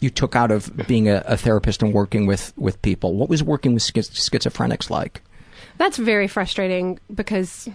you 0.00 0.10
took 0.10 0.36
out 0.36 0.50
of 0.50 0.74
being 0.86 1.08
a, 1.08 1.22
a 1.26 1.36
therapist 1.36 1.82
and 1.82 1.92
working 1.92 2.26
with, 2.26 2.52
with 2.56 2.80
people? 2.82 3.14
What 3.14 3.28
was 3.28 3.42
working 3.42 3.74
with 3.74 3.82
schiz- 3.82 4.10
schizophrenics 4.10 4.90
like? 4.90 5.22
That's 5.76 5.96
very 5.96 6.28
frustrating 6.28 6.98
because 7.14 7.68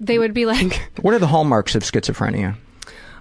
they 0.00 0.18
would 0.18 0.34
be 0.34 0.46
like. 0.46 0.90
What 1.00 1.14
are 1.14 1.18
the 1.18 1.26
hallmarks 1.28 1.74
of 1.74 1.82
schizophrenia? 1.82 2.56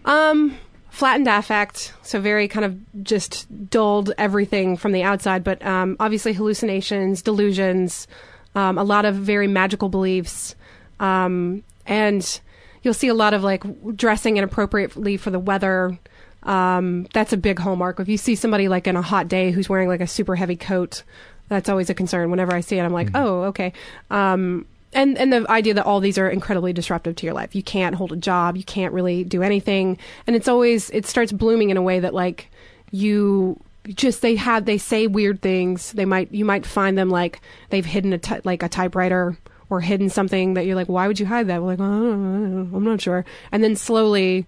Um, 0.05 0.57
flattened 0.89 1.27
affect, 1.27 1.93
so 2.01 2.19
very 2.19 2.47
kind 2.47 2.65
of 2.65 3.03
just 3.03 3.69
dulled 3.69 4.13
everything 4.17 4.77
from 4.77 4.93
the 4.93 5.03
outside, 5.03 5.43
but 5.43 5.63
um, 5.65 5.95
obviously 5.99 6.33
hallucinations, 6.33 7.21
delusions, 7.21 8.07
um, 8.55 8.77
a 8.77 8.83
lot 8.83 9.05
of 9.05 9.15
very 9.15 9.47
magical 9.47 9.89
beliefs, 9.89 10.55
um, 10.99 11.63
and 11.85 12.39
you'll 12.81 12.95
see 12.95 13.09
a 13.09 13.13
lot 13.13 13.33
of 13.33 13.43
like 13.43 13.63
dressing 13.95 14.37
inappropriately 14.37 15.17
for 15.17 15.29
the 15.29 15.39
weather. 15.39 15.99
Um, 16.47 17.07
that's 17.13 17.33
a 17.33 17.37
big 17.37 17.59
hallmark. 17.59 17.99
If 17.99 18.07
you 18.07 18.17
see 18.17 18.35
somebody 18.35 18.67
like 18.69 18.87
in 18.87 18.95
a 18.95 19.01
hot 19.01 19.27
day 19.27 19.51
who's 19.51 19.69
wearing 19.69 19.89
like 19.89 20.01
a 20.01 20.07
super 20.07 20.35
heavy 20.35 20.55
coat, 20.55 21.03
that's 21.49 21.69
always 21.69 21.89
a 21.89 21.93
concern. 21.93 22.31
Whenever 22.31 22.55
I 22.55 22.61
see 22.61 22.77
it, 22.77 22.83
I'm 22.83 22.93
like, 22.93 23.09
oh, 23.13 23.43
okay. 23.43 23.73
Um, 24.09 24.65
and 24.93 25.17
and 25.17 25.31
the 25.31 25.45
idea 25.51 25.73
that 25.73 25.85
all 25.85 25.99
these 25.99 26.17
are 26.17 26.29
incredibly 26.29 26.73
disruptive 26.73 27.17
to 27.17 27.25
your 27.25 27.35
life. 27.35 27.53
You 27.53 27.63
can't 27.63 27.95
hold 27.95 28.13
a 28.13 28.17
job. 28.17 28.55
You 28.55 28.63
can't 28.63 28.93
really 28.93 29.23
do 29.23 29.43
anything, 29.43 29.97
and 30.25 30.35
it's 30.35 30.47
always 30.47 30.89
it 30.91 31.05
starts 31.05 31.31
blooming 31.31 31.69
in 31.69 31.77
a 31.77 31.81
way 31.81 31.99
that 31.99 32.13
like 32.13 32.49
you 32.91 33.59
just 33.87 34.21
they 34.21 34.35
have 34.35 34.65
they 34.65 34.77
say 34.77 35.07
weird 35.07 35.41
things. 35.41 35.91
They 35.91 36.05
might 36.05 36.31
you 36.31 36.45
might 36.45 36.65
find 36.65 36.97
them 36.97 37.09
like 37.09 37.41
they've 37.69 37.85
hidden 37.85 38.13
a 38.13 38.19
like 38.45 38.63
a 38.63 38.69
typewriter 38.69 39.37
or 39.69 39.81
hidden 39.81 40.09
something 40.09 40.53
that 40.53 40.65
you're 40.65 40.75
like, 40.75 40.87
why 40.87 41.07
would 41.07 41.19
you 41.19 41.25
hide 41.25 41.47
that? 41.47 41.61
We're 41.61 41.67
like, 41.67 41.79
oh, 41.79 41.83
I 41.83 41.87
don't 41.87 42.71
know. 42.71 42.77
I'm 42.77 42.83
not 42.85 43.01
sure. 43.01 43.25
And 43.51 43.61
then 43.61 43.75
slowly, 43.75 44.45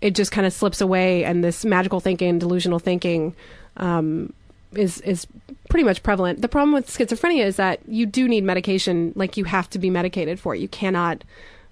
it 0.00 0.14
just 0.14 0.32
kind 0.32 0.46
of 0.46 0.52
slips 0.52 0.80
away, 0.80 1.24
and 1.24 1.42
this 1.42 1.64
magical 1.64 2.00
thinking, 2.00 2.38
delusional 2.38 2.78
thinking. 2.78 3.34
Um, 3.76 4.32
is 4.74 5.00
is 5.00 5.26
pretty 5.68 5.84
much 5.84 6.02
prevalent. 6.02 6.42
The 6.42 6.48
problem 6.48 6.72
with 6.72 6.88
schizophrenia 6.88 7.44
is 7.44 7.56
that 7.56 7.80
you 7.88 8.06
do 8.06 8.28
need 8.28 8.44
medication. 8.44 9.12
Like 9.16 9.36
you 9.36 9.44
have 9.44 9.68
to 9.70 9.78
be 9.78 9.90
medicated 9.90 10.38
for 10.38 10.54
it. 10.54 10.60
You 10.60 10.68
cannot, 10.68 11.24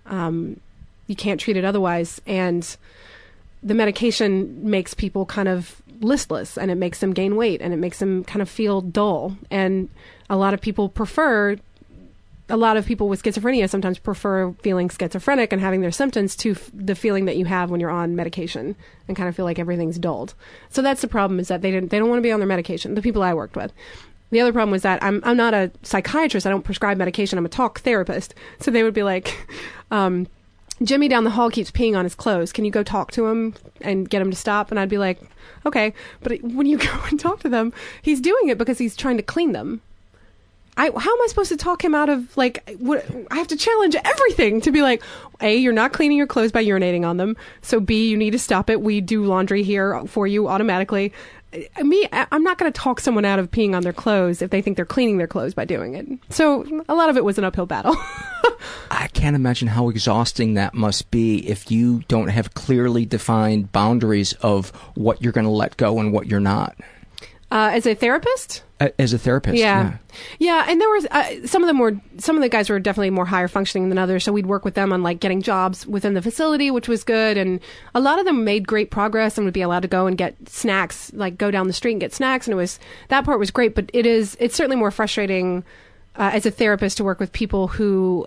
um, 0.07 0.61
you 1.07 1.17
can't 1.17 1.41
treat 1.41 1.57
it 1.57 1.65
otherwise. 1.65 2.21
And 2.27 2.77
the 3.63 3.75
medication 3.75 4.71
makes 4.71 4.95
people 4.95 5.27
kind 5.27 5.49
of 5.49 5.83
listless, 6.01 6.57
and 6.57 6.71
it 6.71 6.77
makes 6.77 7.01
them 7.01 7.13
gain 7.13 7.37
weight, 7.37 7.61
and 7.61 7.73
it 7.73 7.79
makes 7.79 7.99
them 7.99 8.25
kind 8.25 8.43
of 8.43 8.49
feel 8.49 8.81
dull. 8.81 9.37
And 9.51 9.89
a 10.31 10.37
lot 10.37 10.55
of 10.55 10.61
people 10.61 10.89
prefer. 10.89 11.57
A 12.49 12.57
lot 12.57 12.77
of 12.77 12.87
people 12.87 13.09
with 13.09 13.23
schizophrenia 13.23 13.69
sometimes 13.69 13.99
prefer 13.99 14.53
feeling 14.63 14.89
schizophrenic 14.89 15.53
and 15.53 15.61
having 15.61 15.81
their 15.81 15.91
symptoms 15.91 16.37
to 16.37 16.53
f- 16.53 16.71
the 16.73 16.95
feeling 16.95 17.25
that 17.25 17.37
you 17.37 17.45
have 17.45 17.71
when 17.71 17.81
you're 17.81 17.91
on 17.91 18.15
medication 18.15 18.77
and 19.09 19.17
kind 19.17 19.29
of 19.29 19.35
feel 19.35 19.45
like 19.45 19.59
everything's 19.59 19.99
dulled. 19.99 20.35
So 20.69 20.81
that's 20.81 21.01
the 21.01 21.09
problem 21.09 21.41
is 21.41 21.49
that 21.49 21.63
they 21.63 21.73
didn't 21.73 21.91
they 21.91 21.99
don't 21.99 22.09
want 22.09 22.19
to 22.19 22.23
be 22.23 22.31
on 22.31 22.39
their 22.39 22.47
medication. 22.47 22.95
The 22.95 23.03
people 23.03 23.23
I 23.23 23.35
worked 23.35 23.57
with. 23.57 23.73
The 24.31 24.41
other 24.41 24.53
problem 24.53 24.71
was 24.71 24.83
that 24.83 25.03
I'm 25.03 25.21
I'm 25.25 25.37
not 25.37 25.55
a 25.55 25.71
psychiatrist. 25.83 26.47
I 26.47 26.51
don't 26.51 26.65
prescribe 26.65 26.99
medication. 26.99 27.39
I'm 27.39 27.47
a 27.47 27.49
talk 27.49 27.81
therapist. 27.81 28.35
So 28.61 28.71
they 28.71 28.85
would 28.85 28.95
be 28.95 29.03
like, 29.03 29.37
um, 29.91 30.27
Jimmy 30.83 31.09
down 31.09 31.25
the 31.25 31.31
hall 31.31 31.51
keeps 31.51 31.71
peeing 31.71 31.97
on 31.97 32.05
his 32.05 32.15
clothes. 32.15 32.53
Can 32.53 32.65
you 32.65 32.71
go 32.71 32.83
talk 32.83 33.11
to 33.13 33.27
him 33.27 33.55
and 33.81 34.09
get 34.09 34.21
him 34.21 34.31
to 34.31 34.37
stop? 34.37 34.71
And 34.71 34.79
I'd 34.79 34.89
be 34.89 34.99
like, 34.99 35.21
okay. 35.65 35.95
But 36.23 36.43
when 36.43 36.67
you 36.67 36.79
go 36.91 37.01
and 37.11 37.19
talk 37.19 37.41
to 37.41 37.49
them, 37.49 37.73
he's 38.03 38.21
doing 38.21 38.49
it 38.49 38.59
because 38.59 38.79
he's 38.79 38.97
trying 38.97 39.17
to 39.17 39.23
clean 39.23 39.53
them. 39.53 39.81
I, 40.79 40.85
how 40.91 41.13
am 41.13 41.23
I 41.23 41.27
supposed 41.29 41.49
to 41.49 41.57
talk 41.57 41.83
him 41.83 41.95
out 41.95 42.09
of 42.09 42.37
like 42.37 42.69
what 42.79 43.05
I 43.31 43.37
have 43.37 43.49
to 43.49 43.57
challenge 43.57 43.97
everything 44.05 44.61
to 44.63 44.71
be 44.71 44.83
like 44.83 45.03
a 45.41 45.57
you're 45.57 45.73
not 45.73 45.93
cleaning 45.93 46.19
your 46.19 46.27
clothes 46.27 46.53
by 46.53 46.65
urinating 46.65 47.05
on 47.07 47.17
them. 47.17 47.37
So 47.63 47.81
b 47.81 48.09
you 48.09 48.17
need 48.17 48.33
to 48.33 48.39
stop 48.39 48.69
it. 48.69 48.81
We 48.83 49.01
do 49.01 49.25
laundry 49.25 49.63
here 49.63 50.05
for 50.07 50.27
you 50.27 50.49
automatically. 50.49 51.13
Uh, 51.55 51.61
I- 51.77 51.83
me 51.83 52.07
I'm 52.13 52.43
not 52.43 52.59
going 52.59 52.71
to 52.71 52.79
talk 52.79 53.01
someone 53.01 53.25
out 53.25 53.39
of 53.39 53.51
peeing 53.51 53.75
on 53.75 53.83
their 53.83 53.93
clothes 53.95 54.43
if 54.43 54.51
they 54.51 54.61
think 54.61 54.77
they're 54.77 54.85
cleaning 54.85 55.17
their 55.19 55.27
clothes 55.27 55.55
by 55.55 55.65
doing 55.65 55.95
it. 55.95 56.07
So 56.29 56.67
a 56.89 56.95
lot 56.95 57.09
of 57.09 57.17
it 57.17 57.25
was 57.25 57.39
an 57.39 57.45
uphill 57.45 57.67
battle. 57.67 57.97
I 58.91 59.09
can't 59.09 59.37
imagine 59.37 59.69
how 59.69 59.89
exhausting 59.89 60.55
that 60.55 60.75
must 60.75 61.11
be 61.11 61.49
if 61.49 61.71
you 61.71 62.03
don't 62.09 62.29
have 62.29 62.55
clearly 62.55 63.07
defined 63.07 63.73
boundaries 63.73 64.33
of 64.35 64.71
what 64.95 65.23
you're 65.23 65.33
going 65.33 65.47
to 65.47 65.51
let 65.51 65.77
go 65.77 65.99
and 65.99 66.13
what 66.13 66.27
you're 66.27 66.41
not. 66.41 66.77
Uh, 67.51 67.71
as 67.73 67.87
a 67.87 67.95
therapist 67.95 68.63
As 68.99 69.15
a 69.15 69.19
therapist, 69.19 69.57
yeah. 69.57 69.97
yeah, 70.39 70.67
and 70.69 70.79
there 70.79 70.89
was 70.91 71.07
uh, 71.07 71.47
some 71.47 71.63
of 71.63 71.67
them 71.67 71.79
were 71.79 71.99
some 72.19 72.37
of 72.37 72.43
the 72.43 72.49
guys 72.49 72.69
were 72.69 72.79
definitely 72.79 73.09
more 73.09 73.25
higher 73.25 73.49
functioning 73.49 73.89
than 73.89 73.97
others. 73.97 74.25
So 74.25 74.33
we'd 74.33 74.47
work 74.47 74.67
with 74.67 74.75
them 74.75 74.93
on 74.93 75.03
like 75.03 75.19
getting 75.19 75.41
jobs 75.41 75.87
within 75.87 76.13
the 76.13 76.21
facility, 76.21 76.71
which 76.71 76.89
was 76.89 77.03
good. 77.03 77.39
And 77.39 77.61
a 77.95 78.01
lot 78.01 78.19
of 78.19 78.27
them 78.27 78.45
made 78.45 78.67
great 78.67 78.91
progress 78.91 79.39
and 79.39 79.47
would 79.47 79.55
be 79.55 79.63
allowed 79.63 79.81
to 79.81 79.89
go 79.89 80.07
and 80.07 80.19
get 80.19 80.35
snacks, 80.47 81.11
like 81.15 81.39
go 81.39 81.51
down 81.51 81.69
the 81.69 81.73
street 81.73 81.93
and 81.93 82.01
get 82.01 82.13
snacks. 82.13 82.47
And 82.47 82.53
it 82.53 82.57
was 82.57 82.79
that 83.09 83.25
part 83.25 83.39
was 83.39 83.51
great, 83.51 83.75
but 83.75 83.89
it 83.95 84.05
is 84.05 84.37
it's 84.41 84.55
certainly 84.55 84.77
more 84.77 84.91
frustrating 84.91 85.65
uh, 86.17 86.33
as 86.35 86.45
a 86.45 86.51
therapist 86.51 86.99
to 86.99 87.05
work 87.05 87.19
with 87.19 87.33
people 87.33 87.69
who 87.69 88.27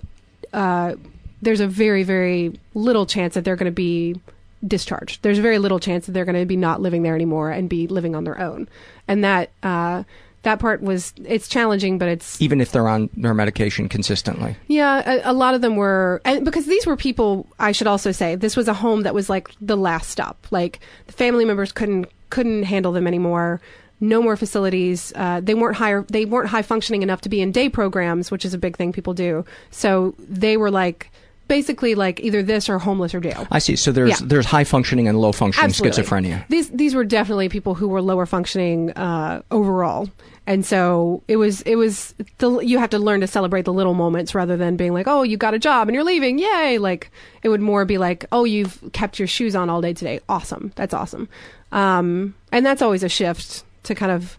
uh, 0.54 0.96
there's 1.44 1.60
a 1.60 1.68
very 1.68 2.02
very 2.02 2.60
little 2.74 3.06
chance 3.06 3.36
that 3.36 3.44
they're 3.44 3.56
going 3.56 3.66
to 3.66 3.72
be 3.72 4.20
discharged. 4.68 5.22
There's 5.24 5.40
very 5.40 5.60
little 5.60 5.80
chance 5.80 6.06
that 6.06 6.12
they're 6.12 6.26
going 6.26 6.40
to 6.40 6.46
be 6.46 6.58
not 6.58 6.82
living 6.82 7.04
there 7.04 7.16
anymore 7.16 7.52
and 7.52 7.70
be 7.70 7.88
living 7.88 8.16
on 8.16 8.24
their 8.24 8.40
own. 8.40 8.68
And 9.08 9.24
that 9.24 9.52
uh, 9.64 10.04
that 10.44 10.60
part 10.60 10.82
was 10.82 11.14
it's 11.26 11.48
challenging, 11.48 11.98
but 11.98 12.08
it's 12.08 12.42
Even 12.42 12.62
if 12.62 12.72
they're 12.72 12.88
on 12.88 13.10
their 13.18 13.34
medication 13.34 13.90
consistently. 13.90 14.56
yeah. 14.68 15.22
A, 15.26 15.32
a 15.32 15.34
lot 15.34 15.54
of 15.54 15.62
them 15.62 15.76
were, 15.76 16.22
and 16.24 16.46
because 16.46 16.66
these 16.66 16.86
were 16.88 16.96
people, 16.96 17.46
I 17.60 17.72
should 17.74 17.88
also 17.88 18.12
say 18.12 18.36
this 18.36 18.56
was 18.56 18.68
a 18.68 18.74
home 18.74 19.02
that 19.04 19.14
was 19.14 19.30
like 19.30 19.50
the 19.60 19.76
last 19.78 20.10
stop. 20.10 20.48
Like 20.52 20.80
the 21.08 21.14
family 21.14 21.46
members 21.46 21.72
couldn't 21.72 22.08
couldn't 22.30 22.64
handle 22.64 22.92
them 22.92 23.08
anymore. 23.08 23.60
No 24.02 24.22
more 24.22 24.38
facilities. 24.38 25.12
Uh, 25.16 25.42
they 25.42 25.56
weren't 25.56 25.76
higher. 25.76 26.06
They 26.10 26.24
weren't 26.24 26.48
high 26.48 26.62
functioning 26.62 27.02
enough 27.04 27.20
to 27.22 27.30
be 27.30 27.42
in 27.42 27.52
day 27.52 27.68
programs, 27.68 28.32
which 28.32 28.46
is 28.46 28.54
a 28.54 28.58
big 28.58 28.78
thing 28.78 28.94
people 28.94 29.14
do. 29.14 29.44
So 29.72 30.16
they 30.20 30.56
were 30.56 30.72
like 30.72 31.12
basically 31.50 31.96
like 31.96 32.22
either 32.22 32.42
this 32.42 32.70
or 32.70 32.80
homeless 32.80 33.14
or 33.14 33.20
jail. 33.20 33.46
I 33.52 33.60
see. 33.60 33.76
So 33.76 33.92
there's 33.92 34.22
Yeah. 34.22 34.28
there's 34.28 34.46
high 34.46 34.64
functioning 34.64 35.10
and 35.10 35.20
low 35.20 35.34
functioning 35.34 35.66
Absolutely. 35.66 36.02
schizophrenia. 36.04 36.48
These 36.48 36.70
these 36.70 36.96
were 36.96 37.04
definitely 37.04 37.50
people 37.50 37.76
who 37.76 37.90
were 37.90 38.02
lower 38.02 38.26
functioning 38.26 38.92
uh, 38.92 39.42
overall, 39.52 40.08
and 40.48 40.66
so 40.66 41.22
it 41.28 41.36
was 41.36 41.62
it 41.64 41.76
was 41.76 42.16
the, 42.38 42.60
you 42.60 42.78
have 42.80 42.92
to 42.92 43.00
learn 43.00 43.20
to 43.20 43.28
celebrate 43.28 43.66
the 43.66 43.74
little 43.74 43.96
moments 43.96 44.34
rather 44.34 44.56
than 44.56 44.78
being 44.78 44.94
like, 44.94 45.08
oh, 45.08 45.24
you 45.24 45.36
got 45.36 45.54
a 45.54 45.60
job 45.60 45.90
and 45.90 45.96
you're 45.96 46.06
leaving, 46.06 46.40
yay! 46.40 46.78
Like 46.78 47.12
it 47.44 47.50
would 47.50 47.62
more 47.62 47.84
be 47.84 47.98
like, 47.98 48.26
oh, 48.32 48.46
you've 48.46 48.80
kept 48.94 49.20
your 49.20 49.28
shoes 49.28 49.56
on 49.56 49.70
all 49.70 49.82
day 49.82 49.94
today, 49.94 50.22
awesome, 50.30 50.72
that's 50.76 50.94
awesome, 50.94 51.28
um, 51.74 52.36
and 52.52 52.66
that's 52.66 52.82
always 52.82 53.04
a 53.04 53.10
shift 53.10 53.64
to 53.84 53.96
kind 53.96 54.12
of 54.12 54.38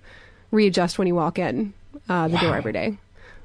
readjust 0.53 0.99
when 0.99 1.07
you 1.09 1.15
walk 1.15 1.39
in 1.39 1.73
uh, 2.09 2.28
the 2.28 2.39
door 2.39 2.57
every 2.57 2.73
day. 2.73 2.97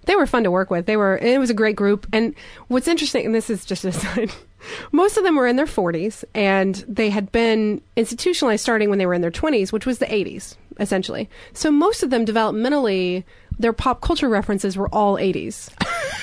They 0.05 0.15
were 0.15 0.25
fun 0.25 0.43
to 0.43 0.51
work 0.51 0.69
with. 0.69 0.85
They 0.85 0.97
were. 0.97 1.17
It 1.17 1.39
was 1.39 1.49
a 1.49 1.55
great 1.55 1.75
group. 1.75 2.07
And 2.13 2.35
what's 2.67 2.87
interesting, 2.87 3.25
and 3.25 3.35
this 3.35 3.49
is 3.49 3.65
just 3.65 3.85
a 3.85 3.91
side, 4.03 4.31
most 4.91 5.17
of 5.17 5.23
them 5.23 5.35
were 5.35 5.47
in 5.47 5.55
their 5.55 5.65
40s, 5.65 6.23
and 6.33 6.75
they 6.87 7.09
had 7.09 7.31
been 7.31 7.81
institutionalized 7.95 8.63
starting 8.63 8.89
when 8.89 8.99
they 8.99 9.05
were 9.05 9.13
in 9.13 9.21
their 9.21 9.31
20s, 9.31 9.71
which 9.71 9.85
was 9.85 9.99
the 9.99 10.05
80s 10.05 10.55
essentially. 10.79 11.29
So 11.53 11.71
most 11.71 12.03
of 12.03 12.09
them 12.09 12.25
developmentally, 12.25 13.23
their 13.57 13.73
pop 13.73 14.01
culture 14.01 14.29
references 14.29 14.77
were 14.77 14.89
all 14.89 15.15
80s, 15.15 15.69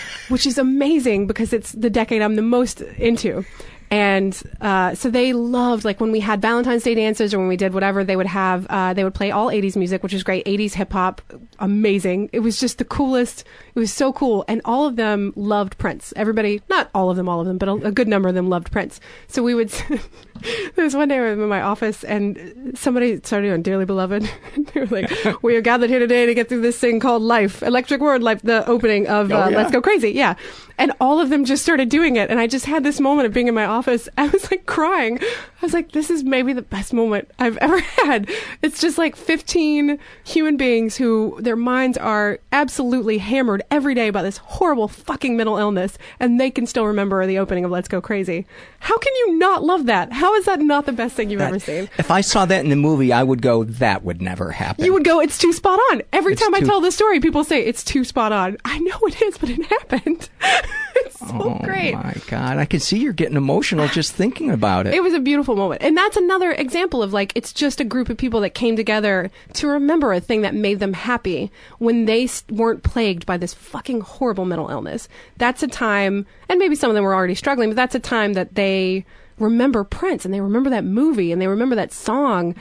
which 0.28 0.46
is 0.46 0.59
amazing 0.59 1.26
because 1.26 1.52
it's 1.52 1.72
the 1.72 1.90
decade 1.90 2.22
I'm 2.22 2.36
the 2.36 2.42
most 2.42 2.80
into. 2.80 3.44
And 3.93 4.43
uh, 4.62 4.94
so 4.94 5.10
they 5.10 5.35
loved 5.35 5.85
like 5.85 6.01
when 6.01 6.12
we 6.12 6.20
had 6.20 6.40
Valentine's 6.40 6.82
Day 6.82 6.94
dances 6.94 7.35
or 7.35 7.39
when 7.39 7.48
we 7.48 7.59
did 7.59 7.74
whatever 7.74 8.02
they 8.05 8.16
would 8.16 8.24
have. 8.24 8.66
Uh, 8.70 8.94
they 8.94 9.05
would 9.05 9.12
play 9.12 9.31
all 9.31 9.48
'80s 9.48 9.77
music, 9.77 10.02
which 10.02 10.14
is 10.14 10.23
great. 10.23 10.47
'80s 10.47 10.73
hip 10.73 10.94
hop, 10.94 11.20
amazing. 11.59 12.31
It 12.32 12.40
was 12.40 12.59
just 12.59 12.78
the 12.78 12.86
coolest. 12.86 13.44
It 13.74 13.78
was 13.78 13.93
so 13.93 14.10
cool, 14.10 14.47
and 14.48 14.62
all 14.64 14.86
of 14.86 14.97
them 14.97 15.35
loved 15.36 15.77
Prince. 15.77 16.14
Everybody, 16.16 16.62
not 16.70 16.89
all 16.94 17.10
of 17.10 17.19
them, 17.19 17.28
all 17.28 17.40
of 17.40 17.47
them, 17.47 17.59
but 17.59 17.69
a, 17.69 17.73
a 17.89 17.93
good 17.93 18.09
number 18.09 18.31
of 18.31 18.35
them 18.35 18.48
loved 18.48 18.73
Prince. 18.73 18.98
So 19.28 19.43
we 19.43 19.55
would. 19.55 19.70
there 20.74 20.85
was 20.85 20.94
one 20.94 21.09
day 21.09 21.19
I 21.19 21.31
was 21.31 21.39
in 21.39 21.48
my 21.48 21.62
office 21.62 22.05
and 22.05 22.73
somebody 22.74 23.20
started 23.23 23.48
doing 23.48 23.62
"Dearly 23.62 23.85
Beloved." 23.85 24.23
they 24.74 24.81
were 24.81 24.86
like, 24.86 25.43
"We 25.43 25.56
are 25.56 25.60
gathered 25.60 25.90
here 25.90 25.98
today 25.98 26.27
to 26.27 26.35
get 26.35 26.48
through 26.48 26.62
this 26.62 26.78
thing 26.78 27.01
called 27.01 27.23
life, 27.23 27.62
electric 27.62 28.01
word, 28.01 28.23
life." 28.23 28.43
the 28.43 28.66
opening 28.66 29.06
of 29.06 29.31
Oh, 29.31 29.36
uh, 29.43 29.48
yeah. 29.48 29.56
Let's 29.56 29.70
Go 29.70 29.81
Crazy." 29.81 30.10
Yeah, 30.10 30.35
and 30.78 30.93
all 31.01 31.20
of 31.20 31.31
them 31.31 31.44
just 31.44 31.62
started 31.62 31.89
doing 31.89 32.16
it, 32.16 32.31
and 32.31 32.40
I 32.40 32.47
just 32.47 32.66
had 32.66 32.82
this 32.82 33.01
moment 33.01 33.27
of 33.27 33.32
being 33.32 33.48
in 33.48 33.55
my 33.55 33.66
office. 33.66 34.09
I 34.19 34.28
was 34.28 34.51
like 34.51 34.66
crying. 34.66 35.20
I 35.62 35.64
was 35.64 35.72
like, 35.72 35.93
"This 35.93 36.10
is 36.10 36.24
maybe 36.24 36.52
the 36.52 36.62
best 36.62 36.93
moment 36.93 37.30
I've 37.39 37.56
ever 37.59 37.78
had." 38.02 38.28
It's 38.62 38.80
just 38.80 38.98
like 38.98 39.14
15 39.14 39.98
human 40.24 40.56
beings 40.56 40.97
who 40.97 41.39
their 41.40 41.56
minds 41.56 41.97
are 41.97 42.40
absolutely 42.51 43.18
hammered 43.18 43.62
every 43.70 43.94
day 43.94 44.10
by 44.10 44.22
this 44.22 44.39
horrible 44.39 44.89
fucking 44.89 45.36
mental 45.36 45.56
illness, 45.59 45.97
and 46.18 46.40
they 46.40 46.51
can 46.51 46.66
still 46.66 46.86
remember 46.86 47.24
the 47.26 47.39
opening 47.39 47.64
of 47.64 47.70
Let's 47.70 47.89
Go 47.89 48.01
Crazy. 48.01 48.44
How 48.80 48.98
can 48.98 49.14
you 49.14 49.39
not 49.39 49.62
love 49.62 49.86
that? 49.86 50.12
How 50.12 50.34
is 50.34 50.47
that 50.47 50.60
not 50.60 50.84
the 50.86 50.93
best 50.93 51.14
thing 51.14 51.30
you've 51.30 51.40
ever 51.40 51.60
seen? 51.60 51.89
If 51.97 52.10
I 52.10 52.20
saw 52.20 52.44
that 52.47 52.64
in 52.64 52.70
the 52.70 52.76
movie, 52.76 53.12
I 53.12 53.22
would 53.22 53.40
go, 53.40 53.64
"That 53.64 54.02
would 54.02 54.20
never 54.20 54.51
happen." 54.51 54.84
You 54.84 54.93
would 54.93 55.05
go, 55.05 55.20
it's 55.20 55.39
too 55.39 55.52
spot 55.52 55.78
on. 55.93 56.02
Every 56.12 56.32
It's 56.32 56.43
time 56.43 56.55
I 56.55 56.60
tell 56.60 56.80
this 56.80 56.97
story, 56.97 57.20
people 57.20 57.44
say 57.44 57.64
it's 57.64 57.84
too 57.84 58.02
spot 58.05 58.32
on. 58.32 58.56
I 58.64 58.78
know 58.80 58.98
it 59.02 59.22
is, 59.22 59.39
but 59.39 59.48
it 59.51 59.64
happened. 59.66 60.28
it's 61.06 61.18
so 61.18 61.28
oh 61.32 61.60
great. 61.62 61.94
my 61.94 62.14
god! 62.28 62.58
I 62.58 62.64
can 62.64 62.80
see 62.80 62.98
you're 62.98 63.12
getting 63.12 63.36
emotional 63.36 63.88
just 63.88 64.12
thinking 64.12 64.50
about 64.50 64.86
it. 64.86 64.94
It 64.94 65.02
was 65.02 65.14
a 65.14 65.20
beautiful 65.20 65.56
moment. 65.56 65.82
And 65.82 65.96
that's 65.96 66.16
another 66.16 66.52
example 66.52 67.02
of 67.02 67.12
like, 67.12 67.32
it's 67.34 67.52
just 67.52 67.80
a 67.80 67.84
group 67.84 68.08
of 68.08 68.16
people 68.16 68.40
that 68.40 68.50
came 68.50 68.76
together 68.76 69.30
to 69.54 69.68
remember 69.68 70.12
a 70.12 70.20
thing 70.20 70.42
that 70.42 70.54
made 70.54 70.80
them 70.80 70.92
happy 70.92 71.50
when 71.78 72.06
they 72.06 72.28
weren't 72.50 72.82
plagued 72.82 73.26
by 73.26 73.36
this 73.36 73.54
fucking 73.54 74.00
horrible 74.00 74.44
mental 74.44 74.68
illness. 74.68 75.08
That's 75.36 75.62
a 75.62 75.68
time, 75.68 76.26
and 76.48 76.58
maybe 76.58 76.74
some 76.74 76.90
of 76.90 76.94
them 76.94 77.04
were 77.04 77.14
already 77.14 77.34
struggling, 77.34 77.70
but 77.70 77.76
that's 77.76 77.94
a 77.94 78.00
time 78.00 78.32
that 78.34 78.54
they 78.54 79.04
remember 79.38 79.84
Prince 79.84 80.24
and 80.24 80.32
they 80.32 80.40
remember 80.40 80.70
that 80.70 80.84
movie 80.84 81.32
and 81.32 81.40
they 81.40 81.48
remember 81.48 81.74
that 81.74 81.92
song. 81.92 82.54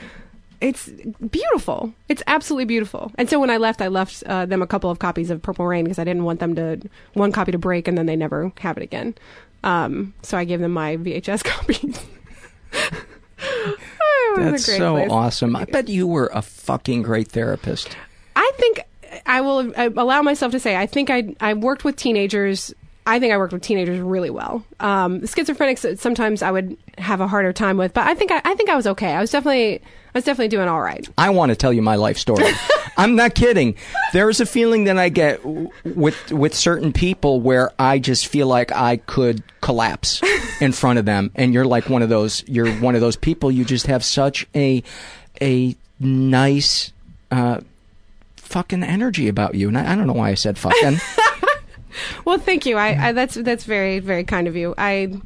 It's 0.62 0.88
beautiful. 1.30 1.92
It's 2.08 2.22
absolutely 2.26 2.66
beautiful. 2.66 3.10
And 3.18 3.28
so 3.28 3.38
when 3.40 3.50
I 3.50 3.56
left, 3.56 3.82
I 3.82 3.88
left 3.88 4.22
uh, 4.26 4.46
them 4.46 4.62
a 4.62 4.66
couple 4.66 4.90
of 4.90 4.98
copies 5.00 5.28
of 5.30 5.42
Purple 5.42 5.66
Rain 5.66 5.84
because 5.84 5.98
I 5.98 6.04
didn't 6.04 6.24
want 6.24 6.38
them 6.40 6.54
to 6.54 6.80
one 7.14 7.32
copy 7.32 7.50
to 7.52 7.58
break 7.58 7.88
and 7.88 7.98
then 7.98 8.06
they 8.06 8.16
never 8.16 8.52
have 8.60 8.76
it 8.78 8.82
again. 8.82 9.14
Um, 9.64 10.14
so 10.22 10.38
I 10.38 10.44
gave 10.44 10.60
them 10.60 10.72
my 10.72 10.96
VHS 10.96 11.44
copies. 11.44 12.00
Oh, 13.44 14.36
That's 14.38 14.64
so 14.64 14.94
place. 14.94 15.10
awesome. 15.10 15.56
I 15.56 15.64
bet 15.64 15.88
you 15.88 16.06
were 16.06 16.30
a 16.32 16.40
fucking 16.42 17.02
great 17.02 17.28
therapist. 17.28 17.96
I 18.36 18.50
think 18.56 18.80
I 19.26 19.40
will 19.40 19.72
uh, 19.76 19.90
allow 19.96 20.22
myself 20.22 20.52
to 20.52 20.60
say 20.60 20.76
I 20.76 20.86
think 20.86 21.10
I 21.10 21.34
I 21.40 21.54
worked 21.54 21.84
with 21.84 21.96
teenagers. 21.96 22.72
I 23.04 23.18
think 23.18 23.32
I 23.32 23.36
worked 23.36 23.52
with 23.52 23.62
teenagers 23.62 23.98
really 23.98 24.30
well. 24.30 24.64
Um, 24.78 25.20
schizophrenics 25.22 25.84
uh, 25.84 25.96
sometimes 25.96 26.42
I 26.42 26.50
would 26.50 26.76
have 26.98 27.20
a 27.20 27.26
harder 27.26 27.52
time 27.52 27.76
with, 27.76 27.94
but 27.94 28.06
I 28.06 28.14
think 28.14 28.30
I, 28.30 28.40
I 28.44 28.54
think 28.54 28.70
I 28.70 28.76
was 28.76 28.86
okay. 28.86 29.12
I 29.12 29.20
was 29.20 29.30
definitely 29.30 29.80
I 30.14 30.18
was 30.18 30.24
definitely 30.24 30.48
doing 30.48 30.68
all 30.68 30.80
right. 30.80 31.08
I 31.18 31.30
want 31.30 31.50
to 31.50 31.56
tell 31.56 31.72
you 31.72 31.82
my 31.82 31.96
life 31.96 32.18
story. 32.18 32.44
I'm 32.96 33.16
not 33.16 33.34
kidding. 33.34 33.76
There's 34.12 34.40
a 34.40 34.46
feeling 34.46 34.84
that 34.84 34.98
I 34.98 35.08
get 35.08 35.44
with 35.44 36.30
with 36.30 36.54
certain 36.54 36.92
people 36.92 37.40
where 37.40 37.72
I 37.78 37.98
just 37.98 38.26
feel 38.26 38.46
like 38.46 38.70
I 38.70 38.98
could 38.98 39.42
collapse 39.62 40.20
in 40.60 40.72
front 40.72 40.98
of 40.98 41.04
them, 41.04 41.32
and 41.34 41.52
you're 41.52 41.64
like 41.64 41.88
one 41.88 42.02
of 42.02 42.08
those. 42.08 42.44
You're 42.46 42.70
one 42.74 42.94
of 42.94 43.00
those 43.00 43.16
people. 43.16 43.50
You 43.50 43.64
just 43.64 43.86
have 43.86 44.04
such 44.04 44.46
a 44.54 44.82
a 45.40 45.74
nice 45.98 46.92
uh, 47.30 47.60
fucking 48.36 48.84
energy 48.84 49.26
about 49.28 49.54
you, 49.54 49.68
and 49.68 49.78
I, 49.78 49.92
I 49.92 49.96
don't 49.96 50.06
know 50.06 50.12
why 50.12 50.28
I 50.30 50.34
said 50.34 50.58
fucking. 50.58 50.98
Well, 52.24 52.38
thank 52.38 52.66
you. 52.66 52.76
I, 52.76 53.08
I 53.08 53.12
that's 53.12 53.34
that's 53.34 53.64
very 53.64 53.98
very 53.98 54.24
kind 54.24 54.48
of 54.48 54.56
you. 54.56 54.74
I 54.78 55.20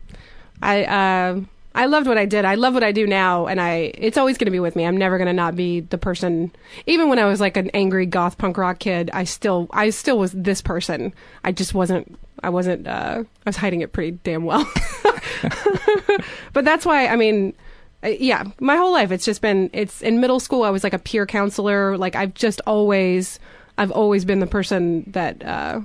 I 0.62 0.84
uh, 0.84 1.40
I 1.74 1.86
loved 1.86 2.06
what 2.06 2.16
I 2.18 2.24
did. 2.24 2.44
I 2.44 2.54
love 2.54 2.74
what 2.74 2.82
I 2.82 2.92
do 2.92 3.06
now, 3.06 3.46
and 3.46 3.60
I 3.60 3.92
it's 3.94 4.16
always 4.16 4.38
going 4.38 4.46
to 4.46 4.50
be 4.50 4.60
with 4.60 4.76
me. 4.76 4.84
I'm 4.84 4.96
never 4.96 5.18
going 5.18 5.26
to 5.26 5.32
not 5.32 5.54
be 5.56 5.80
the 5.80 5.98
person. 5.98 6.50
Even 6.86 7.08
when 7.08 7.18
I 7.18 7.26
was 7.26 7.40
like 7.40 7.56
an 7.56 7.70
angry 7.74 8.06
goth 8.06 8.38
punk 8.38 8.56
rock 8.56 8.78
kid, 8.78 9.10
I 9.12 9.24
still 9.24 9.68
I 9.72 9.90
still 9.90 10.18
was 10.18 10.32
this 10.32 10.60
person. 10.62 11.12
I 11.44 11.52
just 11.52 11.74
wasn't. 11.74 12.18
I 12.42 12.48
wasn't. 12.50 12.86
Uh, 12.86 13.24
I 13.24 13.48
was 13.48 13.56
hiding 13.56 13.82
it 13.82 13.92
pretty 13.92 14.12
damn 14.24 14.44
well. 14.44 14.66
but 16.52 16.64
that's 16.64 16.86
why. 16.86 17.06
I 17.08 17.16
mean. 17.16 17.54
uh, 18.02 18.08
Yeah, 18.08 18.44
my 18.60 18.76
whole 18.76 18.92
life 18.92 19.10
it's 19.12 19.24
just 19.24 19.40
been 19.42 19.70
it's 19.72 20.02
in 20.02 20.20
middle 20.20 20.40
school 20.40 20.62
I 20.64 20.70
was 20.70 20.84
like 20.84 20.92
a 20.94 20.98
peer 20.98 21.26
counselor 21.26 21.96
like 21.96 22.14
I've 22.16 22.34
just 22.34 22.60
always 22.66 23.38
I've 23.78 23.90
always 23.90 24.24
been 24.24 24.40
the 24.40 24.46
person 24.46 25.04
that 25.12 25.44
uh 25.44 25.80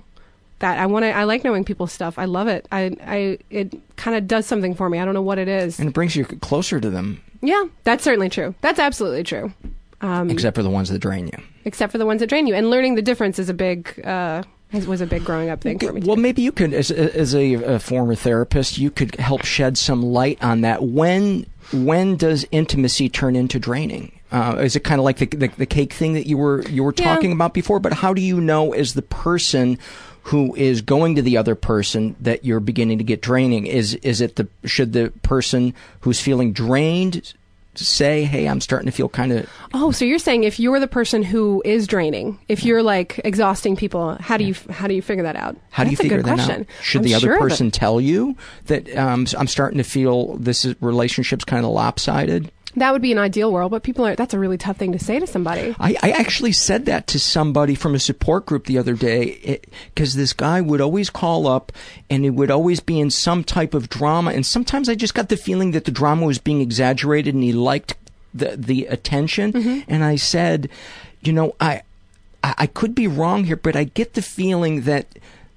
that 0.61 0.79
I 0.79 0.85
want 0.87 1.03
to. 1.03 1.11
I 1.11 1.25
like 1.25 1.43
knowing 1.43 1.63
people's 1.65 1.91
stuff. 1.91 2.17
I 2.17 2.25
love 2.25 2.47
it. 2.47 2.67
I, 2.71 2.95
I, 3.05 3.37
it 3.49 3.73
kind 3.97 4.15
of 4.17 4.27
does 4.27 4.45
something 4.47 4.73
for 4.73 4.89
me. 4.89 4.97
I 4.99 5.05
don't 5.05 5.13
know 5.13 5.21
what 5.21 5.37
it 5.37 5.47
is. 5.47 5.79
and 5.79 5.87
it 5.89 5.93
brings 5.93 6.15
you 6.15 6.25
closer 6.25 6.79
to 6.79 6.89
them, 6.89 7.21
Yeah, 7.41 7.65
that's 7.83 8.03
certainly 8.03 8.29
true. 8.29 8.55
That's 8.61 8.79
absolutely 8.79 9.23
true. 9.23 9.53
Um, 10.01 10.31
except 10.31 10.55
for 10.55 10.63
the 10.63 10.69
ones 10.69 10.89
that 10.89 10.97
drain 10.99 11.27
you. 11.27 11.43
except 11.65 11.91
for 11.91 11.97
the 11.99 12.05
ones 12.07 12.21
that 12.21 12.27
drain 12.27 12.47
you. 12.47 12.55
And 12.55 12.69
learning 12.71 12.95
the 12.95 13.03
difference 13.03 13.37
is 13.37 13.49
a 13.49 13.53
big, 13.53 14.03
uh, 14.03 14.41
was 14.87 15.01
a 15.01 15.05
big 15.05 15.23
growing 15.23 15.49
up 15.49 15.61
thing 15.61 15.77
for 15.77 15.93
me. 15.93 16.01
Well, 16.03 16.15
maybe 16.15 16.41
you 16.41 16.51
could, 16.51 16.73
as, 16.73 16.89
as 16.89 17.35
a, 17.35 17.53
a 17.55 17.79
former 17.79 18.15
therapist, 18.15 18.77
you 18.79 18.89
could 18.89 19.15
help 19.17 19.43
shed 19.45 19.77
some 19.77 20.01
light 20.01 20.41
on 20.43 20.61
that. 20.61 20.81
When 20.83 21.45
when 21.73 22.15
does 22.17 22.45
intimacy 22.51 23.07
turn 23.09 23.35
into 23.35 23.59
draining? 23.59 24.11
Uh, 24.31 24.57
is 24.61 24.75
it 24.75 24.83
kind 24.85 24.99
of 24.99 25.05
like 25.05 25.17
the, 25.17 25.25
the 25.27 25.47
the 25.57 25.65
cake 25.65 25.93
thing 25.93 26.13
that 26.13 26.25
you 26.25 26.37
were 26.37 26.63
you 26.69 26.83
were 26.83 26.93
Yeah. 26.97 27.13
talking 27.13 27.31
about 27.31 27.53
before? 27.53 27.79
But 27.79 27.93
how 27.93 28.13
do 28.13 28.21
you 28.21 28.41
know 28.41 28.73
as 28.73 28.93
the 28.93 29.01
person 29.01 29.77
who 30.23 30.55
is 30.55 30.81
going 30.81 31.15
to 31.15 31.21
the 31.21 31.37
other 31.37 31.55
person 31.55 32.15
that 32.19 32.45
you're 32.45 32.59
beginning 32.59 32.97
to 32.99 33.03
get 33.03 33.21
draining? 33.21 33.65
Is 33.65 33.95
is 33.95 34.21
it 34.21 34.35
the 34.35 34.47
should 34.65 34.93
the 34.93 35.11
person 35.23 35.73
who's 36.01 36.21
feeling 36.21 36.53
drained 36.53 37.33
say, 37.75 38.23
"Hey, 38.23 38.47
I'm 38.47 38.61
starting 38.61 38.85
to 38.85 38.91
feel 38.91 39.09
kind 39.09 39.31
of 39.31 39.49
Oh, 39.73 39.91
so 39.91 40.05
you're 40.05 40.19
saying 40.19 40.43
if 40.43 40.59
you're 40.59 40.79
the 40.79 40.87
person 40.87 41.23
who 41.23 41.61
is 41.65 41.87
draining, 41.87 42.37
if 42.47 42.63
you're 42.65 42.83
like 42.83 43.19
exhausting 43.23 43.75
people, 43.75 44.17
how 44.19 44.37
do 44.37 44.43
you 44.43 44.55
how 44.69 44.87
do 44.87 44.93
you 44.93 45.01
figure 45.01 45.23
that 45.23 45.35
out? 45.35 45.55
How 45.71 45.83
do 45.83 45.89
you 45.89 45.97
figure 45.97 46.21
that 46.21 46.35
question. 46.35 46.61
out? 46.61 46.67
Should 46.81 47.01
I'm 47.01 47.05
the 47.05 47.15
other 47.15 47.27
sure 47.27 47.39
person 47.39 47.71
tell 47.71 48.01
you 48.01 48.35
that 48.65 48.95
um, 48.97 49.25
I'm 49.37 49.47
starting 49.47 49.77
to 49.77 49.83
feel 49.83 50.35
this 50.37 50.65
is, 50.65 50.75
relationship's 50.81 51.45
kind 51.45 51.65
of 51.65 51.71
lopsided? 51.71 52.51
That 52.75 52.93
would 52.93 53.01
be 53.01 53.11
an 53.11 53.17
ideal 53.17 53.51
world, 53.51 53.71
but 53.71 53.83
people 53.83 54.05
are. 54.05 54.15
That's 54.15 54.33
a 54.33 54.39
really 54.39 54.57
tough 54.57 54.77
thing 54.77 54.93
to 54.93 54.99
say 54.99 55.19
to 55.19 55.27
somebody. 55.27 55.75
I, 55.79 55.95
I 56.01 56.11
actually 56.11 56.53
said 56.53 56.85
that 56.85 57.07
to 57.07 57.19
somebody 57.19 57.75
from 57.75 57.95
a 57.95 57.99
support 57.99 58.45
group 58.45 58.65
the 58.65 58.77
other 58.77 58.93
day 58.93 59.59
because 59.93 60.15
this 60.15 60.31
guy 60.31 60.61
would 60.61 60.79
always 60.79 61.09
call 61.09 61.47
up 61.47 61.71
and 62.09 62.25
it 62.25 62.31
would 62.31 62.49
always 62.49 62.79
be 62.79 62.99
in 62.99 63.09
some 63.09 63.43
type 63.43 63.73
of 63.73 63.89
drama. 63.89 64.31
And 64.31 64.45
sometimes 64.45 64.87
I 64.87 64.95
just 64.95 65.13
got 65.13 65.29
the 65.29 65.37
feeling 65.37 65.71
that 65.71 65.85
the 65.85 65.91
drama 65.91 66.25
was 66.25 66.39
being 66.39 66.61
exaggerated 66.61 67.33
and 67.33 67.43
he 67.43 67.51
liked 67.51 67.95
the, 68.33 68.55
the 68.55 68.85
attention. 68.85 69.53
Mm-hmm. 69.53 69.91
And 69.91 70.03
I 70.03 70.15
said, 70.15 70.69
you 71.21 71.33
know, 71.33 71.55
I, 71.59 71.81
I, 72.43 72.55
I 72.59 72.67
could 72.67 72.95
be 72.95 73.07
wrong 73.07 73.43
here, 73.43 73.57
but 73.57 73.75
I 73.75 73.83
get 73.83 74.13
the 74.13 74.21
feeling 74.21 74.81
that, 74.81 75.07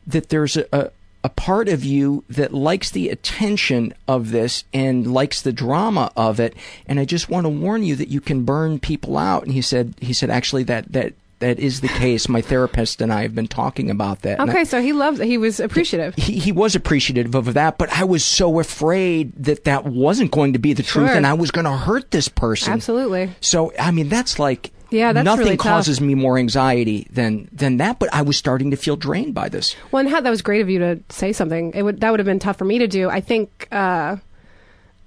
that 0.07 0.31
there's 0.31 0.57
a, 0.57 0.67
a 0.73 0.91
a 1.25 1.29
part 1.31 1.69
of 1.69 1.83
you 1.85 2.23
that 2.29 2.53
likes 2.53 2.91
the 2.91 3.09
attention 3.09 3.93
of 4.07 4.31
this 4.31 4.63
and 4.75 5.13
likes 5.13 5.41
the 5.43 5.53
drama 5.53 6.13
of 6.17 6.39
it 6.39 6.55
and 6.87 7.01
I 7.01 7.05
just 7.07 7.29
want 7.31 7.47
to 7.47 7.49
warn 7.49 7.83
you 7.83 7.97
that 7.97 8.09
you 8.09 8.21
can 8.21 8.45
burn 8.45 8.79
people 8.79 9.17
out 9.17 9.43
and 9.45 9.53
he 9.53 9.63
said 9.63 9.95
he 10.01 10.13
said 10.13 10.29
actually 10.31 10.65
that 10.65 10.93
that 10.93 11.15
that 11.41 11.59
is 11.59 11.81
the 11.81 11.89
case 11.89 12.29
my 12.29 12.41
therapist 12.41 13.01
and 13.03 13.13
I 13.13 13.23
have 13.23 13.35
been 13.35 13.49
talking 13.49 13.91
about 13.91 14.23
that 14.23 14.39
And 14.39 14.51
I- 14.51 14.53
Okay, 14.53 14.65
so 14.65 14.81
he 14.81 14.93
loves. 14.93 15.19
He 15.21 15.37
was 15.37 15.61
appreciative. 15.61 16.15
he, 16.15 16.39
he 16.39 16.53
was 16.53 16.75
appreciative 16.77 17.35
of 17.35 17.53
that, 17.55 17.77
but 17.77 17.91
I 17.91 18.05
was 18.05 18.25
so 18.25 18.61
afraid 18.61 19.33
that 19.45 19.65
that 19.65 19.85
wasn't 19.85 20.31
going 20.31 20.53
to 20.53 20.59
be 20.59 20.73
the 20.75 20.83
truth 20.85 21.11
and 21.11 21.27
I 21.27 21.35
was 21.35 21.51
going 21.51 21.65
to 21.65 21.77
hurt 21.77 22.11
this 22.13 22.29
person. 22.29 22.73
Absolutely. 22.73 23.31
So, 23.41 23.73
I 23.79 23.91
mean, 23.91 24.09
that's 24.09 24.39
like 24.39 24.71
Yeah, 24.95 25.13
that's 25.13 25.25
nothing 25.25 25.45
really 25.45 25.57
causes 25.57 26.01
me 26.01 26.15
more 26.15 26.39
anxiety 26.39 27.09
than 27.11 27.49
than 27.53 27.79
that, 27.79 27.99
but 27.99 28.09
I 28.15 28.23
was 28.23 28.37
starting 28.37 28.71
to 28.71 28.77
feel 28.77 28.97
drained 28.97 29.35
by 29.35 29.49
this. 29.49 29.75
Well, 29.91 30.07
and 30.07 30.15
that 30.15 30.31
was 30.31 30.41
great 30.41 30.61
of 30.61 30.71
you 30.71 30.79
to 30.79 31.01
say 31.09 31.33
something. 31.33 31.73
It 31.75 31.83
would 31.83 32.01
that 32.01 32.11
would 32.11 32.21
have 32.21 32.27
been 32.27 32.39
tough 32.39 32.57
for 32.59 32.65
me 32.65 32.79
to 32.79 32.87
do. 32.87 33.11
I 33.11 33.21
think. 33.21 33.69
Uh, 33.73 34.17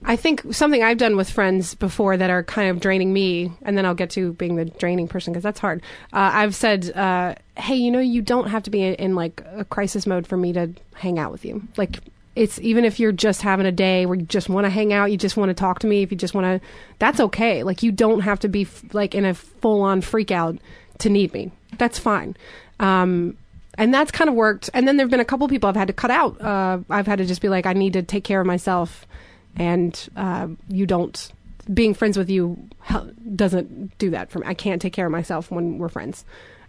I 0.03 0.15
think 0.15 0.43
something 0.51 0.83
I've 0.83 0.99
done 0.99 1.17
with 1.17 1.27
friends 1.27 1.73
before 1.73 2.17
that 2.17 2.29
are 2.29 2.43
kind 2.43 2.69
of 2.69 2.79
draining 2.79 3.13
me, 3.13 3.51
and 3.63 3.75
then 3.75 3.83
I'll 3.83 3.95
get 3.95 4.11
to 4.11 4.33
being 4.33 4.55
the 4.55 4.65
draining 4.65 5.07
person 5.07 5.33
because 5.33 5.41
that's 5.41 5.59
hard. 5.59 5.81
Uh, 6.13 6.29
I've 6.33 6.53
said, 6.53 6.91
uh, 6.95 7.33
"Hey, 7.55 7.75
you 7.75 7.89
know, 7.89 7.99
you 7.99 8.21
don't 8.21 8.47
have 8.47 8.61
to 8.63 8.69
be 8.69 8.83
in, 8.83 8.93
in 8.95 9.15
like 9.15 9.41
a 9.55 9.65
crisis 9.65 10.05
mode 10.05 10.27
for 10.27 10.37
me 10.37 10.53
to 10.53 10.69
hang 10.93 11.17
out 11.17 11.31
with 11.31 11.43
you. 11.43 11.63
Like, 11.77 11.99
it's 12.37 12.59
even 12.59 12.85
if 12.85 12.99
you're 12.99 13.11
just 13.11 13.41
having 13.41 13.65
a 13.65 13.71
day 13.71 14.05
where 14.05 14.17
you 14.17 14.25
just 14.25 14.49
want 14.49 14.65
to 14.65 14.69
hang 14.69 14.93
out, 14.93 15.11
you 15.11 15.17
just 15.17 15.37
want 15.37 15.49
to 15.49 15.53
talk 15.53 15.79
to 15.79 15.87
me. 15.87 16.03
If 16.03 16.11
you 16.11 16.17
just 16.17 16.33
want 16.33 16.61
to, 16.61 16.67
that's 16.99 17.19
okay. 17.19 17.63
Like, 17.63 17.83
you 17.83 17.91
don't 17.91 18.21
have 18.21 18.39
to 18.41 18.47
be 18.47 18.61
f- 18.61 18.83
like 18.93 19.15
in 19.15 19.25
a 19.25 19.33
full 19.33 19.81
on 19.81 20.01
freak 20.01 20.31
out 20.31 20.57
to 20.99 21.09
need 21.09 21.33
me. 21.33 21.51
That's 21.77 21.99
fine." 21.99 22.37
Um, 22.79 23.37
and 23.77 23.93
that's 23.93 24.11
kind 24.11 24.29
of 24.29 24.35
worked. 24.35 24.69
And 24.73 24.87
then 24.87 24.97
there've 24.97 25.09
been 25.09 25.19
a 25.19 25.25
couple 25.25 25.47
people 25.47 25.69
I've 25.69 25.75
had 25.75 25.87
to 25.87 25.93
cut 25.93 26.11
out. 26.11 26.41
Uh, 26.41 26.79
I've 26.89 27.07
had 27.07 27.19
to 27.19 27.25
just 27.25 27.41
be 27.41 27.49
like, 27.49 27.65
I 27.65 27.73
need 27.73 27.93
to 27.93 28.01
take 28.01 28.23
care 28.23 28.41
of 28.41 28.47
myself 28.47 29.05
and 29.55 30.09
uh, 30.15 30.47
you 30.67 30.85
don't. 30.85 31.31
Being 31.73 31.93
friends 31.93 32.17
with 32.17 32.29
you 32.29 32.69
doesn't 33.35 33.97
do 33.97 34.11
that 34.11 34.31
for 34.31 34.39
me. 34.39 34.47
I 34.47 34.53
can't 34.53 34.81
take 34.81 34.93
care 34.93 35.05
of 35.05 35.11
myself 35.11 35.51
when 35.51 35.79
we're 35.79 35.89
friends, 35.89 36.23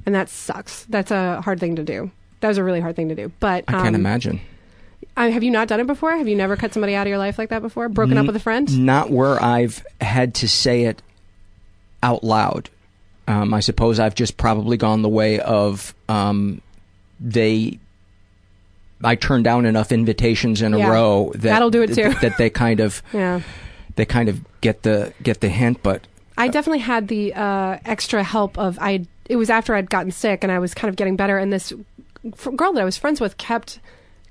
and 0.05 0.15
that 0.15 0.29
sucks. 0.29 0.85
That's 0.87 1.13
a 1.13 1.41
hard 1.41 1.61
thing 1.61 1.77
to 1.77 1.85
do. 1.85 2.11
That 2.41 2.49
was 2.49 2.59
a 2.59 2.65
really 2.65 2.81
hard 2.81 2.97
thing 2.97 3.09
to 3.09 3.15
do. 3.15 3.31
But 3.39 3.65
I 3.69 3.73
can't 3.73 3.89
um, 3.89 3.95
imagine. 3.95 4.41
I, 5.17 5.31
have 5.31 5.43
you 5.43 5.51
not 5.51 5.69
done 5.69 5.81
it 5.81 5.87
before? 5.87 6.17
Have 6.17 6.29
you 6.29 6.37
never 6.37 6.57
cut 6.57 6.73
somebody 6.73 6.95
out 6.95 7.07
of 7.07 7.09
your 7.09 7.19
life 7.19 7.39
like 7.39 7.49
that 7.51 7.63
before? 7.63 7.89
Broken 7.89 8.17
up 8.19 8.27
with 8.27 8.37
a 8.37 8.41
friend? 8.41 8.85
Not 8.87 9.11
where 9.11 9.43
I've 9.43 9.85
had 10.01 10.35
to 10.37 10.49
say 10.49 10.85
it 10.85 11.03
out 12.03 12.23
loud. 12.23 12.71
Um, 13.27 13.53
I 13.53 13.61
suppose 13.61 13.99
I've 14.01 14.15
just 14.15 14.37
probably 14.37 14.77
gone 14.77 15.03
the 15.03 15.09
way 15.09 15.41
of 15.41 15.95
um, 16.09 16.63
they. 17.21 17.79
I 19.05 19.15
turned 19.17 19.45
down 19.45 19.67
enough 19.67 19.93
invitations 19.93 20.63
in 20.63 20.75
a 20.75 20.79
Yeah. 20.79 20.89
row 20.91 21.31
that 21.35 21.43
That'll 21.43 21.71
do 21.71 21.83
it 21.83 21.95
too. 21.95 22.15
that 22.21 22.37
they 22.39 22.51
kind 22.51 22.81
of 22.81 23.03
Yeah. 23.13 23.43
they 23.97 24.05
kind 24.05 24.29
of 24.29 24.41
get 24.61 24.83
the 24.83 25.13
get 25.23 25.41
the 25.41 25.49
hint, 25.49 25.83
but 25.83 26.07
I 26.37 26.49
definitely 26.49 26.79
had 26.81 27.09
the 27.09 27.35
uh, 27.35 27.79
extra 27.85 28.23
help 28.23 28.57
of 28.59 28.79
I. 28.81 29.05
It 29.29 29.37
was 29.37 29.51
after 29.51 29.75
I'd 29.75 29.91
gotten 29.91 30.11
sick 30.11 30.43
and 30.43 30.51
I 30.51 30.59
was 30.59 30.73
kind 30.75 30.89
of 30.89 30.97
getting 30.97 31.17
better, 31.17 31.37
and 31.39 31.53
this 31.53 31.73
f- 32.25 32.49
girl 32.57 32.73
that 32.73 32.81
I 32.81 32.85
was 32.85 32.97
friends 32.97 33.21
with 33.21 33.37
kept 33.37 33.79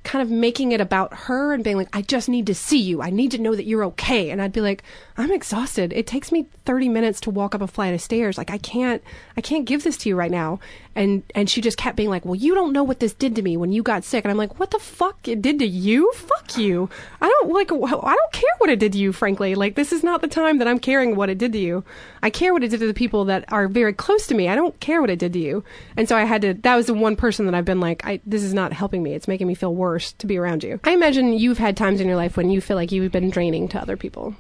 kind 0.08 0.24
of 0.24 0.32
making 0.32 0.72
it 0.72 0.80
about 0.80 1.14
her 1.14 1.54
and 1.54 1.66
being 1.66 1.76
like, 1.76 1.90
"I 1.92 2.02
just 2.02 2.30
need 2.30 2.48
to 2.48 2.56
see 2.56 2.80
you. 2.80 3.02
I 3.02 3.10
need 3.10 3.32
to 3.32 3.38
know 3.38 3.56
that 3.56 3.66
you're 3.66 3.84
okay." 3.84 4.30
And 4.30 4.42
I'd 4.42 4.54
be 4.54 4.62
like, 4.62 4.82
"I'm 5.18 5.32
exhausted. 5.34 5.92
It 5.92 6.08
takes 6.08 6.32
me 6.32 6.48
30 6.64 6.88
minutes 6.88 7.20
to 7.22 7.30
walk 7.30 7.54
up 7.54 7.62
a 7.62 7.68
flight 7.68 7.94
of 7.94 8.00
stairs. 8.02 8.38
Like 8.38 8.50
I 8.50 8.58
can't, 8.58 9.04
I 9.36 9.42
can't 9.42 9.66
give 9.66 9.84
this 9.84 9.98
to 9.98 10.10
you 10.10 10.16
right 10.16 10.32
now." 10.32 10.60
And 10.98 11.22
and 11.36 11.48
she 11.48 11.62
just 11.62 11.78
kept 11.78 11.96
being 11.96 12.10
like, 12.10 12.26
"Well, 12.26 12.34
you 12.36 12.56
don't 12.56 12.74
know 12.74 12.84
what 12.84 13.00
this 13.00 13.14
did 13.14 13.36
to 13.36 13.44
me 13.44 13.56
when 13.56 13.72
you 13.72 13.84
got 13.84 14.04
sick." 14.04 14.26
And 14.26 14.32
I'm 14.32 14.38
like, 14.38 14.60
"What 14.60 14.72
the 14.72 14.80
fuck 14.80 15.28
it 15.28 15.44
did 15.44 15.60
to 15.60 15.66
you? 15.68 16.12
Fuck 16.16 16.58
you. 16.58 16.90
I 17.22 17.28
don't 17.28 17.54
like. 17.54 17.72
I 17.72 17.76
don't 18.16 18.32
care 18.34 18.50
what 18.58 18.72
it 18.72 18.80
did 18.80 18.94
to 18.94 18.98
you. 18.98 19.14
Frankly, 19.14 19.54
like 19.54 19.76
this 19.76 19.92
is 19.94 20.02
not 20.04 20.22
the 20.22 20.28
time 20.28 20.58
that 20.58 20.68
I'm 20.68 20.80
caring 20.80 21.16
what 21.16 21.30
it 21.30 21.38
did 21.38 21.52
to 21.54 21.60
you. 21.60 21.84
I 22.24 22.32
care 22.32 22.52
what 22.52 22.64
it 22.64 22.70
did 22.70 22.80
to 22.80 22.88
the 22.88 22.96
people 22.96 23.26
that 23.26 23.46
are 23.54 23.68
very 23.68 23.94
close 23.94 24.26
to 24.28 24.34
me. 24.36 24.50
I 24.50 24.56
don't 24.56 24.78
care 24.80 25.00
what 25.00 25.12
it 25.12 25.20
did 25.20 25.34
to 25.34 25.40
you. 25.40 25.64
And 25.96 26.10
so 26.10 26.18
I 26.18 26.24
had 26.24 26.42
to. 26.42 26.56
That 26.56 26.76
was 26.76 26.88
the 26.88 26.96
one 26.96 27.16
person 27.16 27.46
that 27.46 27.54
I've 27.54 27.64
been 27.64 27.80
like, 27.80 28.04
I 28.04 28.20
this 28.26 28.42
is 28.42 28.56
not 28.56 28.74
helping 28.74 29.04
me. 29.04 29.14
It's 29.14 29.28
making 29.28 29.46
me 29.46 29.54
feel 29.54 29.76
worse 29.76 30.14
to 30.14 30.26
be 30.26 30.38
around 30.38 30.64
you. 30.64 30.80
I 30.84 30.92
imagine 30.94 31.32
you've 31.34 31.60
had 31.60 31.78
times 31.78 32.02
in 32.02 32.08
your 32.08 32.18
life 32.18 32.36
when 32.38 32.50
you 32.50 32.60
feel 32.60 32.76
like 32.76 32.92
you've 32.92 33.12
been 33.12 33.30
draining 33.30 33.68
to 33.70 33.80
other 33.80 33.98
people. 33.98 34.34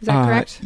Is 0.00 0.06
that 0.06 0.16
Uh, 0.22 0.26
correct? 0.26 0.60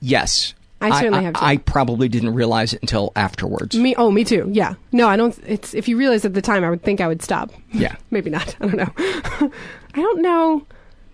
yes, 0.00 0.54
I 0.80 1.00
certainly 1.00 1.20
I, 1.20 1.22
have 1.22 1.34
too. 1.34 1.44
I 1.44 1.56
probably 1.56 2.08
didn't 2.08 2.34
realize 2.34 2.72
it 2.72 2.80
until 2.82 3.12
afterwards. 3.16 3.76
Me, 3.76 3.94
oh, 3.96 4.10
me 4.10 4.24
too. 4.24 4.48
Yeah. 4.52 4.74
No, 4.92 5.08
I 5.08 5.16
don't. 5.16 5.36
It's 5.46 5.74
if 5.74 5.88
you 5.88 5.96
realize 5.96 6.24
at 6.24 6.34
the 6.34 6.42
time, 6.42 6.64
I 6.64 6.70
would 6.70 6.82
think 6.82 7.00
I 7.00 7.08
would 7.08 7.22
stop. 7.22 7.50
Yeah. 7.72 7.96
Maybe 8.10 8.30
not. 8.30 8.54
I 8.60 8.66
don't 8.66 8.76
know. 8.76 8.92
I 9.94 9.96
don't 9.96 10.22
know 10.22 10.64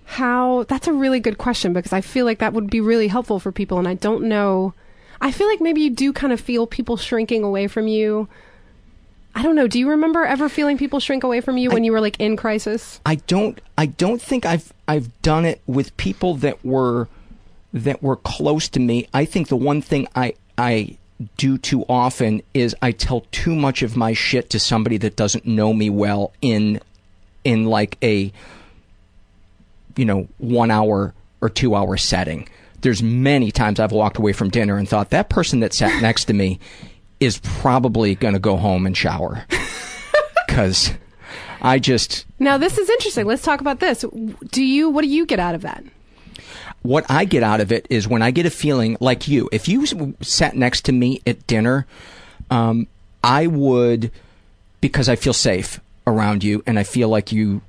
how. 0.05 0.65
That's 0.65 0.87
a 0.87 0.93
really 0.93 1.21
good 1.21 1.39
question 1.39 1.73
because 1.73 1.93
I 1.93 2.03
feel 2.03 2.27
like 2.27 2.41
that 2.41 2.53
would 2.53 2.69
be 2.69 2.81
really 2.81 3.09
helpful 3.09 3.41
for 3.41 3.53
people, 3.53 3.79
and 3.79 3.89
I 3.89 3.95
don't 3.95 4.25
know. 4.25 4.75
I 5.21 5.33
feel 5.33 5.49
like 5.49 5.61
maybe 5.61 5.81
you 5.81 5.91
do 5.91 6.13
kind 6.13 6.33
of 6.33 6.41
feel 6.41 6.67
people 6.67 6.99
shrinking 6.99 7.45
away 7.45 7.67
from 7.67 7.89
you. 7.89 8.29
I 9.35 9.43
don't 9.43 9.57
know. 9.57 9.67
Do 9.67 9.79
you 9.79 9.89
remember 9.89 10.25
ever 10.25 10.49
feeling 10.49 10.77
people 10.77 11.01
shrink 11.01 11.25
away 11.25 11.41
from 11.41 11.57
you 11.57 11.71
when 11.71 11.83
you 11.83 11.93
were 11.93 12.01
like 12.01 12.21
in 12.21 12.37
crisis? 12.37 13.01
I 13.05 13.17
don't 13.17 13.61
I 13.77 13.87
don't 13.87 14.21
think 14.23 14.45
I've 14.45 14.73
I've 14.87 15.23
done 15.23 15.45
it 15.45 15.61
with 15.67 15.97
people 15.97 16.35
that 16.37 16.65
were 16.65 17.09
that 17.75 18.03
were 18.03 18.17
close 18.17 18.69
to 18.71 18.81
me. 18.81 19.09
I 19.13 19.25
think 19.27 19.49
the 19.49 19.57
one 19.57 19.83
thing 19.83 20.09
I 20.15 20.35
I 20.57 20.97
do 21.37 21.59
too 21.59 21.85
often 21.89 22.43
is 22.55 22.75
I 22.81 22.93
tell 22.93 23.23
too 23.33 23.55
much 23.55 23.83
of 23.83 23.97
my 23.97 24.13
shit 24.15 24.51
to 24.51 24.59
somebody 24.59 24.97
that 24.99 25.17
doesn't 25.17 25.45
know 25.45 25.73
me 25.75 25.91
well 25.91 26.33
in 26.41 26.81
in 27.43 27.67
like 27.67 27.99
a 28.03 28.33
you 29.97 30.05
know, 30.05 30.27
1 30.39 30.71
hour 30.71 31.15
or 31.41 31.49
2 31.49 31.75
hour 31.75 31.97
setting. 31.97 32.49
There's 32.81 33.03
many 33.03 33.53
times 33.53 33.79
I've 33.79 33.93
walked 33.93 34.19
away 34.19 34.33
from 34.33 34.51
dinner 34.51 34.77
and 34.77 34.89
thought 34.89 35.11
that 35.11 35.29
person 35.29 35.61
that 35.61 35.73
sat 35.73 36.03
next 36.03 36.25
to 36.27 36.33
me 36.33 36.59
is 37.21 37.39
probably 37.39 38.15
going 38.15 38.35
to 38.35 38.41
go 38.41 38.57
home 38.57 38.87
and 38.87 38.97
shower. 38.97 39.45
Cuz 40.49 40.93
I 41.63 41.79
just 41.79 42.27
Now 42.39 42.59
this 42.59 42.79
is 42.79 42.89
interesting. 42.91 43.27
Let's 43.27 43.43
talk 43.43 43.61
about 43.61 43.81
this. 43.81 44.05
Do 44.51 44.63
you? 44.63 44.91
What 44.91 45.03
do 45.03 45.09
you 45.09 45.27
get 45.27 45.39
out 45.39 45.55
of 45.55 45.63
that? 45.63 45.83
What 46.85 47.05
I 47.11 47.25
get 47.25 47.43
out 47.43 47.61
of 47.61 47.73
it 47.73 47.87
is 47.91 48.07
when 48.07 48.21
I 48.23 48.31
get 48.31 48.45
a 48.47 48.51
feeling 48.51 48.97
like 49.01 49.27
you, 49.27 49.49
if 49.51 49.69
you 49.69 50.15
sat 50.21 50.55
next 50.55 50.85
to 50.85 50.93
me 50.93 51.21
at 51.27 51.45
dinner, 51.47 51.87
um, 52.51 52.87
I 53.25 53.47
would, 53.47 54.11
because 54.83 55.09
I 55.09 55.17
feel 55.17 55.33
safe 55.33 55.81
around 56.07 56.45
you 56.45 56.63
and 56.67 56.79
I 56.79 56.83
feel 56.85 57.09
like 57.09 57.33
you 57.33 57.63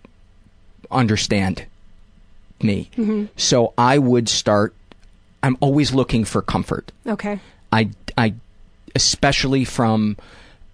understand 0.91 1.65
me. 2.61 2.89
Mhm. 2.97 3.29
So 3.37 3.73
I 3.77 3.97
would 3.97 4.27
start, 4.29 4.73
I'm 5.41 5.57
always 5.61 5.93
looking 5.93 6.25
for 6.25 6.41
comfort. 6.41 6.91
Okay. 7.07 7.39
I, 7.71 7.91
I, 8.17 8.33
especially 8.95 9.63
from 9.65 10.17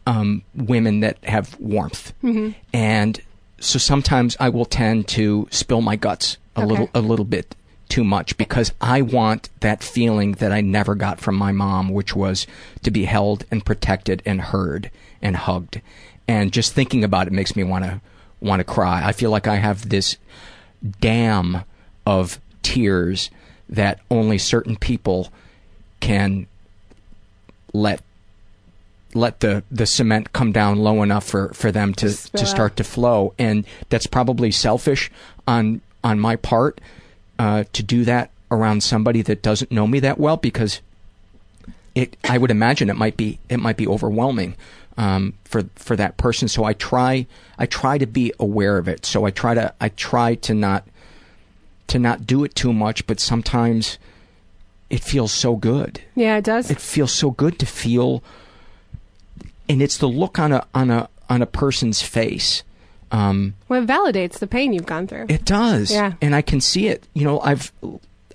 um, 0.08 0.42
women 0.56 1.02
that 1.02 1.24
have 1.24 1.56
warmth. 1.60 2.12
Mhm. 2.24 2.56
And 2.74 3.22
so 3.60 3.78
sometimes 3.78 4.36
I 4.40 4.50
will 4.50 4.66
tend 4.66 5.08
to 5.10 5.48
spill 5.52 5.82
my 5.82 5.96
guts 5.96 6.38
a 6.56 6.62
Okay. 6.62 6.70
little, 6.70 6.90
a 6.96 7.02
little 7.02 7.26
bit 7.26 7.56
too 7.92 8.04
much 8.06 8.38
because 8.38 8.72
I 8.80 9.02
want 9.02 9.50
that 9.60 9.84
feeling 9.84 10.32
that 10.34 10.54
I 10.54 10.62
never 10.62 10.96
got 10.96 11.20
from 11.20 11.36
my 11.36 11.52
mom, 11.52 11.90
which 11.90 12.16
was 12.16 12.48
to 12.84 12.90
be 12.90 13.04
held 13.04 13.44
and 13.52 13.66
protected 13.66 14.24
and 14.26 14.40
heard 14.40 14.90
and 15.22 15.36
hugged. 15.36 15.82
And 16.26 16.54
just 16.54 16.74
thinking 16.74 17.04
about 17.04 17.28
it 17.28 17.34
makes 17.34 17.54
me 17.54 17.66
want 17.66 17.84
to 17.84 18.00
want 18.40 18.62
to 18.62 18.64
cry. 18.64 19.06
I 19.06 19.12
feel 19.12 19.30
like 19.30 19.46
I 19.46 19.58
have 19.58 19.90
this 19.90 20.16
dam 21.02 21.64
of 22.06 22.40
tears 22.64 23.30
that 23.68 24.00
only 24.10 24.38
certain 24.38 24.78
people 24.78 25.32
can 26.00 26.48
let 27.74 28.02
let 29.14 29.42
the 29.42 29.64
the 29.70 29.86
cement 29.86 30.32
come 30.32 30.54
down 30.54 30.80
low 30.80 31.04
enough 31.04 31.26
for 31.26 31.50
for 31.54 31.74
them 31.74 31.94
to 31.96 32.10
to 32.32 32.46
start 32.46 32.78
to 32.78 32.84
flow 32.84 33.34
and 33.38 33.66
that's 33.90 34.08
probably 34.08 34.50
selfish 34.50 35.12
on 35.46 35.82
on 36.04 36.18
my 36.18 36.38
part 36.38 36.80
uh 37.42 37.64
to 37.74 37.82
do 37.82 38.06
that 38.06 38.30
around 38.52 38.84
somebody 38.84 39.22
that 39.24 39.42
doesn't 39.42 39.72
know 39.72 39.88
me 39.88 40.00
that 40.00 40.20
well 40.20 40.38
because 40.38 40.82
it 41.96 42.16
I 42.30 42.38
would 42.38 42.52
imagine 42.52 42.90
it 42.90 42.96
might 42.98 43.18
be 43.18 43.40
it 43.50 43.58
might 43.60 43.78
be 43.78 43.88
overwhelming 43.88 44.56
um 44.98 45.34
for 45.46 45.64
for 45.76 45.96
that 45.96 46.18
person. 46.18 46.48
So 46.48 46.64
I 46.64 46.74
try 46.74 47.26
I 47.58 47.66
try 47.66 47.98
to 47.98 48.06
be 48.06 48.32
aware 48.40 48.78
of 48.78 48.88
it. 48.88 49.06
So 49.06 49.26
I 49.26 49.32
try 49.32 49.54
to 49.56 49.74
I 49.82 49.90
try 49.90 50.36
to 50.36 50.54
not 50.54 50.84
to 51.88 51.98
not 52.00 52.28
do 52.28 52.44
it 52.44 52.54
too 52.56 52.74
much 52.74 53.08
but 53.08 53.20
sometimes 53.20 53.98
it 54.90 55.02
feels 55.04 55.32
so 55.32 55.56
good. 55.56 56.02
Yeah, 56.16 56.38
it 56.38 56.44
does. 56.44 56.70
it 56.70 56.80
feels 56.82 57.12
so 57.14 57.32
good 57.32 57.58
to 57.60 57.66
feel 57.66 58.22
and 59.68 59.82
it's 59.82 59.98
the 59.98 60.08
look 60.08 60.38
on 60.38 60.52
a 60.52 60.66
on 60.76 60.92
a 60.92 61.10
on 61.30 61.42
a 61.42 61.46
person's 61.48 62.02
face 62.02 62.64
um 63.12 63.54
Well, 63.68 63.84
it 63.84 63.88
validates 63.88 64.40
the 64.40 64.48
pain 64.48 64.74
you've 64.74 64.86
gone 64.86 65.08
through. 65.08 65.26
it 65.30 65.46
does 65.46 65.92
Yeah. 65.92 66.14
and 66.22 66.34
i 66.36 66.42
can 66.42 66.62
see 66.62 66.88
it 66.88 67.04
you 67.14 67.24
know 67.24 67.40
i've 67.42 67.72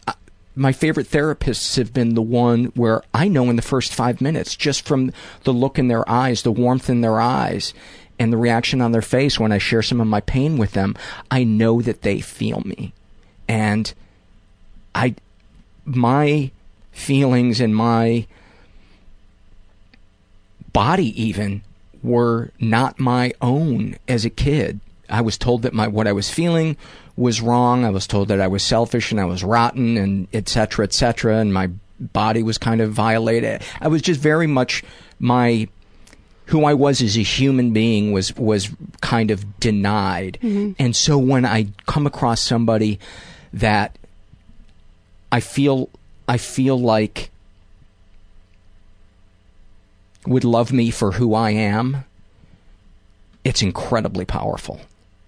uh, 0.07 0.13
my 0.55 0.73
favorite 0.73 1.09
therapists 1.11 1.77
have 1.77 1.93
been 1.93 2.15
the 2.15 2.23
one 2.23 2.67
where 2.75 3.03
i 3.15 3.27
know 3.29 3.49
in 3.51 3.57
the 3.57 3.63
first 3.63 3.95
5 3.95 4.21
minutes 4.21 4.55
just 4.57 4.87
from 4.87 5.13
the 5.45 5.53
look 5.53 5.79
in 5.79 5.89
their 5.89 6.09
eyes 6.09 6.43
the 6.43 6.53
warmth 6.53 6.89
in 6.91 7.01
their 7.01 7.21
eyes 7.21 7.73
and 8.19 8.33
the 8.33 8.37
reaction 8.39 8.81
on 8.81 8.93
their 8.93 9.03
face 9.03 9.39
when 9.41 9.53
i 9.53 9.59
share 9.59 9.83
some 9.83 10.01
of 10.01 10.07
my 10.07 10.21
pain 10.21 10.57
with 10.59 10.73
them 10.73 10.95
i 11.31 11.43
know 11.45 11.81
that 11.83 12.03
they 12.03 12.21
feel 12.21 12.61
me 12.65 12.93
and 13.49 13.93
i 14.95 15.15
my 15.85 16.51
feelings 16.93 17.61
and 17.61 17.77
my 17.77 18.27
body 20.73 21.23
even 21.23 21.63
were 22.07 22.51
not 22.61 22.99
my 23.01 23.33
own 23.43 23.97
as 24.07 24.25
a 24.25 24.31
kid. 24.31 24.81
I 25.09 25.21
was 25.21 25.37
told 25.37 25.63
that 25.63 25.73
my 25.75 25.89
what 25.89 26.07
I 26.07 26.13
was 26.13 26.31
feeling 26.31 26.77
was 27.17 27.41
wrong. 27.41 27.85
I 27.85 27.91
was 27.91 28.07
told 28.07 28.29
that 28.29 28.41
I 28.41 28.47
was 28.47 28.63
selfish 28.63 29.11
and 29.11 29.21
I 29.21 29.25
was 29.25 29.43
rotten 29.43 29.97
and 29.97 30.29
etc. 30.33 30.49
cetera, 30.51 30.85
et 30.85 30.93
cetera, 30.95 31.37
and 31.39 31.53
my 31.53 31.71
body 31.99 32.43
was 32.43 32.59
kind 32.59 32.81
of 32.81 32.93
violated. 32.93 33.63
I 33.81 33.89
was 33.89 34.03
just 34.03 34.21
very 34.21 34.47
much 34.47 34.83
my 35.19 35.69
who 36.47 36.65
I 36.65 36.75
was 36.75 37.03
as 37.03 37.17
a 37.17 37.23
human 37.23 37.73
being 37.73 38.13
was 38.13 38.35
was 38.37 38.71
kind 39.01 39.31
of 39.31 39.59
denied. 39.59 40.39
Mhm. 40.43 40.77
And 40.79 40.95
so 40.95 41.19
when 41.19 41.45
I 41.45 41.69
come 41.87 42.07
across 42.07 42.41
somebody 42.41 42.99
that 43.53 43.97
I 45.33 45.41
feel 45.41 45.89
I 46.29 46.37
feel 46.39 46.79
like 46.79 47.31
would 50.27 50.45
love 50.45 50.73
me 50.73 50.91
for 50.91 51.13
who 51.13 51.35
I 51.35 51.51
am, 51.51 52.05
it's 53.45 53.63
incredibly 53.63 54.25
powerful. 54.25 54.81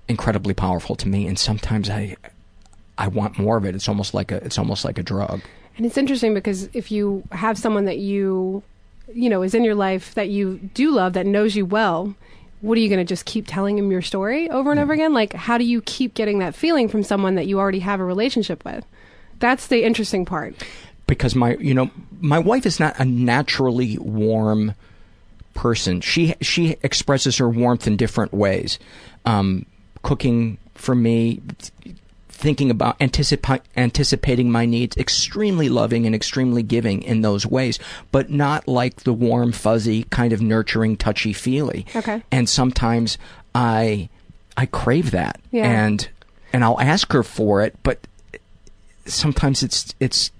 Incredibly 0.09 0.55
powerful 0.55 0.97
to 0.97 1.09
me 1.09 1.27
and 1.27 1.39
sometimes 1.39 1.89
I 1.91 2.17
I 2.97 3.07
want 3.07 3.39
more 3.39 3.57
of 3.57 3.65
it. 3.65 3.75
It's 3.75 3.89
almost 3.89 4.13
like 4.13 4.33
a 4.33 4.37
it's 4.45 4.59
almost 4.59 4.85
like 4.85 4.99
a 4.99 5.03
drug. 5.03 5.41
And 5.77 5.87
it's 5.87 5.97
interesting 5.97 6.35
because 6.35 6.69
if 6.73 6.91
you 6.91 7.23
have 7.31 7.57
someone 7.57 7.85
that 7.85 7.99
you, 7.99 8.65
you 9.15 9.31
know, 9.31 9.43
is 9.43 9.55
in 9.55 9.63
your 9.63 9.77
life 9.77 10.15
that 10.15 10.29
you 10.29 10.59
do 10.75 10.91
love, 10.91 11.13
that 11.13 11.25
knows 11.25 11.55
you 11.55 11.65
well, 11.65 12.17
what 12.61 12.77
are 12.77 12.81
you 12.81 12.89
going 12.89 12.99
to 12.99 13.05
just 13.05 13.25
keep 13.25 13.47
telling 13.47 13.79
him 13.79 13.93
your 13.93 14.03
story 14.03 14.51
over 14.51 14.73
and 14.73 14.81
over 14.81 14.93
again? 14.93 15.15
Like, 15.15 15.33
how 15.35 15.57
do 15.57 15.63
you 15.63 15.81
keep 15.83 16.15
getting 16.15 16.41
that 16.41 16.57
feeling 16.57 16.89
from 16.89 17.05
someone 17.05 17.37
that 17.37 17.47
you 17.47 17.61
already 17.61 17.79
have 17.79 18.01
a 18.01 18.05
relationship 18.05 18.65
with? 18.65 18.85
That's 19.39 19.69
the 19.69 19.85
interesting 19.85 20.25
part. 20.25 20.57
Because 21.09 21.35
my 21.35 21.57
you 21.57 21.75
know 21.75 21.91
my 22.21 22.39
wife 22.39 22.65
is 22.67 22.79
not 22.79 22.97
a 23.01 23.05
naturally 23.05 23.99
warm 23.99 24.75
person. 25.55 26.01
She 26.01 26.37
she 26.41 26.77
expresses 26.85 27.39
her 27.39 27.49
warmth 27.49 27.89
in 27.89 27.97
different 27.97 28.33
ways. 28.33 28.79
Um, 29.25 29.67
cooking 30.03 30.59
for 30.75 30.95
me, 30.95 31.41
thinking 32.29 32.71
about 32.71 32.97
anticipa- 33.01 33.61
anticipating 33.77 34.51
my 34.53 34.65
needs, 34.65 34.97
extremely 34.97 35.69
loving 35.69 36.07
and 36.07 36.15
extremely 36.15 36.63
giving 36.63 37.03
in 37.03 37.23
those 37.23 37.45
ways, 37.45 37.81
but 38.13 38.31
not 38.31 38.69
like 38.69 39.03
the 39.03 39.13
warm, 39.13 39.51
fuzzy 39.51 40.05
kind 40.05 40.33
of 40.33 40.41
nurturing, 40.41 40.97
touchy 40.97 41.33
feely. 41.33 41.85
Okay. 41.97 42.23
And 42.31 42.49
sometimes 42.49 43.19
I 43.55 44.09
I 44.57 44.67
crave 44.67 45.11
that, 45.11 45.41
Yeah. 45.51 45.65
and 45.69 46.09
and 46.53 46.63
I'll 46.65 46.81
ask 46.81 47.13
her 47.13 47.23
for 47.25 47.63
it, 47.63 47.75
but 47.83 48.07
sometimes 49.07 49.63
it's 49.63 49.95
it's 50.01 50.31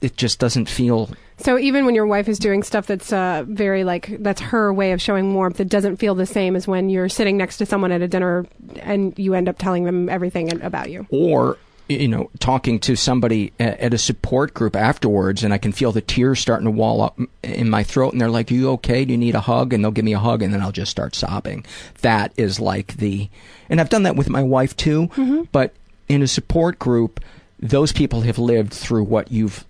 it 0.00 0.16
just 0.16 0.38
doesn't 0.38 0.68
feel 0.68 1.10
So 1.38 1.58
even 1.58 1.84
when 1.86 1.94
your 1.94 2.06
wife 2.06 2.28
is 2.28 2.38
doing 2.38 2.62
stuff 2.62 2.86
that's 2.86 3.12
uh, 3.12 3.44
very 3.48 3.84
like 3.84 4.22
that's 4.22 4.40
her 4.40 4.72
way 4.72 4.92
of 4.92 5.00
showing 5.02 5.34
warmth, 5.34 5.60
it 5.60 5.68
doesn't 5.68 5.96
feel 5.96 6.14
the 6.14 6.26
same 6.26 6.56
as 6.56 6.68
when 6.68 6.88
you're 6.88 7.08
sitting 7.08 7.36
next 7.36 7.58
to 7.58 7.66
someone 7.66 7.92
at 7.92 8.02
a 8.02 8.08
dinner 8.08 8.46
and 8.76 9.18
you 9.18 9.34
end 9.34 9.48
up 9.48 9.56
telling 9.58 9.84
them 9.84 10.08
everything 10.08 10.62
about 10.62 10.90
you. 10.90 11.06
or 11.10 11.58
you 11.88 12.06
know 12.06 12.30
talking 12.38 12.78
to 12.78 12.94
somebody 12.94 13.50
at 13.58 13.94
a 13.94 13.98
support 13.98 14.52
group 14.52 14.76
afterwards 14.76 15.42
and 15.42 15.54
i 15.54 15.58
can 15.58 15.72
feel 15.72 15.90
the 15.90 16.02
tears 16.02 16.38
starting 16.38 16.66
to 16.66 16.70
wall 16.70 17.00
up 17.00 17.18
in 17.42 17.70
my 17.70 17.82
throat 17.82 18.12
and 18.12 18.20
they're 18.20 18.28
like 18.28 18.50
you 18.50 18.68
okay? 18.72 19.06
Do 19.06 19.12
you 19.12 19.16
need 19.16 19.34
a 19.34 19.40
hug? 19.40 19.72
And 19.72 19.82
they'll 19.82 19.90
give 19.90 20.04
me 20.04 20.12
a 20.12 20.18
hug 20.18 20.42
and 20.42 20.52
then 20.52 20.60
i'll 20.60 20.70
just 20.70 20.90
start 20.90 21.14
sobbing. 21.14 21.64
That 22.02 22.32
is 22.36 22.60
like 22.60 22.98
the 22.98 23.30
and 23.70 23.80
i've 23.80 23.88
done 23.88 24.02
that 24.02 24.16
with 24.16 24.28
my 24.28 24.42
wife 24.42 24.76
too 24.76 25.46
but 25.50 25.72
in 26.08 26.20
a 26.20 26.26
support 26.26 26.78
group 26.78 27.20
those 27.60 27.90
people 27.92 28.20
have 28.20 28.38
lived 28.38 28.72
through 28.72 29.04
what 29.04 29.32
you've 29.32 29.64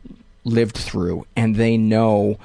lived 0.49 0.77
through 0.77 1.27
and 1.37 1.57
they 1.57 1.77
know 1.77 2.39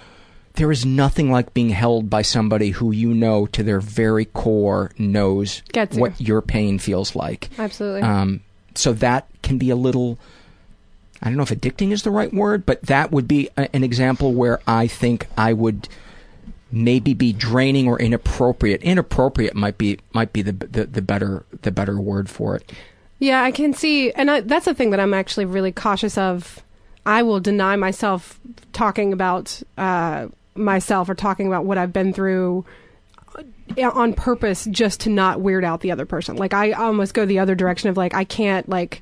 there 0.55 0.71
is 0.71 0.85
nothing 0.85 1.31
like 1.31 1.53
being 1.53 1.69
held 1.69 2.09
by 2.09 2.21
somebody 2.21 2.69
who 2.69 2.91
you 2.91 3.13
know 3.13 3.47
to 3.47 3.63
their 3.63 3.79
very 3.79 4.25
core 4.25 4.91
knows 4.99 5.63
Gets 5.71 5.95
you. 5.95 6.01
what 6.01 6.21
your 6.21 6.41
pain 6.41 6.77
feels 6.77 7.15
like 7.15 7.49
Absolutely. 7.57 8.01
um, 8.01 8.41
so 8.75 8.93
that 8.93 9.27
can 9.41 9.57
be 9.57 9.69
a 9.69 9.75
little, 9.75 10.17
I 11.21 11.25
don't 11.29 11.37
know 11.37 11.43
if 11.43 11.49
addicting 11.49 11.91
is 11.91 12.03
the 12.03 12.11
right 12.11 12.33
word, 12.33 12.65
but 12.65 12.81
that 12.83 13.11
would 13.11 13.27
be 13.27 13.49
a, 13.57 13.73
an 13.75 13.83
example 13.83 14.33
where 14.33 14.59
I 14.67 14.87
think 14.87 15.27
I 15.37 15.53
would 15.53 15.87
maybe 16.71 17.13
be 17.13 17.31
draining 17.33 17.87
or 17.87 17.99
inappropriate. 17.99 18.81
Inappropriate 18.81 19.55
might 19.55 19.77
be 19.77 19.99
might 20.13 20.33
be 20.33 20.41
the 20.41 20.53
the, 20.53 20.85
the 20.85 21.01
better 21.01 21.45
the 21.61 21.71
better 21.71 21.99
word 21.99 22.29
for 22.29 22.55
it. 22.55 22.71
Yeah, 23.19 23.43
I 23.43 23.51
can 23.51 23.73
see, 23.73 24.11
and 24.11 24.29
I, 24.29 24.41
that's 24.41 24.65
the 24.65 24.73
thing 24.73 24.89
that 24.89 24.99
I'm 24.99 25.13
actually 25.13 25.45
really 25.45 25.71
cautious 25.71 26.17
of. 26.17 26.63
I 27.05 27.23
will 27.23 27.39
deny 27.39 27.75
myself 27.75 28.39
talking 28.71 29.13
about 29.13 29.61
uh, 29.77 30.27
myself 30.55 31.09
or 31.09 31.15
talking 31.15 31.47
about 31.47 31.65
what 31.65 31.77
I've 31.77 31.93
been 31.93 32.13
through 32.13 32.65
uh, 33.35 33.89
on 33.89 34.13
purpose 34.13 34.65
just 34.65 35.01
to 35.01 35.09
not 35.09 35.41
weird 35.41 35.63
out 35.63 35.81
the 35.81 35.91
other 35.91 36.05
person. 36.05 36.35
Like 36.35 36.53
I 36.53 36.71
almost 36.71 37.13
go 37.13 37.25
the 37.25 37.39
other 37.39 37.55
direction 37.55 37.89
of 37.89 37.97
like 37.97 38.13
I 38.13 38.23
can't 38.23 38.67
like 38.69 39.01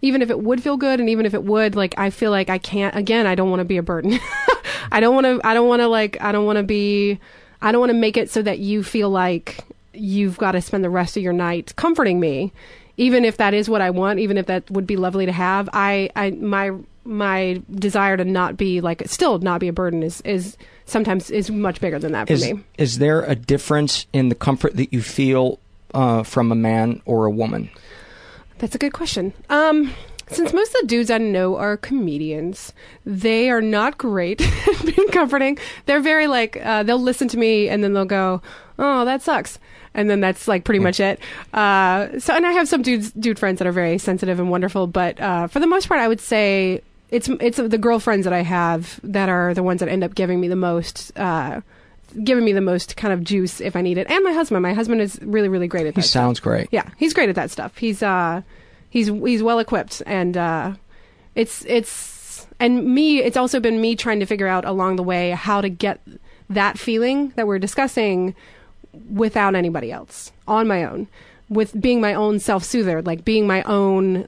even 0.00 0.22
if 0.22 0.30
it 0.30 0.40
would 0.40 0.62
feel 0.62 0.76
good 0.76 1.00
and 1.00 1.08
even 1.08 1.26
if 1.26 1.34
it 1.34 1.44
would 1.44 1.74
like 1.74 1.94
I 1.98 2.10
feel 2.10 2.30
like 2.30 2.50
I 2.50 2.58
can't 2.58 2.94
again 2.96 3.26
I 3.26 3.34
don't 3.34 3.50
want 3.50 3.60
to 3.60 3.64
be 3.64 3.76
a 3.76 3.82
burden. 3.82 4.18
I 4.92 5.00
don't 5.00 5.14
want 5.14 5.26
to 5.26 5.46
I 5.46 5.54
don't 5.54 5.68
want 5.68 5.80
to 5.80 5.88
like 5.88 6.20
I 6.20 6.32
don't 6.32 6.46
want 6.46 6.58
to 6.58 6.62
be 6.62 7.18
I 7.62 7.72
don't 7.72 7.80
want 7.80 7.90
to 7.90 7.98
make 7.98 8.16
it 8.16 8.30
so 8.30 8.42
that 8.42 8.58
you 8.58 8.82
feel 8.82 9.10
like 9.10 9.64
you've 9.92 10.38
got 10.38 10.52
to 10.52 10.60
spend 10.60 10.84
the 10.84 10.90
rest 10.90 11.16
of 11.16 11.22
your 11.22 11.32
night 11.32 11.74
comforting 11.76 12.20
me 12.20 12.52
even 12.96 13.24
if 13.24 13.36
that 13.38 13.54
is 13.54 13.68
what 13.68 13.80
I 13.80 13.90
want 13.90 14.18
even 14.18 14.36
if 14.36 14.46
that 14.46 14.70
would 14.70 14.86
be 14.86 14.96
lovely 14.96 15.26
to 15.26 15.32
have. 15.32 15.68
I 15.72 16.10
I 16.14 16.30
my 16.32 16.72
my 17.08 17.62
desire 17.70 18.16
to 18.18 18.24
not 18.24 18.56
be 18.56 18.80
like 18.82 19.02
still 19.06 19.38
not 19.38 19.60
be 19.60 19.68
a 19.68 19.72
burden 19.72 20.02
is 20.02 20.20
is 20.20 20.56
sometimes 20.84 21.30
is 21.30 21.50
much 21.50 21.80
bigger 21.80 21.98
than 21.98 22.12
that 22.12 22.26
for 22.26 22.34
Is 22.34 22.44
me. 22.52 22.60
is 22.76 22.98
there 22.98 23.22
a 23.22 23.34
difference 23.34 24.06
in 24.12 24.28
the 24.28 24.34
comfort 24.34 24.76
that 24.76 24.92
you 24.92 25.00
feel 25.02 25.58
uh, 25.94 26.22
from 26.22 26.52
a 26.52 26.54
man 26.54 27.00
or 27.06 27.24
a 27.24 27.30
woman? 27.30 27.70
That's 28.58 28.74
a 28.74 28.78
good 28.78 28.92
question. 28.92 29.32
Um, 29.48 29.92
since 30.30 30.52
most 30.52 30.74
of 30.74 30.82
the 30.82 30.86
dudes 30.88 31.10
I 31.10 31.16
know 31.16 31.56
are 31.56 31.78
comedians, 31.78 32.74
they 33.06 33.48
are 33.48 33.62
not 33.62 33.96
great 33.96 34.42
at 34.68 34.84
being 34.84 35.08
comforting. 35.08 35.56
They're 35.86 36.00
very 36.00 36.26
like 36.26 36.58
uh, 36.62 36.82
they'll 36.82 37.00
listen 37.00 37.28
to 37.28 37.38
me 37.38 37.68
and 37.70 37.82
then 37.82 37.94
they'll 37.94 38.04
go, 38.04 38.42
"Oh, 38.78 39.06
that 39.06 39.22
sucks," 39.22 39.58
and 39.94 40.10
then 40.10 40.20
that's 40.20 40.46
like 40.46 40.64
pretty 40.64 40.80
much 40.80 41.00
it. 41.00 41.20
Uh, 41.54 42.18
so, 42.18 42.34
and 42.34 42.44
I 42.44 42.52
have 42.52 42.68
some 42.68 42.82
dudes, 42.82 43.12
dude 43.12 43.38
friends 43.38 43.58
that 43.60 43.66
are 43.66 43.72
very 43.72 43.96
sensitive 43.96 44.38
and 44.38 44.50
wonderful, 44.50 44.86
but 44.86 45.18
uh, 45.18 45.46
for 45.46 45.60
the 45.60 45.66
most 45.66 45.88
part, 45.88 46.00
I 46.00 46.08
would 46.08 46.20
say 46.20 46.82
it's 47.10 47.28
it's 47.40 47.56
the 47.58 47.78
girlfriends 47.78 48.24
that 48.24 48.32
I 48.32 48.42
have 48.42 49.00
that 49.02 49.28
are 49.28 49.54
the 49.54 49.62
ones 49.62 49.80
that 49.80 49.88
end 49.88 50.04
up 50.04 50.14
giving 50.14 50.40
me 50.40 50.48
the 50.48 50.56
most. 50.56 51.16
Uh, 51.18 51.60
giving 52.24 52.42
me 52.42 52.52
the 52.54 52.62
most 52.62 52.96
kind 52.96 53.12
of 53.12 53.22
juice 53.22 53.60
if 53.60 53.76
I 53.76 53.82
need 53.82 53.98
it, 53.98 54.10
and 54.10 54.24
my 54.24 54.32
husband. 54.32 54.62
My 54.62 54.72
husband 54.72 55.02
is 55.02 55.18
really, 55.20 55.48
really 55.48 55.68
great 55.68 55.86
at 55.86 55.94
that. 55.94 56.00
He 56.00 56.06
sounds 56.06 56.40
great. 56.40 56.68
Yeah, 56.70 56.88
he's 56.96 57.12
great 57.12 57.28
at 57.28 57.34
that 57.34 57.50
stuff. 57.50 57.76
He's 57.76 58.02
uh 58.02 58.42
he's 58.90 59.08
he's 59.08 59.42
well 59.42 59.58
equipped 59.58 60.02
and 60.06 60.36
uh 60.36 60.72
it's 61.34 61.64
it's 61.66 62.46
and 62.58 62.84
me 62.84 63.18
it's 63.18 63.36
also 63.36 63.60
been 63.60 63.80
me 63.80 63.94
trying 63.96 64.20
to 64.20 64.26
figure 64.26 64.46
out 64.46 64.64
along 64.64 64.96
the 64.96 65.02
way 65.02 65.30
how 65.30 65.60
to 65.60 65.68
get 65.68 66.00
that 66.50 66.78
feeling 66.78 67.32
that 67.36 67.46
we're 67.46 67.58
discussing 67.58 68.34
without 69.10 69.54
anybody 69.54 69.92
else 69.92 70.32
on 70.46 70.66
my 70.66 70.84
own 70.84 71.06
with 71.48 71.78
being 71.80 72.00
my 72.00 72.14
own 72.14 72.38
self-soother 72.38 73.02
like 73.02 73.24
being 73.24 73.46
my 73.46 73.62
own 73.64 74.26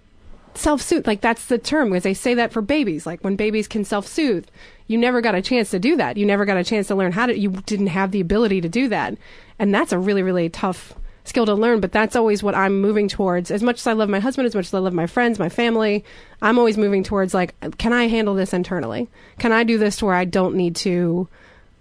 self-soothe. 0.60 1.06
Like 1.06 1.20
that's 1.20 1.46
the 1.46 1.58
term 1.58 1.90
because 1.90 2.04
they 2.04 2.14
say 2.14 2.34
that 2.34 2.52
for 2.52 2.62
babies. 2.62 3.06
Like 3.06 3.22
when 3.22 3.36
babies 3.36 3.68
can 3.68 3.84
self-soothe 3.84 4.46
you 4.90 4.98
never 4.98 5.20
got 5.20 5.36
a 5.36 5.42
chance 5.42 5.70
to 5.70 5.78
do 5.78 5.94
that. 5.98 6.16
You 6.16 6.26
never 6.26 6.44
got 6.44 6.56
a 6.56 6.64
chance 6.64 6.88
to 6.88 6.96
learn 6.96 7.12
how 7.12 7.26
to 7.26 7.38
you 7.38 7.50
didn't 7.50 7.86
have 7.86 8.10
the 8.10 8.20
ability 8.20 8.60
to 8.62 8.68
do 8.68 8.88
that. 8.88 9.16
And 9.56 9.72
that's 9.72 9.92
a 9.92 9.98
really 10.00 10.24
really 10.24 10.48
tough 10.48 10.94
skill 11.22 11.46
to 11.46 11.54
learn 11.54 11.80
but 11.80 11.92
that's 11.92 12.16
always 12.16 12.42
what 12.42 12.56
i'm 12.56 12.80
moving 12.80 13.06
towards. 13.06 13.52
As 13.52 13.62
much 13.62 13.76
as 13.76 13.86
i 13.86 13.92
love 13.92 14.08
my 14.08 14.18
husband 14.18 14.46
as 14.46 14.54
much 14.56 14.66
as 14.66 14.74
i 14.74 14.80
love 14.80 14.92
my 14.92 15.06
friends 15.06 15.38
my 15.38 15.48
family 15.48 16.04
i'm 16.42 16.58
always 16.58 16.76
moving 16.76 17.04
towards 17.04 17.34
like 17.34 17.54
can 17.78 17.92
i 17.92 18.08
handle 18.08 18.34
this 18.34 18.52
internally? 18.52 19.08
Can 19.38 19.52
i 19.52 19.62
do 19.62 19.78
this 19.78 19.98
to 19.98 20.06
where 20.06 20.14
i 20.16 20.24
don't 20.24 20.56
need 20.56 20.74
to 20.76 21.28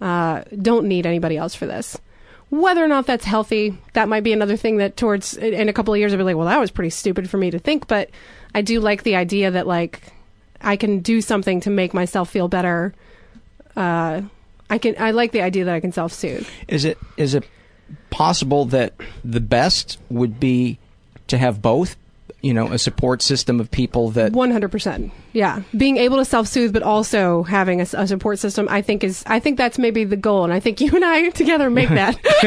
uh, 0.00 0.44
don't 0.62 0.86
need 0.86 1.04
anybody 1.04 1.36
else 1.36 1.54
for 1.54 1.66
this? 1.66 1.98
Whether 2.48 2.82
or 2.82 2.88
not 2.88 3.06
that's 3.06 3.24
healthy 3.24 3.76
that 3.94 4.08
might 4.08 4.22
be 4.22 4.32
another 4.32 4.56
thing 4.56 4.76
that 4.76 4.96
towards 4.96 5.36
in 5.36 5.68
a 5.68 5.72
couple 5.72 5.92
of 5.92 5.98
years 5.98 6.12
i'll 6.12 6.18
be 6.18 6.22
like 6.22 6.36
well 6.36 6.46
that 6.46 6.60
was 6.60 6.70
pretty 6.70 6.90
stupid 6.90 7.28
for 7.28 7.38
me 7.38 7.50
to 7.50 7.58
think 7.58 7.88
but 7.88 8.10
i 8.54 8.62
do 8.62 8.80
like 8.80 9.02
the 9.02 9.16
idea 9.16 9.50
that 9.50 9.66
like 9.66 10.00
i 10.60 10.76
can 10.76 11.00
do 11.00 11.20
something 11.20 11.60
to 11.60 11.70
make 11.70 11.94
myself 11.94 12.30
feel 12.30 12.48
better 12.48 12.94
uh, 13.76 14.20
i 14.68 14.78
can 14.78 14.94
i 14.98 15.10
like 15.10 15.32
the 15.32 15.42
idea 15.42 15.64
that 15.64 15.74
i 15.74 15.80
can 15.80 15.92
self-soothe 15.92 16.48
Is 16.68 16.84
it 16.84 16.98
is 17.16 17.34
it 17.34 17.44
possible 18.10 18.64
that 18.66 18.94
the 19.24 19.40
best 19.40 19.98
would 20.08 20.38
be 20.38 20.78
to 21.28 21.38
have 21.38 21.62
both? 21.62 21.96
You 22.42 22.54
know, 22.54 22.72
a 22.72 22.78
support 22.78 23.22
system 23.22 23.60
of 23.60 23.70
people 23.70 24.10
that 24.10 24.32
100% 24.32 25.10
yeah. 25.32 25.62
Being 25.76 25.96
able 25.96 26.16
to 26.16 26.24
self-soothe 26.24 26.72
but 26.72 26.82
also 26.82 27.44
having 27.44 27.80
a, 27.80 27.86
a, 27.92 28.06
support 28.06 28.38
system 28.38 28.66
i 28.68 28.82
think 28.82 29.04
is 29.04 29.22
i 29.26 29.38
think 29.38 29.56
that's 29.56 29.78
maybe 29.78 30.04
the 30.04 30.16
goal 30.16 30.44
and 30.44 30.52
i 30.52 30.58
think 30.58 30.80
you 30.80 30.90
and 30.94 31.04
i 31.04 31.28
together 31.30 31.70
make 31.70 31.88
that. 31.88 32.18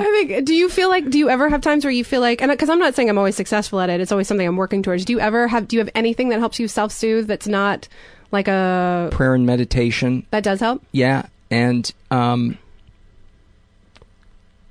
I 0.00 0.24
think 0.24 0.46
do 0.46 0.54
you 0.54 0.68
feel 0.68 0.88
like 0.88 1.10
do 1.10 1.18
you 1.18 1.28
ever 1.28 1.48
have 1.48 1.60
times 1.60 1.84
where 1.84 1.92
you 1.92 2.04
feel 2.04 2.20
like 2.20 2.40
and 2.40 2.50
because 2.50 2.68
i'm 2.70 2.78
not 2.78 2.94
saying 2.94 3.10
i'm 3.10 3.18
always 3.18 3.36
successful 3.36 3.80
at 3.80 3.90
it 3.90 4.00
it's 4.00 4.12
always 4.12 4.28
something 4.28 4.46
i'm 4.46 4.56
working 4.56 4.82
towards 4.82 5.04
do 5.04 5.12
you 5.12 5.20
ever 5.20 5.48
have 5.48 5.68
do 5.68 5.76
you 5.76 5.80
have 5.80 5.90
anything 5.94 6.28
that 6.30 6.38
helps 6.38 6.58
you 6.58 6.68
self-soothe 6.68 7.26
that's 7.26 7.48
not 7.48 7.88
like 8.30 8.48
a 8.48 9.08
prayer 9.10 9.34
and 9.34 9.46
meditation. 9.46 10.26
That 10.30 10.44
does 10.44 10.60
help? 10.60 10.82
Yeah, 10.92 11.26
and 11.50 11.90
um, 12.10 12.58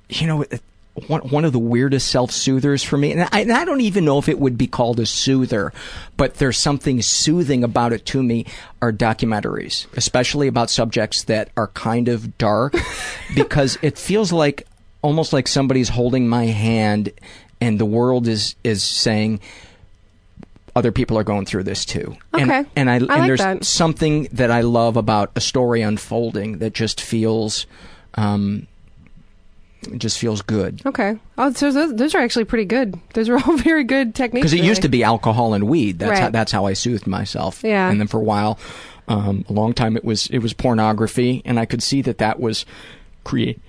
you 0.08 0.26
know, 0.26 0.42
it- 0.42 0.62
one 1.06 1.20
one 1.22 1.44
of 1.44 1.52
the 1.52 1.58
weirdest 1.58 2.08
self 2.08 2.30
soothers 2.30 2.82
for 2.82 2.96
me, 2.96 3.12
and 3.12 3.22
I, 3.32 3.40
and 3.40 3.52
I 3.52 3.64
don't 3.64 3.80
even 3.80 4.04
know 4.04 4.18
if 4.18 4.28
it 4.28 4.38
would 4.38 4.58
be 4.58 4.66
called 4.66 4.98
a 5.00 5.06
soother, 5.06 5.72
but 6.16 6.34
there's 6.34 6.58
something 6.58 7.00
soothing 7.02 7.62
about 7.64 7.92
it 7.92 8.04
to 8.06 8.22
me. 8.22 8.46
Are 8.82 8.92
documentaries, 8.92 9.86
especially 9.96 10.48
about 10.48 10.70
subjects 10.70 11.24
that 11.24 11.50
are 11.56 11.68
kind 11.68 12.08
of 12.08 12.36
dark, 12.38 12.74
because 13.34 13.78
it 13.82 13.98
feels 13.98 14.32
like 14.32 14.66
almost 15.02 15.32
like 15.32 15.48
somebody's 15.48 15.88
holding 15.90 16.28
my 16.28 16.46
hand, 16.46 17.12
and 17.60 17.78
the 17.78 17.86
world 17.86 18.26
is 18.28 18.54
is 18.64 18.82
saying. 18.82 19.40
Other 20.76 20.92
people 20.92 21.18
are 21.18 21.24
going 21.24 21.44
through 21.44 21.64
this 21.64 21.84
too, 21.84 22.16
and, 22.32 22.48
Okay. 22.52 22.64
and 22.76 22.88
I, 22.88 22.92
I 22.92 22.96
and 22.98 23.08
like 23.08 23.22
there's 23.26 23.40
that. 23.40 23.64
something 23.64 24.28
that 24.32 24.52
I 24.52 24.60
love 24.60 24.96
about 24.96 25.32
a 25.34 25.40
story 25.40 25.82
unfolding 25.82 26.58
that 26.58 26.72
just 26.72 27.00
feels, 27.00 27.66
um, 28.14 28.68
it 29.82 29.98
just 29.98 30.18
feels 30.18 30.42
good. 30.42 30.82
okay 30.84 31.16
oh 31.38 31.52
so 31.52 31.70
those, 31.70 31.94
those 31.94 32.14
are 32.14 32.18
actually 32.20 32.44
pretty 32.44 32.64
good 32.64 32.98
those 33.14 33.28
are 33.28 33.38
all 33.46 33.56
very 33.56 33.84
good 33.84 34.14
techniques 34.14 34.42
Because 34.42 34.52
it 34.52 34.64
used 34.64 34.82
to 34.82 34.88
be 34.88 35.02
alcohol 35.04 35.54
and 35.54 35.68
weed. 35.68 35.98
That's 35.98 36.18
how, 36.18 36.30
that's 36.30 36.52
how 36.52 36.66
I 36.66 36.72
soothed 36.72 37.06
myself. 37.06 37.62
Yeah. 37.62 37.88
And 37.88 38.00
then 38.00 38.06
for 38.08 38.18
a 38.18 38.24
while, 38.24 38.58
um, 39.06 39.44
a 39.48 39.52
long 39.52 39.72
time, 39.72 39.96
it 39.96 40.04
was 40.04 40.26
it 40.28 40.38
was 40.40 40.52
pornography, 40.52 41.40
and 41.44 41.58
I 41.58 41.64
could 41.64 41.82
see 41.82 42.02
that 42.02 42.18
that 42.18 42.38
was 42.40 42.66
create 43.24 43.60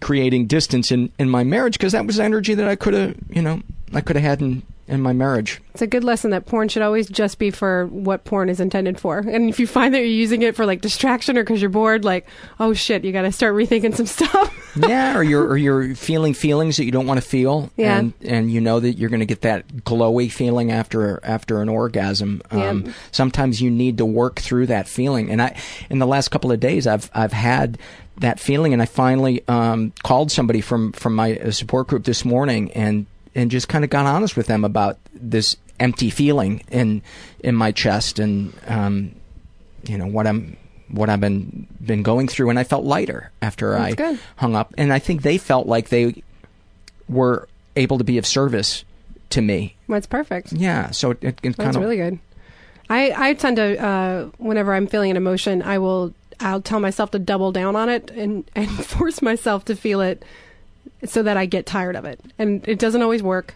creating 0.00 0.46
distance 0.46 0.92
in 0.92 1.10
in 1.18 1.28
my 1.28 1.44
marriage 1.44 1.74
because 1.74 1.92
that 1.92 2.06
was 2.06 2.18
energy 2.20 2.54
that 2.54 2.68
I 2.68 2.76
could 2.76 2.94
have 2.94 3.16
you 3.28 3.42
know 3.42 3.60
I 3.92 4.00
could 4.00 4.16
have 4.16 4.24
had 4.24 4.40
in 4.40 4.62
in 4.90 5.00
my 5.00 5.12
marriage. 5.12 5.60
It's 5.72 5.82
a 5.82 5.86
good 5.86 6.04
lesson 6.04 6.30
that 6.32 6.46
porn 6.46 6.68
should 6.68 6.82
always 6.82 7.08
just 7.08 7.38
be 7.38 7.50
for 7.50 7.86
what 7.86 8.24
porn 8.24 8.48
is 8.48 8.58
intended 8.60 9.00
for. 9.00 9.18
And 9.18 9.48
if 9.48 9.60
you 9.60 9.66
find 9.66 9.94
that 9.94 9.98
you're 10.00 10.06
using 10.08 10.42
it 10.42 10.56
for 10.56 10.66
like 10.66 10.80
distraction 10.80 11.38
or 11.38 11.42
because 11.44 11.60
you're 11.62 11.70
bored, 11.70 12.04
like, 12.04 12.26
oh 12.58 12.74
shit, 12.74 13.04
you 13.04 13.12
got 13.12 13.22
to 13.22 13.32
start 13.32 13.54
rethinking 13.54 13.94
some 13.96 14.06
stuff. 14.06 14.76
yeah, 14.76 15.16
or 15.16 15.22
you're 15.22 15.46
or 15.46 15.56
you're 15.56 15.94
feeling 15.94 16.34
feelings 16.34 16.76
that 16.76 16.84
you 16.84 16.90
don't 16.92 17.06
want 17.06 17.20
to 17.22 17.26
feel, 17.26 17.70
Yeah. 17.76 17.98
and 17.98 18.12
and 18.22 18.50
you 18.50 18.60
know 18.60 18.80
that 18.80 18.98
you're 18.98 19.10
going 19.10 19.20
to 19.20 19.26
get 19.26 19.42
that 19.42 19.66
glowy 19.68 20.30
feeling 20.30 20.70
after 20.72 21.20
after 21.24 21.62
an 21.62 21.68
orgasm. 21.68 22.42
Um, 22.50 22.60
Yep. 22.86 22.94
Sometimes 23.12 23.60
you 23.62 23.70
need 23.70 23.98
to 23.98 24.04
work 24.04 24.40
through 24.40 24.66
that 24.66 24.88
feeling, 24.88 25.30
and 25.30 25.40
I 25.40 25.56
in 25.88 25.98
the 26.00 26.06
last 26.06 26.28
couple 26.30 26.50
of 26.52 26.60
days 26.60 26.86
I've 26.86 27.10
I've 27.14 27.32
had 27.32 27.78
that 28.18 28.38
feeling, 28.38 28.72
and 28.72 28.82
I 28.82 28.86
finally 28.86 29.42
um, 29.48 29.92
called 30.02 30.30
somebody 30.30 30.60
from 30.60 30.92
from 30.92 31.14
my 31.14 31.36
support 31.50 31.86
group 31.88 32.04
this 32.04 32.24
morning, 32.24 32.70
and 32.72 33.06
and 33.34 33.50
just 33.50 33.68
kind 33.68 33.84
of 33.84 33.90
got 33.90 34.06
honest 34.06 34.36
with 34.36 34.46
them 34.46 34.64
about 34.64 34.98
this 35.12 35.56
empty 35.78 36.10
feeling 36.10 36.62
in 36.70 37.02
in 37.40 37.54
my 37.54 37.72
chest, 37.72 38.18
and 38.18 38.52
um, 38.66 39.14
you 39.86 39.98
know 39.98 40.06
what 40.06 40.26
I'm 40.26 40.56
what 40.88 41.08
I've 41.08 41.20
been 41.20 41.66
been 41.84 42.02
going 42.02 42.28
through, 42.28 42.50
and 42.50 42.58
I 42.58 42.64
felt 42.64 42.84
lighter 42.84 43.30
after 43.40 43.72
That's 43.72 43.92
I 43.92 43.94
good. 43.94 44.20
hung 44.36 44.56
up, 44.56 44.74
and 44.76 44.92
I 44.92 44.98
think 44.98 45.22
they 45.22 45.38
felt 45.38 45.66
like 45.66 45.88
they 45.88 46.22
were 47.08 47.48
able 47.76 47.98
to 47.98 48.04
be 48.04 48.18
of 48.18 48.26
service 48.26 48.84
to 49.30 49.40
me. 49.40 49.76
That's 49.88 50.06
perfect. 50.06 50.52
Yeah, 50.52 50.90
so 50.90 51.12
it, 51.12 51.18
it, 51.22 51.38
it 51.42 51.56
kind 51.56 51.56
That's 51.56 51.76
really 51.76 51.96
good. 51.96 52.18
I, 52.88 53.30
I 53.30 53.34
tend 53.34 53.56
to 53.56 53.80
uh, 53.82 54.24
whenever 54.38 54.74
I'm 54.74 54.88
feeling 54.88 55.12
an 55.12 55.16
emotion, 55.16 55.62
I 55.62 55.78
will 55.78 56.12
I'll 56.40 56.60
tell 56.60 56.80
myself 56.80 57.12
to 57.12 57.18
double 57.18 57.52
down 57.52 57.76
on 57.76 57.88
it 57.88 58.10
and 58.10 58.50
and 58.56 58.68
force 58.84 59.22
myself 59.22 59.64
to 59.66 59.76
feel 59.76 60.00
it 60.00 60.24
so 61.04 61.22
that 61.22 61.36
I 61.36 61.46
get 61.46 61.66
tired 61.66 61.96
of 61.96 62.04
it. 62.04 62.20
And 62.38 62.66
it 62.68 62.78
doesn't 62.78 63.02
always 63.02 63.22
work. 63.22 63.54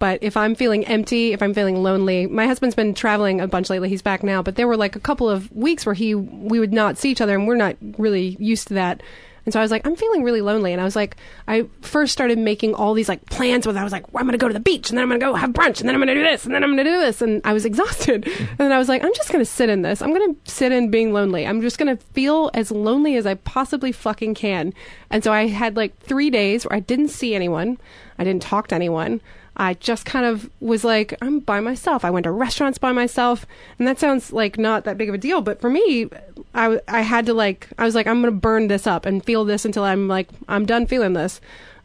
But 0.00 0.22
if 0.22 0.34
I'm 0.34 0.54
feeling 0.54 0.86
empty, 0.86 1.34
if 1.34 1.42
I'm 1.42 1.52
feeling 1.52 1.82
lonely, 1.82 2.26
my 2.26 2.46
husband's 2.46 2.74
been 2.74 2.94
traveling 2.94 3.40
a 3.40 3.46
bunch 3.46 3.68
lately. 3.68 3.90
He's 3.90 4.00
back 4.00 4.22
now, 4.22 4.42
but 4.42 4.56
there 4.56 4.66
were 4.66 4.76
like 4.76 4.96
a 4.96 5.00
couple 5.00 5.28
of 5.28 5.52
weeks 5.52 5.84
where 5.84 5.94
he 5.94 6.14
we 6.14 6.58
would 6.58 6.72
not 6.72 6.96
see 6.96 7.10
each 7.10 7.20
other, 7.20 7.34
and 7.34 7.46
we're 7.46 7.54
not 7.54 7.76
really 7.98 8.36
used 8.40 8.68
to 8.68 8.74
that. 8.74 9.02
And 9.44 9.52
so 9.52 9.60
I 9.60 9.62
was 9.62 9.70
like, 9.70 9.86
I'm 9.86 9.96
feeling 9.96 10.22
really 10.22 10.40
lonely. 10.40 10.72
And 10.72 10.80
I 10.80 10.84
was 10.84 10.96
like, 10.96 11.16
I 11.48 11.66
first 11.80 12.12
started 12.12 12.38
making 12.38 12.74
all 12.74 12.94
these 12.94 13.08
like 13.08 13.24
plans 13.26 13.66
with, 13.66 13.76
I 13.76 13.84
was 13.84 13.92
like, 13.92 14.12
well, 14.12 14.20
I'm 14.20 14.26
going 14.26 14.38
to 14.38 14.42
go 14.42 14.48
to 14.48 14.54
the 14.54 14.60
beach 14.60 14.90
and 14.90 14.98
then 14.98 15.02
I'm 15.02 15.08
going 15.08 15.20
to 15.20 15.26
go 15.26 15.34
have 15.34 15.50
brunch 15.50 15.80
and 15.80 15.88
then 15.88 15.94
I'm 15.94 16.00
going 16.00 16.08
to 16.08 16.14
do 16.14 16.22
this 16.22 16.44
and 16.44 16.54
then 16.54 16.62
I'm 16.62 16.70
going 16.70 16.84
to 16.84 16.90
do 16.90 16.98
this. 16.98 17.22
And 17.22 17.40
I 17.44 17.52
was 17.52 17.64
exhausted. 17.64 18.22
Mm-hmm. 18.22 18.44
and 18.50 18.58
then 18.58 18.72
I 18.72 18.78
was 18.78 18.88
like, 18.88 19.02
I'm 19.02 19.14
just 19.14 19.30
going 19.30 19.44
to 19.44 19.50
sit 19.50 19.68
in 19.68 19.82
this. 19.82 20.02
I'm 20.02 20.12
going 20.12 20.34
to 20.34 20.50
sit 20.50 20.72
in 20.72 20.90
being 20.90 21.12
lonely. 21.12 21.46
I'm 21.46 21.60
just 21.60 21.78
going 21.78 21.96
to 21.96 22.02
feel 22.12 22.50
as 22.54 22.70
lonely 22.70 23.16
as 23.16 23.26
I 23.26 23.34
possibly 23.34 23.92
fucking 23.92 24.34
can. 24.34 24.72
And 25.10 25.24
so 25.24 25.32
I 25.32 25.46
had 25.46 25.76
like 25.76 25.98
three 26.00 26.30
days 26.30 26.64
where 26.64 26.76
I 26.76 26.80
didn't 26.80 27.08
see 27.08 27.34
anyone. 27.34 27.78
I 28.18 28.24
didn't 28.24 28.42
talk 28.42 28.68
to 28.68 28.74
anyone. 28.74 29.20
I 29.60 29.74
just 29.74 30.06
kind 30.06 30.24
of 30.24 30.48
was 30.60 30.84
like, 30.84 31.12
I'm 31.20 31.40
by 31.40 31.60
myself. 31.60 32.02
I 32.02 32.08
went 32.08 32.24
to 32.24 32.30
restaurants 32.30 32.78
by 32.78 32.92
myself. 32.92 33.44
And 33.78 33.86
that 33.86 33.98
sounds 33.98 34.32
like 34.32 34.56
not 34.56 34.84
that 34.84 34.96
big 34.96 35.10
of 35.10 35.14
a 35.14 35.18
deal. 35.18 35.42
But 35.42 35.60
for 35.60 35.68
me, 35.68 36.08
I, 36.54 36.80
I 36.88 37.02
had 37.02 37.26
to 37.26 37.34
like, 37.34 37.68
I 37.76 37.84
was 37.84 37.94
like, 37.94 38.06
I'm 38.06 38.22
going 38.22 38.32
to 38.32 38.40
burn 38.40 38.68
this 38.68 38.86
up 38.86 39.04
and 39.04 39.22
feel 39.22 39.44
this 39.44 39.66
until 39.66 39.84
I'm 39.84 40.08
like, 40.08 40.30
I'm 40.48 40.64
done 40.64 40.86
feeling 40.86 41.12
this. 41.12 41.42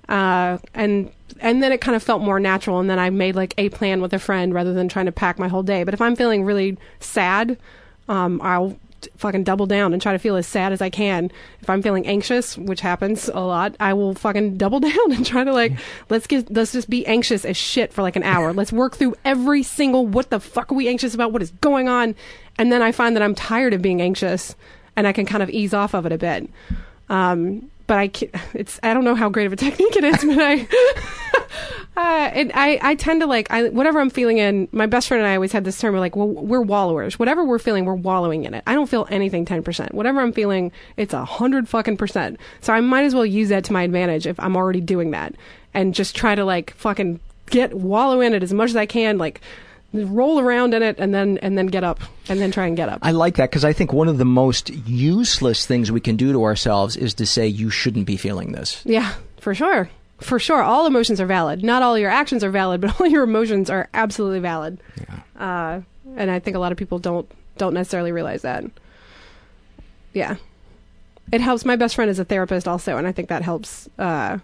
Uh, 0.08 0.58
and, 0.74 1.12
and 1.42 1.62
then 1.62 1.74
it 1.74 1.82
kind 1.82 1.98
of 1.98 2.02
felt 2.02 2.22
more 2.22 2.40
natural. 2.40 2.80
And 2.80 2.90
then 2.90 2.98
I 2.98 3.10
made 3.10 3.36
like 3.36 3.54
a 3.58 3.68
plan 3.68 4.00
with 4.00 4.14
a 4.14 4.20
friend 4.20 4.54
rather 4.54 4.74
than 4.74 4.88
trying 4.88 5.08
to 5.08 5.12
pack 5.12 5.38
my 5.38 5.50
whole 5.50 5.64
day. 5.64 5.84
But 5.84 5.94
if 5.94 6.00
I'm 6.00 6.16
feeling 6.16 6.46
really 6.46 6.78
sad, 7.02 7.58
um, 8.08 8.40
I'll 8.42 8.80
fucking 9.18 9.44
double 9.44 9.66
down 9.66 9.94
and 9.94 10.02
try 10.02 10.14
to 10.14 10.20
feel 10.20 10.36
as 10.36 10.48
sad 10.48 10.72
as 10.72 10.82
I 10.82 10.90
can. 10.90 11.32
If 11.62 11.70
I'm 11.70 11.82
feeling 11.82 12.08
anxious, 12.08 12.58
which 12.58 12.82
happens 12.82 13.30
a 13.30 13.40
lot, 13.40 13.76
I 13.80 13.94
will 13.94 14.14
fucking 14.14 14.58
double 14.58 14.80
down 14.80 15.12
and 15.12 15.26
try 15.26 15.44
to 15.44 15.54
like 15.54 15.74
let's 16.10 16.28
get 16.28 16.52
let's 16.52 16.72
just 16.72 16.90
be 16.90 17.06
anxious 17.08 17.46
as 17.46 17.58
shit 17.58 17.94
for 17.94 18.02
like 18.02 18.16
an 18.16 18.24
hour. 18.24 18.54
Let's 18.54 18.72
work 18.72 18.96
through 18.96 19.16
every 19.26 19.64
single 19.64 20.06
what 20.06 20.30
the 20.30 20.40
fuck 20.40 20.72
are 20.72 20.76
we 20.76 20.88
anxious 20.88 21.14
about? 21.14 21.32
What 21.32 21.42
is 21.42 21.52
going 21.62 21.88
on? 21.88 22.16
And 22.58 22.72
then 22.72 22.82
I 22.82 22.92
find 22.92 23.16
that 23.16 23.24
I'm 23.24 23.36
tired 23.36 23.74
of 23.74 23.82
being 23.82 24.02
anxious 24.02 24.56
and 24.96 25.08
I 25.08 25.14
can 25.14 25.26
kind 25.26 25.44
of 25.44 25.50
ease 25.50 25.74
off 25.74 25.94
of 25.94 26.06
it 26.06 26.12
a 26.12 26.18
bit. 26.18 26.50
Um, 27.10 27.70
but 27.88 27.98
I 27.98 28.04
it's 28.54 28.80
I 28.84 28.94
don't 28.94 29.04
know 29.04 29.16
how 29.16 29.30
great 29.30 29.48
of 29.48 29.54
a 29.54 29.56
technique 29.68 29.96
it 29.96 30.04
is, 30.04 30.24
but 30.24 30.38
I 30.40 30.68
uh, 31.98 32.30
and 32.34 32.52
I, 32.54 32.80
I 32.82 32.96
tend 32.96 33.22
to 33.22 33.28
like 33.28 33.52
I 33.52 33.70
whatever 33.70 34.00
I'm 34.00 34.10
feeling 34.10 34.38
in. 34.38 34.68
My 34.72 34.86
best 34.86 35.08
friend 35.08 35.22
and 35.22 35.32
I 35.32 35.36
always 35.36 35.52
had 35.52 35.66
this 35.66 35.80
term. 35.80 35.94
We're 35.94 36.00
like, 36.00 36.16
well, 36.16 36.28
we're 36.28 36.62
wallowers. 36.62 37.20
Whatever 37.20 37.44
we're 37.44 37.60
feeling, 37.60 37.86
we're 37.86 37.96
wallowing 37.96 38.46
in 38.46 38.54
it. 38.54 38.64
I 38.68 38.74
don't 38.74 38.88
feel 38.88 39.08
anything 39.10 39.46
ten 39.46 39.64
percent. 39.64 39.94
Whatever 39.94 40.22
I'm 40.22 40.34
feeling, 40.34 40.72
it's 40.98 41.14
a 41.14 41.26
hundred 41.26 41.70
fucking 41.70 41.98
percent. 41.98 42.40
So 42.62 42.74
I 42.74 42.82
might 42.82 43.06
as 43.06 43.16
well 43.16 43.26
use 43.26 43.50
that 43.50 43.64
to 43.66 43.74
my 43.74 43.84
advantage 43.84 44.28
if 44.28 44.40
I'm 44.40 44.56
already 44.56 44.82
doing 44.82 45.12
that, 45.12 45.36
and 45.74 45.94
just 45.94 46.16
try 46.16 46.36
to 46.36 46.46
like 46.46 46.74
fucking 46.76 47.20
get 47.48 47.74
wallow 47.74 48.22
in 48.22 48.34
it 48.34 48.44
as 48.44 48.54
much 48.54 48.72
as 48.72 48.76
I 48.76 48.86
can. 48.86 49.18
Like 49.18 49.42
roll 49.94 50.40
around 50.40 50.74
in 50.74 50.84
it 50.84 50.98
and 51.00 51.14
then 51.14 51.38
and 51.40 51.58
then 51.58 51.68
get 51.68 51.84
up 51.84 52.00
and 52.28 52.40
then 52.40 52.52
try 52.52 52.68
and 52.68 52.76
get 52.76 52.90
up. 52.90 53.00
I 53.02 53.12
like 53.12 53.36
that 53.36 53.50
because 53.50 53.66
I 53.66 53.74
think 53.74 53.94
one 53.94 54.08
of 54.08 54.18
the 54.18 54.26
most 54.26 54.70
useless 54.70 55.66
things 55.66 55.92
we 55.92 56.02
can 56.02 56.16
do 56.16 56.32
to 56.34 56.44
ourselves 56.44 56.96
is 56.98 57.14
to 57.16 57.26
say 57.26 57.48
you 57.48 57.70
shouldn't 57.70 58.06
be 58.06 58.18
feeling 58.18 58.52
this. 58.52 58.82
Yeah, 58.86 59.14
for 59.40 59.56
sure. 59.56 59.90
For 60.20 60.40
sure. 60.40 60.62
All 60.62 60.86
emotions 60.86 61.20
are 61.20 61.26
valid. 61.26 61.64
Not 61.64 61.82
all 61.82 61.98
your 61.98 62.10
actions 62.10 62.44
are 62.44 62.52
valid, 62.52 62.82
but 62.82 63.00
all 63.00 63.08
your 63.08 63.24
emotions 63.24 63.70
are 63.70 63.90
absolutely 63.94 64.40
valid. 64.40 64.80
Yeah. 64.98 65.20
Uh, 65.42 65.82
and 66.16 66.32
I 66.32 66.40
think 66.40 66.56
a 66.56 66.60
lot 66.60 66.72
of 66.72 66.78
people 66.78 67.00
don't 67.00 67.30
don't 67.58 67.74
necessarily 67.74 68.12
realize 68.12 68.42
that. 68.42 68.66
Yeah. 70.14 70.36
It 71.32 71.42
helps. 71.42 71.66
My 71.66 71.76
best 71.76 71.96
friend 71.96 72.10
is 72.10 72.20
a 72.20 72.26
therapist 72.26 72.68
also, 72.68 72.98
and 72.98 73.08
I 73.08 73.12
think 73.12 73.30
that 73.30 73.42
helps. 73.42 73.90
Uh, 73.98 74.02
uh, 74.02 74.40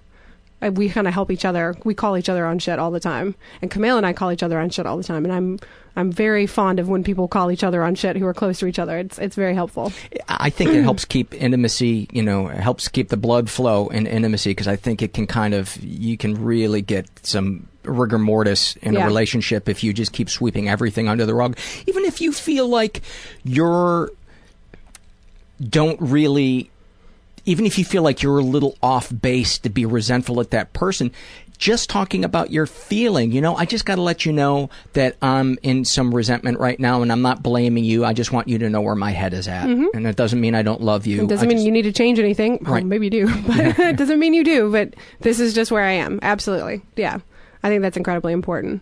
we 0.69 0.89
kind 0.89 1.07
of 1.07 1.13
help 1.13 1.31
each 1.31 1.45
other. 1.45 1.75
We 1.83 1.93
call 1.93 2.17
each 2.17 2.29
other 2.29 2.45
on 2.45 2.59
shit 2.59 2.77
all 2.79 2.91
the 2.91 2.99
time, 2.99 3.35
and 3.61 3.71
Kumail 3.71 3.97
and 3.97 4.05
I 4.05 4.13
call 4.13 4.31
each 4.31 4.43
other 4.43 4.59
on 4.59 4.69
shit 4.69 4.85
all 4.85 4.97
the 4.97 5.03
time. 5.03 5.25
And 5.25 5.33
I'm 5.33 5.59
I'm 5.95 6.11
very 6.11 6.47
fond 6.47 6.79
of 6.79 6.87
when 6.87 7.03
people 7.03 7.27
call 7.27 7.51
each 7.51 7.63
other 7.65 7.83
on 7.83 7.95
shit 7.95 8.15
who 8.15 8.25
are 8.25 8.33
close 8.33 8.59
to 8.59 8.65
each 8.67 8.79
other. 8.79 8.97
It's 8.97 9.17
it's 9.19 9.35
very 9.35 9.53
helpful. 9.53 9.91
I 10.29 10.49
think 10.49 10.71
it 10.71 10.83
helps 10.83 11.03
keep 11.03 11.33
intimacy, 11.33 12.07
you 12.13 12.23
know, 12.23 12.47
it 12.47 12.57
helps 12.57 12.87
keep 12.87 13.09
the 13.09 13.17
blood 13.17 13.49
flow 13.49 13.87
in 13.89 14.07
intimacy 14.07 14.51
because 14.51 14.67
I 14.67 14.77
think 14.77 15.01
it 15.01 15.13
can 15.13 15.27
kind 15.27 15.53
of, 15.53 15.75
you 15.83 16.15
can 16.17 16.41
really 16.41 16.81
get 16.81 17.07
some 17.23 17.67
rigor 17.83 18.17
mortis 18.17 18.77
in 18.77 18.93
Yeah. 18.93 19.03
a 19.03 19.05
relationship 19.07 19.67
if 19.67 19.83
you 19.83 19.91
just 19.91 20.13
keep 20.13 20.29
sweeping 20.29 20.69
everything 20.69 21.09
under 21.09 21.25
the 21.25 21.35
rug. 21.35 21.57
Even 21.87 22.05
if 22.05 22.21
you 22.21 22.31
feel 22.31 22.67
like 22.69 23.01
you're, 23.43 24.11
don't 25.69 25.99
really, 26.01 26.70
even 27.45 27.65
if 27.65 27.77
you 27.77 27.85
feel 27.85 28.03
like 28.03 28.21
you're 28.21 28.39
a 28.39 28.43
little 28.43 28.77
off 28.81 29.11
base 29.21 29.57
to 29.59 29.69
be 29.69 29.85
resentful 29.85 30.39
at 30.39 30.51
that 30.51 30.73
person, 30.73 31.11
just 31.57 31.89
talking 31.89 32.25
about 32.25 32.49
your 32.51 32.65
feeling, 32.65 33.31
you 33.31 33.39
know, 33.39 33.55
I 33.55 33.65
just 33.65 33.85
got 33.85 33.95
to 33.95 34.01
let 34.01 34.25
you 34.25 34.33
know 34.33 34.69
that 34.93 35.15
I'm 35.21 35.59
in 35.61 35.85
some 35.85 36.13
resentment 36.13 36.59
right 36.59 36.79
now 36.79 37.01
and 37.03 37.11
I'm 37.11 37.21
not 37.21 37.43
blaming 37.43 37.83
you. 37.83 38.03
I 38.03 38.13
just 38.13 38.31
want 38.31 38.47
you 38.47 38.57
to 38.57 38.69
know 38.69 38.81
where 38.81 38.95
my 38.95 39.11
head 39.11 39.33
is 39.33 39.47
at. 39.47 39.67
Mhm. 39.67 39.85
And 39.93 40.07
it 40.07 40.15
doesn't 40.15 40.41
mean 40.41 40.55
I 40.55 40.63
don't 40.63 40.81
love 40.81 41.05
you. 41.05 41.21
It 41.23 41.27
doesn't 41.27 41.45
I 41.45 41.47
mean 41.47 41.57
just- 41.57 41.65
you 41.67 41.71
need 41.71 41.83
to 41.83 41.91
change 41.91 42.17
anything. 42.17 42.57
Well, 42.63 42.73
Right. 42.73 42.85
maybe 42.85 43.05
you 43.07 43.11
do, 43.11 43.41
but 43.47 43.57
it 43.79 43.95
doesn't 43.97 44.17
mean 44.19 44.33
you 44.33 44.43
do. 44.43 44.71
But 44.71 44.95
this 45.19 45.39
is 45.39 45.53
just 45.53 45.71
where 45.71 45.83
I 45.83 45.91
am. 45.91 46.17
Absolutely. 46.23 46.81
Yeah. 46.95 47.19
I 47.63 47.69
think 47.69 47.83
that's 47.83 47.97
incredibly 47.97 48.33
important. 48.33 48.81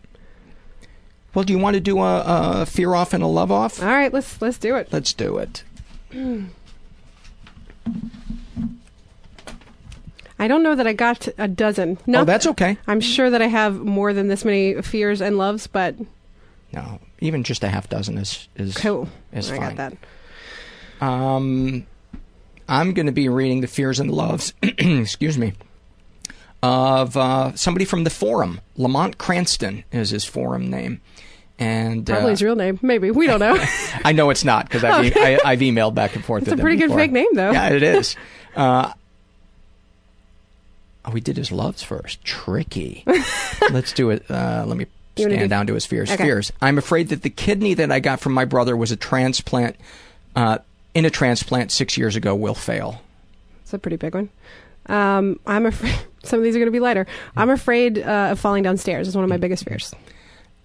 Well, 1.33 1.43
do 1.43 1.51
you 1.53 1.59
want 1.59 1.73
to 1.75 1.81
do 1.81 1.99
a, 1.99 2.23
a 2.61 2.65
fear 2.65 2.93
off 2.95 3.13
and 3.13 3.21
a 3.21 3.27
love 3.27 3.51
off? 3.51 3.81
All 3.83 3.89
right, 3.89 4.11
let's 4.13 4.41
let's 4.41 4.57
do 4.57 4.75
it. 4.77 4.87
Let's 4.91 5.11
do 5.13 5.37
it. 5.37 5.63
I 10.39 10.47
don't 10.47 10.63
know 10.63 10.73
that 10.75 10.87
I 10.87 10.93
got 10.93 11.27
a 11.37 11.47
dozen. 11.47 11.97
No, 12.07 12.21
Oh, 12.21 12.23
that's 12.25 12.47
okay. 12.47 12.77
I'm 12.87 13.01
sure 13.01 13.29
that 13.29 13.41
I 13.41 13.47
have 13.47 13.79
more 13.79 14.13
than 14.13 14.27
this 14.29 14.45
many 14.45 14.81
fears 14.81 15.21
and 15.21 15.37
loves, 15.37 15.67
but 15.67 15.95
No, 16.73 16.99
even 17.19 17.43
just 17.43 17.63
a 17.63 17.69
half 17.69 17.89
dozen 17.89 18.17
is 18.17 18.47
is 18.55 18.75
cool. 18.77 19.09
is 19.33 19.51
I 19.51 19.57
fine. 19.57 19.75
got 19.75 19.97
that. 21.01 21.05
Um, 21.05 21.85
I'm 22.67 22.93
going 22.93 23.05
to 23.05 23.11
be 23.11 23.29
reading 23.29 23.61
the 23.61 23.67
fears 23.67 23.99
and 23.99 24.11
loves. 24.11 24.53
excuse 24.63 25.37
me. 25.37 25.53
Of 26.61 27.15
uh, 27.15 27.55
somebody 27.55 27.85
from 27.85 28.03
the 28.03 28.09
forum, 28.09 28.59
Lamont 28.75 29.17
Cranston 29.17 29.85
is 29.93 30.09
his 30.09 30.25
forum 30.25 30.69
name, 30.69 30.99
and 31.57 32.05
Probably 32.05 32.25
uh, 32.25 32.29
his 32.31 32.43
real 32.43 32.57
name. 32.57 32.77
Maybe 32.81 33.11
we 33.11 33.27
don't 33.27 33.39
know. 33.39 33.55
I 34.03 34.11
know 34.11 34.29
it's 34.29 34.43
not 34.43 34.65
because 34.65 34.83
I've, 34.83 35.05
e-. 35.05 35.13
I, 35.15 35.39
I've 35.45 35.59
emailed 35.59 35.95
back 35.95 36.15
and 36.17 36.25
forth. 36.25 36.43
It's 36.43 36.51
a 36.51 36.57
pretty 36.57 36.75
good 36.75 36.87
before. 36.87 36.99
fake 36.99 37.13
name, 37.13 37.27
though. 37.33 37.51
Yeah, 37.51 37.69
it 37.69 37.83
is. 37.83 38.15
Uh, 38.55 38.91
oh, 41.05 41.11
we 41.11 41.21
did 41.21 41.37
his 41.37 41.51
loves 41.51 41.83
first. 41.83 42.23
Tricky. 42.23 43.03
Let's 43.71 43.93
do 43.93 44.09
it. 44.09 44.29
Uh, 44.29 44.63
let 44.67 44.77
me 44.77 44.85
stand 45.17 45.39
do- 45.39 45.47
down 45.47 45.67
to 45.67 45.73
his 45.73 45.85
fears. 45.85 46.11
Okay. 46.11 46.23
Fears. 46.23 46.51
I'm 46.61 46.77
afraid 46.77 47.09
that 47.09 47.21
the 47.21 47.29
kidney 47.29 47.73
that 47.75 47.91
I 47.91 47.99
got 47.99 48.19
from 48.19 48.33
my 48.33 48.45
brother 48.45 48.75
was 48.75 48.91
a 48.91 48.95
transplant. 48.95 49.75
Uh, 50.35 50.59
in 50.93 51.05
a 51.05 51.09
transplant 51.09 51.71
six 51.71 51.97
years 51.97 52.15
ago, 52.15 52.33
will 52.35 52.55
fail. 52.55 53.01
It's 53.61 53.73
a 53.73 53.79
pretty 53.79 53.97
big 53.97 54.15
one. 54.15 54.29
Um, 54.87 55.39
I'm 55.45 55.65
afraid 55.67 55.95
some 56.23 56.39
of 56.39 56.43
these 56.43 56.55
are 56.55 56.59
going 56.59 56.67
to 56.67 56.71
be 56.71 56.79
lighter. 56.79 57.05
I'm 57.35 57.49
afraid 57.49 57.99
uh, 57.99 58.29
of 58.31 58.39
falling 58.39 58.63
downstairs. 58.63 59.07
It's 59.07 59.15
one 59.15 59.23
of 59.23 59.29
my 59.29 59.37
biggest 59.37 59.65
fears. 59.65 59.93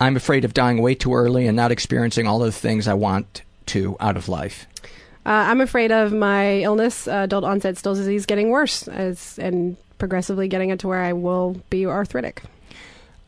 I'm 0.01 0.17
afraid 0.17 0.45
of 0.45 0.55
dying 0.55 0.81
way 0.83 0.95
too 0.95 1.15
early 1.15 1.47
and 1.47 1.57
not 1.57 1.71
experiencing 1.71 2.27
all 2.27 2.43
of 2.43 2.53
the 2.53 2.59
things 2.59 2.89
I 2.89 2.95
want 2.95 3.43
to 3.67 3.97
out 4.01 4.17
of 4.17 4.29
life. 4.29 4.67
Uh, 5.27 5.31
I'm 5.49 5.61
afraid 5.61 5.91
of 5.91 6.13
my 6.13 6.59
illness, 6.59 7.09
uh, 7.09 7.23
adult 7.25 7.45
onset 7.45 7.79
Still's 7.79 7.99
disease, 7.99 8.27
getting 8.27 8.51
worse 8.51 8.89
as 8.89 9.39
and 9.39 9.77
progressively 9.99 10.49
getting 10.49 10.71
it 10.71 10.81
to 10.81 10.89
where 10.89 11.03
I 11.03 11.13
will 11.13 11.61
be 11.71 11.87
arthritic. 11.87 12.43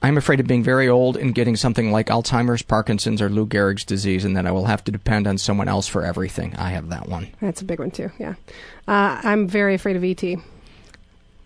I'm 0.02 0.18
afraid 0.18 0.40
of 0.40 0.46
being 0.46 0.62
very 0.62 0.88
old 0.88 1.16
and 1.16 1.34
getting 1.34 1.56
something 1.56 1.90
like 1.90 2.08
Alzheimer's, 2.08 2.62
Parkinson's, 2.62 3.22
or 3.22 3.28
Lou 3.28 3.46
Gehrig's 3.46 3.84
disease, 3.84 4.24
and 4.24 4.36
that 4.36 4.46
I 4.46 4.52
will 4.52 4.66
have 4.66 4.84
to 4.84 4.92
depend 4.92 5.26
on 5.26 5.38
someone 5.38 5.68
else 5.68 5.88
for 5.88 6.04
everything. 6.04 6.54
I 6.56 6.70
have 6.70 6.90
that 6.90 7.08
one. 7.08 7.28
That's 7.40 7.62
a 7.62 7.64
big 7.64 7.78
one 7.78 7.90
too. 7.90 8.10
Yeah, 8.18 8.34
uh, 8.86 9.20
I'm 9.24 9.48
very 9.48 9.74
afraid 9.74 9.96
of 9.96 10.04
ET. 10.04 10.22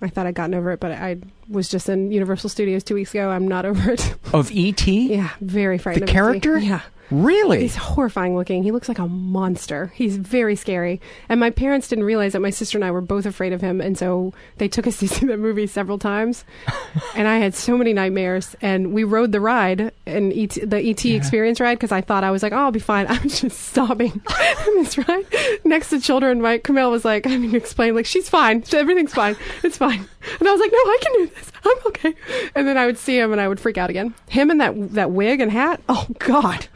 I 0.02 0.08
thought 0.08 0.26
I'd 0.26 0.34
gotten 0.34 0.54
over 0.54 0.72
it, 0.72 0.80
but 0.80 0.92
I 0.92 1.18
was 1.48 1.68
just 1.68 1.88
in 1.88 2.10
Universal 2.10 2.50
Studios 2.50 2.82
two 2.82 2.94
weeks 2.94 3.12
ago. 3.12 3.30
I'm 3.30 3.46
not 3.46 3.66
over 3.66 3.92
it. 3.92 4.14
Of 4.32 4.50
ET? 4.52 4.86
yeah, 4.86 5.30
very 5.40 5.78
frightened. 5.78 6.08
The 6.08 6.12
character? 6.12 6.58
Yeah. 6.58 6.80
Really? 7.10 7.60
He's 7.62 7.76
horrifying 7.76 8.36
looking. 8.36 8.62
He 8.62 8.70
looks 8.70 8.88
like 8.88 8.98
a 8.98 9.08
monster. 9.08 9.92
He's 9.94 10.16
very 10.16 10.54
scary. 10.54 11.00
And 11.28 11.40
my 11.40 11.50
parents 11.50 11.88
didn't 11.88 12.04
realize 12.04 12.34
that 12.34 12.40
my 12.40 12.50
sister 12.50 12.78
and 12.78 12.84
I 12.84 12.90
were 12.92 13.00
both 13.00 13.26
afraid 13.26 13.52
of 13.52 13.60
him, 13.60 13.80
and 13.80 13.98
so 13.98 14.32
they 14.58 14.68
took 14.68 14.86
us 14.86 14.96
to 15.00 15.08
see 15.08 15.26
that 15.26 15.38
movie 15.38 15.66
several 15.66 15.98
times. 15.98 16.44
and 17.16 17.26
I 17.26 17.38
had 17.38 17.54
so 17.54 17.76
many 17.76 17.92
nightmares. 17.92 18.54
And 18.62 18.92
we 18.92 19.04
rode 19.04 19.32
the 19.32 19.40
ride, 19.40 19.92
and 20.06 20.32
ET, 20.32 20.58
the 20.62 20.78
ET 20.78 21.04
experience 21.04 21.60
ride, 21.60 21.74
because 21.74 21.92
I 21.92 22.00
thought 22.00 22.22
I 22.22 22.30
was 22.30 22.42
like, 22.42 22.52
oh, 22.52 22.58
I'll 22.58 22.70
be 22.70 22.78
fine. 22.78 23.06
I 23.08 23.18
was 23.22 23.40
just 23.40 23.58
sobbing 23.58 24.12
on 24.28 24.74
this 24.76 24.96
ride 24.96 25.26
next 25.64 25.90
to 25.90 26.00
children. 26.00 26.40
My 26.40 26.58
Kumail 26.58 26.90
was 26.90 27.04
like, 27.04 27.26
I 27.26 27.36
mean, 27.36 27.54
explain 27.56 27.94
like 27.94 28.06
she's 28.06 28.28
fine. 28.28 28.62
Everything's 28.72 29.14
fine. 29.14 29.36
It's 29.64 29.76
fine. 29.76 30.06
And 30.38 30.48
I 30.48 30.52
was 30.52 30.60
like, 30.60 30.70
no, 30.72 30.78
I 30.78 30.98
can 31.02 31.12
do 31.14 31.26
this. 31.34 31.52
I'm 31.64 31.86
okay. 31.86 32.14
And 32.54 32.68
then 32.68 32.78
I 32.78 32.86
would 32.86 32.98
see 32.98 33.18
him, 33.18 33.32
and 33.32 33.40
I 33.40 33.48
would 33.48 33.58
freak 33.58 33.78
out 33.78 33.90
again. 33.90 34.14
Him 34.28 34.50
and 34.50 34.60
that 34.60 34.94
that 34.94 35.10
wig 35.10 35.40
and 35.40 35.50
hat. 35.50 35.82
Oh 35.88 36.06
God 36.18 36.68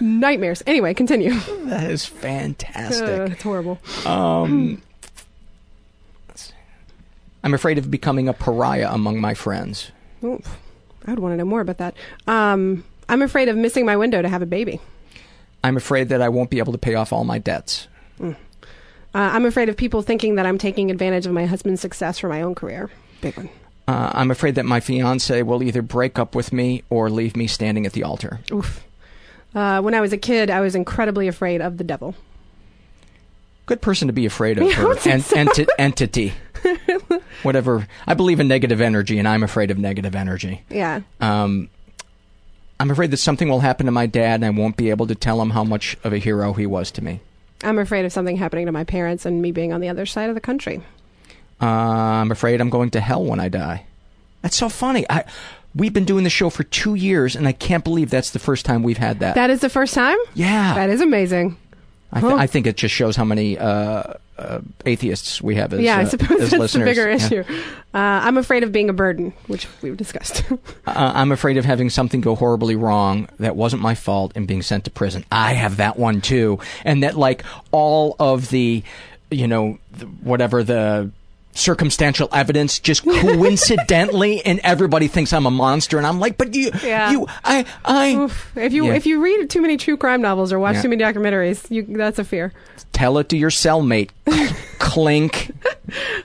nightmares. 0.00 0.62
Anyway, 0.66 0.94
continue. 0.94 1.34
That 1.68 1.90
is 1.90 2.06
fantastic. 2.06 3.06
Uh, 3.06 3.28
it's 3.32 3.42
horrible. 3.42 3.78
Um, 4.06 4.80
I'm 7.44 7.52
afraid 7.52 7.76
of 7.76 7.90
becoming 7.90 8.26
a 8.28 8.32
pariah 8.32 8.88
among 8.90 9.20
my 9.20 9.34
friends. 9.34 9.92
Oof. 10.24 10.58
I 11.06 11.10
would 11.10 11.18
want 11.18 11.34
to 11.34 11.36
know 11.36 11.44
more 11.44 11.60
about 11.60 11.78
that. 11.78 11.94
Um, 12.26 12.84
I'm 13.08 13.22
afraid 13.22 13.48
of 13.48 13.56
missing 13.56 13.84
my 13.84 13.96
window 13.96 14.22
to 14.22 14.28
have 14.28 14.42
a 14.42 14.46
baby. 14.46 14.80
I'm 15.62 15.76
afraid 15.76 16.08
that 16.08 16.22
I 16.22 16.28
won't 16.28 16.50
be 16.50 16.58
able 16.58 16.72
to 16.72 16.78
pay 16.78 16.94
off 16.94 17.12
all 17.12 17.24
my 17.24 17.38
debts. 17.38 17.88
Mm. 18.18 18.34
Uh, 18.34 18.36
I'm 19.14 19.46
afraid 19.46 19.68
of 19.68 19.76
people 19.76 20.02
thinking 20.02 20.36
that 20.36 20.46
I'm 20.46 20.58
taking 20.58 20.90
advantage 20.90 21.26
of 21.26 21.32
my 21.32 21.46
husband's 21.46 21.80
success 21.80 22.18
for 22.18 22.28
my 22.28 22.42
own 22.42 22.54
career. 22.54 22.90
Big 23.20 23.36
one. 23.36 23.48
Uh, 23.86 24.10
I'm 24.14 24.30
afraid 24.30 24.54
that 24.56 24.66
my 24.66 24.80
fiance 24.80 25.42
will 25.42 25.62
either 25.62 25.80
break 25.80 26.18
up 26.18 26.34
with 26.34 26.52
me 26.52 26.82
or 26.90 27.08
leave 27.08 27.36
me 27.36 27.46
standing 27.46 27.86
at 27.86 27.92
the 27.94 28.02
altar. 28.02 28.40
Oof. 28.52 28.84
Uh, 29.54 29.80
when 29.80 29.94
I 29.94 30.00
was 30.00 30.12
a 30.12 30.18
kid, 30.18 30.50
I 30.50 30.60
was 30.60 30.74
incredibly 30.74 31.28
afraid 31.28 31.60
of 31.60 31.78
the 31.78 31.84
devil. 31.84 32.14
Good 33.66 33.80
person 33.82 34.08
to 34.08 34.12
be 34.12 34.26
afraid 34.26 34.58
of. 34.58 34.64
Yeah, 34.68 34.74
her 34.74 34.92
en- 35.10 35.20
so. 35.20 35.36
enti- 35.36 35.66
entity. 35.78 36.32
Whatever. 37.42 37.86
I 38.06 38.14
believe 38.14 38.40
in 38.40 38.48
negative 38.48 38.80
energy, 38.80 39.18
and 39.18 39.28
I'm 39.28 39.42
afraid 39.42 39.70
of 39.70 39.78
negative 39.78 40.14
energy. 40.16 40.62
Yeah. 40.70 41.00
Um, 41.20 41.68
I'm 42.80 42.90
afraid 42.90 43.10
that 43.10 43.16
something 43.18 43.48
will 43.48 43.60
happen 43.60 43.86
to 43.86 43.92
my 43.92 44.06
dad, 44.06 44.36
and 44.36 44.44
I 44.44 44.50
won't 44.50 44.76
be 44.76 44.90
able 44.90 45.06
to 45.08 45.14
tell 45.14 45.40
him 45.42 45.50
how 45.50 45.64
much 45.64 45.96
of 46.04 46.12
a 46.12 46.18
hero 46.18 46.52
he 46.52 46.66
was 46.66 46.90
to 46.92 47.02
me. 47.04 47.20
I'm 47.64 47.78
afraid 47.78 48.04
of 48.04 48.12
something 48.12 48.36
happening 48.36 48.66
to 48.66 48.72
my 48.72 48.84
parents 48.84 49.26
and 49.26 49.42
me 49.42 49.50
being 49.52 49.72
on 49.72 49.80
the 49.80 49.88
other 49.88 50.06
side 50.06 50.28
of 50.28 50.34
the 50.34 50.40
country. 50.40 50.80
Uh, 51.60 51.66
I'm 51.66 52.30
afraid 52.30 52.60
I'm 52.60 52.70
going 52.70 52.90
to 52.90 53.00
hell 53.00 53.24
when 53.24 53.40
I 53.40 53.48
die. 53.48 53.84
That's 54.42 54.56
so 54.56 54.68
funny. 54.68 55.04
I, 55.10 55.24
we've 55.78 55.92
been 55.94 56.04
doing 56.04 56.24
the 56.24 56.30
show 56.30 56.50
for 56.50 56.64
two 56.64 56.94
years, 56.94 57.34
and 57.36 57.48
I 57.48 57.52
can't 57.52 57.84
believe 57.84 58.10
that's 58.10 58.30
the 58.30 58.38
first 58.38 58.66
time 58.66 58.82
we've 58.82 58.98
had 58.98 59.20
that. 59.20 59.34
That 59.36 59.48
is 59.50 59.60
the 59.60 59.70
first 59.70 59.94
time? 59.94 60.18
yeah. 60.34 60.74
That 60.74 60.90
is 60.90 61.00
amazing. 61.00 61.56
I, 62.12 62.20
th- 62.20 62.32
Huh. 62.32 62.38
I 62.38 62.46
think 62.46 62.66
it 62.66 62.76
just 62.78 62.94
shows 62.94 63.16
how 63.16 63.24
many 63.24 63.58
uh, 63.58 64.14
uh, 64.38 64.60
atheists 64.86 65.42
we 65.42 65.56
have 65.56 65.74
as, 65.74 65.80
yeah, 65.80 65.98
I 65.98 66.02
uh, 66.04 66.06
suppose 66.06 66.40
as 66.40 66.50
that's 66.50 66.60
listeners. 66.60 66.72
the 66.72 66.90
bigger 66.90 67.08
Yeah. 67.10 67.16
issue. 67.16 67.44
Uh, 67.92 67.98
I'm 68.24 68.38
afraid 68.38 68.62
of 68.62 68.72
being 68.72 68.88
a 68.88 68.94
burden, 68.94 69.34
which 69.46 69.66
we've 69.82 69.96
discussed. 69.96 70.44
Uh, 70.86 71.12
I'm 71.14 71.32
afraid 71.32 71.58
of 71.58 71.66
having 71.66 71.90
something 71.90 72.22
go 72.22 72.34
horribly 72.34 72.74
wrong 72.74 73.28
that 73.38 73.56
wasn't 73.56 73.82
my 73.82 73.94
fault 73.94 74.32
and 74.34 74.48
being 74.48 74.62
sent 74.62 74.84
to 74.84 74.90
prison. 74.90 75.22
I 75.30 75.52
have 75.52 75.76
that 75.76 75.98
one 75.98 76.22
too, 76.22 76.60
and 76.82 77.02
that 77.02 77.14
like 77.14 77.44
all 77.72 78.16
of 78.18 78.48
the, 78.48 78.82
you 79.30 79.46
know, 79.46 79.78
the, 79.92 80.06
whatever 80.06 80.64
the 80.64 81.10
circumstantial 81.52 82.28
evidence 82.32 82.78
just 82.78 83.02
coincidentally 83.58 84.44
and 84.44 84.60
everybody 84.62 85.08
thinks 85.08 85.32
I'm 85.32 85.46
a 85.46 85.50
monster 85.50 85.98
and 85.98 86.06
I'm 86.06 86.20
like 86.20 86.38
but 86.38 86.54
you 86.54 86.70
Yeah. 86.82 87.10
you 87.10 87.26
I 87.44 87.64
I 87.84 88.14
Oof. 88.14 88.52
If 88.56 88.72
you 88.72 88.86
Yeah. 88.86 88.94
if 88.94 89.06
you 89.06 89.20
read 89.20 89.50
too 89.50 89.60
many 89.60 89.76
true 89.76 89.96
crime 89.96 90.22
novels 90.22 90.52
or 90.52 90.58
watch 90.58 90.76
Yeah. 90.76 90.82
too 90.82 90.88
many 90.90 91.02
documentaries, 91.02 91.68
you, 91.70 91.82
that's 91.82 92.18
a 92.18 92.24
fear. 92.24 92.52
tell 92.92 93.18
it 93.18 93.28
to 93.30 93.36
your 93.36 93.50
cellmate 93.50 94.10
clink 94.78 95.50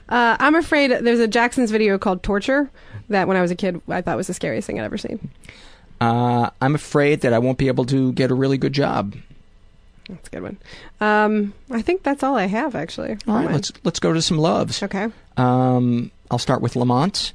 Uh, 0.08 0.36
I'm 0.38 0.54
afraid 0.54 0.90
there's 0.90 1.20
a 1.20 1.26
Jackson's 1.28 1.70
video 1.70 1.98
called 1.98 2.22
Torture 2.22 2.70
that 3.08 3.26
when 3.26 3.36
I 3.36 3.42
was 3.42 3.50
a 3.50 3.56
kid 3.56 3.80
I 3.88 4.02
thought 4.02 4.16
was 4.16 4.26
the 4.28 4.34
scariest 4.34 4.66
thing 4.66 4.78
I'd 4.78 4.84
ever 4.84 4.98
seen. 4.98 5.30
uh, 6.00 6.50
I'm 6.60 6.74
afraid 6.74 7.22
that 7.22 7.32
I 7.32 7.38
won't 7.38 7.58
be 7.58 7.68
able 7.68 7.86
to 7.86 8.12
get 8.12 8.30
a 8.30 8.34
really 8.34 8.58
good 8.58 8.72
job 8.72 9.14
That's 10.08 10.28
a 10.28 10.30
good 10.30 10.42
one. 10.42 10.58
Um, 11.00 11.54
I 11.70 11.82
think 11.82 12.02
that's 12.02 12.22
all 12.22 12.36
I 12.36 12.46
have 12.46 12.74
actually. 12.74 13.16
all 13.26 13.36
right 13.36 13.50
let's 13.50 13.72
let's 13.84 14.00
go 14.00 14.12
to 14.12 14.20
some 14.22 14.38
loves 14.38 14.82
Okay. 14.82 15.08
Um, 15.36 16.10
I'll 16.30 16.38
start 16.38 16.60
with 16.62 16.76
Lamont. 16.76 17.32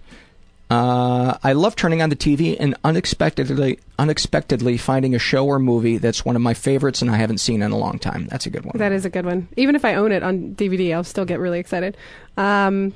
Uh, 0.69 1.35
I 1.43 1.53
love 1.53 1.75
turning 1.75 2.01
on 2.03 2.09
the 2.09 2.15
TV 2.15 2.55
and 2.59 2.75
unexpectedly, 2.83 3.79
unexpectedly 3.97 4.77
finding 4.77 5.15
a 5.15 5.19
show 5.19 5.47
or 5.47 5.57
movie 5.57 5.97
that's 5.97 6.23
one 6.23 6.35
of 6.35 6.43
my 6.43 6.53
favorites 6.53 7.01
and 7.01 7.09
I 7.09 7.15
haven't 7.17 7.39
seen 7.39 7.63
in 7.63 7.71
a 7.71 7.77
long 7.77 7.97
time. 7.97 8.27
That's 8.27 8.45
a 8.45 8.51
good 8.51 8.65
one. 8.65 8.77
That 8.77 8.91
is 8.91 9.03
a 9.03 9.09
good 9.09 9.25
one. 9.25 9.47
Even 9.57 9.75
if 9.75 9.83
I 9.83 9.95
own 9.95 10.11
it 10.11 10.21
on 10.21 10.53
DVD, 10.53 10.93
I'll 10.93 11.03
still 11.03 11.25
get 11.25 11.39
really 11.39 11.57
excited. 11.59 11.97
Um, 12.37 12.93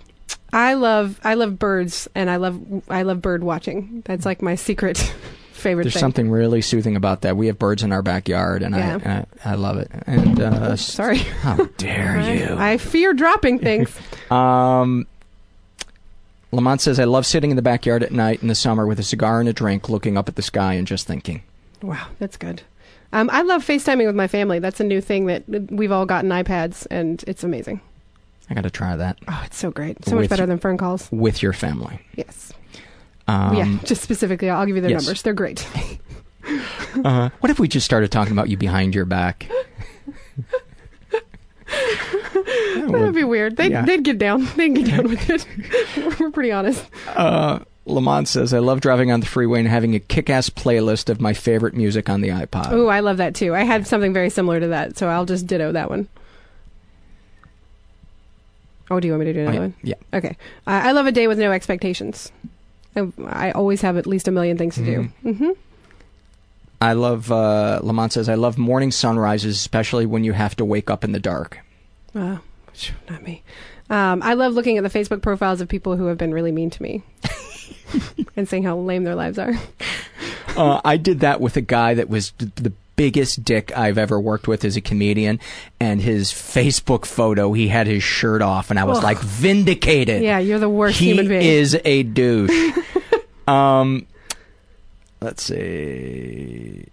I 0.51 0.75
love 0.75 1.19
I 1.23 1.33
love 1.33 1.57
birds 1.57 2.07
and 2.13 2.29
I 2.29 2.35
love 2.35 2.61
I 2.89 3.01
love 3.01 3.23
bird 3.23 3.43
watching. 3.43 4.03
That's 4.05 4.23
like 4.25 4.43
my 4.43 4.53
secret 4.53 5.11
favorite 5.63 5.85
There's 5.85 5.93
thing. 5.95 6.01
something 6.01 6.29
really 6.29 6.61
soothing 6.61 6.95
about 6.95 7.21
that. 7.21 7.35
We 7.35 7.47
have 7.47 7.57
birds 7.57 7.81
in 7.81 7.91
our 7.91 8.03
backyard, 8.03 8.61
and 8.61 8.75
Yeah. 8.75 9.25
I, 9.43 9.49
I 9.49 9.53
I 9.53 9.55
love 9.55 9.77
it. 9.77 9.89
And 10.05 10.39
uh, 10.39 10.75
Sorry. 10.77 11.17
how 11.17 11.55
dare 11.77 12.19
you? 12.49 12.55
I 12.55 12.77
fear 12.77 13.13
dropping 13.13 13.59
things. 13.59 13.89
Um, 14.31 15.05
Lamont 16.51 16.81
says, 16.81 16.99
"I 16.99 17.03
love 17.05 17.25
sitting 17.25 17.49
in 17.49 17.55
the 17.55 17.61
backyard 17.63 18.03
at 18.03 18.11
night 18.11 18.41
in 18.41 18.47
the 18.47 18.55
summer 18.55 18.85
with 18.87 18.99
a 18.99 19.03
cigar 19.03 19.39
and 19.39 19.49
a 19.49 19.53
drink, 19.53 19.89
looking 19.89 20.17
up 20.17 20.29
at 20.29 20.35
the 20.35 20.41
sky 20.41 20.73
and 20.73 20.85
just 20.87 21.07
thinking." 21.07 21.41
wow, 21.81 22.07
that's 22.19 22.37
good. 22.37 22.61
Um, 23.11 23.29
I 23.31 23.41
love 23.41 23.63
FaceTiming 23.65 24.05
with 24.07 24.15
my 24.15 24.27
family. 24.27 24.57
That's 24.59 24.79
a 24.79 24.83
new 24.83 25.01
thing 25.01 25.25
that 25.27 25.43
we've 25.71 25.91
all 25.91 26.05
gotten 26.05 26.29
iPads, 26.31 26.87
and 26.89 27.23
it's 27.27 27.43
amazing. 27.43 27.81
I 28.49 28.53
got 28.55 28.63
to 28.63 28.69
try 28.71 28.95
that 28.95 29.17
Oh, 29.27 29.41
it's 29.45 29.57
so 29.57 29.69
great. 29.71 30.03
So 30.05 30.15
much 30.15 30.29
better 30.29 30.45
than 30.45 30.57
phone 30.59 30.77
calls. 30.77 31.09
with 31.11 31.43
your 31.43 31.53
family. 31.53 31.99
Yes. 32.15 32.52
Um, 33.27 33.55
yeah, 33.55 33.77
just 33.83 34.01
specifically, 34.01 34.49
I'll 34.49 34.65
give 34.65 34.75
you 34.75 34.81
their 34.81 34.91
yes. 34.91 35.03
numbers. 35.03 35.21
They're 35.21 35.33
great. 35.33 35.67
Uh, 37.05 37.29
what 37.39 37.49
if 37.49 37.57
we 37.59 37.67
just 37.67 37.85
started 37.85 38.11
talking 38.11 38.33
about 38.33 38.49
you 38.49 38.57
behind 38.57 38.93
your 38.93 39.05
back? 39.05 39.49
that 41.65 42.87
would 42.89 43.15
be 43.15 43.23
weird. 43.23 43.57
They'd, 43.57 43.71
yeah. 43.71 43.85
they'd 43.85 44.03
get 44.03 44.17
down. 44.17 44.45
They'd 44.55 44.75
get 44.75 44.87
down 44.87 45.09
with 45.09 45.29
it. 45.29 45.47
We're 46.19 46.31
pretty 46.31 46.51
honest. 46.51 46.85
Uh, 47.07 47.59
Lamont 47.85 48.27
says, 48.27 48.53
I 48.53 48.59
love 48.59 48.81
driving 48.81 49.11
on 49.11 49.19
the 49.19 49.25
freeway 49.25 49.59
and 49.59 49.67
having 49.67 49.95
a 49.95 49.99
kick 49.99 50.29
ass 50.29 50.49
playlist 50.49 51.09
of 51.09 51.19
my 51.19 51.33
favorite 51.33 51.73
music 51.73 52.09
on 52.09 52.21
the 52.21 52.29
iPod. 52.29 52.71
Oh, 52.71 52.87
I 52.87 52.99
love 52.99 53.17
that 53.17 53.35
too. 53.35 53.55
I 53.55 53.63
had 53.63 53.87
something 53.87 54.13
very 54.13 54.29
similar 54.29 54.59
to 54.59 54.67
that, 54.67 54.97
so 54.97 55.07
I'll 55.07 55.25
just 55.25 55.47
ditto 55.47 55.71
that 55.71 55.89
one. 55.89 56.07
Oh, 58.91 58.99
do 58.99 59.07
you 59.07 59.13
want 59.13 59.25
me 59.25 59.25
to 59.27 59.33
do 59.33 59.39
another 59.41 59.55
yeah. 59.55 59.61
one? 59.61 59.73
Yeah. 59.81 59.95
Okay. 60.13 60.37
I 60.67 60.89
I 60.89 60.91
love 60.91 61.07
a 61.07 61.11
day 61.11 61.27
with 61.27 61.39
no 61.39 61.51
expectations. 61.51 62.31
I, 62.95 63.51
always 63.51 63.81
have 63.81 63.97
at 63.97 64.07
least 64.07 64.27
a 64.27 64.31
million 64.31 64.57
things 64.57 64.75
to 64.75 64.85
do. 64.85 65.09
Mm-hmm. 65.23 65.49
I 66.81 66.93
love, 66.93 67.31
uh, 67.31 67.79
Lamont 67.81 68.11
says, 68.11 68.27
I 68.27 68.35
love 68.35 68.57
morning 68.57 68.91
sunrises, 68.91 69.55
especially 69.55 70.05
when 70.05 70.23
you 70.23 70.33
have 70.33 70.55
to 70.57 70.65
wake 70.65 70.89
up 70.89 71.03
in 71.03 71.13
the 71.13 71.19
dark. 71.19 71.59
Uh, 72.13 72.37
not 73.09 73.23
me. 73.23 73.41
Um, 73.89 74.21
I 74.21 74.33
love 74.33 74.53
looking 74.53 74.77
at 74.77 74.83
the 74.83 74.99
Facebook 74.99 75.21
profiles 75.21 75.61
of 75.61 75.67
people 75.67 75.95
who 75.95 76.07
have 76.07 76.17
been 76.17 76.33
really 76.33 76.51
mean 76.51 76.69
to 76.71 76.83
me 76.83 77.03
and 78.35 78.47
seeing 78.47 78.63
how 78.63 78.77
lame 78.77 79.03
their 79.03 79.15
lives 79.15 79.39
are. 79.39 79.53
Uh, 80.55 80.81
I 80.83 80.97
did 80.97 81.21
that 81.21 81.41
with 81.41 81.57
a 81.57 81.61
guy 81.61 81.93
that 81.95 82.09
was 82.09 82.31
the 82.37 82.73
biggest 82.95 83.43
dick 83.43 83.75
I've 83.77 83.97
ever 83.97 84.19
worked 84.19 84.47
with 84.47 84.63
as 84.65 84.75
a 84.75 84.81
comedian, 84.81 85.39
and 85.79 86.01
his 86.01 86.31
Facebook 86.31 87.05
photo, 87.05 87.53
he 87.53 87.67
had 87.67 87.87
his 87.87 88.03
shirt 88.03 88.41
off, 88.41 88.69
and 88.69 88.79
I 88.79 88.83
was 88.83 88.99
Ugh. 88.99 89.03
like, 89.03 89.19
vindicated. 89.19 90.21
Yeah, 90.21 90.39
you're 90.39 90.59
the 90.59 90.69
worst 90.69 90.99
he 90.99 91.07
human 91.07 91.27
being. 91.27 91.41
is 91.41 91.79
a 91.83 92.03
douche. 92.03 92.77
um, 93.47 94.05
let's 95.21 95.43
see. 95.43 96.85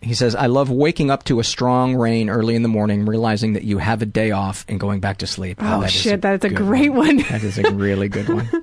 He 0.00 0.14
says, 0.14 0.34
I 0.34 0.46
love 0.46 0.68
waking 0.68 1.12
up 1.12 1.22
to 1.24 1.38
a 1.38 1.44
strong 1.44 1.94
rain 1.94 2.28
early 2.28 2.56
in 2.56 2.62
the 2.62 2.68
morning, 2.68 3.06
realizing 3.06 3.52
that 3.52 3.62
you 3.62 3.78
have 3.78 4.02
a 4.02 4.06
day 4.06 4.32
off 4.32 4.64
and 4.68 4.80
going 4.80 4.98
back 4.98 5.18
to 5.18 5.28
sleep. 5.28 5.58
Oh, 5.60 5.80
that 5.80 5.86
is 5.86 5.92
shit, 5.92 6.20
that's 6.20 6.44
a 6.44 6.50
great 6.50 6.92
one. 6.92 7.18
That 7.18 7.44
is 7.44 7.56
a 7.58 7.70
really 7.70 8.08
good 8.08 8.28
one. 8.28 8.50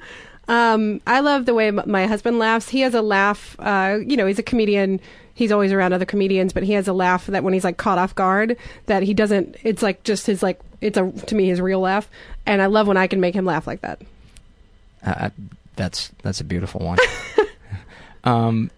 Um, 0.50 1.00
I 1.06 1.20
love 1.20 1.46
the 1.46 1.54
way 1.54 1.70
my 1.70 2.08
husband 2.08 2.40
laughs. 2.40 2.68
He 2.68 2.82
has 2.82 2.96
a 2.96 3.04
laugh. 3.04 3.56
Uh, 3.60 4.00
you 4.04 4.18
know, 4.18 4.26
he's 4.26 4.40
a 4.40 4.44
comedian. 4.44 5.00
He's 5.40 5.54
always 5.54 5.72
around 5.72 5.94
other 5.94 6.04
comedians, 6.04 6.52
but 6.52 6.64
he 6.64 6.74
has 6.74 6.90
a 6.90 6.92
laugh 6.92 7.28
that 7.28 7.46
when 7.46 7.54
he's 7.54 7.64
like 7.64 7.78
caught 7.78 7.98
off 7.98 8.14
guard, 8.14 8.58
that 8.88 9.04
he 9.04 9.14
doesn't. 9.14 9.56
It's 9.64 9.82
like 9.82 10.04
just 10.04 10.28
his 10.28 10.44
like. 10.44 10.60
It's 10.82 10.98
a 10.98 11.10
to 11.10 11.34
me 11.34 11.48
his 11.48 11.62
real 11.62 11.80
laugh, 11.80 12.10
and 12.46 12.62
I 12.62 12.66
love 12.66 12.88
when 12.88 12.98
I 12.98 13.08
can 13.08 13.22
make 13.22 13.36
him 13.36 13.46
laugh 13.46 13.66
like 13.66 13.80
that. 13.80 14.02
Uh, 15.02 15.30
that's 15.78 16.12
that's 16.24 16.42
a 16.42 16.44
beautiful 16.44 16.82
one. 16.82 16.98
um, 18.26 18.70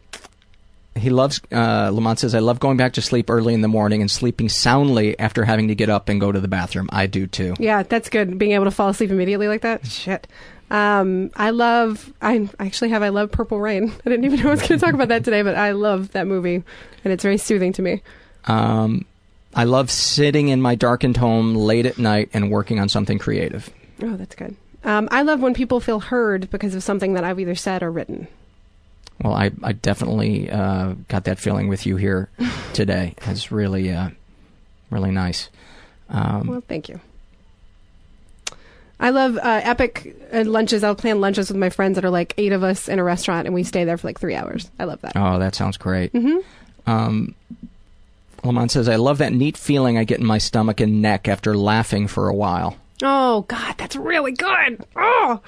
he 0.95 1.09
loves. 1.09 1.41
Uh, 1.51 1.89
Lamont 1.91 2.19
says, 2.19 2.35
"I 2.35 2.39
love 2.39 2.59
going 2.59 2.77
back 2.77 2.93
to 2.93 3.01
sleep 3.01 3.31
early 3.31 3.55
in 3.55 3.61
the 3.61 3.67
morning 3.67 4.01
and 4.01 4.11
sleeping 4.11 4.47
soundly 4.47 5.17
after 5.17 5.43
having 5.45 5.69
to 5.69 5.73
get 5.75 5.89
up 5.89 6.09
and 6.09 6.21
go 6.21 6.31
to 6.31 6.39
the 6.39 6.47
bathroom. 6.47 6.89
I 6.91 7.07
do 7.07 7.25
too. 7.25 7.55
Yeah, 7.57 7.81
that's 7.81 8.07
good. 8.07 8.37
Being 8.37 8.51
able 8.51 8.65
to 8.65 8.71
fall 8.71 8.89
asleep 8.89 9.09
immediately 9.09 9.47
like 9.47 9.61
that. 9.61 9.87
Shit. 9.87 10.27
Um, 10.71 11.31
I 11.35 11.49
love. 11.49 12.13
I 12.21 12.49
actually 12.57 12.89
have. 12.91 13.03
I 13.03 13.09
love 13.09 13.29
Purple 13.31 13.59
Rain. 13.59 13.91
I 14.05 14.09
didn't 14.09 14.23
even 14.23 14.39
know 14.39 14.47
I 14.47 14.51
was 14.51 14.61
going 14.61 14.79
to 14.79 14.85
talk 14.85 14.93
about 14.93 15.09
that 15.09 15.25
today, 15.25 15.41
but 15.41 15.55
I 15.55 15.71
love 15.71 16.13
that 16.13 16.27
movie, 16.27 16.55
and 16.55 17.13
it's 17.13 17.23
very 17.23 17.37
soothing 17.37 17.73
to 17.73 17.81
me. 17.81 18.01
Um, 18.45 19.05
I 19.53 19.65
love 19.65 19.91
sitting 19.91 20.47
in 20.47 20.61
my 20.61 20.75
darkened 20.75 21.17
home 21.17 21.55
late 21.55 21.85
at 21.85 21.97
night 21.97 22.29
and 22.33 22.49
working 22.49 22.79
on 22.79 22.87
something 22.87 23.19
creative. 23.19 23.69
Oh, 24.01 24.15
that's 24.15 24.33
good. 24.33 24.55
Um, 24.85 25.09
I 25.11 25.23
love 25.23 25.41
when 25.41 25.53
people 25.53 25.81
feel 25.81 25.99
heard 25.99 26.49
because 26.49 26.73
of 26.73 26.83
something 26.83 27.13
that 27.13 27.25
I've 27.25 27.39
either 27.39 27.55
said 27.55 27.83
or 27.83 27.91
written. 27.91 28.29
Well, 29.21 29.33
I, 29.33 29.51
I 29.61 29.73
definitely 29.73 30.49
uh, 30.49 30.95
got 31.09 31.25
that 31.25 31.37
feeling 31.37 31.67
with 31.67 31.85
you 31.85 31.97
here 31.97 32.29
today. 32.73 33.13
It's 33.27 33.51
really, 33.51 33.91
uh, 33.91 34.09
really 34.89 35.11
nice. 35.11 35.49
Um, 36.09 36.47
well, 36.47 36.63
thank 36.65 36.87
you. 36.87 37.01
I 39.01 39.09
love 39.09 39.35
uh, 39.37 39.41
epic 39.63 40.15
uh, 40.31 40.43
lunches. 40.45 40.83
I'll 40.83 40.95
plan 40.95 41.19
lunches 41.19 41.49
with 41.49 41.57
my 41.57 41.69
friends 41.71 41.95
that 41.95 42.05
are 42.05 42.09
like 42.11 42.33
eight 42.37 42.51
of 42.53 42.63
us 42.63 42.87
in 42.87 42.99
a 42.99 43.03
restaurant, 43.03 43.47
and 43.47 43.53
we 43.53 43.63
stay 43.63 43.83
there 43.83 43.97
for 43.97 44.07
like 44.07 44.19
three 44.19 44.35
hours. 44.35 44.69
I 44.79 44.83
love 44.85 45.01
that. 45.01 45.13
Oh, 45.15 45.39
that 45.39 45.55
sounds 45.55 45.75
great. 45.77 46.11
hmm 46.11 46.37
Um, 46.85 47.35
Lamont 48.43 48.71
says, 48.71 48.87
I 48.87 48.95
love 48.95 49.17
that 49.19 49.33
neat 49.33 49.57
feeling 49.57 49.97
I 49.97 50.03
get 50.03 50.19
in 50.19 50.25
my 50.25 50.37
stomach 50.37 50.79
and 50.79 51.01
neck 51.01 51.27
after 51.27 51.55
laughing 51.57 52.07
for 52.07 52.27
a 52.29 52.33
while. 52.33 52.77
Oh 53.03 53.41
God, 53.47 53.75
that's 53.77 53.95
really 53.95 54.31
good. 54.31 54.85
Oh, 54.95 55.41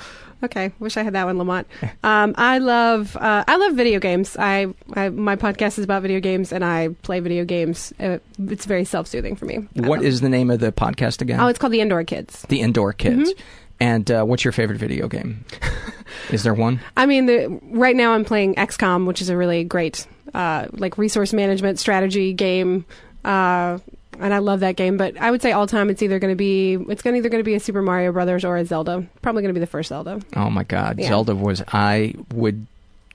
okay. 0.44 0.72
Wish 0.80 0.98
I 0.98 1.04
had 1.04 1.14
that 1.14 1.26
one, 1.26 1.38
Lamont. 1.38 1.68
Um, 2.04 2.36
I 2.38 2.58
love 2.58 3.16
uh, 3.16 3.44
I 3.48 3.56
love 3.56 3.74
video 3.76 4.00
games. 4.00 4.36
I, 4.38 4.68
I 4.94 5.10
my 5.10 5.36
podcast 5.38 5.78
is 5.78 5.86
about 5.86 6.02
video 6.02 6.20
games, 6.20 6.52
and 6.52 6.64
I 6.66 6.90
play 7.02 7.22
video 7.22 7.46
games. 7.46 7.94
Uh, 8.00 8.18
it's 8.40 8.66
very 8.66 8.84
self 8.84 9.08
soothing 9.08 9.36
for 9.38 9.46
me. 9.46 9.68
What 9.76 10.04
is 10.04 10.20
the 10.22 10.28
name 10.30 10.50
of 10.52 10.60
the 10.60 10.72
podcast 10.74 11.22
again? 11.22 11.40
Oh, 11.40 11.48
it's 11.48 11.58
called 11.60 11.72
The 11.74 11.80
Indoor 11.82 12.04
Kids. 12.04 12.42
The 12.50 12.60
Indoor 12.60 12.92
Kids. 12.94 13.32
Mhm. 13.32 13.40
And 13.80 14.12
uh, 14.12 14.24
what's 14.24 14.44
your 14.46 14.52
favorite 14.52 14.80
video 14.80 15.08
game? 15.08 15.44
is 16.32 16.44
there 16.44 16.54
one? 16.54 16.80
I 16.96 17.06
mean, 17.06 17.26
the, 17.26 17.60
right 17.64 17.96
now 17.96 18.14
I'm 18.14 18.24
playing 18.24 18.56
XCOM, 18.56 19.06
which 19.08 19.22
is 19.22 19.30
a 19.30 19.36
really 19.38 19.64
great 19.64 20.06
uh, 20.34 20.68
like 20.72 20.98
resource 20.98 21.34
management 21.34 21.80
strategy 21.80 22.34
game. 22.34 22.86
Uh, 23.26 23.80
and 24.20 24.34
I 24.34 24.38
love 24.40 24.62
that 24.62 24.76
game, 24.76 24.98
but 24.98 25.18
I 25.18 25.32
would 25.32 25.42
say 25.42 25.52
all 25.52 25.68
time 25.68 25.90
it's 25.90 26.02
either 26.02 26.20
going 26.20 26.32
to 26.32 26.36
be 26.36 26.74
it's 26.90 27.02
going 27.02 27.14
to 27.14 27.18
either 27.18 27.30
going 27.30 27.42
to 27.44 27.46
be 27.46 27.56
a 27.56 27.60
Super 27.60 27.82
Mario 27.82 28.12
Brothers 28.12 28.44
or 28.46 28.58
a 28.58 28.66
Zelda. 28.66 29.06
Probably 29.22 29.42
going 29.42 29.54
to 29.54 29.60
be 29.60 29.60
the 29.64 29.68
first 29.68 29.90
Zelda. 29.90 30.22
Oh 30.36 30.50
my 30.50 30.64
God, 30.64 31.00
Yeah. 31.00 31.10
Zelda 31.10 31.36
was. 31.36 31.62
I 31.68 32.16
would 32.34 32.68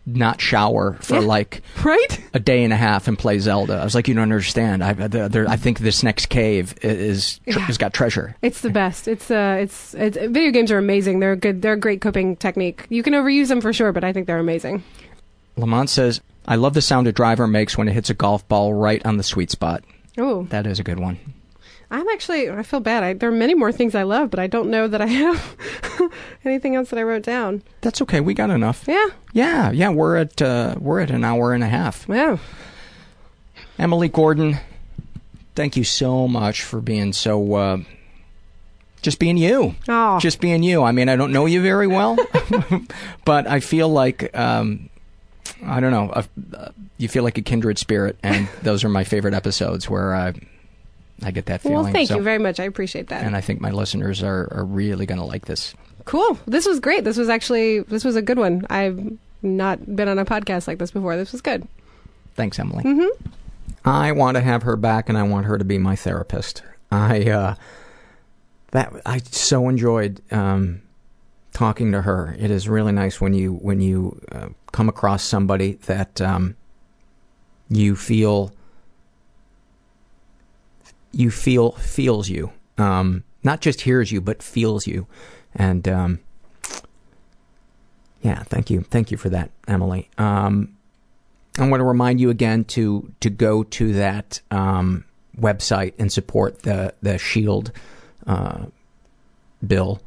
not 0.06 0.40
shower 0.40 0.94
for 1.02 1.16
Yeah. 1.16 1.20
like 1.20 1.60
right 1.84 2.20
a 2.32 2.40
day 2.40 2.64
and 2.64 2.72
a 2.72 2.76
half 2.76 3.08
and 3.08 3.18
play 3.18 3.38
Zelda. 3.40 3.74
I 3.74 3.84
was 3.84 3.94
like, 3.94 4.08
you 4.08 4.14
don't 4.14 4.22
understand. 4.22 4.82
I, 4.82 4.94
the, 4.94 5.28
there, 5.28 5.46
I 5.46 5.56
think 5.56 5.80
this 5.80 6.02
next 6.02 6.30
cave 6.30 6.74
is 6.80 7.38
tr- 7.40 7.50
Yeah. 7.50 7.66
has 7.66 7.76
got 7.76 7.92
treasure. 7.92 8.34
It's 8.40 8.62
the 8.62 8.70
best. 8.70 9.06
It's 9.06 9.30
uh, 9.30 9.58
it's, 9.60 9.92
it's 9.94 10.16
video 10.16 10.50
games 10.50 10.72
are 10.72 10.78
amazing. 10.78 11.20
They're 11.20 11.36
good. 11.36 11.60
They're 11.60 11.74
a 11.74 11.78
great 11.78 12.00
coping 12.00 12.36
technique. 12.36 12.86
You 12.88 13.02
can 13.02 13.12
overuse 13.12 13.48
them 13.48 13.60
for 13.60 13.72
sure, 13.74 13.92
but 13.92 14.02
I 14.02 14.14
think 14.14 14.26
they're 14.26 14.38
amazing. 14.38 14.82
Lamont 15.58 15.90
says, 15.90 16.20
"I 16.46 16.54
love 16.54 16.72
the 16.74 16.80
sound 16.80 17.06
a 17.06 17.12
driver 17.12 17.46
makes 17.46 17.76
when 17.76 17.86
it 17.88 17.92
hits 17.92 18.08
a 18.08 18.14
golf 18.14 18.46
ball 18.48 18.72
right 18.72 19.04
on 19.04 19.16
the 19.18 19.22
sweet 19.22 19.50
spot." 19.50 19.84
Oh, 20.18 20.44
That 20.50 20.66
is 20.66 20.78
a 20.78 20.82
good 20.82 20.98
one. 20.98 21.18
I'm 21.90 22.06
actually. 22.08 22.50
I 22.50 22.62
feel 22.62 22.80
bad. 22.80 23.02
I, 23.02 23.14
there 23.14 23.30
are 23.30 23.32
many 23.32 23.54
more 23.54 23.72
things 23.72 23.94
I 23.94 24.02
love, 24.02 24.28
but 24.30 24.38
I 24.38 24.46
don't 24.46 24.68
know 24.68 24.88
that 24.88 25.00
I 25.00 25.06
have 25.06 25.56
anything 26.44 26.74
else 26.76 26.90
that 26.90 26.98
I 26.98 27.02
wrote 27.02 27.22
down. 27.22 27.62
That's 27.80 28.02
okay. 28.02 28.20
We 28.20 28.34
got 28.34 28.50
enough. 28.50 28.84
Yeah. 28.86 29.06
Yeah, 29.32 29.70
yeah. 29.70 29.88
We're 29.88 30.16
at 30.16 30.42
uh, 30.42 30.74
we're 30.78 31.00
at 31.00 31.10
an 31.10 31.24
hour 31.24 31.54
and 31.54 31.64
a 31.64 31.68
half. 31.68 32.06
Wow. 32.06 32.40
Emily 33.78 34.08
Gordon, 34.08 34.58
thank 35.54 35.76
you 35.76 35.84
so 35.84 36.28
much 36.28 36.62
for 36.62 36.80
being 36.82 37.12
so. 37.14 37.54
Uh, 37.54 37.78
just 39.00 39.18
being 39.18 39.36
you. 39.38 39.74
Oh. 39.88 40.18
Just 40.18 40.40
being 40.40 40.62
you. 40.62 40.82
I 40.82 40.92
mean, 40.92 41.08
I 41.08 41.16
don't 41.16 41.32
know 41.32 41.46
you 41.46 41.62
very 41.62 41.86
well, 41.86 42.18
but 43.24 43.46
I 43.46 43.60
feel 43.60 43.88
like 43.88 44.36
um, 44.36 44.90
I 45.64 45.80
don't 45.80 45.90
know. 45.90 46.10
Uh, 46.10 46.68
you 46.98 47.08
feel 47.08 47.22
like 47.24 47.38
a 47.38 47.42
kindred 47.42 47.78
spirit, 47.78 48.16
and 48.22 48.48
those 48.62 48.84
are 48.84 48.88
my 48.88 49.04
favorite 49.04 49.34
episodes 49.34 49.88
where 49.88 50.14
I 50.14 50.34
I 51.22 51.30
get 51.32 51.46
that 51.46 51.62
feeling. 51.62 51.82
Well, 51.82 51.92
thank 51.92 52.08
So- 52.08 52.16
you 52.16 52.22
very 52.22 52.38
much. 52.38 52.60
I 52.60 52.64
appreciate 52.64 53.08
that. 53.08 53.24
And 53.24 53.34
I 53.36 53.40
think 53.40 53.60
my 53.60 53.70
listeners 53.70 54.22
are, 54.22 54.48
are 54.52 54.64
really 54.64 55.04
going 55.06 55.18
to 55.18 55.24
like 55.24 55.46
this. 55.46 55.74
Cool. 56.04 56.38
This 56.46 56.66
was 56.66 56.80
great. 56.80 57.04
This 57.04 57.16
was 57.18 57.28
actually 57.28 57.80
this 57.80 58.04
was 58.04 58.16
a 58.16 58.22
good 58.22 58.38
one. 58.38 58.64
I've 58.70 59.12
not 59.42 59.94
been 59.96 60.08
on 60.08 60.18
a 60.18 60.24
podcast 60.24 60.66
like 60.66 60.78
this 60.78 60.90
before. 60.90 61.16
This 61.16 61.32
was 61.32 61.40
good. 61.42 61.66
Thanks, 62.34 62.58
Emily. 62.58 62.84
Mm-hmm. 62.84 63.28
I 63.84 64.12
want 64.12 64.36
to 64.36 64.40
have 64.40 64.62
her 64.62 64.76
back, 64.76 65.08
and 65.08 65.18
I 65.18 65.22
want 65.24 65.46
her 65.46 65.58
to 65.58 65.64
be 65.64 65.76
my 65.78 65.96
therapist. 65.96 66.62
I 66.90 67.28
uh, 67.30 67.54
that 68.70 68.92
I 69.04 69.18
so 69.18 69.68
enjoyed 69.68 70.22
um, 70.32 70.82
talking 71.58 71.90
to 71.90 72.02
her. 72.02 72.36
It 72.38 72.52
is 72.52 72.68
really 72.68 72.92
nice 72.92 73.20
when 73.20 73.34
you 73.34 73.54
when 73.54 73.80
you 73.80 74.20
uh, 74.30 74.50
come 74.70 74.88
across 74.88 75.24
somebody 75.24 75.72
that 75.86 76.20
um, 76.20 76.56
you 77.68 77.96
feel 77.96 78.52
you 81.10 81.32
feel 81.32 81.72
feels 81.72 82.28
you, 82.28 82.52
um, 82.78 83.24
not 83.42 83.60
just 83.60 83.80
hears 83.80 84.12
you, 84.12 84.20
but 84.20 84.40
feels 84.40 84.86
you, 84.86 85.08
and 85.52 85.88
um, 85.88 86.20
yeah, 88.22 88.44
thank 88.44 88.70
you, 88.70 88.82
thank 88.82 89.10
you 89.10 89.16
for 89.16 89.28
that, 89.30 89.50
Emily. 89.66 90.08
Um, 90.16 90.76
I 91.58 91.66
want 91.66 91.80
to 91.80 91.84
remind 91.84 92.20
you 92.20 92.30
again 92.30 92.66
to 92.66 93.12
to 93.18 93.30
go 93.30 93.64
to 93.64 93.94
that 93.94 94.40
um, 94.52 95.04
website 95.36 95.94
and 95.98 96.12
support 96.12 96.62
the 96.62 96.94
the 97.02 97.18
Shield 97.18 97.72
uh, 98.28 98.66
bill, 99.66 100.00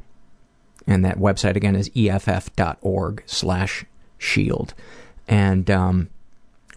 and 0.86 1.04
that 1.04 1.18
website 1.18 1.56
again 1.56 1.76
is 1.76 1.90
eff.org 1.96 3.22
slash 3.26 3.84
shield, 4.18 4.74
and 5.28 5.70
um, 5.70 6.08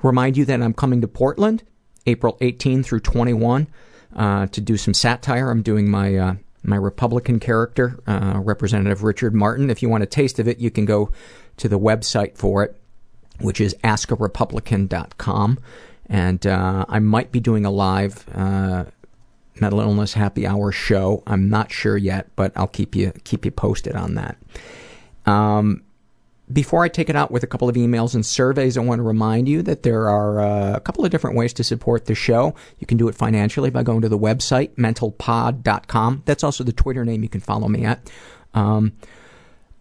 remind 0.04 0.38
you 0.38 0.46
that 0.46 0.62
I'm 0.62 0.74
coming 0.74 1.02
to 1.02 1.08
Portland, 1.08 1.64
April 2.06 2.38
18 2.42 2.84
through 2.84 3.02
21, 3.02 3.68
uh, 4.16 4.48
to 4.48 4.62
do 4.62 4.78
some 4.78 4.94
satire. 4.94 5.50
I'm 5.50 5.62
doing 5.62 5.90
my 5.90 6.16
uh, 6.16 6.36
my 6.64 6.76
Republican 6.76 7.40
character, 7.40 8.00
uh, 8.08 8.40
Representative 8.44 9.04
Richard 9.04 9.36
Martin. 9.36 9.70
If 9.70 9.82
you 9.82 9.90
want 9.90 10.04
a 10.04 10.08
taste 10.08 10.40
of 10.40 10.48
it, 10.48 10.60
you 10.60 10.72
can 10.72 10.86
go 10.86 11.12
to 11.58 11.68
the 11.70 11.80
website 11.80 12.38
for 12.38 12.64
it 12.64 12.76
which 13.40 13.60
is 13.60 13.76
askarepublican.com. 13.84 15.60
And 16.08 16.46
uh, 16.46 16.86
I 16.88 17.00
might 17.00 17.32
be 17.32 17.40
doing 17.40 17.66
a 17.66 17.72
live 17.72 18.26
uh, 18.34 18.86
mental 19.60 19.82
illness 19.82 20.14
happy 20.14 20.46
hour 20.46 20.72
show. 20.72 21.24
I'm 21.28 21.50
not 21.50 21.72
sure 21.72 21.98
yet, 21.98 22.28
but 22.36 22.52
I'll 22.56 22.68
keep 22.68 22.96
you 22.96 23.12
keep 23.24 23.46
you 23.46 23.52
posted 23.52 23.96
on 23.96 24.16
that. 24.16 24.38
Um, 25.26 25.84
before 26.52 26.84
I 26.84 26.90
take 26.90 27.10
it 27.10 27.16
out 27.16 27.32
with 27.32 27.44
a 27.44 27.48
couple 27.48 27.68
of 27.68 27.76
emails 27.76 28.14
and 28.14 28.26
surveys, 28.26 28.78
I 28.78 28.82
want 28.82 29.00
to 29.00 29.04
remind 29.04 29.50
you 29.50 29.64
that 29.64 29.84
there 29.84 30.08
are 30.08 30.40
uh, 30.40 30.76
a 30.76 30.80
couple 30.80 31.04
of 31.04 31.10
different 31.10 31.36
ways 31.36 31.54
to 31.54 31.64
support 31.64 32.06
the 32.06 32.14
show. 32.14 32.54
You 32.80 32.86
can 32.86 32.98
do 32.98 33.08
it 33.08 33.16
financially 33.16 33.72
by 33.72 33.82
going 33.82 34.02
to 34.02 34.10
the 34.10 34.20
website, 34.20 34.76
mentalpod.com. 34.76 36.24
That's 36.26 36.44
also 36.44 36.64
the 36.64 36.74
Twitter 36.74 37.04
name 37.04 37.24
you 37.24 37.30
can 37.30 37.42
follow 37.42 37.68
me 37.68 37.84
at. 37.86 38.12
Um, 38.54 38.94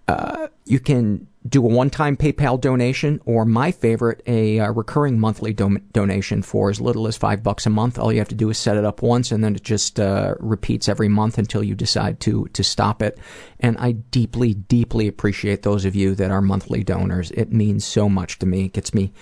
uh, 0.09 0.49
you 0.65 0.81
can 0.81 1.27
do 1.47 1.63
a 1.63 1.69
one-time 1.69 2.17
PayPal 2.17 2.59
donation, 2.59 3.21
or 3.27 3.45
my 3.45 3.71
favorite, 3.71 4.23
a 4.27 4.61
uh, 4.61 4.73
recurring 4.73 5.21
monthly 5.21 5.53
do- 5.53 5.79
donation 5.93 6.41
for 6.41 6.71
as 6.71 6.81
little 6.81 7.07
as 7.07 7.19
five 7.19 7.43
bucks 7.43 7.67
a 7.67 7.71
month. 7.71 7.99
All 7.99 8.11
you 8.11 8.19
have 8.19 8.29
to 8.29 8.35
do 8.35 8.49
is 8.49 8.57
set 8.57 8.79
it 8.79 8.85
up 8.85 9.03
once, 9.03 9.31
and 9.31 9.45
then 9.45 9.55
it 9.55 9.63
just 9.63 10.01
uh, 10.01 10.35
repeats 10.41 10.89
every 10.89 11.09
month 11.09 11.37
until 11.37 11.63
you 11.63 11.75
decide 11.75 12.21
to 12.21 12.47
to 12.55 12.65
stop 12.65 13.03
it. 13.03 13.19
And 13.61 13.77
I 13.79 13.93
deeply, 13.93 14.55
deeply 14.55 15.07
appreciate 15.07 15.63
those 15.63 15.85
of 15.85 15.95
you 15.95 16.15
that 16.15 16.31
are 16.31 16.41
monthly 16.41 16.83
donors. 16.83 17.31
It 17.33 17.53
means 17.53 17.85
so 17.85 18.09
much 18.09 18.39
to 18.39 18.47
me. 18.47 18.67
It 18.67 18.73
gets 18.73 18.95
me 18.95 19.13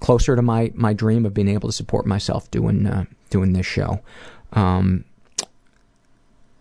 closer 0.00 0.36
to 0.36 0.42
my 0.42 0.72
my 0.74 0.94
dream 0.94 1.26
of 1.26 1.34
being 1.34 1.48
able 1.48 1.68
to 1.68 1.74
support 1.74 2.06
myself 2.06 2.50
doing 2.50 2.86
uh, 2.86 3.04
doing 3.28 3.52
this 3.52 3.66
show. 3.66 4.00
Um, 4.54 5.04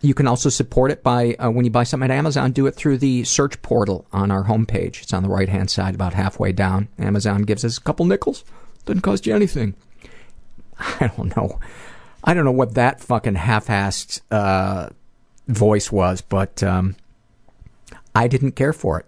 you 0.01 0.13
can 0.13 0.27
also 0.27 0.49
support 0.49 0.91
it 0.91 1.03
by, 1.03 1.33
uh, 1.35 1.49
when 1.49 1.65
you 1.65 1.71
buy 1.71 1.83
something 1.83 2.09
at 2.09 2.15
Amazon, 2.15 2.51
do 2.51 2.67
it 2.67 2.75
through 2.75 2.97
the 2.99 3.23
search 3.23 3.61
portal 3.61 4.05
on 4.13 4.29
our 4.29 4.43
homepage. 4.43 5.01
It's 5.01 5.13
on 5.13 5.23
the 5.23 5.29
right 5.29 5.49
hand 5.49 5.71
side, 5.71 5.95
about 5.95 6.13
halfway 6.13 6.51
down. 6.51 6.87
Amazon 6.99 7.43
gives 7.43 7.65
us 7.65 7.77
a 7.77 7.81
couple 7.81 8.05
nickels. 8.05 8.43
Doesn't 8.85 9.01
cost 9.01 9.25
you 9.25 9.35
anything. 9.35 9.75
I 10.79 11.11
don't 11.15 11.35
know. 11.35 11.59
I 12.23 12.33
don't 12.33 12.45
know 12.45 12.51
what 12.51 12.75
that 12.75 13.01
fucking 13.01 13.35
half 13.35 13.67
assed 13.67 14.21
uh, 14.29 14.89
voice 15.47 15.91
was, 15.91 16.21
but 16.21 16.61
um, 16.61 16.95
I 18.13 18.27
didn't 18.27 18.51
care 18.51 18.73
for 18.73 18.99
it. 18.99 19.05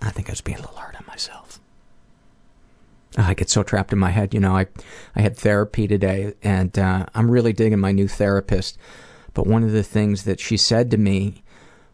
I 0.00 0.10
think 0.10 0.28
I 0.28 0.32
was 0.32 0.40
being 0.40 0.58
a 0.58 0.62
little 0.62 0.76
hard 0.76 0.96
on 0.96 1.04
myself. 1.06 1.60
I 3.16 3.34
get 3.34 3.50
so 3.50 3.62
trapped 3.62 3.92
in 3.92 3.98
my 3.98 4.10
head. 4.10 4.34
You 4.34 4.40
know, 4.40 4.56
I, 4.56 4.66
I 5.14 5.20
had 5.20 5.36
therapy 5.36 5.86
today, 5.86 6.34
and 6.42 6.76
uh, 6.78 7.06
I'm 7.14 7.30
really 7.30 7.52
digging 7.52 7.78
my 7.78 7.92
new 7.92 8.08
therapist. 8.08 8.78
But 9.34 9.46
one 9.46 9.62
of 9.62 9.72
the 9.72 9.82
things 9.82 10.24
that 10.24 10.40
she 10.40 10.56
said 10.56 10.90
to 10.90 10.96
me 10.96 11.42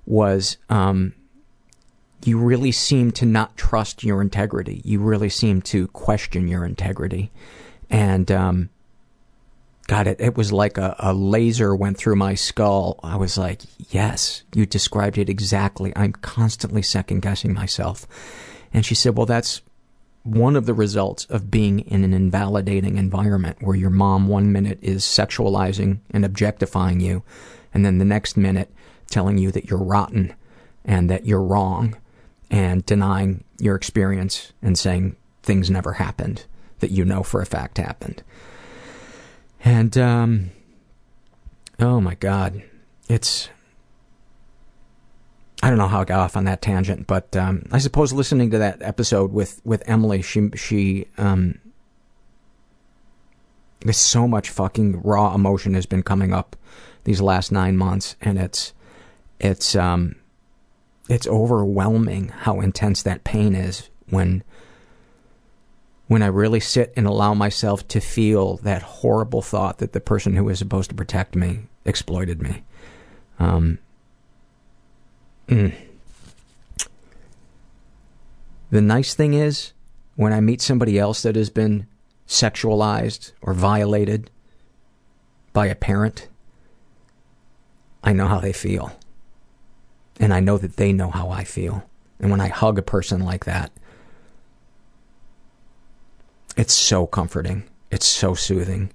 was, 0.05 0.57
um, 0.69 1.15
you 2.25 2.39
really 2.39 2.73
seem 2.73 3.11
to 3.13 3.27
not 3.27 3.57
trust 3.57 4.03
your 4.03 4.23
integrity. 4.23 4.81
You 4.85 5.01
really 5.01 5.29
seem 5.29 5.63
to 5.63 5.89
question 5.89 6.49
your 6.49 6.65
integrity. 6.65 7.31
And, 7.91 8.31
um, 8.33 8.71
God, 9.87 10.09
it, 10.09 10.21
it 10.21 10.37
was 10.37 10.53
like 10.53 10.79
a, 10.79 10.97
a 10.99 11.13
laser 11.13 11.77
went 11.77 11.97
through 11.97 12.17
my 12.17 12.35
skull. 12.35 12.99
I 13.05 13.17
was 13.17 13.39
like, 13.39 13.63
yes, 13.91 14.43
you 14.53 14.67
described 14.67 15.19
it 15.19 15.29
exactly. 15.29 15.93
I'm 15.95 16.13
constantly 16.13 16.83
second 16.83 17.21
guessing 17.21 17.55
myself. 17.55 18.07
And 18.73 18.85
she 18.85 18.97
said, 18.97 19.17
well, 19.17 19.27
that's 19.27 19.63
one 20.27 20.57
of 20.57 20.67
the 20.67 20.75
results 20.75 21.25
of 21.27 21.51
being 21.51 21.81
in 21.81 22.05
an 22.05 22.13
invalidating 22.13 22.99
environment 22.99 23.59
where 23.61 23.77
your 23.77 23.91
mom 23.91 24.29
one 24.29 24.53
minute 24.53 24.79
is 24.83 25.05
sexualizing 25.05 26.01
and 26.11 26.25
objectifying 26.25 27.01
you, 27.01 27.23
and 27.73 27.85
then 27.85 27.99
the 27.99 28.05
next 28.05 28.37
minute 28.37 28.71
telling 29.09 29.39
you 29.39 29.53
that 29.53 29.71
you're 29.71 29.79
rotten 29.79 30.35
and 30.85 31.09
that 31.09 31.27
you're 31.27 31.43
wrong 31.43 31.97
and 32.51 32.85
denying 32.87 33.45
your 33.59 33.77
experience 33.77 34.53
and 34.63 34.79
saying 34.79 35.17
things 35.43 35.71
never 35.71 35.95
happened 35.95 36.45
that 36.81 36.91
you 36.91 37.05
know 37.05 37.23
for 37.23 37.41
a 37.41 37.47
fact 37.47 37.79
happened. 37.79 38.23
And, 39.65 39.97
um, 39.97 40.51
oh 41.81 42.01
my 42.01 42.15
God, 42.15 42.63
it's, 43.09 43.49
I 45.67 45.69
don't 45.69 45.79
know 45.79 45.89
how 45.89 46.03
I 46.03 46.05
got 46.05 46.21
off 46.21 46.37
on 46.37 46.45
that 46.45 46.63
tangent, 46.63 47.09
but 47.09 47.37
um, 47.37 47.65
I 47.73 47.79
suppose 47.79 48.13
listening 48.13 48.53
to 48.53 48.59
that 48.59 48.81
episode 48.83 49.33
with, 49.33 49.61
with 49.65 49.83
Emily, 49.85 50.23
she, 50.23 50.51
she, 50.55 51.09
um, 51.19 51.59
there's 53.81 53.97
so 53.97 54.29
much 54.29 54.49
fucking 54.49 55.03
raw 55.03 55.35
emotion 55.35 55.75
has 55.75 55.85
been 55.85 56.05
coming 56.05 56.33
up 56.33 56.55
these 57.03 57.21
last 57.21 57.51
nine 57.51 57.77
months, 57.77 58.15
and 58.21 58.39
it's, 58.39 58.75
it's, 59.41 59.75
um, 59.75 60.15
it's 61.09 61.27
overwhelming 61.27 62.29
how 62.29 62.61
intense 62.61 63.03
that 63.03 63.25
pain 63.25 63.57
is 63.57 63.91
when 64.09 64.45
when 66.07 66.23
I 66.23 66.27
really 66.27 66.61
sit 66.61 66.93
and 66.97 67.09
allow 67.09 67.35
myself 67.35 67.89
to 67.89 67.99
feel 67.99 68.59
that 68.59 68.83
horrible 68.83 69.43
thought 69.43 69.79
that 69.79 69.93
the 69.93 70.01
person 70.01 70.37
who 70.37 70.45
was 70.45 70.61
supposed 70.61 70.91
to 70.91 70.95
protect 70.97 71.35
me 71.35 71.63
exploited 71.85 72.41
me. 72.41 72.63
Um, 73.41 73.81
mm. 75.49 75.75
The 78.71 78.81
nice 78.81 79.15
thing 79.15 79.35
is, 79.35 79.73
when 80.17 80.33
I 80.33 80.41
meet 80.41 80.61
somebody 80.61 80.99
else 80.99 81.23
that 81.23 81.37
has 81.37 81.51
been 81.51 81.87
sexualized 82.27 83.33
or 83.41 83.55
violated 83.55 84.31
by 85.53 85.67
a 85.67 85.75
parent, 85.75 86.29
I 88.03 88.13
know 88.13 88.27
how 88.27 88.41
they 88.41 88.53
feel. 88.53 88.99
And 90.19 90.33
I 90.33 90.41
know 90.41 90.59
that 90.59 90.77
they 90.77 90.93
know 90.93 91.11
how 91.11 91.31
I 91.31 91.45
feel. 91.45 91.89
And 92.19 92.31
when 92.31 92.41
I 92.41 92.49
hug 92.49 92.79
a 92.79 92.83
person 92.83 93.21
like 93.21 93.45
that, 93.45 93.71
it's 96.57 96.73
so 96.73 97.07
comforting. 97.07 97.65
It's 97.91 98.07
so 98.07 98.35
soothing. 98.35 98.91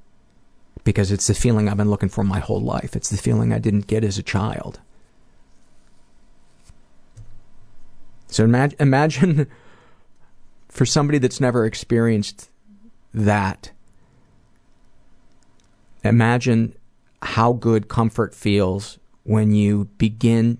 Because 0.84 1.12
it's 1.12 1.28
the 1.28 1.36
feeling 1.36 1.70
I've 1.70 1.78
been 1.78 1.92
looking 1.92 2.10
for 2.10 2.24
my 2.24 2.40
whole 2.40 2.62
life. 2.62 2.96
It's 2.96 3.10
the 3.10 3.18
feeling 3.18 3.54
I 3.54 3.60
didn't 3.60 3.88
get 3.88 4.04
as 4.04 4.18
a 4.18 4.24
child. 4.24 4.80
So 8.32 8.44
imagine, 8.44 8.78
imagine 8.80 9.48
for 10.70 10.86
somebody 10.86 11.20
that's 11.20 11.40
never 11.40 11.66
experienced 11.66 12.50
that, 13.14 13.72
imagine 16.04 16.74
how 17.22 17.54
good 17.54 17.88
comfort 17.88 18.34
feels 18.34 18.98
when 19.24 19.54
you 19.54 19.86
begin 19.98 20.58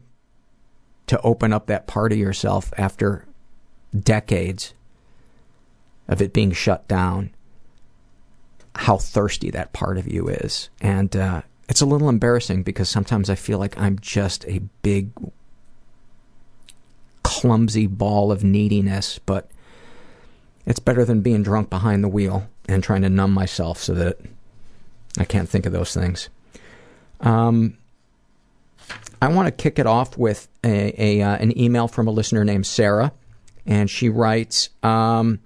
to 1.08 1.20
open 1.22 1.52
up 1.52 1.66
that 1.68 1.88
part 1.88 2.12
of 2.12 2.18
yourself 2.18 2.72
after 2.78 3.26
decades 3.98 4.74
of 6.08 6.22
it 6.22 6.34
being 6.34 6.52
shut 6.52 6.88
down, 6.88 7.32
how 8.76 8.98
thirsty 8.98 9.50
that 9.50 9.74
part 9.74 9.98
of 9.98 10.08
you 10.08 10.28
is. 10.28 10.70
And 10.80 11.16
uh, 11.16 11.42
it's 11.68 11.82
a 11.82 11.86
little 11.86 12.10
embarrassing 12.10 12.64
because 12.64 12.90
sometimes 12.90 13.30
I 13.30 13.36
feel 13.36 13.60
like 13.60 13.80
I'm 13.80 13.98
just 14.00 14.46
a 14.48 14.60
big, 14.84 15.12
clumsy 17.42 17.88
ball 17.88 18.32
of 18.32 18.44
neediness, 18.44 19.20
but 19.26 19.50
it's 20.68 20.78
better 20.78 21.04
than 21.04 21.22
being 21.22 21.42
drunk 21.42 21.72
behind 21.72 22.04
the 22.04 22.08
wheel 22.08 22.48
and 22.70 22.84
trying 22.84 23.02
to 23.02 23.10
numb 23.10 23.32
myself 23.32 23.80
so 23.80 23.96
that 23.96 24.20
I 25.18 25.26
can't 25.26 25.50
think 25.50 25.66
of 25.66 25.74
those 25.74 25.92
things. 25.92 26.30
Um, 27.20 27.78
I 29.20 29.30
want 29.30 29.48
to 29.48 29.52
kick 29.52 29.80
it 29.80 29.88
off 29.88 30.20
with 30.20 30.48
a, 30.64 30.94
a 30.98 31.22
uh, 31.24 31.38
an 31.38 31.58
email 31.58 31.88
from 31.88 32.08
a 32.08 32.12
listener 32.12 32.46
named 32.46 32.68
Sarah, 32.68 33.12
and 33.66 33.90
she 33.90 34.08
writes. 34.08 34.70
Um, 34.84 35.40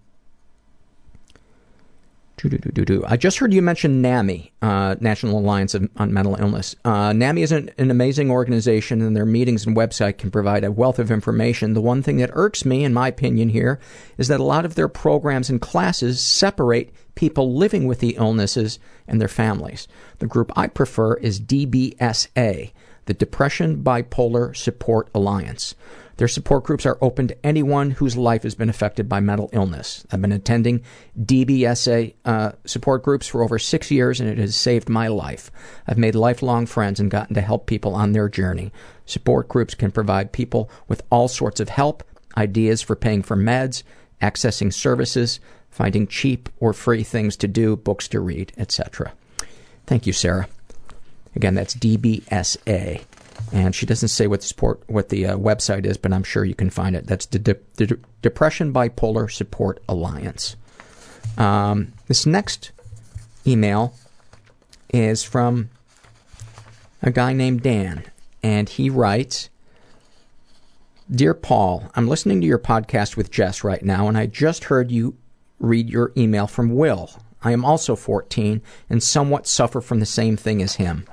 I 3.07 3.17
just 3.17 3.37
heard 3.37 3.53
you 3.53 3.61
mention 3.61 4.01
NAMI, 4.01 4.51
uh, 4.61 4.95
National 4.99 5.39
Alliance 5.39 5.73
on 5.73 6.13
Mental 6.13 6.35
Illness. 6.35 6.75
Uh, 6.83 7.13
NAMI 7.13 7.41
is 7.41 7.51
an, 7.51 7.69
an, 7.77 7.89
amazing 7.89 8.29
organization, 8.29 9.01
and 9.01 9.15
their 9.15 9.25
meetings 9.25 9.65
and 9.65 9.75
website 9.75 10.17
can 10.17 10.31
provide 10.31 10.63
a 10.63 10.71
wealth 10.71 10.99
of 10.99 11.11
information. 11.11 11.73
The 11.73 11.81
one 11.81 12.03
thing 12.03 12.17
that 12.17 12.31
irks 12.33 12.65
me, 12.65 12.83
in 12.83 12.93
my 12.93 13.07
opinion, 13.07 13.49
here, 13.49 13.79
is 14.17 14.27
that 14.27 14.39
a 14.39 14.43
lot 14.43 14.65
of 14.65 14.75
their 14.75 14.89
programs 14.89 15.49
and 15.49 15.61
classes 15.61 16.23
separate 16.23 16.93
people 17.15 17.55
living 17.55 17.87
with 17.87 17.99
the 17.99 18.15
illnesses 18.17 18.79
and 19.07 19.21
their 19.21 19.27
families. 19.27 19.87
The 20.19 20.27
group 20.27 20.51
I 20.57 20.67
prefer 20.67 21.15
is 21.15 21.39
DBSA, 21.39 22.71
the 23.05 23.13
Depression 23.13 23.83
Bipolar 23.83 24.55
Support 24.55 25.09
Alliance. 25.15 25.75
Their 26.17 26.27
support 26.29 26.63
groups 26.63 26.85
are 26.85 26.97
open 27.01 27.27
to 27.27 27.45
anyone 27.45 27.91
whose 27.91 28.15
life 28.15 28.43
has 28.43 28.55
been 28.55 28.69
affected 28.69 29.09
by 29.09 29.19
mental 29.19 29.49
illness. 29.51 30.05
I've 30.11 30.21
been 30.21 30.31
attending 30.31 30.83
DBSA 31.19 32.13
uh, 32.23 32.51
support 32.65 33.03
groups 33.03 33.27
for 33.27 33.43
over 33.43 33.59
six 33.59 33.91
years, 33.91 34.21
and 34.21 34.29
it 34.29 34.37
has 34.37 34.55
saved 34.55 34.87
my 34.87 35.07
life. 35.07 35.51
I've 35.87 35.97
made 35.97 36.15
lifelong 36.15 36.67
friends 36.67 36.99
and 36.99 37.11
gotten 37.11 37.35
to 37.35 37.41
help 37.41 37.65
people 37.65 37.95
on 37.95 38.13
their 38.13 38.29
journey. 38.29 38.71
Support 39.05 39.49
groups 39.49 39.75
can 39.75 39.91
provide 39.91 40.31
people 40.31 40.69
with 40.87 41.03
all 41.09 41.27
sorts 41.27 41.59
of 41.59 41.69
help, 41.69 42.03
ideas 42.37 42.81
for 42.81 42.95
paying 42.95 43.21
for 43.21 43.35
meds, 43.35 43.83
accessing 44.21 44.73
services, 44.73 45.41
finding 45.69 46.07
cheap 46.07 46.47
or 46.61 46.71
free 46.71 47.03
things 47.03 47.35
to 47.35 47.47
do, 47.47 47.75
books 47.75 48.07
to 48.07 48.21
read, 48.21 48.53
etc. 48.57 49.11
Thank 49.85 50.07
you, 50.07 50.13
Sarah. 50.13 50.47
Again, 51.35 51.55
that's 51.55 51.75
DBSA 51.75 53.03
and 53.51 53.75
she 53.75 53.85
doesn't 53.85 54.09
say 54.09 54.27
what 54.27 54.41
the 54.41 54.47
support 54.47 54.81
what 54.87 55.09
the 55.09 55.25
uh, 55.27 55.37
website 55.37 55.85
is, 55.85 55.97
but 55.97 56.13
I'm 56.13 56.23
sure 56.23 56.45
you 56.45 56.55
can 56.55 56.69
find 56.69 56.95
it. 56.95 57.07
That's 57.07 57.25
the, 57.25 57.39
De- 57.39 57.53
De- 57.77 57.97
Depression 58.21 58.73
Bipolar 58.73 59.31
Support 59.31 59.81
Alliance. 59.87 60.55
Um, 61.37 61.93
this 62.07 62.25
next 62.25 62.71
email 63.45 63.93
is 64.93 65.23
from 65.23 65.69
a 67.01 67.11
guy 67.11 67.33
named 67.33 67.63
Dan, 67.63 68.03
and 68.41 68.69
he 68.69 68.89
writes. 68.89 69.49
Dear 71.11 71.35
Paul, 71.35 71.91
I'm 71.93 72.07
listening 72.07 72.41
to 72.41 72.47
your 72.47 72.57
podcast 72.57 73.15
with 73.15 73.29
Jess 73.29 73.63
right 73.63 73.83
now, 73.85 74.07
and 74.07 74.17
I 74.17 74.25
just 74.25 74.63
heard 74.63 74.89
you 74.89 75.15
read 75.59 75.87
your 75.87 76.11
email 76.17 76.47
from 76.47 76.73
Will. 76.73 77.11
I 77.43 77.51
am 77.51 77.63
also 77.63 77.95
14 77.95 78.59
and 78.89 79.03
somewhat 79.03 79.45
suffer 79.45 79.81
from 79.81 79.99
the 79.99 80.07
same 80.07 80.35
thing 80.35 80.63
as 80.63 80.75
him. 80.75 81.05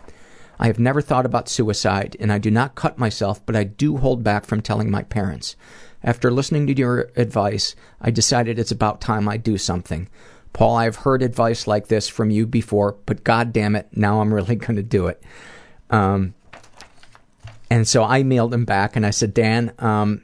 I 0.63 0.69
have 0.69 0.79
never 0.79 1.03
thought 1.03 1.27
about 1.27 1.49
suicide, 1.49 2.17
and 2.21 2.33
I 2.33 2.39
do 2.39 2.49
not 2.49 2.77
cut 2.77 2.97
myself, 2.97 3.45
but 3.45 3.57
I 3.57 3.65
do 3.65 3.97
hold 3.97 4.23
back 4.23 4.47
from 4.47 4.63
telling 4.63 4.93
my 4.93 5.03
parents. 5.03 5.57
After 6.05 6.31
listening 6.31 6.69
to 6.69 6.77
your 6.77 7.11
advice, 7.17 7.75
I 8.01 8.13
decided 8.13 8.61
it's 8.61 8.71
about 8.71 9.01
time 9.01 9.29
I 9.29 9.39
do 9.39 9.59
something. 9.59 10.09
Paul, 10.53 10.77
I've 10.77 10.95
heard 10.95 11.21
advice 11.21 11.67
like 11.67 11.89
this 11.89 12.09
from 12.09 12.31
you 12.31 12.47
before, 12.47 12.95
but 13.07 13.25
god 13.25 13.53
damn 13.53 13.75
it, 13.75 13.89
now 13.91 14.21
I'm 14.21 14.33
really 14.33 14.55
going 14.55 14.77
to 14.77 14.85
do 14.85 15.09
it. 15.09 15.21
Um, 15.91 16.35
and 17.69 17.89
so 17.89 18.05
I 18.05 18.23
mailed 18.23 18.55
him 18.55 18.65
back 18.65 18.95
and 18.95 19.05
I 19.05 19.11
said, 19.11 19.35
Dan, 19.35 19.73
um, 19.81 20.23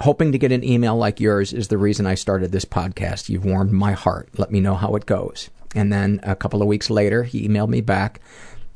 hoping 0.00 0.32
to 0.32 0.38
get 0.38 0.50
an 0.50 0.64
email 0.64 0.96
like 0.96 1.20
yours 1.20 1.52
is 1.52 1.68
the 1.68 1.78
reason 1.78 2.04
I 2.04 2.16
started 2.16 2.50
this 2.50 2.64
podcast. 2.64 3.28
You've 3.28 3.44
warmed 3.44 3.70
my 3.70 3.92
heart. 3.92 4.28
Let 4.36 4.50
me 4.50 4.58
know 4.58 4.74
how 4.74 4.96
it 4.96 5.06
goes. 5.06 5.50
And 5.72 5.92
then 5.92 6.18
a 6.24 6.34
couple 6.34 6.62
of 6.62 6.68
weeks 6.68 6.90
later, 6.90 7.22
he 7.22 7.46
emailed 7.46 7.68
me 7.68 7.80
back 7.80 8.20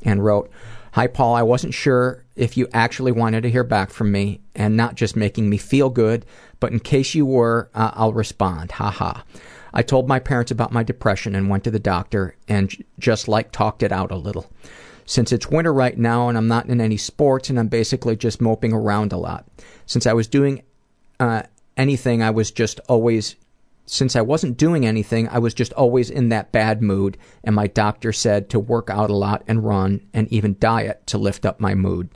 and 0.05 0.23
wrote, 0.23 0.49
Hi, 0.93 1.07
Paul. 1.07 1.35
I 1.35 1.41
wasn't 1.41 1.73
sure 1.73 2.23
if 2.37 2.55
you 2.55 2.69
actually 2.73 3.11
wanted 3.11 3.41
to 3.41 3.49
hear 3.49 3.65
back 3.65 3.89
from 3.89 4.13
me 4.13 4.39
and 4.55 4.77
not 4.77 4.95
just 4.95 5.17
making 5.17 5.49
me 5.49 5.57
feel 5.57 5.89
good, 5.89 6.25
but 6.61 6.71
in 6.71 6.79
case 6.79 7.13
you 7.13 7.25
were, 7.25 7.69
uh, 7.73 7.91
I'll 7.95 8.13
respond. 8.13 8.71
Ha 8.71 8.91
ha. 8.91 9.25
I 9.73 9.81
told 9.81 10.07
my 10.07 10.19
parents 10.19 10.51
about 10.51 10.71
my 10.71 10.83
depression 10.83 11.35
and 11.35 11.49
went 11.49 11.65
to 11.65 11.71
the 11.71 11.79
doctor 11.79 12.37
and 12.47 12.73
just 12.97 13.27
like 13.27 13.51
talked 13.51 13.83
it 13.83 13.91
out 13.91 14.09
a 14.09 14.15
little. 14.15 14.49
Since 15.05 15.33
it's 15.33 15.49
winter 15.49 15.73
right 15.73 15.97
now 15.97 16.29
and 16.29 16.37
I'm 16.37 16.47
not 16.47 16.67
in 16.67 16.79
any 16.79 16.95
sports 16.95 17.49
and 17.49 17.59
I'm 17.59 17.67
basically 17.67 18.15
just 18.15 18.39
moping 18.39 18.71
around 18.71 19.11
a 19.11 19.17
lot. 19.17 19.45
Since 19.85 20.07
I 20.07 20.13
was 20.13 20.27
doing 20.27 20.63
uh, 21.19 21.43
anything, 21.75 22.23
I 22.23 22.31
was 22.31 22.51
just 22.51 22.79
always 22.87 23.35
since 23.85 24.15
I 24.15 24.21
wasn't 24.21 24.57
doing 24.57 24.85
anything, 24.85 25.27
I 25.29 25.39
was 25.39 25.53
just 25.53 25.73
always 25.73 26.09
in 26.09 26.29
that 26.29 26.51
bad 26.51 26.81
mood, 26.81 27.17
and 27.43 27.55
my 27.55 27.67
doctor 27.67 28.11
said 28.11 28.49
to 28.49 28.59
work 28.59 28.89
out 28.89 29.09
a 29.09 29.15
lot 29.15 29.43
and 29.47 29.65
run 29.65 30.01
and 30.13 30.27
even 30.29 30.57
diet 30.59 31.05
to 31.07 31.17
lift 31.17 31.45
up 31.45 31.59
my 31.59 31.75
mood. 31.75 32.09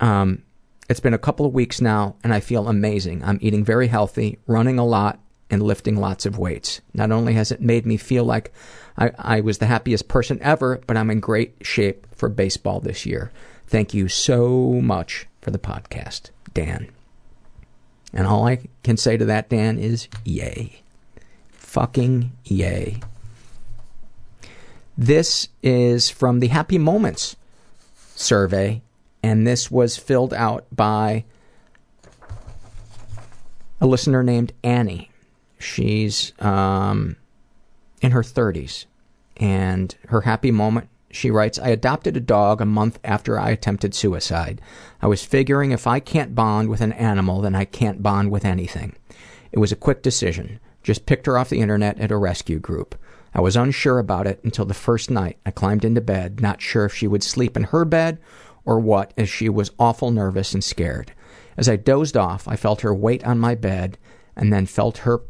Um, 0.00 0.42
It's 0.88 1.00
been 1.00 1.14
a 1.14 1.18
couple 1.18 1.44
of 1.44 1.52
weeks 1.52 1.80
now, 1.80 2.16
and 2.24 2.32
I 2.32 2.40
feel 2.40 2.66
amazing. 2.66 3.22
I'm 3.22 3.38
eating 3.42 3.64
very 3.64 3.88
healthy, 3.88 4.38
running 4.46 4.78
a 4.78 4.86
lot, 4.86 5.20
and 5.50 5.62
lifting 5.62 5.96
lots 5.96 6.26
of 6.26 6.38
weights. 6.38 6.80
Not 6.94 7.10
only 7.10 7.34
has 7.34 7.52
it 7.52 7.60
made 7.60 7.84
me 7.84 7.96
feel 7.96 8.24
like 8.24 8.52
I, 8.96 9.10
I 9.18 9.40
was 9.40 9.58
the 9.58 9.66
happiest 9.66 10.08
person 10.08 10.38
ever, 10.42 10.80
but 10.86 10.96
I'm 10.96 11.10
in 11.10 11.20
great 11.20 11.56
shape 11.62 12.06
for 12.14 12.28
baseball 12.28 12.80
this 12.80 13.06
year. 13.06 13.30
Thank 13.66 13.94
you 13.94 14.08
so 14.08 14.80
much 14.80 15.26
for 15.42 15.50
the 15.50 15.58
podcast, 15.58 16.30
Dan. 16.54 16.88
And 18.14 18.26
all 18.26 18.46
I 18.46 18.60
can 18.82 18.96
say 18.96 19.18
to 19.18 19.26
that, 19.26 19.50
Dan, 19.50 19.78
is 19.78 20.08
yay. 20.24 20.80
Fucking 21.68 22.32
yay. 22.46 22.98
This 24.96 25.48
is 25.62 26.08
from 26.08 26.40
the 26.40 26.46
Happy 26.46 26.78
Moments 26.78 27.36
survey, 28.14 28.80
and 29.22 29.46
this 29.46 29.70
was 29.70 29.98
filled 29.98 30.32
out 30.32 30.64
by 30.74 31.26
a 33.82 33.86
listener 33.86 34.22
named 34.22 34.54
Annie. 34.64 35.10
She's 35.58 36.32
um, 36.38 37.16
in 38.00 38.12
her 38.12 38.22
30s, 38.22 38.86
and 39.36 39.94
her 40.08 40.22
happy 40.22 40.50
moment 40.50 40.88
she 41.10 41.30
writes, 41.30 41.58
I 41.58 41.68
adopted 41.68 42.16
a 42.16 42.20
dog 42.20 42.62
a 42.62 42.66
month 42.66 42.98
after 43.04 43.38
I 43.38 43.50
attempted 43.50 43.94
suicide. 43.94 44.62
I 45.02 45.06
was 45.06 45.22
figuring 45.22 45.72
if 45.72 45.86
I 45.86 46.00
can't 46.00 46.34
bond 46.34 46.70
with 46.70 46.80
an 46.80 46.94
animal, 46.94 47.42
then 47.42 47.54
I 47.54 47.66
can't 47.66 48.02
bond 48.02 48.30
with 48.30 48.46
anything. 48.46 48.96
It 49.52 49.58
was 49.58 49.70
a 49.70 49.76
quick 49.76 50.02
decision. 50.02 50.60
Just 50.88 51.04
picked 51.04 51.26
her 51.26 51.36
off 51.36 51.50
the 51.50 51.60
internet 51.60 52.00
at 52.00 52.10
a 52.10 52.16
rescue 52.16 52.58
group. 52.58 52.94
I 53.34 53.42
was 53.42 53.56
unsure 53.56 53.98
about 53.98 54.26
it 54.26 54.40
until 54.42 54.64
the 54.64 54.72
first 54.72 55.10
night. 55.10 55.36
I 55.44 55.50
climbed 55.50 55.84
into 55.84 56.00
bed, 56.00 56.40
not 56.40 56.62
sure 56.62 56.86
if 56.86 56.94
she 56.94 57.06
would 57.06 57.22
sleep 57.22 57.58
in 57.58 57.64
her 57.64 57.84
bed 57.84 58.18
or 58.64 58.80
what, 58.80 59.12
as 59.14 59.28
she 59.28 59.50
was 59.50 59.70
awful 59.78 60.10
nervous 60.10 60.54
and 60.54 60.64
scared. 60.64 61.12
As 61.58 61.68
I 61.68 61.76
dozed 61.76 62.16
off, 62.16 62.48
I 62.48 62.56
felt 62.56 62.80
her 62.80 62.94
weight 62.94 63.22
on 63.22 63.38
my 63.38 63.54
bed 63.54 63.98
and 64.34 64.50
then 64.50 64.64
felt 64.64 65.04
her 65.04 65.20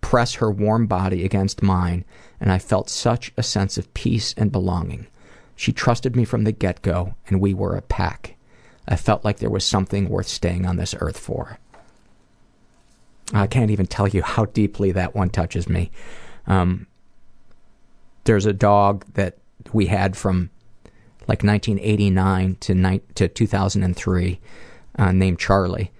press 0.00 0.34
her 0.34 0.52
warm 0.52 0.86
body 0.86 1.24
against 1.24 1.64
mine, 1.64 2.04
and 2.38 2.52
I 2.52 2.60
felt 2.60 2.88
such 2.88 3.32
a 3.36 3.42
sense 3.42 3.76
of 3.76 3.92
peace 3.94 4.34
and 4.36 4.52
belonging. 4.52 5.08
She 5.56 5.72
trusted 5.72 6.14
me 6.14 6.24
from 6.24 6.44
the 6.44 6.52
get 6.52 6.80
go, 6.80 7.16
and 7.26 7.40
we 7.40 7.54
were 7.54 7.74
a 7.74 7.82
pack. 7.82 8.36
I 8.86 8.94
felt 8.94 9.24
like 9.24 9.38
there 9.38 9.50
was 9.50 9.64
something 9.64 10.08
worth 10.08 10.28
staying 10.28 10.64
on 10.64 10.76
this 10.76 10.94
earth 11.00 11.18
for. 11.18 11.58
I 13.32 13.46
can't 13.46 13.70
even 13.70 13.86
tell 13.86 14.08
you 14.08 14.22
how 14.22 14.46
deeply 14.46 14.92
that 14.92 15.14
one 15.14 15.30
touches 15.30 15.68
me. 15.68 15.90
Um, 16.46 16.86
there's 18.24 18.46
a 18.46 18.52
dog 18.52 19.04
that 19.14 19.38
we 19.72 19.86
had 19.86 20.16
from 20.16 20.50
like 21.26 21.42
1989 21.42 22.56
to, 22.60 22.74
ni- 22.74 23.00
to 23.14 23.28
2003 23.28 24.40
uh, 24.98 25.12
named 25.12 25.38
Charlie, 25.38 25.92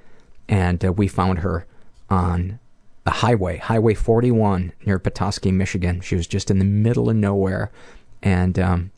and 0.49 0.85
uh, 0.85 0.93
we 0.93 1.07
found 1.07 1.41
her 1.41 1.67
on 2.09 2.59
a 3.05 3.11
highway, 3.11 3.59
Highway 3.59 3.95
41 3.95 4.73
near 4.85 4.99
Petoskey, 4.99 5.53
Michigan. 5.53 6.01
She 6.01 6.15
was 6.15 6.27
just 6.27 6.51
in 6.51 6.59
the 6.59 6.65
middle 6.65 7.11
of 7.11 7.17
nowhere, 7.17 7.71
and 8.23 8.59
um, 8.59 8.91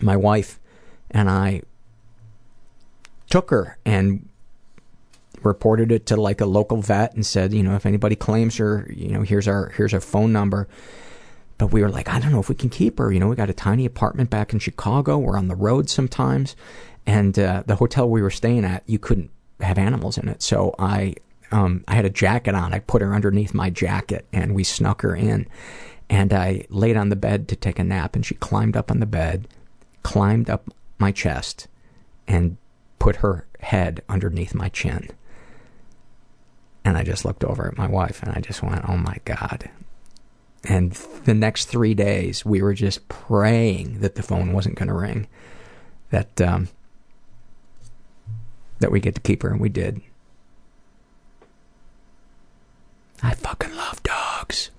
my 0.00 0.16
wife 0.16 0.58
and 1.10 1.28
I 1.30 1.62
took 3.28 3.50
her 3.50 3.78
and 3.84 4.28
reported 5.44 5.92
it 5.92 6.06
to 6.06 6.16
like 6.16 6.40
a 6.40 6.46
local 6.46 6.80
vet 6.82 7.14
and 7.14 7.24
said, 7.24 7.52
you 7.52 7.62
know, 7.62 7.74
if 7.74 7.86
anybody 7.86 8.16
claims 8.16 8.56
her, 8.56 8.90
you 8.94 9.08
know, 9.08 9.22
here's 9.22 9.48
our 9.48 9.70
here's 9.70 9.94
our 9.94 10.00
phone 10.00 10.32
number. 10.32 10.68
But 11.58 11.72
we 11.72 11.82
were 11.82 11.90
like, 11.90 12.08
I 12.08 12.18
don't 12.20 12.32
know 12.32 12.40
if 12.40 12.48
we 12.48 12.54
can 12.54 12.70
keep 12.70 12.98
her. 12.98 13.12
You 13.12 13.20
know, 13.20 13.28
we 13.28 13.36
got 13.36 13.50
a 13.50 13.54
tiny 13.54 13.84
apartment 13.84 14.30
back 14.30 14.52
in 14.52 14.58
Chicago. 14.58 15.18
We're 15.18 15.36
on 15.36 15.48
the 15.48 15.54
road 15.54 15.90
sometimes, 15.90 16.56
and 17.06 17.38
uh, 17.38 17.64
the 17.66 17.76
hotel 17.76 18.08
we 18.08 18.22
were 18.22 18.30
staying 18.30 18.64
at, 18.64 18.82
you 18.86 18.98
couldn't 18.98 19.30
have 19.60 19.76
animals 19.76 20.16
in 20.16 20.28
it. 20.28 20.42
So 20.42 20.74
I, 20.78 21.16
um, 21.52 21.84
I 21.86 21.94
had 21.94 22.06
a 22.06 22.10
jacket 22.10 22.54
on. 22.54 22.72
I 22.72 22.78
put 22.78 23.02
her 23.02 23.14
underneath 23.14 23.52
my 23.52 23.68
jacket, 23.68 24.24
and 24.32 24.54
we 24.54 24.64
snuck 24.64 25.02
her 25.02 25.14
in. 25.14 25.46
And 26.08 26.32
I 26.32 26.64
laid 26.70 26.96
on 26.96 27.10
the 27.10 27.16
bed 27.16 27.46
to 27.48 27.56
take 27.56 27.78
a 27.78 27.84
nap, 27.84 28.16
and 28.16 28.24
she 28.24 28.34
climbed 28.36 28.76
up 28.76 28.90
on 28.90 29.00
the 29.00 29.06
bed, 29.06 29.46
climbed 30.02 30.48
up 30.48 30.70
my 30.98 31.12
chest, 31.12 31.68
and 32.26 32.56
put 32.98 33.16
her 33.16 33.46
head 33.60 34.02
underneath 34.08 34.54
my 34.54 34.68
chin. 34.70 35.10
And 36.84 36.96
I 36.96 37.04
just 37.04 37.24
looked 37.24 37.44
over 37.44 37.68
at 37.68 37.76
my 37.76 37.86
wife 37.86 38.22
and 38.22 38.32
I 38.32 38.40
just 38.40 38.62
went, 38.62 38.88
oh 38.88 38.96
my 38.96 39.16
God. 39.24 39.70
And 40.64 40.92
the 41.24 41.34
next 41.34 41.66
three 41.66 41.94
days, 41.94 42.44
we 42.44 42.60
were 42.62 42.74
just 42.74 43.08
praying 43.08 44.00
that 44.00 44.14
the 44.14 44.22
phone 44.22 44.52
wasn't 44.52 44.76
going 44.76 44.88
to 44.88 44.94
ring, 44.94 45.26
that 46.10 46.40
um, 46.40 46.68
that 48.80 48.90
we 48.90 49.00
get 49.00 49.14
to 49.14 49.20
keep 49.20 49.42
her, 49.42 49.50
and 49.50 49.60
we 49.60 49.70
did. 49.70 50.00
I 53.22 53.34
fucking 53.34 53.74
love 53.74 54.02
dogs, 54.02 54.70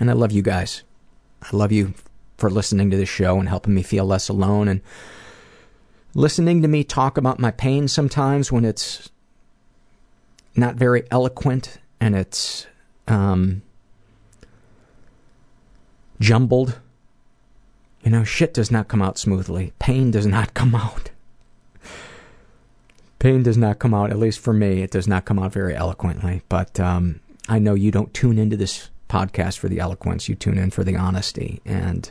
and 0.00 0.10
I 0.10 0.14
love 0.14 0.32
you 0.32 0.42
guys. 0.42 0.82
I 1.42 1.56
love 1.56 1.70
you 1.70 1.94
for 2.38 2.50
listening 2.50 2.90
to 2.90 2.96
this 2.96 3.08
show 3.08 3.38
and 3.38 3.48
helping 3.48 3.74
me 3.74 3.82
feel 3.82 4.04
less 4.04 4.28
alone, 4.28 4.66
and 4.66 4.80
listening 6.14 6.62
to 6.62 6.68
me 6.68 6.82
talk 6.82 7.16
about 7.16 7.38
my 7.38 7.52
pain 7.52 7.86
sometimes 7.86 8.50
when 8.50 8.64
it's 8.64 9.10
not 10.56 10.76
very 10.76 11.04
eloquent 11.10 11.78
and 12.00 12.14
it's 12.14 12.66
um, 13.08 13.62
jumbled. 16.20 16.80
You 18.02 18.10
know, 18.10 18.24
shit 18.24 18.52
does 18.54 18.70
not 18.70 18.88
come 18.88 19.02
out 19.02 19.18
smoothly. 19.18 19.72
Pain 19.78 20.10
does 20.10 20.26
not 20.26 20.54
come 20.54 20.74
out. 20.74 21.10
Pain 23.18 23.42
does 23.42 23.56
not 23.56 23.78
come 23.78 23.94
out, 23.94 24.10
at 24.10 24.18
least 24.18 24.38
for 24.38 24.52
me, 24.52 24.82
it 24.82 24.90
does 24.90 25.08
not 25.08 25.24
come 25.24 25.38
out 25.38 25.50
very 25.50 25.74
eloquently. 25.74 26.42
But 26.50 26.78
um, 26.78 27.20
I 27.48 27.58
know 27.58 27.72
you 27.72 27.90
don't 27.90 28.12
tune 28.12 28.38
into 28.38 28.56
this 28.56 28.90
podcast 29.08 29.56
for 29.56 29.68
the 29.68 29.80
eloquence, 29.80 30.28
you 30.28 30.34
tune 30.34 30.58
in 30.58 30.70
for 30.70 30.84
the 30.84 30.96
honesty. 30.96 31.62
And 31.64 32.10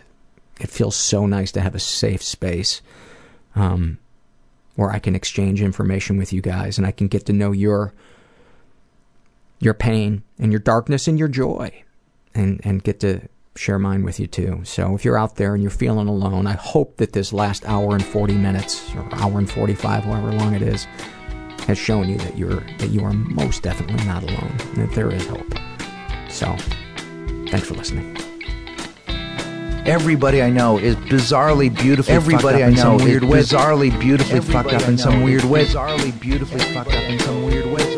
it 0.59 0.71
feels 0.71 0.95
so 0.95 1.27
nice 1.27 1.51
to 1.51 1.61
have 1.61 1.75
a 1.75 1.79
safe 1.79 2.23
space 2.23 2.81
um, 3.55 3.99
where 4.75 4.89
I 4.89 4.97
can 4.97 5.15
exchange 5.15 5.61
information 5.61 6.17
with 6.17 6.33
you 6.33 6.41
guys 6.41 6.79
and 6.79 6.87
I 6.87 6.91
can 6.91 7.07
get 7.07 7.27
to 7.27 7.33
know 7.33 7.51
your 7.51 7.93
your 9.63 9.73
pain 9.73 10.23
and 10.39 10.51
your 10.51 10.59
darkness 10.59 11.07
and 11.07 11.17
your 11.17 11.27
joy 11.27 11.83
and 12.35 12.61
and 12.63 12.83
get 12.83 12.99
to 13.01 13.21
share 13.55 13.79
mine 13.79 14.03
with 14.03 14.19
you 14.19 14.27
too. 14.27 14.61
So 14.63 14.95
if 14.95 15.05
you're 15.05 15.17
out 15.17 15.35
there 15.35 15.53
and 15.53 15.61
you're 15.61 15.71
feeling 15.71 16.07
alone, 16.07 16.47
I 16.47 16.53
hope 16.53 16.97
that 16.97 17.13
this 17.13 17.31
last 17.31 17.67
hour 17.67 17.93
and 17.93 18.03
40 18.03 18.35
minutes 18.35 18.93
or 18.95 19.07
hour 19.13 19.37
and 19.37 19.49
45, 19.49 20.05
however 20.05 20.31
long 20.31 20.55
it 20.55 20.61
is, 20.61 20.85
has 21.67 21.77
shown 21.77 22.09
you 22.09 22.17
that 22.17 22.37
you're 22.37 22.61
that 22.79 22.89
you 22.89 23.03
are 23.03 23.13
most 23.13 23.63
definitely 23.63 24.03
not 24.05 24.23
alone 24.23 24.55
and 24.59 24.77
that 24.77 24.91
there 24.93 25.11
is 25.11 25.25
hope. 25.27 25.53
So, 26.29 26.55
thanks 27.49 27.67
for 27.67 27.75
listening. 27.75 28.17
Everybody 29.85 30.41
I 30.41 30.49
know 30.49 30.77
is 30.77 30.95
bizarrely 30.95 31.73
beautifully 31.75 32.15
Everybody 32.15 32.59
fucked 32.59 32.77
up 32.77 32.83
I 32.83 32.83
know 32.83 32.93
in 32.93 32.99
some 32.99 33.05
weird 33.05 33.23
way. 33.25 33.41
Bizarrely 33.41 33.99
beautifully 33.99 34.37
Everybody 34.37 34.69
fucked 34.69 34.83
up 34.83 34.89
in 34.89 34.97
some 34.97 35.23
weird 35.23 35.43
way. 35.43 35.65
Bizarrely 35.65 36.19
beautifully 36.21 36.59
fucked 36.73 36.93
up 36.93 37.03
in 37.03 37.19
some 37.19 37.43
weird 37.43 37.65
way. 37.65 37.92